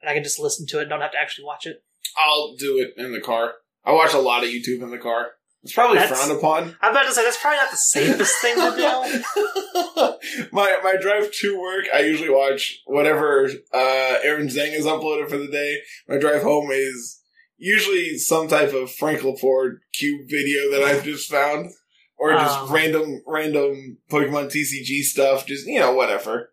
and 0.00 0.08
I 0.10 0.14
can 0.14 0.24
just 0.24 0.38
listen 0.38 0.66
to 0.68 0.78
it. 0.78 0.82
and 0.82 0.90
Don't 0.90 1.00
have 1.02 1.12
to 1.12 1.18
actually 1.20 1.44
watch 1.44 1.66
it. 1.66 1.82
I'll 2.16 2.54
do 2.56 2.78
it 2.78 2.94
in 2.96 3.12
the 3.12 3.20
car. 3.20 3.54
I 3.84 3.92
watch 3.92 4.14
a 4.14 4.18
lot 4.18 4.42
of 4.44 4.50
YouTube 4.50 4.82
in 4.82 4.90
the 4.90 4.98
car. 4.98 5.32
It's 5.62 5.74
probably 5.74 5.98
That's- 5.98 6.18
frowned 6.24 6.38
upon. 6.38 6.76
I'm 6.80 6.92
about 6.92 7.04
to 7.06 7.12
say 7.12 7.22
that's 7.22 7.36
probably 7.40 7.58
not 7.58 7.70
the 7.70 7.76
safest 7.76 8.40
thing 8.40 8.54
to 8.56 8.76
do. 8.76 10.46
my 10.52 10.78
my 10.82 10.96
drive 11.00 11.30
to 11.32 11.60
work, 11.60 11.84
I 11.94 12.00
usually 12.00 12.30
watch 12.30 12.80
whatever 12.86 13.46
uh, 13.72 14.18
Aaron 14.22 14.48
Zheng 14.48 14.72
has 14.72 14.86
uploaded 14.86 15.28
for 15.28 15.36
the 15.36 15.48
day. 15.48 15.78
My 16.08 16.16
drive 16.18 16.42
home 16.42 16.70
is 16.70 17.20
usually 17.58 18.16
some 18.16 18.48
type 18.48 18.72
of 18.72 18.90
Frank 18.90 19.22
Laporte 19.22 19.80
cube 19.92 20.22
video 20.30 20.70
that 20.70 20.82
I've 20.82 21.04
just 21.04 21.30
found, 21.30 21.70
or 22.20 22.32
just 22.32 22.58
Um. 22.58 22.72
random 22.72 23.22
random 23.26 23.98
Pokemon 24.10 24.46
TCG 24.52 25.02
stuff. 25.02 25.46
Just 25.46 25.66
you 25.66 25.80
know 25.80 25.92
whatever. 25.94 26.52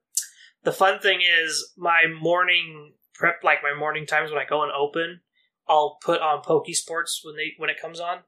The 0.64 0.72
fun 0.72 1.00
thing 1.00 1.20
is 1.22 1.72
my 1.78 2.04
morning 2.22 2.94
prep, 3.14 3.44
like 3.44 3.60
my 3.62 3.78
morning 3.78 4.06
times 4.06 4.32
when 4.32 4.40
I 4.42 4.46
go 4.46 4.64
and 4.64 4.72
open, 4.72 5.22
I'll 5.68 5.98
put 6.04 6.22
on 6.22 6.42
Pokesports 6.44 7.20
when 7.24 7.36
they 7.36 7.54
when 7.58 7.70
it 7.70 7.80
comes 7.82 8.00
on, 8.00 8.20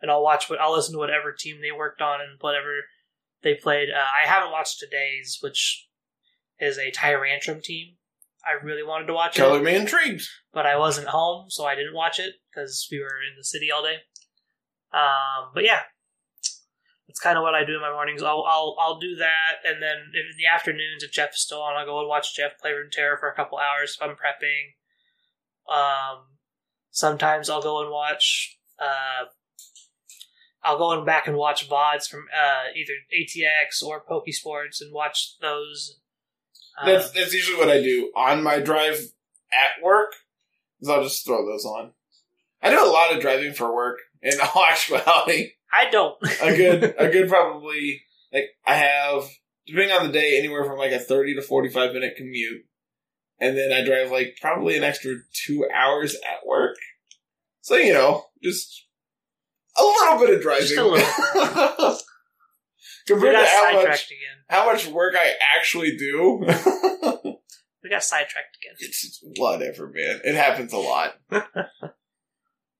and 0.00 0.10
I'll 0.10 0.22
watch 0.22 0.48
what 0.50 0.60
I'll 0.60 0.74
listen 0.74 0.94
to 0.94 0.98
whatever 0.98 1.32
team 1.32 1.60
they 1.60 1.70
worked 1.72 2.00
on 2.00 2.20
and 2.20 2.38
whatever 2.40 2.72
they 3.42 3.54
played. 3.54 3.88
Uh, 3.90 3.98
I 3.98 4.26
haven't 4.26 4.50
watched 4.52 4.78
today's, 4.80 5.38
which 5.42 5.86
is 6.58 6.78
a 6.78 6.90
Tyrantrum 6.90 7.60
team. 7.62 7.96
I 8.44 8.64
really 8.64 8.82
wanted 8.82 9.06
to 9.06 9.12
watch 9.12 9.36
Color 9.36 9.58
it, 9.58 9.62
me 9.64 9.74
intrigued. 9.74 10.22
but 10.52 10.66
I 10.66 10.76
wasn't 10.78 11.08
home, 11.08 11.50
so 11.50 11.64
I 11.66 11.74
didn't 11.74 11.94
watch 11.94 12.18
it 12.18 12.34
because 12.50 12.86
we 12.90 13.00
were 13.00 13.06
in 13.28 13.36
the 13.36 13.44
city 13.44 13.70
all 13.70 13.82
day. 13.82 13.96
Um, 14.92 15.50
but 15.52 15.64
yeah, 15.64 15.80
that's 17.06 17.20
kind 17.20 17.38
of 17.38 17.42
what 17.42 17.54
I 17.54 17.64
do 17.64 17.76
in 17.76 17.80
my 17.80 17.92
mornings. 17.92 18.22
I'll 18.22 18.44
I'll 18.46 18.76
I'll 18.78 18.98
do 18.98 19.16
that, 19.16 19.64
and 19.64 19.82
then 19.82 19.96
in 20.12 20.24
the 20.36 20.46
afternoons, 20.52 21.02
if 21.02 21.12
Jeff 21.12 21.30
is 21.34 21.40
still 21.40 21.62
on, 21.62 21.76
I'll 21.76 21.86
go 21.86 22.00
and 22.00 22.08
watch 22.08 22.34
Jeff 22.36 22.58
play 22.60 22.72
Runeterra 22.72 23.18
for 23.18 23.28
a 23.28 23.34
couple 23.34 23.58
hours 23.58 23.96
if 23.96 24.02
I'm 24.02 24.16
prepping. 24.16 24.74
Um, 25.72 26.24
sometimes 26.90 27.48
I'll 27.48 27.62
go 27.62 27.80
and 27.82 27.90
watch. 27.90 28.58
Uh, 28.78 29.26
I'll 30.64 30.78
go 30.78 30.90
and 30.92 31.06
back 31.06 31.28
and 31.28 31.36
watch 31.36 31.68
vods 31.68 32.08
from 32.08 32.26
uh, 32.36 32.72
either 32.74 32.92
ATX 33.16 33.84
or 33.86 34.02
Pokesports 34.04 34.80
and 34.80 34.92
watch 34.92 35.36
those. 35.40 35.98
Um, 36.80 36.88
That's 36.92 37.10
that's 37.12 37.32
usually 37.32 37.58
what 37.58 37.70
I 37.70 37.80
do 37.80 38.10
on 38.16 38.42
my 38.42 38.58
drive 38.58 39.00
at 39.52 39.82
work. 39.82 40.12
Is 40.80 40.88
I'll 40.88 41.04
just 41.04 41.24
throw 41.24 41.46
those 41.46 41.64
on. 41.64 41.92
I 42.60 42.70
do 42.70 42.84
a 42.84 42.90
lot 42.90 43.14
of 43.14 43.20
driving 43.20 43.52
for 43.52 43.72
work. 43.72 43.98
In 44.22 44.32
all 44.40 44.64
actuality, 44.64 45.52
I 45.72 45.90
don't. 45.90 46.16
a 46.42 46.56
good 46.56 46.94
a 46.98 47.08
good 47.10 47.28
probably 47.28 48.02
like 48.32 48.44
I 48.66 48.74
have 48.74 49.24
depending 49.66 49.96
on 49.96 50.06
the 50.06 50.12
day 50.12 50.38
anywhere 50.38 50.64
from 50.64 50.78
like 50.78 50.92
a 50.92 50.98
thirty 50.98 51.34
to 51.34 51.42
forty 51.42 51.68
five 51.68 51.92
minute 51.92 52.14
commute, 52.16 52.64
and 53.40 53.56
then 53.56 53.72
I 53.72 53.84
drive 53.84 54.10
like 54.10 54.38
probably 54.40 54.76
an 54.76 54.84
extra 54.84 55.14
two 55.32 55.66
hours 55.74 56.14
at 56.14 56.46
work. 56.46 56.76
So 57.60 57.76
you 57.76 57.92
know, 57.92 58.24
just 58.42 58.86
a 59.78 59.82
little 59.82 60.18
bit 60.18 60.34
of 60.36 60.42
driving. 60.42 60.66
Just 60.66 60.78
a 60.78 60.84
little. 60.84 60.98
we 63.08 63.14
Compared 63.14 63.34
got 63.34 63.40
to 63.42 63.46
how 63.46 63.62
sidetracked 63.64 63.88
much 63.88 64.06
again. 64.06 64.44
how 64.48 64.66
much 64.72 64.86
work 64.88 65.14
I 65.16 65.32
actually 65.58 65.96
do. 65.96 66.46
We 67.86 67.90
got 67.90 68.02
sidetracked 68.02 68.56
again. 68.60 68.74
It's 68.80 69.20
whatever, 69.36 69.86
man. 69.86 70.20
It 70.24 70.34
happens 70.34 70.72
a 70.72 70.76
lot. 70.76 71.20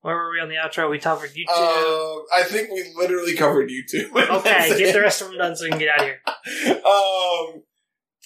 Where 0.06 0.14
were 0.14 0.30
we 0.30 0.40
on 0.40 0.48
the 0.48 0.54
outro? 0.54 0.88
We 0.88 1.00
covered 1.00 1.30
YouTube. 1.30 1.48
Uh, 1.48 2.22
I 2.32 2.44
think 2.44 2.70
we 2.70 2.92
literally 2.94 3.34
covered 3.34 3.68
YouTube. 3.68 4.10
okay, 4.38 4.68
get 4.68 4.80
it. 4.80 4.92
the 4.92 5.00
rest 5.00 5.20
of 5.20 5.28
them 5.28 5.38
done 5.38 5.56
so 5.56 5.64
we 5.64 5.70
can 5.70 5.80
get 5.80 5.88
out 5.88 6.00
of 6.00 6.06
here. 6.06 6.20
Um, 6.86 7.62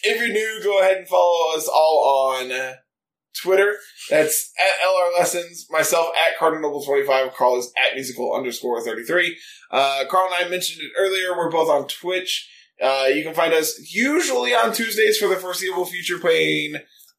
if 0.03 0.21
you're 0.21 0.29
new, 0.29 0.61
go 0.63 0.81
ahead 0.81 0.99
and 0.99 1.09
follow 1.09 1.57
us 1.57 1.67
all 1.67 2.35
on 2.37 2.53
uh, 2.53 2.75
Twitter. 3.43 3.77
That's 4.11 4.53
at 4.59 4.87
LR 4.87 5.19
Lessons. 5.19 5.67
Myself 5.71 6.09
at 6.15 6.39
Cardinal25. 6.39 7.35
Carl 7.35 7.59
is 7.59 7.73
at 7.79 7.95
musical 7.95 8.35
underscore 8.35 8.85
33. 8.85 9.39
Uh, 9.71 10.05
Carl 10.11 10.29
and 10.35 10.47
I 10.47 10.51
mentioned 10.51 10.83
it 10.83 10.93
earlier. 11.01 11.35
We're 11.35 11.51
both 11.51 11.71
on 11.71 11.89
Twitch. 11.89 12.47
Uh, 12.83 13.07
you 13.11 13.23
can 13.23 13.33
find 13.33 13.55
us 13.55 13.91
usually 13.91 14.55
on 14.55 14.75
Tuesdays 14.75 15.17
for 15.17 15.29
the 15.29 15.37
foreseeable 15.37 15.87
future 15.87 16.19
playing 16.19 16.75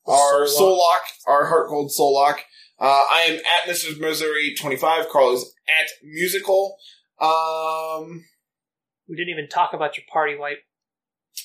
our 0.06 0.46
Soul 0.46 0.48
Soul 0.48 0.78
Lock, 0.78 1.02
our 1.28 1.52
HeartGold 1.52 1.90
Soul 1.90 2.14
Lock. 2.14 2.44
Uh, 2.82 3.04
I 3.12 3.22
am 3.30 3.36
at 3.38 3.70
Mr. 3.72 3.98
Missouri 4.00 4.56
25. 4.60 5.08
Carl 5.10 5.34
is 5.36 5.54
at 5.80 5.88
musical. 6.04 6.78
Um, 7.20 8.26
We 9.08 9.16
didn't 9.16 9.30
even 9.30 9.48
talk 9.50 9.74
about 9.74 9.98
your 9.98 10.06
party 10.12 10.36
wipe. 10.36 10.58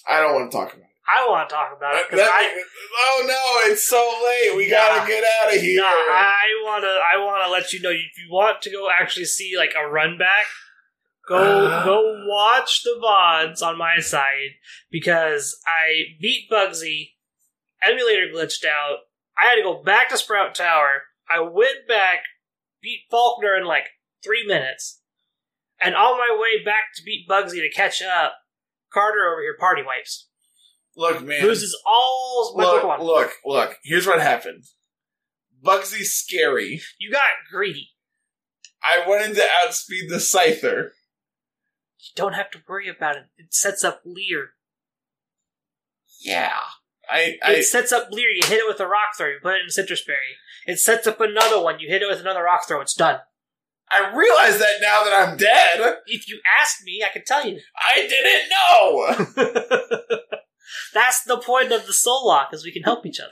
I 0.09 0.21
don't 0.21 0.35
want 0.35 0.51
to 0.51 0.57
talk 0.57 0.69
about 0.73 0.81
it. 0.81 0.87
I 1.09 1.29
want 1.29 1.49
to 1.49 1.55
talk 1.55 1.77
about 1.77 1.95
it 1.95 2.07
because 2.11 2.27
I, 2.27 2.63
oh 3.01 3.25
no, 3.29 3.71
it's 3.71 3.87
so 3.87 3.97
late. 4.25 4.57
We 4.57 4.69
Nah. 4.71 4.77
gotta 4.77 5.07
get 5.07 5.23
out 5.43 5.55
of 5.55 5.61
here. 5.61 5.81
no, 5.81 5.87
I 5.87 6.47
want 6.65 6.83
to. 6.83 6.89
I 6.89 7.17
want 7.25 7.45
to 7.47 7.51
let 7.53 7.73
you 7.73 7.81
know 7.81 7.91
if 7.91 7.97
you 8.19 8.29
want 8.31 8.61
to 8.63 8.71
go 8.71 8.89
actually 8.91 9.27
see 9.27 9.53
like 9.57 9.75
a 9.79 9.87
run 9.89 10.19
back. 10.19 10.47
Go 11.29 11.37
Uh. 11.37 11.85
go 11.85 12.25
watch 12.27 12.83
the 12.83 12.99
vods 13.01 13.63
on 13.63 13.79
my 13.79 13.99
side 14.01 14.57
because 14.91 15.57
I 15.67 16.17
beat 16.21 16.49
Bugsy. 16.51 17.11
Emulator 17.85 18.27
glitched 18.35 18.65
out. 18.65 18.99
I 19.41 19.47
had 19.51 19.57
to 19.57 19.63
go 19.63 19.83
back 19.85 20.09
to 20.09 20.17
Sprout 20.17 20.55
Tower. 20.57 21.03
I 21.31 21.41
went 21.41 21.89
back, 21.89 22.21
beat 22.83 23.03
Falkner 23.11 23.57
in 23.57 23.65
like 23.67 23.89
three 24.25 24.47
minutes, 24.47 25.01
and 25.81 25.95
on 25.95 26.19
my 26.19 26.37
way 26.39 26.65
back 26.65 26.95
to 26.97 27.03
beat 27.03 27.29
Bugsy 27.29 27.61
to 27.61 27.71
catch 27.71 28.03
up, 28.03 28.35
Carter 28.93 29.31
over 29.31 29.43
here 29.43 29.57
party 29.59 29.83
wipes. 29.83 30.29
look, 30.97 31.23
man. 31.23 31.43
Loses 31.43 31.77
all 31.87 32.55
my 32.57 32.65
look, 32.65 32.83
Pokemon. 32.83 33.01
look, 33.01 33.31
look. 33.45 33.77
Here's 33.83 34.07
what 34.07 34.21
happened. 34.21 34.65
Bugsy's 35.63 36.15
scary. 36.15 36.81
You 36.99 37.11
got 37.11 37.23
greedy. 37.51 37.91
I 38.83 39.09
went 39.09 39.25
in 39.25 39.35
to 39.35 39.47
outspeed 39.65 40.09
the 40.09 40.17
Scyther. 40.17 40.91
You 41.99 42.13
don't 42.15 42.35
have 42.35 42.51
to 42.53 42.63
worry 42.69 42.89
about 42.89 43.17
it. 43.17 43.25
It 43.37 43.53
sets 43.53 43.83
up 43.83 44.03
Leer. 44.05 44.51
Yeah. 46.21 46.61
I, 47.11 47.37
It 47.49 47.65
sets 47.65 47.93
up 47.93 48.09
Leer. 48.11 48.29
You 48.29 48.47
hit 48.47 48.59
it 48.59 48.69
with 48.69 48.81
a 48.81 48.87
rock 48.87 49.17
throw. 49.17 49.29
You 49.29 49.39
put 49.43 49.55
it 49.55 49.63
in 49.63 49.69
Sitrus 49.69 50.05
Berry. 50.07 50.37
It 50.67 50.79
sets 50.79 51.07
up 51.07 51.21
another 51.21 51.63
one. 51.63 51.81
You 51.81 51.89
hit 51.89 52.03
it 52.03 52.09
with 52.09 52.21
another 52.21 52.43
rock 52.43 52.67
throw. 52.67 52.81
It's 52.81 52.95
done. 52.95 53.21
I 53.89 54.13
realize 54.15 54.59
that 54.59 54.81
now 54.81 55.05
that 55.05 55.29
I'm 55.29 55.37
dead. 55.37 55.99
If 56.07 56.29
you 56.29 56.41
asked 56.61 56.83
me, 56.85 57.05
I 57.05 57.13
could 57.13 57.25
tell 57.25 57.47
you. 57.47 57.61
I 57.77 58.09
didn't 58.09 58.49
know. 58.51 60.17
That's 60.95 61.23
the 61.23 61.39
point 61.39 61.71
of 61.71 61.87
the 61.87 61.93
soul 61.93 62.27
lock, 62.27 62.53
is 62.53 62.65
we 62.65 62.73
can 62.73 62.83
help 62.83 63.07
each 63.07 63.21
other. 63.21 63.31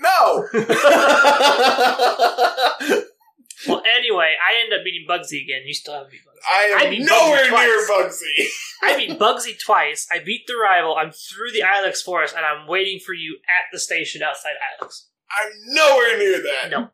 No. 0.00 0.48
Well, 3.66 3.82
anyway, 3.96 4.34
I 4.38 4.62
end 4.62 4.72
up 4.72 4.84
beating 4.84 5.06
Bugsy 5.08 5.42
again. 5.42 5.62
You 5.66 5.74
still 5.74 5.94
haven't 5.94 6.12
beat 6.12 6.20
Bugsy. 6.20 6.38
I 6.50 6.74
I 6.78 6.82
am 6.84 6.90
beat 6.90 7.06
nowhere 7.06 7.44
Bugsy 7.44 7.66
near 7.66 7.86
twice. 7.86 8.22
Bugsy. 8.22 8.46
I 8.82 8.96
beat 8.96 9.18
Bugsy 9.18 9.58
twice. 9.64 10.06
I 10.12 10.20
beat 10.20 10.46
the 10.46 10.54
rival. 10.56 10.96
I'm 10.96 11.10
through 11.10 11.52
the 11.52 11.62
Ilex 11.62 12.02
forest, 12.02 12.34
and 12.36 12.44
I'm 12.44 12.68
waiting 12.68 13.00
for 13.04 13.14
you 13.14 13.38
at 13.44 13.66
the 13.72 13.80
station 13.80 14.22
outside 14.22 14.52
Ilex. 14.80 15.06
I'm 15.30 15.52
nowhere 15.74 16.18
near 16.18 16.42
that. 16.42 16.70
No. 16.70 16.90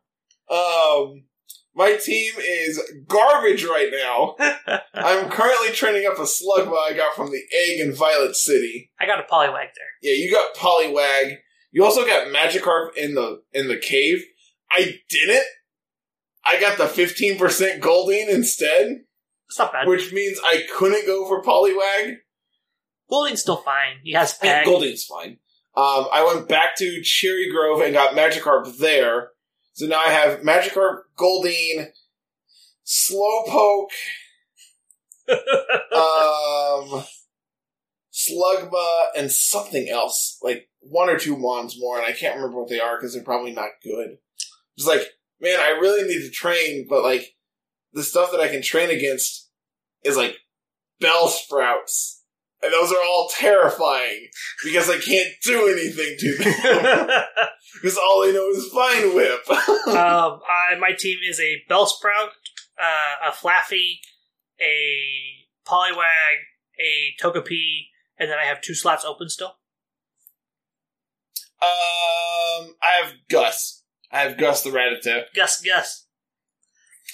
Um, 0.49 1.23
my 1.75 1.97
team 1.97 2.33
is 2.37 2.81
garbage 3.07 3.65
right 3.65 3.91
now. 3.91 4.35
I'm 4.93 5.29
currently 5.29 5.69
training 5.69 6.07
up 6.09 6.17
a 6.17 6.21
Slugma 6.21 6.77
I 6.77 6.93
got 6.93 7.15
from 7.15 7.31
the 7.31 7.41
Egg 7.53 7.79
in 7.79 7.93
Violet 7.93 8.35
City. 8.35 8.91
I 8.99 9.05
got 9.05 9.19
a 9.19 9.23
Poliwag 9.23 9.51
there. 9.75 9.91
Yeah, 10.01 10.13
you 10.13 10.31
got 10.31 10.55
Poliwag. 10.55 11.37
You 11.71 11.83
also 11.83 12.05
got 12.05 12.27
Magikarp 12.27 12.95
in 12.95 13.15
the 13.15 13.41
in 13.51 13.67
the 13.67 13.77
cave. 13.77 14.23
I 14.71 14.99
didn't. 15.09 15.45
I 16.45 16.59
got 16.59 16.77
the 16.77 16.85
15% 16.85 17.79
Goldeen 17.79 18.29
instead, 18.29 19.01
It's 19.47 19.57
not 19.57 19.71
bad. 19.73 19.87
which 19.87 20.13
means 20.13 20.39
I 20.43 20.63
couldn't 20.75 21.05
go 21.07 21.27
for 21.27 21.41
Poliwag. 21.41 22.17
Goldeen's 23.11 23.41
still 23.41 23.57
fine. 23.57 23.97
He 24.03 24.13
has 24.13 24.33
Peg. 24.37 24.65
Goldeen's 24.65 25.05
fine. 25.05 25.37
Um, 25.75 26.07
I 26.13 26.23
went 26.33 26.47
back 26.47 26.75
to 26.77 27.01
Cherrygrove 27.01 27.83
and 27.83 27.93
got 27.93 28.15
Magikarp 28.15 28.77
there. 28.77 29.29
So 29.73 29.87
now 29.87 29.99
I 29.99 30.09
have 30.09 30.39
Magikarp, 30.39 30.99
Goldeen, 31.17 31.87
Slowpoke, 32.85 33.89
um, 35.29 37.03
Slugma, 38.13 39.05
and 39.17 39.31
something 39.31 39.89
else. 39.89 40.37
Like 40.41 40.69
one 40.79 41.09
or 41.09 41.19
two 41.19 41.35
wands 41.35 41.75
more, 41.79 41.97
and 41.97 42.05
I 42.05 42.13
can't 42.13 42.35
remember 42.35 42.59
what 42.59 42.69
they 42.69 42.79
are 42.79 42.97
because 42.97 43.13
they're 43.13 43.23
probably 43.23 43.51
not 43.51 43.69
good. 43.83 44.17
It's 44.77 44.87
like, 44.87 45.01
man, 45.41 45.59
I 45.59 45.77
really 45.79 46.07
need 46.07 46.23
to 46.23 46.31
train, 46.31 46.85
but 46.89 47.03
like, 47.03 47.35
the 47.93 48.03
stuff 48.03 48.31
that 48.31 48.41
I 48.41 48.49
can 48.49 48.61
train 48.61 48.89
against 48.89 49.49
is 50.03 50.17
like 50.17 50.37
Bellsprouts. 51.01 52.19
And 52.61 52.73
those 52.73 52.91
are 52.91 53.03
all 53.03 53.29
terrifying 53.31 54.27
because 54.63 54.89
I 54.89 54.97
can't 54.97 55.29
do 55.43 55.67
anything 55.67 56.15
to 56.19 56.37
them. 56.43 57.09
Because 57.81 57.97
all 57.97 58.23
I 58.23 58.31
know 58.31 58.47
is 58.49 58.71
Vine 58.73 59.13
Whip. 59.15 59.49
um, 59.49 60.39
I, 60.47 60.75
my 60.79 60.93
team 60.97 61.17
is 61.29 61.41
a 61.41 61.61
Bellsprout, 61.69 62.29
uh, 62.81 63.27
a 63.27 63.31
Flaaffy, 63.31 63.99
a 64.61 65.45
Poliwag, 65.67 66.37
a 66.79 67.13
Togepi, 67.21 67.87
and 68.17 68.29
then 68.29 68.37
I 68.39 68.45
have 68.45 68.61
two 68.61 68.73
slots 68.73 69.03
open 69.03 69.27
still. 69.27 69.57
um, 71.61 72.75
I 72.81 73.01
have 73.03 73.13
Gus. 73.29 73.83
I 74.11 74.21
have 74.21 74.37
Gus 74.37 74.63
the 74.63 74.69
Rattata, 74.69 75.23
Gus, 75.35 75.61
Gus. 75.61 76.07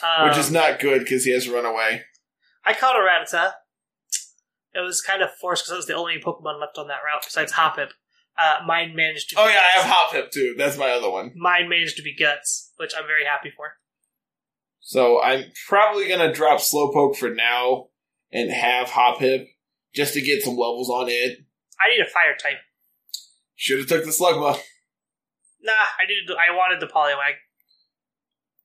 Um, 0.03 0.27
which 0.27 0.37
is 0.37 0.51
not 0.51 0.79
good 0.79 0.99
because 0.99 1.25
he 1.25 1.31
has 1.31 1.49
run 1.49 1.65
away. 1.65 2.03
I 2.65 2.73
caught 2.73 2.95
a 2.95 2.99
Rattata. 2.99 3.53
It 4.73 4.79
was 4.79 5.01
kind 5.01 5.21
of 5.21 5.29
forced 5.39 5.65
because 5.65 5.73
it 5.73 5.77
was 5.77 5.87
the 5.87 5.95
only 5.95 6.19
Pokemon 6.19 6.59
left 6.59 6.77
on 6.77 6.87
that 6.87 7.01
route 7.05 7.23
besides 7.25 7.53
Hoppip. 7.53 7.89
Uh, 8.37 8.59
mine 8.65 8.95
managed 8.95 9.29
to. 9.29 9.35
Oh 9.37 9.47
yeah, 9.47 9.59
I 9.59 9.81
have 9.81 9.91
Hop 9.91 10.13
Hip 10.13 10.31
too. 10.31 10.55
That's 10.57 10.77
my 10.77 10.91
other 10.91 11.09
one. 11.09 11.33
Mine 11.35 11.69
managed 11.69 11.97
to 11.97 12.03
be 12.03 12.15
Guts, 12.15 12.71
which 12.77 12.93
I'm 12.97 13.05
very 13.05 13.25
happy 13.25 13.51
for. 13.55 13.73
So 14.79 15.21
I'm 15.21 15.45
probably 15.67 16.07
gonna 16.07 16.33
drop 16.33 16.59
Slowpoke 16.59 17.17
for 17.17 17.29
now 17.29 17.87
and 18.31 18.49
have 18.51 18.87
Hoppip 18.87 19.47
just 19.93 20.13
to 20.13 20.21
get 20.21 20.43
some 20.43 20.55
levels 20.55 20.89
on 20.89 21.07
it. 21.09 21.39
I 21.79 21.89
need 21.89 22.01
a 22.01 22.09
Fire 22.09 22.35
type. 22.41 22.59
Should 23.55 23.79
have 23.79 23.87
took 23.87 24.05
the 24.05 24.11
Slugma. 24.11 24.59
Nah, 25.63 25.71
I 25.71 26.07
needed. 26.07 26.29
I 26.35 26.55
wanted 26.55 26.79
the 26.79 26.91
Poliwag. 26.91 27.33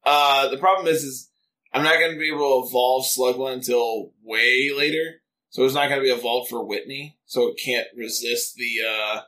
Uh, 0.04 0.48
the 0.48 0.56
problem 0.58 0.86
is, 0.86 1.02
is 1.02 1.30
I'm 1.72 1.82
not 1.82 1.98
going 1.98 2.12
to 2.12 2.18
be 2.18 2.28
able 2.28 2.62
to 2.62 2.68
evolve 2.68 3.04
Slugma 3.06 3.52
until 3.52 4.12
way 4.22 4.70
later. 4.76 5.20
So 5.50 5.64
it's 5.64 5.74
not 5.74 5.88
going 5.88 6.00
to 6.00 6.04
be 6.06 6.12
evolved 6.12 6.48
for 6.50 6.64
Whitney. 6.64 7.18
So 7.26 7.48
it 7.48 7.58
can't 7.62 7.86
resist 7.96 8.54
the, 8.56 8.86
uh, 8.86 9.20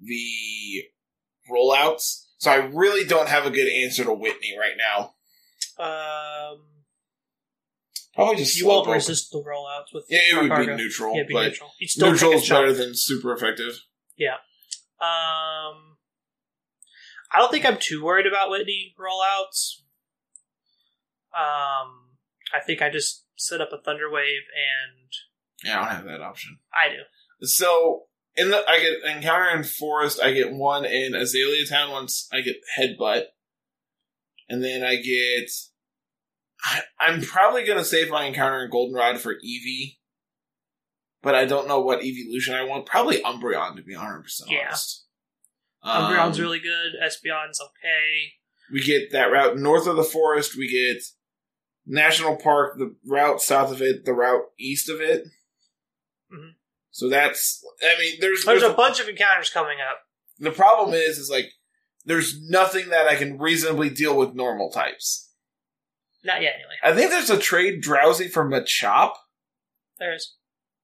the 0.00 0.84
rollouts. 1.50 2.24
So 2.38 2.50
I 2.50 2.56
really 2.56 3.04
don't 3.06 3.28
have 3.28 3.46
a 3.46 3.50
good 3.50 3.68
answer 3.68 4.04
to 4.04 4.12
Whitney 4.12 4.56
right 4.58 4.76
now. 4.78 5.14
Um, 5.82 6.60
Probably 8.14 8.36
just 8.36 8.58
you 8.58 8.66
won't 8.66 8.88
resist 8.88 9.30
the 9.30 9.38
rollouts 9.38 9.92
with. 9.94 10.04
Yeah, 10.08 10.18
it 10.32 10.42
would 10.42 10.50
Cargo. 10.50 10.76
be 10.76 10.82
neutral, 10.82 11.12
Yeah, 11.14 11.20
it'd 11.20 11.28
be 11.28 11.34
but 11.34 11.48
neutral. 11.48 11.70
You'd 11.78 11.88
still 11.90 12.10
neutral 12.10 12.32
is 12.32 12.48
better 12.48 12.72
than 12.72 12.94
super 12.94 13.32
effective. 13.32 13.80
Yeah. 14.16 14.36
Um, 15.00 15.87
I 17.32 17.38
don't 17.38 17.50
think 17.50 17.64
I'm 17.66 17.78
too 17.78 18.04
worried 18.04 18.26
about 18.26 18.50
Whitney 18.50 18.94
rollouts. 18.98 19.80
Um, 21.36 22.16
I 22.54 22.60
think 22.66 22.80
I 22.82 22.88
just 22.90 23.24
set 23.36 23.60
up 23.60 23.70
a 23.72 23.80
Thunder 23.80 24.10
Wave 24.10 24.42
and 24.54 25.08
Yeah, 25.64 25.80
I 25.80 25.84
don't 25.84 25.94
have 25.96 26.04
that 26.06 26.20
option. 26.22 26.58
I 26.72 26.88
do. 26.88 27.46
So 27.46 28.04
in 28.34 28.50
the 28.50 28.64
I 28.68 28.80
get 28.80 29.16
encounter 29.16 29.50
in 29.50 29.64
forest, 29.64 30.20
I 30.20 30.32
get 30.32 30.52
one 30.52 30.84
in 30.84 31.14
Azalea 31.14 31.66
Town 31.66 31.90
once 31.90 32.28
I 32.32 32.40
get 32.40 32.56
headbutt, 32.78 33.24
and 34.48 34.62
then 34.64 34.82
I 34.82 34.96
get. 34.96 35.50
I, 36.64 36.80
I'm 36.98 37.20
probably 37.22 37.64
gonna 37.64 37.84
save 37.84 38.10
my 38.10 38.24
encounter 38.24 38.64
in 38.64 38.70
Goldenrod 38.70 39.18
for 39.18 39.34
Eevee, 39.34 39.98
but 41.22 41.34
I 41.34 41.44
don't 41.44 41.68
know 41.68 41.80
what 41.80 42.02
evolution 42.02 42.54
I 42.54 42.64
want. 42.64 42.86
Probably 42.86 43.20
Umbreon 43.22 43.76
to 43.76 43.82
be 43.82 43.94
100 43.94 44.22
percent 44.22 44.50
Yeah. 44.50 44.66
honest. 44.68 45.04
Um, 45.82 46.32
really 46.32 46.58
good. 46.58 46.92
Espeon's 47.02 47.60
okay. 47.60 48.32
We 48.72 48.82
get 48.82 49.12
that 49.12 49.30
route 49.32 49.56
north 49.58 49.86
of 49.86 49.96
the 49.96 50.04
forest. 50.04 50.56
We 50.56 50.68
get 50.70 51.02
National 51.86 52.36
Park, 52.36 52.78
the 52.78 52.94
route 53.06 53.40
south 53.40 53.72
of 53.72 53.80
it, 53.80 54.04
the 54.04 54.12
route 54.12 54.44
east 54.58 54.90
of 54.90 55.00
it. 55.00 55.24
Mhm. 56.32 56.54
So 56.90 57.08
that's. 57.08 57.64
I 57.82 57.98
mean, 57.98 58.18
there's 58.20 58.44
There's 58.44 58.60
there's 58.60 58.72
a 58.72 58.76
bunch 58.76 59.00
of 59.00 59.08
encounters 59.08 59.50
coming 59.50 59.78
up. 59.80 60.00
the 60.38 60.50
problem 60.50 60.94
is 60.94 61.18
is 61.18 61.30
like 61.30 61.50
there's 62.04 62.40
nothing 62.48 62.88
that 62.90 63.06
I 63.06 63.14
can 63.16 63.38
reasonably 63.38 63.90
deal 63.90 64.16
with 64.16 64.34
normal 64.34 64.70
types. 64.70 65.30
Not 66.24 66.42
yet, 66.42 66.54
anyway. 66.54 66.74
I 66.82 66.94
think 66.94 67.10
there's 67.10 67.30
a 67.30 67.38
trade 67.38 67.82
Drowzee 67.82 68.30
for 68.30 68.44
Machop. 68.48 69.12
There's, 69.98 70.36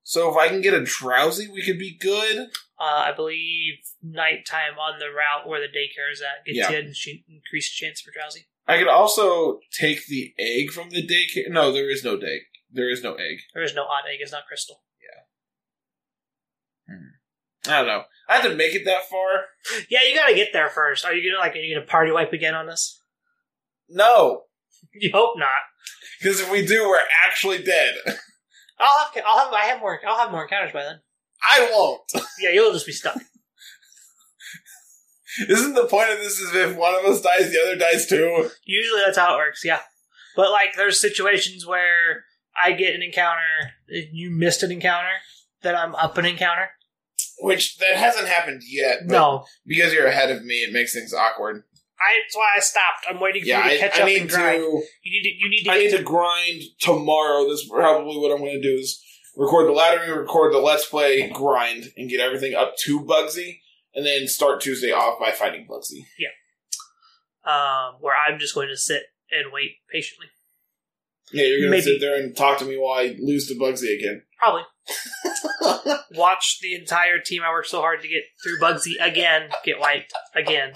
So 0.06 0.30
if 0.30 0.36
I 0.36 0.48
can 0.48 0.60
get 0.60 0.74
a 0.74 0.80
Drowzee, 0.80 1.48
we 1.52 1.62
could 1.64 1.78
be 1.78 1.96
good. 1.98 2.48
uh, 2.78 2.84
I 3.08 3.12
believe, 3.16 3.74
nighttime 4.02 4.78
on 4.78 4.98
the 4.98 5.06
route 5.06 5.48
where 5.48 5.60
the 5.60 5.66
daycare 5.68 6.12
is 6.12 6.20
at 6.20 6.44
gets 6.44 6.58
Yeah. 6.58 6.70
you 6.70 6.78
an 6.78 6.92
increased 7.28 7.74
chance 7.76 8.00
for 8.02 8.10
Drowzee. 8.10 8.44
I 8.66 8.78
could 8.78 8.88
also 8.88 9.60
take 9.72 10.06
the 10.06 10.34
egg 10.38 10.70
from 10.72 10.90
the 10.90 11.06
daycare. 11.06 11.48
No, 11.48 11.72
there 11.72 11.88
is 11.90 12.02
no 12.04 12.16
egg. 12.16 12.40
There 12.70 12.90
is 12.90 13.02
no 13.02 13.14
egg. 13.14 13.38
There 13.54 13.62
is 13.62 13.74
no 13.74 13.84
odd 13.84 14.04
egg. 14.10 14.18
It's 14.20 14.32
not 14.32 14.46
crystal. 14.46 14.82
Yeah. 16.88 17.72
I 17.72 17.78
don't 17.78 17.86
know. 17.86 18.02
I 18.28 18.36
have 18.36 18.44
to 18.50 18.54
make 18.56 18.74
it 18.74 18.84
that 18.84 19.08
far. 19.08 19.44
Yeah, 19.88 20.00
you 20.08 20.14
gotta 20.14 20.34
get 20.34 20.52
there 20.52 20.68
first. 20.68 21.04
Are 21.04 21.14
you 21.14 21.30
gonna 21.30 21.40
like? 21.40 21.54
Are 21.54 21.58
you 21.58 21.74
gonna 21.74 21.86
party 21.86 22.10
wipe 22.12 22.32
again 22.32 22.54
on 22.54 22.68
us? 22.68 23.00
No, 23.88 24.42
You 24.94 25.10
hope 25.14 25.38
not. 25.38 25.48
because 26.20 26.40
if 26.40 26.50
we 26.50 26.66
do, 26.66 26.88
we're 26.88 26.98
actually 27.26 27.62
dead. 27.62 27.94
I'll 28.78 29.04
have. 29.04 29.24
I'll 29.26 29.44
have. 29.44 29.52
I 29.52 29.64
have 29.66 29.80
more. 29.80 30.00
I'll 30.06 30.18
have 30.18 30.30
more 30.30 30.42
encounters 30.42 30.72
by 30.72 30.82
then. 30.82 31.00
I 31.42 31.68
won't. 31.70 32.00
Yeah, 32.40 32.50
you'll 32.50 32.72
just 32.72 32.86
be 32.86 32.92
stuck. 32.92 33.16
Isn't 35.48 35.74
the 35.74 35.86
point 35.86 36.10
of 36.10 36.18
this 36.18 36.38
is 36.38 36.54
if 36.54 36.76
one 36.76 36.94
of 36.94 37.04
us 37.04 37.20
dies, 37.20 37.50
the 37.50 37.60
other 37.60 37.76
dies 37.76 38.06
too? 38.06 38.50
Usually 38.64 39.00
that's 39.04 39.18
how 39.18 39.34
it 39.34 39.38
works. 39.38 39.64
Yeah, 39.64 39.80
but 40.36 40.50
like 40.50 40.74
there's 40.76 41.00
situations 41.00 41.66
where 41.66 42.24
I 42.62 42.72
get 42.72 42.94
an 42.94 43.02
encounter, 43.02 43.40
you 43.88 44.30
missed 44.30 44.62
an 44.62 44.70
encounter, 44.70 45.08
that 45.62 45.74
I'm 45.74 45.94
up 45.96 46.18
an 46.18 46.24
encounter. 46.24 46.70
Which 47.40 47.78
that 47.78 47.96
hasn't 47.96 48.28
happened 48.28 48.62
yet. 48.64 49.00
But 49.06 49.12
No, 49.12 49.44
because 49.66 49.92
you're 49.92 50.06
ahead 50.06 50.30
of 50.30 50.44
me, 50.44 50.56
it 50.56 50.72
makes 50.72 50.94
things 50.94 51.12
awkward. 51.12 51.64
I, 52.06 52.20
that's 52.22 52.36
why 52.36 52.52
I 52.56 52.60
stopped. 52.60 53.06
I'm 53.08 53.20
waiting 53.20 53.42
for 53.42 53.48
Yeah, 53.48 53.64
you 53.66 53.70
to 53.72 53.78
catch 53.78 53.98
I 53.98 54.02
up 54.02 54.06
need 54.08 54.20
and 54.22 54.30
grind. 54.30 54.58
to. 54.60 54.82
You 55.02 55.10
need 55.12 55.22
to. 55.22 55.34
You 55.38 55.50
need 55.50 55.64
to. 55.64 55.70
I 55.72 55.78
need 55.78 55.96
to 55.96 56.02
grind 56.02 56.62
tomorrow. 56.80 57.48
That's 57.48 57.68
probably 57.68 58.18
what 58.18 58.32
I'm 58.32 58.38
going 58.38 58.60
to 58.60 58.62
do 58.62 58.74
is 58.74 59.02
record 59.36 59.68
the 59.68 59.72
laddering, 59.78 60.16
record 60.16 60.52
the 60.52 60.58
let's 60.58 60.86
play, 60.86 61.28
grind, 61.30 61.86
and 61.96 62.08
get 62.10 62.20
everything 62.20 62.54
up 62.54 62.74
to 62.84 63.00
Bugsy, 63.00 63.58
and 63.94 64.04
then 64.06 64.28
start 64.28 64.60
Tuesday 64.60 64.92
off 64.92 65.18
by 65.18 65.30
fighting 65.30 65.66
Bugsy. 65.68 66.04
Yeah. 66.18 66.28
Um, 67.44 67.96
where 68.00 68.14
I'm 68.16 68.38
just 68.38 68.54
going 68.54 68.68
to 68.68 68.76
sit 68.76 69.02
and 69.30 69.52
wait 69.52 69.72
patiently. 69.90 70.26
Yeah, 71.32 71.46
you're 71.46 71.68
going 71.68 71.72
to 71.72 71.82
sit 71.82 72.00
there 72.00 72.16
and 72.16 72.36
talk 72.36 72.58
to 72.58 72.64
me 72.64 72.76
while 72.76 72.98
I 73.00 73.16
lose 73.18 73.48
to 73.48 73.54
Bugsy 73.54 73.98
again. 73.98 74.22
Probably 74.38 74.62
watch 76.14 76.58
the 76.60 76.74
entire 76.74 77.18
team 77.18 77.42
I 77.42 77.50
worked 77.50 77.68
so 77.68 77.80
hard 77.80 78.02
to 78.02 78.08
get 78.08 78.22
through 78.42 78.58
Bugsy 78.60 78.92
again 79.00 79.48
get 79.64 79.80
wiped 79.80 80.12
again. 80.34 80.74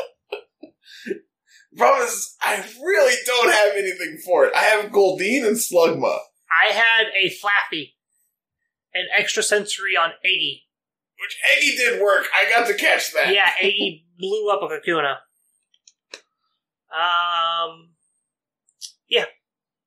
Problem 1.76 2.06
is, 2.06 2.34
I 2.40 2.64
really 2.82 3.14
don't 3.26 3.52
have 3.52 3.72
anything 3.76 4.18
for 4.24 4.44
it. 4.46 4.52
I 4.54 4.60
have 4.64 4.90
Goldeen 4.90 5.46
and 5.46 5.56
Slugma. 5.56 6.18
I 6.66 6.72
had 6.72 7.06
a 7.14 7.28
Flaaffy. 7.28 7.92
an 8.94 9.06
Extrasensory 9.18 9.96
on 9.96 10.10
Eggy. 10.24 10.64
Which 11.20 11.36
Eggy 11.56 11.76
did 11.76 12.00
work. 12.02 12.26
I 12.34 12.48
got 12.50 12.66
to 12.68 12.74
catch 12.74 13.12
that. 13.12 13.32
Yeah, 13.34 13.50
Eggy 13.60 14.06
blew 14.18 14.50
up 14.50 14.62
a 14.62 14.66
Kakuna. 14.74 15.16
Um, 16.90 17.90
yeah, 19.08 19.24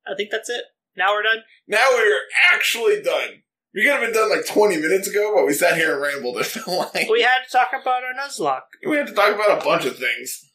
I 0.06 0.14
think 0.16 0.30
that's 0.30 0.48
it. 0.50 0.62
Now 0.96 1.12
we're 1.12 1.22
done. 1.22 1.42
Now 1.66 1.86
we're 1.92 2.20
actually 2.52 3.02
done. 3.02 3.42
We 3.74 3.82
could 3.82 3.92
have 3.92 4.00
been 4.02 4.12
done 4.12 4.30
like 4.30 4.46
20 4.46 4.76
minutes 4.76 5.08
ago, 5.08 5.32
but 5.34 5.46
we 5.46 5.54
sat 5.54 5.76
here 5.76 5.94
and 5.94 6.02
rambled. 6.02 6.36
It 6.36 6.46
felt 6.46 6.94
like 6.94 7.08
We 7.08 7.22
had 7.22 7.42
to 7.46 7.50
talk 7.50 7.68
about 7.70 8.02
our 8.04 8.12
Nuzlocke. 8.12 8.60
we 8.86 8.96
had 8.98 9.06
to 9.06 9.14
talk 9.14 9.34
about 9.34 9.60
a 9.60 9.64
bunch 9.64 9.86
of 9.86 9.98
things. 9.98 10.50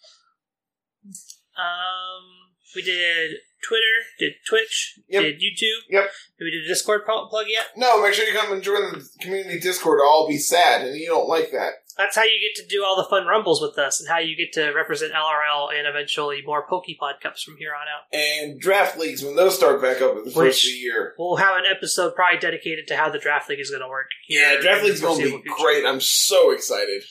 Um, 1.57 2.23
we 2.75 2.81
did 2.83 3.31
Twitter, 3.67 3.81
did 4.19 4.33
Twitch, 4.47 4.99
Yep. 5.09 5.23
did 5.23 5.35
YouTube. 5.37 5.81
Yep. 5.89 6.11
Did 6.37 6.43
we 6.45 6.51
do 6.51 6.67
Discord 6.67 7.05
pl- 7.05 7.27
plug 7.29 7.47
yet? 7.49 7.67
No, 7.75 8.01
make 8.01 8.13
sure 8.13 8.25
you 8.25 8.37
come 8.37 8.51
and 8.53 8.61
join 8.61 8.81
the 8.93 9.07
community 9.19 9.59
Discord. 9.59 9.99
Or 9.99 10.05
I'll 10.05 10.27
be 10.27 10.37
sad, 10.37 10.85
and 10.85 10.95
you 10.95 11.07
don't 11.07 11.27
like 11.27 11.51
that. 11.51 11.73
That's 11.97 12.15
how 12.15 12.23
you 12.23 12.39
get 12.39 12.61
to 12.61 12.67
do 12.69 12.83
all 12.85 12.95
the 12.95 13.09
fun 13.09 13.25
rumbles 13.25 13.59
with 13.59 13.79
us, 13.79 13.99
and 13.99 14.07
how 14.07 14.19
you 14.19 14.35
get 14.37 14.53
to 14.53 14.71
represent 14.71 15.13
LRL 15.13 15.69
and 15.75 15.87
eventually 15.87 16.43
more 16.45 16.67
Pokepod 16.67 17.19
Cups 17.23 17.41
from 17.41 17.55
here 17.57 17.71
on 17.73 17.87
out. 17.87 18.03
And 18.13 18.59
draft 18.59 18.99
leagues 18.99 19.23
when 19.23 19.35
those 19.35 19.55
start 19.55 19.81
back 19.81 19.99
up 20.01 20.15
at 20.15 20.25
the 20.25 20.29
first 20.31 20.35
Which- 20.35 20.65
of 20.65 20.71
the 20.73 20.77
year. 20.77 21.15
We'll 21.17 21.37
have 21.37 21.57
an 21.57 21.63
episode 21.69 22.13
probably 22.13 22.39
dedicated 22.39 22.85
to 22.89 22.97
how 22.97 23.09
the 23.09 23.17
draft 23.17 23.49
league 23.49 23.59
is 23.59 23.71
going 23.71 23.81
to 23.81 23.87
work. 23.87 24.09
Yeah, 24.29 24.57
draft 24.61 24.83
league's 24.83 25.01
going 25.01 25.19
to 25.21 25.41
be 25.41 25.49
great. 25.59 25.83
I'm 25.85 26.01
so 26.01 26.51
excited. 26.51 27.01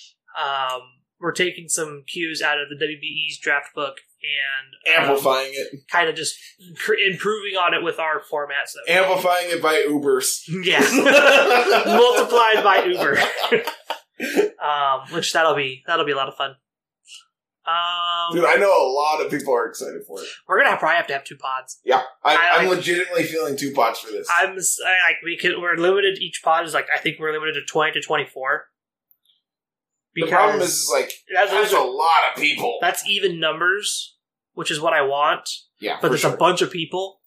Um, 0.40 0.82
we're 1.20 1.32
taking 1.32 1.68
some 1.68 2.05
cues 2.06 2.40
out 2.40 2.59
of 2.60 2.68
the 2.68 2.77
WBE's 2.77 3.39
draft 3.40 3.74
book 3.74 3.97
and 4.27 4.98
um, 4.98 5.09
Amplifying 5.09 5.53
it, 5.55 5.81
kind 5.90 6.09
of 6.09 6.15
just 6.16 6.36
cr- 6.77 6.94
improving 6.94 7.57
on 7.57 7.74
it 7.74 7.82
with 7.82 7.98
our 7.98 8.20
formats. 8.20 8.74
Amplifying 8.89 9.47
it 9.51 9.62
by 9.62 9.85
Ubers. 9.89 10.40
yeah, 10.65 10.81
multiplied 11.86 12.62
by 12.65 12.85
Uber. 12.85 13.19
um, 14.62 15.01
which 15.15 15.32
that'll 15.32 15.55
be 15.55 15.82
that'll 15.86 16.05
be 16.07 16.12
a 16.12 16.16
lot 16.16 16.28
of 16.28 16.35
fun. 16.36 16.57
Um, 17.69 18.36
Dude, 18.36 18.44
I 18.44 18.55
know 18.61 18.70
a 18.70 18.86
lot 18.93 19.24
of 19.24 19.31
people 19.31 19.53
are 19.53 19.66
excited 19.66 20.03
for 20.07 20.20
it. 20.23 20.28
we're 20.48 20.62
gonna 20.62 20.77
probably 20.77 20.97
have 20.98 21.09
to 21.09 21.12
have 21.15 21.24
two 21.24 21.36
pods. 21.36 21.81
Yeah, 21.85 22.03
I, 22.23 22.59
like- 22.65 22.69
legitimately 22.77 23.24
feeling 23.24 23.57
two 23.57 23.73
pods 23.73 23.98
for 23.98 24.12
this. 24.12 24.28
I'm 24.31 24.51
I, 24.51 25.09
like 25.09 25.16
we 25.24 25.36
could 25.36 25.61
we're 25.61 25.74
limited. 25.77 26.19
Each 26.19 26.40
pod 26.44 26.65
is 26.65 26.74
like 26.74 26.86
I 26.94 26.98
think 26.98 27.19
we're 27.19 27.32
limited 27.32 27.55
to 27.55 27.62
twenty 27.62 27.93
to 27.93 28.01
twenty 28.01 28.24
four. 28.27 28.66
the 30.15 30.27
problem 30.28 30.61
is, 30.61 30.74
is 30.85 30.90
like 30.93 31.11
that, 31.35 31.51
there's 31.51 31.73
a 31.73 31.81
lot 31.81 32.20
of 32.35 32.40
people. 32.40 32.78
that's 32.81 33.05
even 33.09 33.40
numbers, 33.40 34.15
which 34.56 34.70
is 34.70 34.80
what 34.80 34.92
I 34.94 35.02
want. 35.02 35.48
yeah, 35.80 35.98
but 36.00 36.08
there's 36.08 36.22
sure. 36.22 36.34
a 36.34 36.36
bunch 36.36 36.62
of 36.62 36.70
people. 36.70 37.20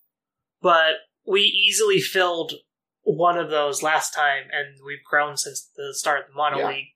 But 0.61 0.95
we 1.25 1.41
easily 1.41 2.01
filled 2.01 2.53
one 3.03 3.37
of 3.37 3.49
those 3.49 3.81
last 3.81 4.13
time, 4.13 4.43
and 4.51 4.75
we've 4.85 5.03
grown 5.09 5.37
since 5.37 5.69
the 5.77 5.93
start 5.93 6.21
of 6.21 6.25
the 6.31 6.35
Mono 6.35 6.57
Yeah. 6.57 6.67
League. 6.69 6.87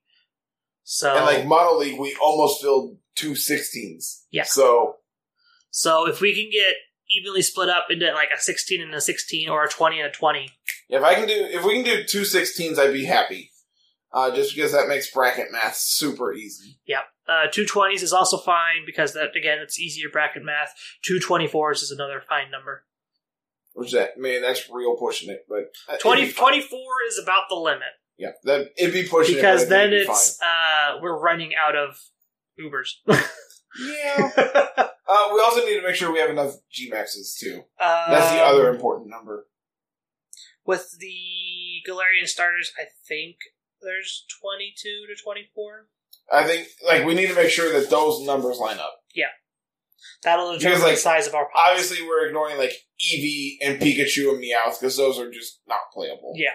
So, 0.83 1.15
And 1.15 1.25
like 1.25 1.45
Mono 1.45 1.77
League, 1.77 1.99
we 1.99 2.17
almost 2.21 2.61
filled 2.61 2.97
two 3.15 3.31
16s. 3.31 4.23
Yeah. 4.31 4.43
So 4.43 4.97
so 5.69 6.07
if 6.07 6.19
we 6.19 6.33
can 6.35 6.51
get 6.51 6.75
evenly 7.09 7.41
split 7.41 7.69
up 7.69 7.85
into 7.89 8.11
like 8.13 8.29
a 8.35 8.39
16 8.41 8.81
and 8.81 8.93
a 8.93 9.01
16, 9.01 9.49
or 9.49 9.63
a 9.63 9.69
20 9.69 9.99
and 9.99 10.09
a 10.09 10.11
20, 10.11 10.49
if 10.89 11.03
I 11.03 11.15
can 11.15 11.27
do, 11.27 11.33
if 11.33 11.63
we 11.63 11.75
can 11.75 11.85
do 11.85 12.03
two 12.03 12.21
16s, 12.21 12.77
I'd 12.77 12.91
be 12.93 13.05
happy. 13.05 13.51
Uh, 14.13 14.33
just 14.33 14.55
because 14.55 14.71
that 14.71 14.87
makes 14.87 15.11
bracket 15.11 15.51
math 15.51 15.75
super 15.75 16.33
easy. 16.33 16.77
uh, 17.27 17.47
two 17.51 17.65
20s 17.65 18.03
is 18.03 18.13
also 18.13 18.37
fine 18.37 18.85
because 18.85 19.13
that 19.13 19.35
again 19.35 19.59
it's 19.59 19.79
easier 19.79 20.09
bracket 20.09 20.43
math. 20.43 20.73
Two 21.03 21.19
24s 21.19 21.81
is 21.81 21.91
another 21.91 22.21
fine 22.27 22.51
number. 22.51 22.85
Which 23.73 23.91
that 23.93 24.17
man, 24.17 24.43
that's 24.43 24.69
real 24.69 24.95
pushing 24.95 25.31
it. 25.31 25.45
But 25.49 25.73
uh, 25.91 25.97
20, 25.97 26.25
be 26.25 26.31
24 26.31 26.79
is 27.09 27.19
about 27.21 27.45
the 27.49 27.55
limit 27.55 27.93
yeah, 28.17 28.31
that 28.43 28.71
it'd 28.77 28.93
be 28.93 29.07
pushing 29.07 29.35
because 29.35 29.63
it, 29.63 29.69
then 29.69 29.89
be 29.89 29.97
it's 29.97 30.39
uh, 30.41 30.99
we're 31.01 31.19
running 31.19 31.53
out 31.55 31.75
of 31.75 31.99
Ubers. 32.59 32.91
yeah. 33.07 34.31
uh, 34.37 35.29
we 35.33 35.39
also 35.41 35.65
need 35.65 35.79
to 35.79 35.83
make 35.83 35.95
sure 35.95 36.11
we 36.11 36.19
have 36.19 36.29
enough 36.29 36.55
G 36.71 36.89
maxes 36.89 37.35
too. 37.39 37.63
That's 37.79 38.31
the 38.31 38.43
Um, 38.43 38.55
other 38.55 38.69
important 38.69 39.09
number. 39.09 39.47
With 40.65 40.97
the 40.99 41.81
Galarian 41.87 42.27
starters, 42.27 42.71
I 42.79 42.85
think 43.07 43.37
there's 43.83 44.25
22 44.41 45.05
to 45.07 45.23
24. 45.23 45.87
I 46.31 46.43
think 46.45 46.67
like 46.85 47.05
we 47.05 47.13
need 47.13 47.27
to 47.27 47.35
make 47.35 47.49
sure 47.49 47.71
that 47.73 47.89
those 47.89 48.25
numbers 48.25 48.57
line 48.57 48.79
up. 48.79 48.95
Yeah. 49.13 49.25
That'll 50.23 50.53
determine 50.53 50.79
Because, 50.79 50.83
like, 50.83 50.95
the 50.95 51.01
size 51.01 51.27
of 51.27 51.35
our 51.35 51.45
pods. 51.45 51.69
Obviously, 51.69 52.05
we're 52.05 52.27
ignoring 52.27 52.57
like 52.57 52.73
Eevee 52.99 53.57
and 53.61 53.79
Pikachu 53.79 54.29
and 54.29 54.43
Meowth 54.43 54.79
because 54.79 54.97
those 54.97 55.19
are 55.19 55.31
just 55.31 55.61
not 55.67 55.79
playable. 55.93 56.33
Yeah. 56.35 56.51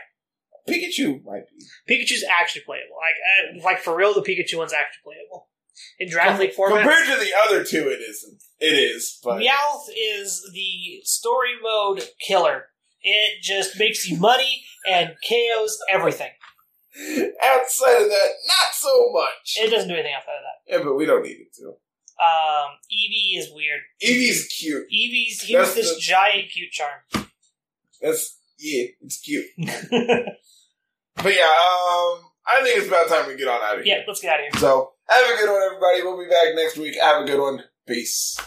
Pikachu 0.69 1.25
might 1.25 1.45
be. 1.49 1.65
Pikachu's 1.89 2.25
actually 2.41 2.63
playable. 2.63 2.97
Like, 3.01 3.63
uh, 3.63 3.65
like 3.65 3.79
for 3.81 3.97
real, 3.97 4.15
the 4.15 4.21
Pikachu 4.21 4.59
one's 4.59 4.73
actually 4.73 5.01
playable. 5.05 5.49
In 5.99 6.11
Draft 6.11 6.41
League 6.41 6.53
format, 6.53 6.83
Compared 6.83 7.07
to 7.07 7.25
the 7.25 7.31
other 7.47 7.65
two, 7.65 7.89
it 7.89 8.01
isn't. 8.01 8.43
It 8.59 8.75
is, 8.75 9.19
but 9.23 9.41
Meowth 9.41 9.85
is 9.97 10.51
the 10.53 11.01
story 11.05 11.53
mode 11.63 12.03
killer. 12.27 12.65
It 13.01 13.43
just 13.43 13.79
makes 13.79 14.09
you 14.09 14.19
money 14.19 14.65
and 14.91 15.11
KOs 15.29 15.79
everything. 15.89 16.31
Outside 17.43 18.03
of 18.03 18.09
that, 18.09 18.29
not 18.47 18.73
so 18.73 19.11
much. 19.13 19.57
It 19.61 19.71
doesn't 19.71 19.89
do 19.89 19.95
anything 19.95 20.15
outside 20.17 20.33
of 20.33 20.43
that. 20.43 20.73
yeah, 20.79 20.85
but 20.85 20.95
we 20.95 21.07
don't 21.07 21.23
need 21.23 21.39
it 21.41 21.55
to. 21.57 21.69
Um, 22.21 22.71
Eevee 22.93 23.39
is 23.39 23.51
weird. 23.55 23.81
Eevee's 24.03 24.47
cute. 24.49 24.87
Eevee's 24.91 25.43
here's 25.43 25.75
That's 25.75 25.75
this 25.75 25.95
the- 25.95 26.01
giant 26.01 26.51
cute 26.51 26.73
charm. 26.73 27.01
That's 28.03 28.37
yeah, 28.59 28.87
it's 29.03 29.19
cute. 29.21 29.47
But 31.21 31.35
yeah, 31.35 31.43
um, 31.43 32.21
I 32.47 32.61
think 32.63 32.79
it's 32.79 32.87
about 32.87 33.09
time 33.09 33.27
we 33.27 33.35
get 33.37 33.49
on 33.49 33.61
out 33.61 33.79
of 33.81 33.85
here. 33.85 33.97
yeah, 33.97 34.03
let's 34.07 34.21
get 34.21 34.35
out 34.35 34.39
of 34.47 34.53
here. 34.53 34.61
So 34.61 34.93
have 35.09 35.25
a 35.25 35.37
good 35.37 35.51
one, 35.53 35.63
everybody. 35.63 36.03
We'll 36.05 36.17
be 36.17 36.31
back 36.31 36.55
next 36.55 36.77
week. 36.79 36.95
Have 37.03 37.23
a 37.23 37.27
good 37.27 37.41
one. 37.41 37.65
Peace. 37.89 38.39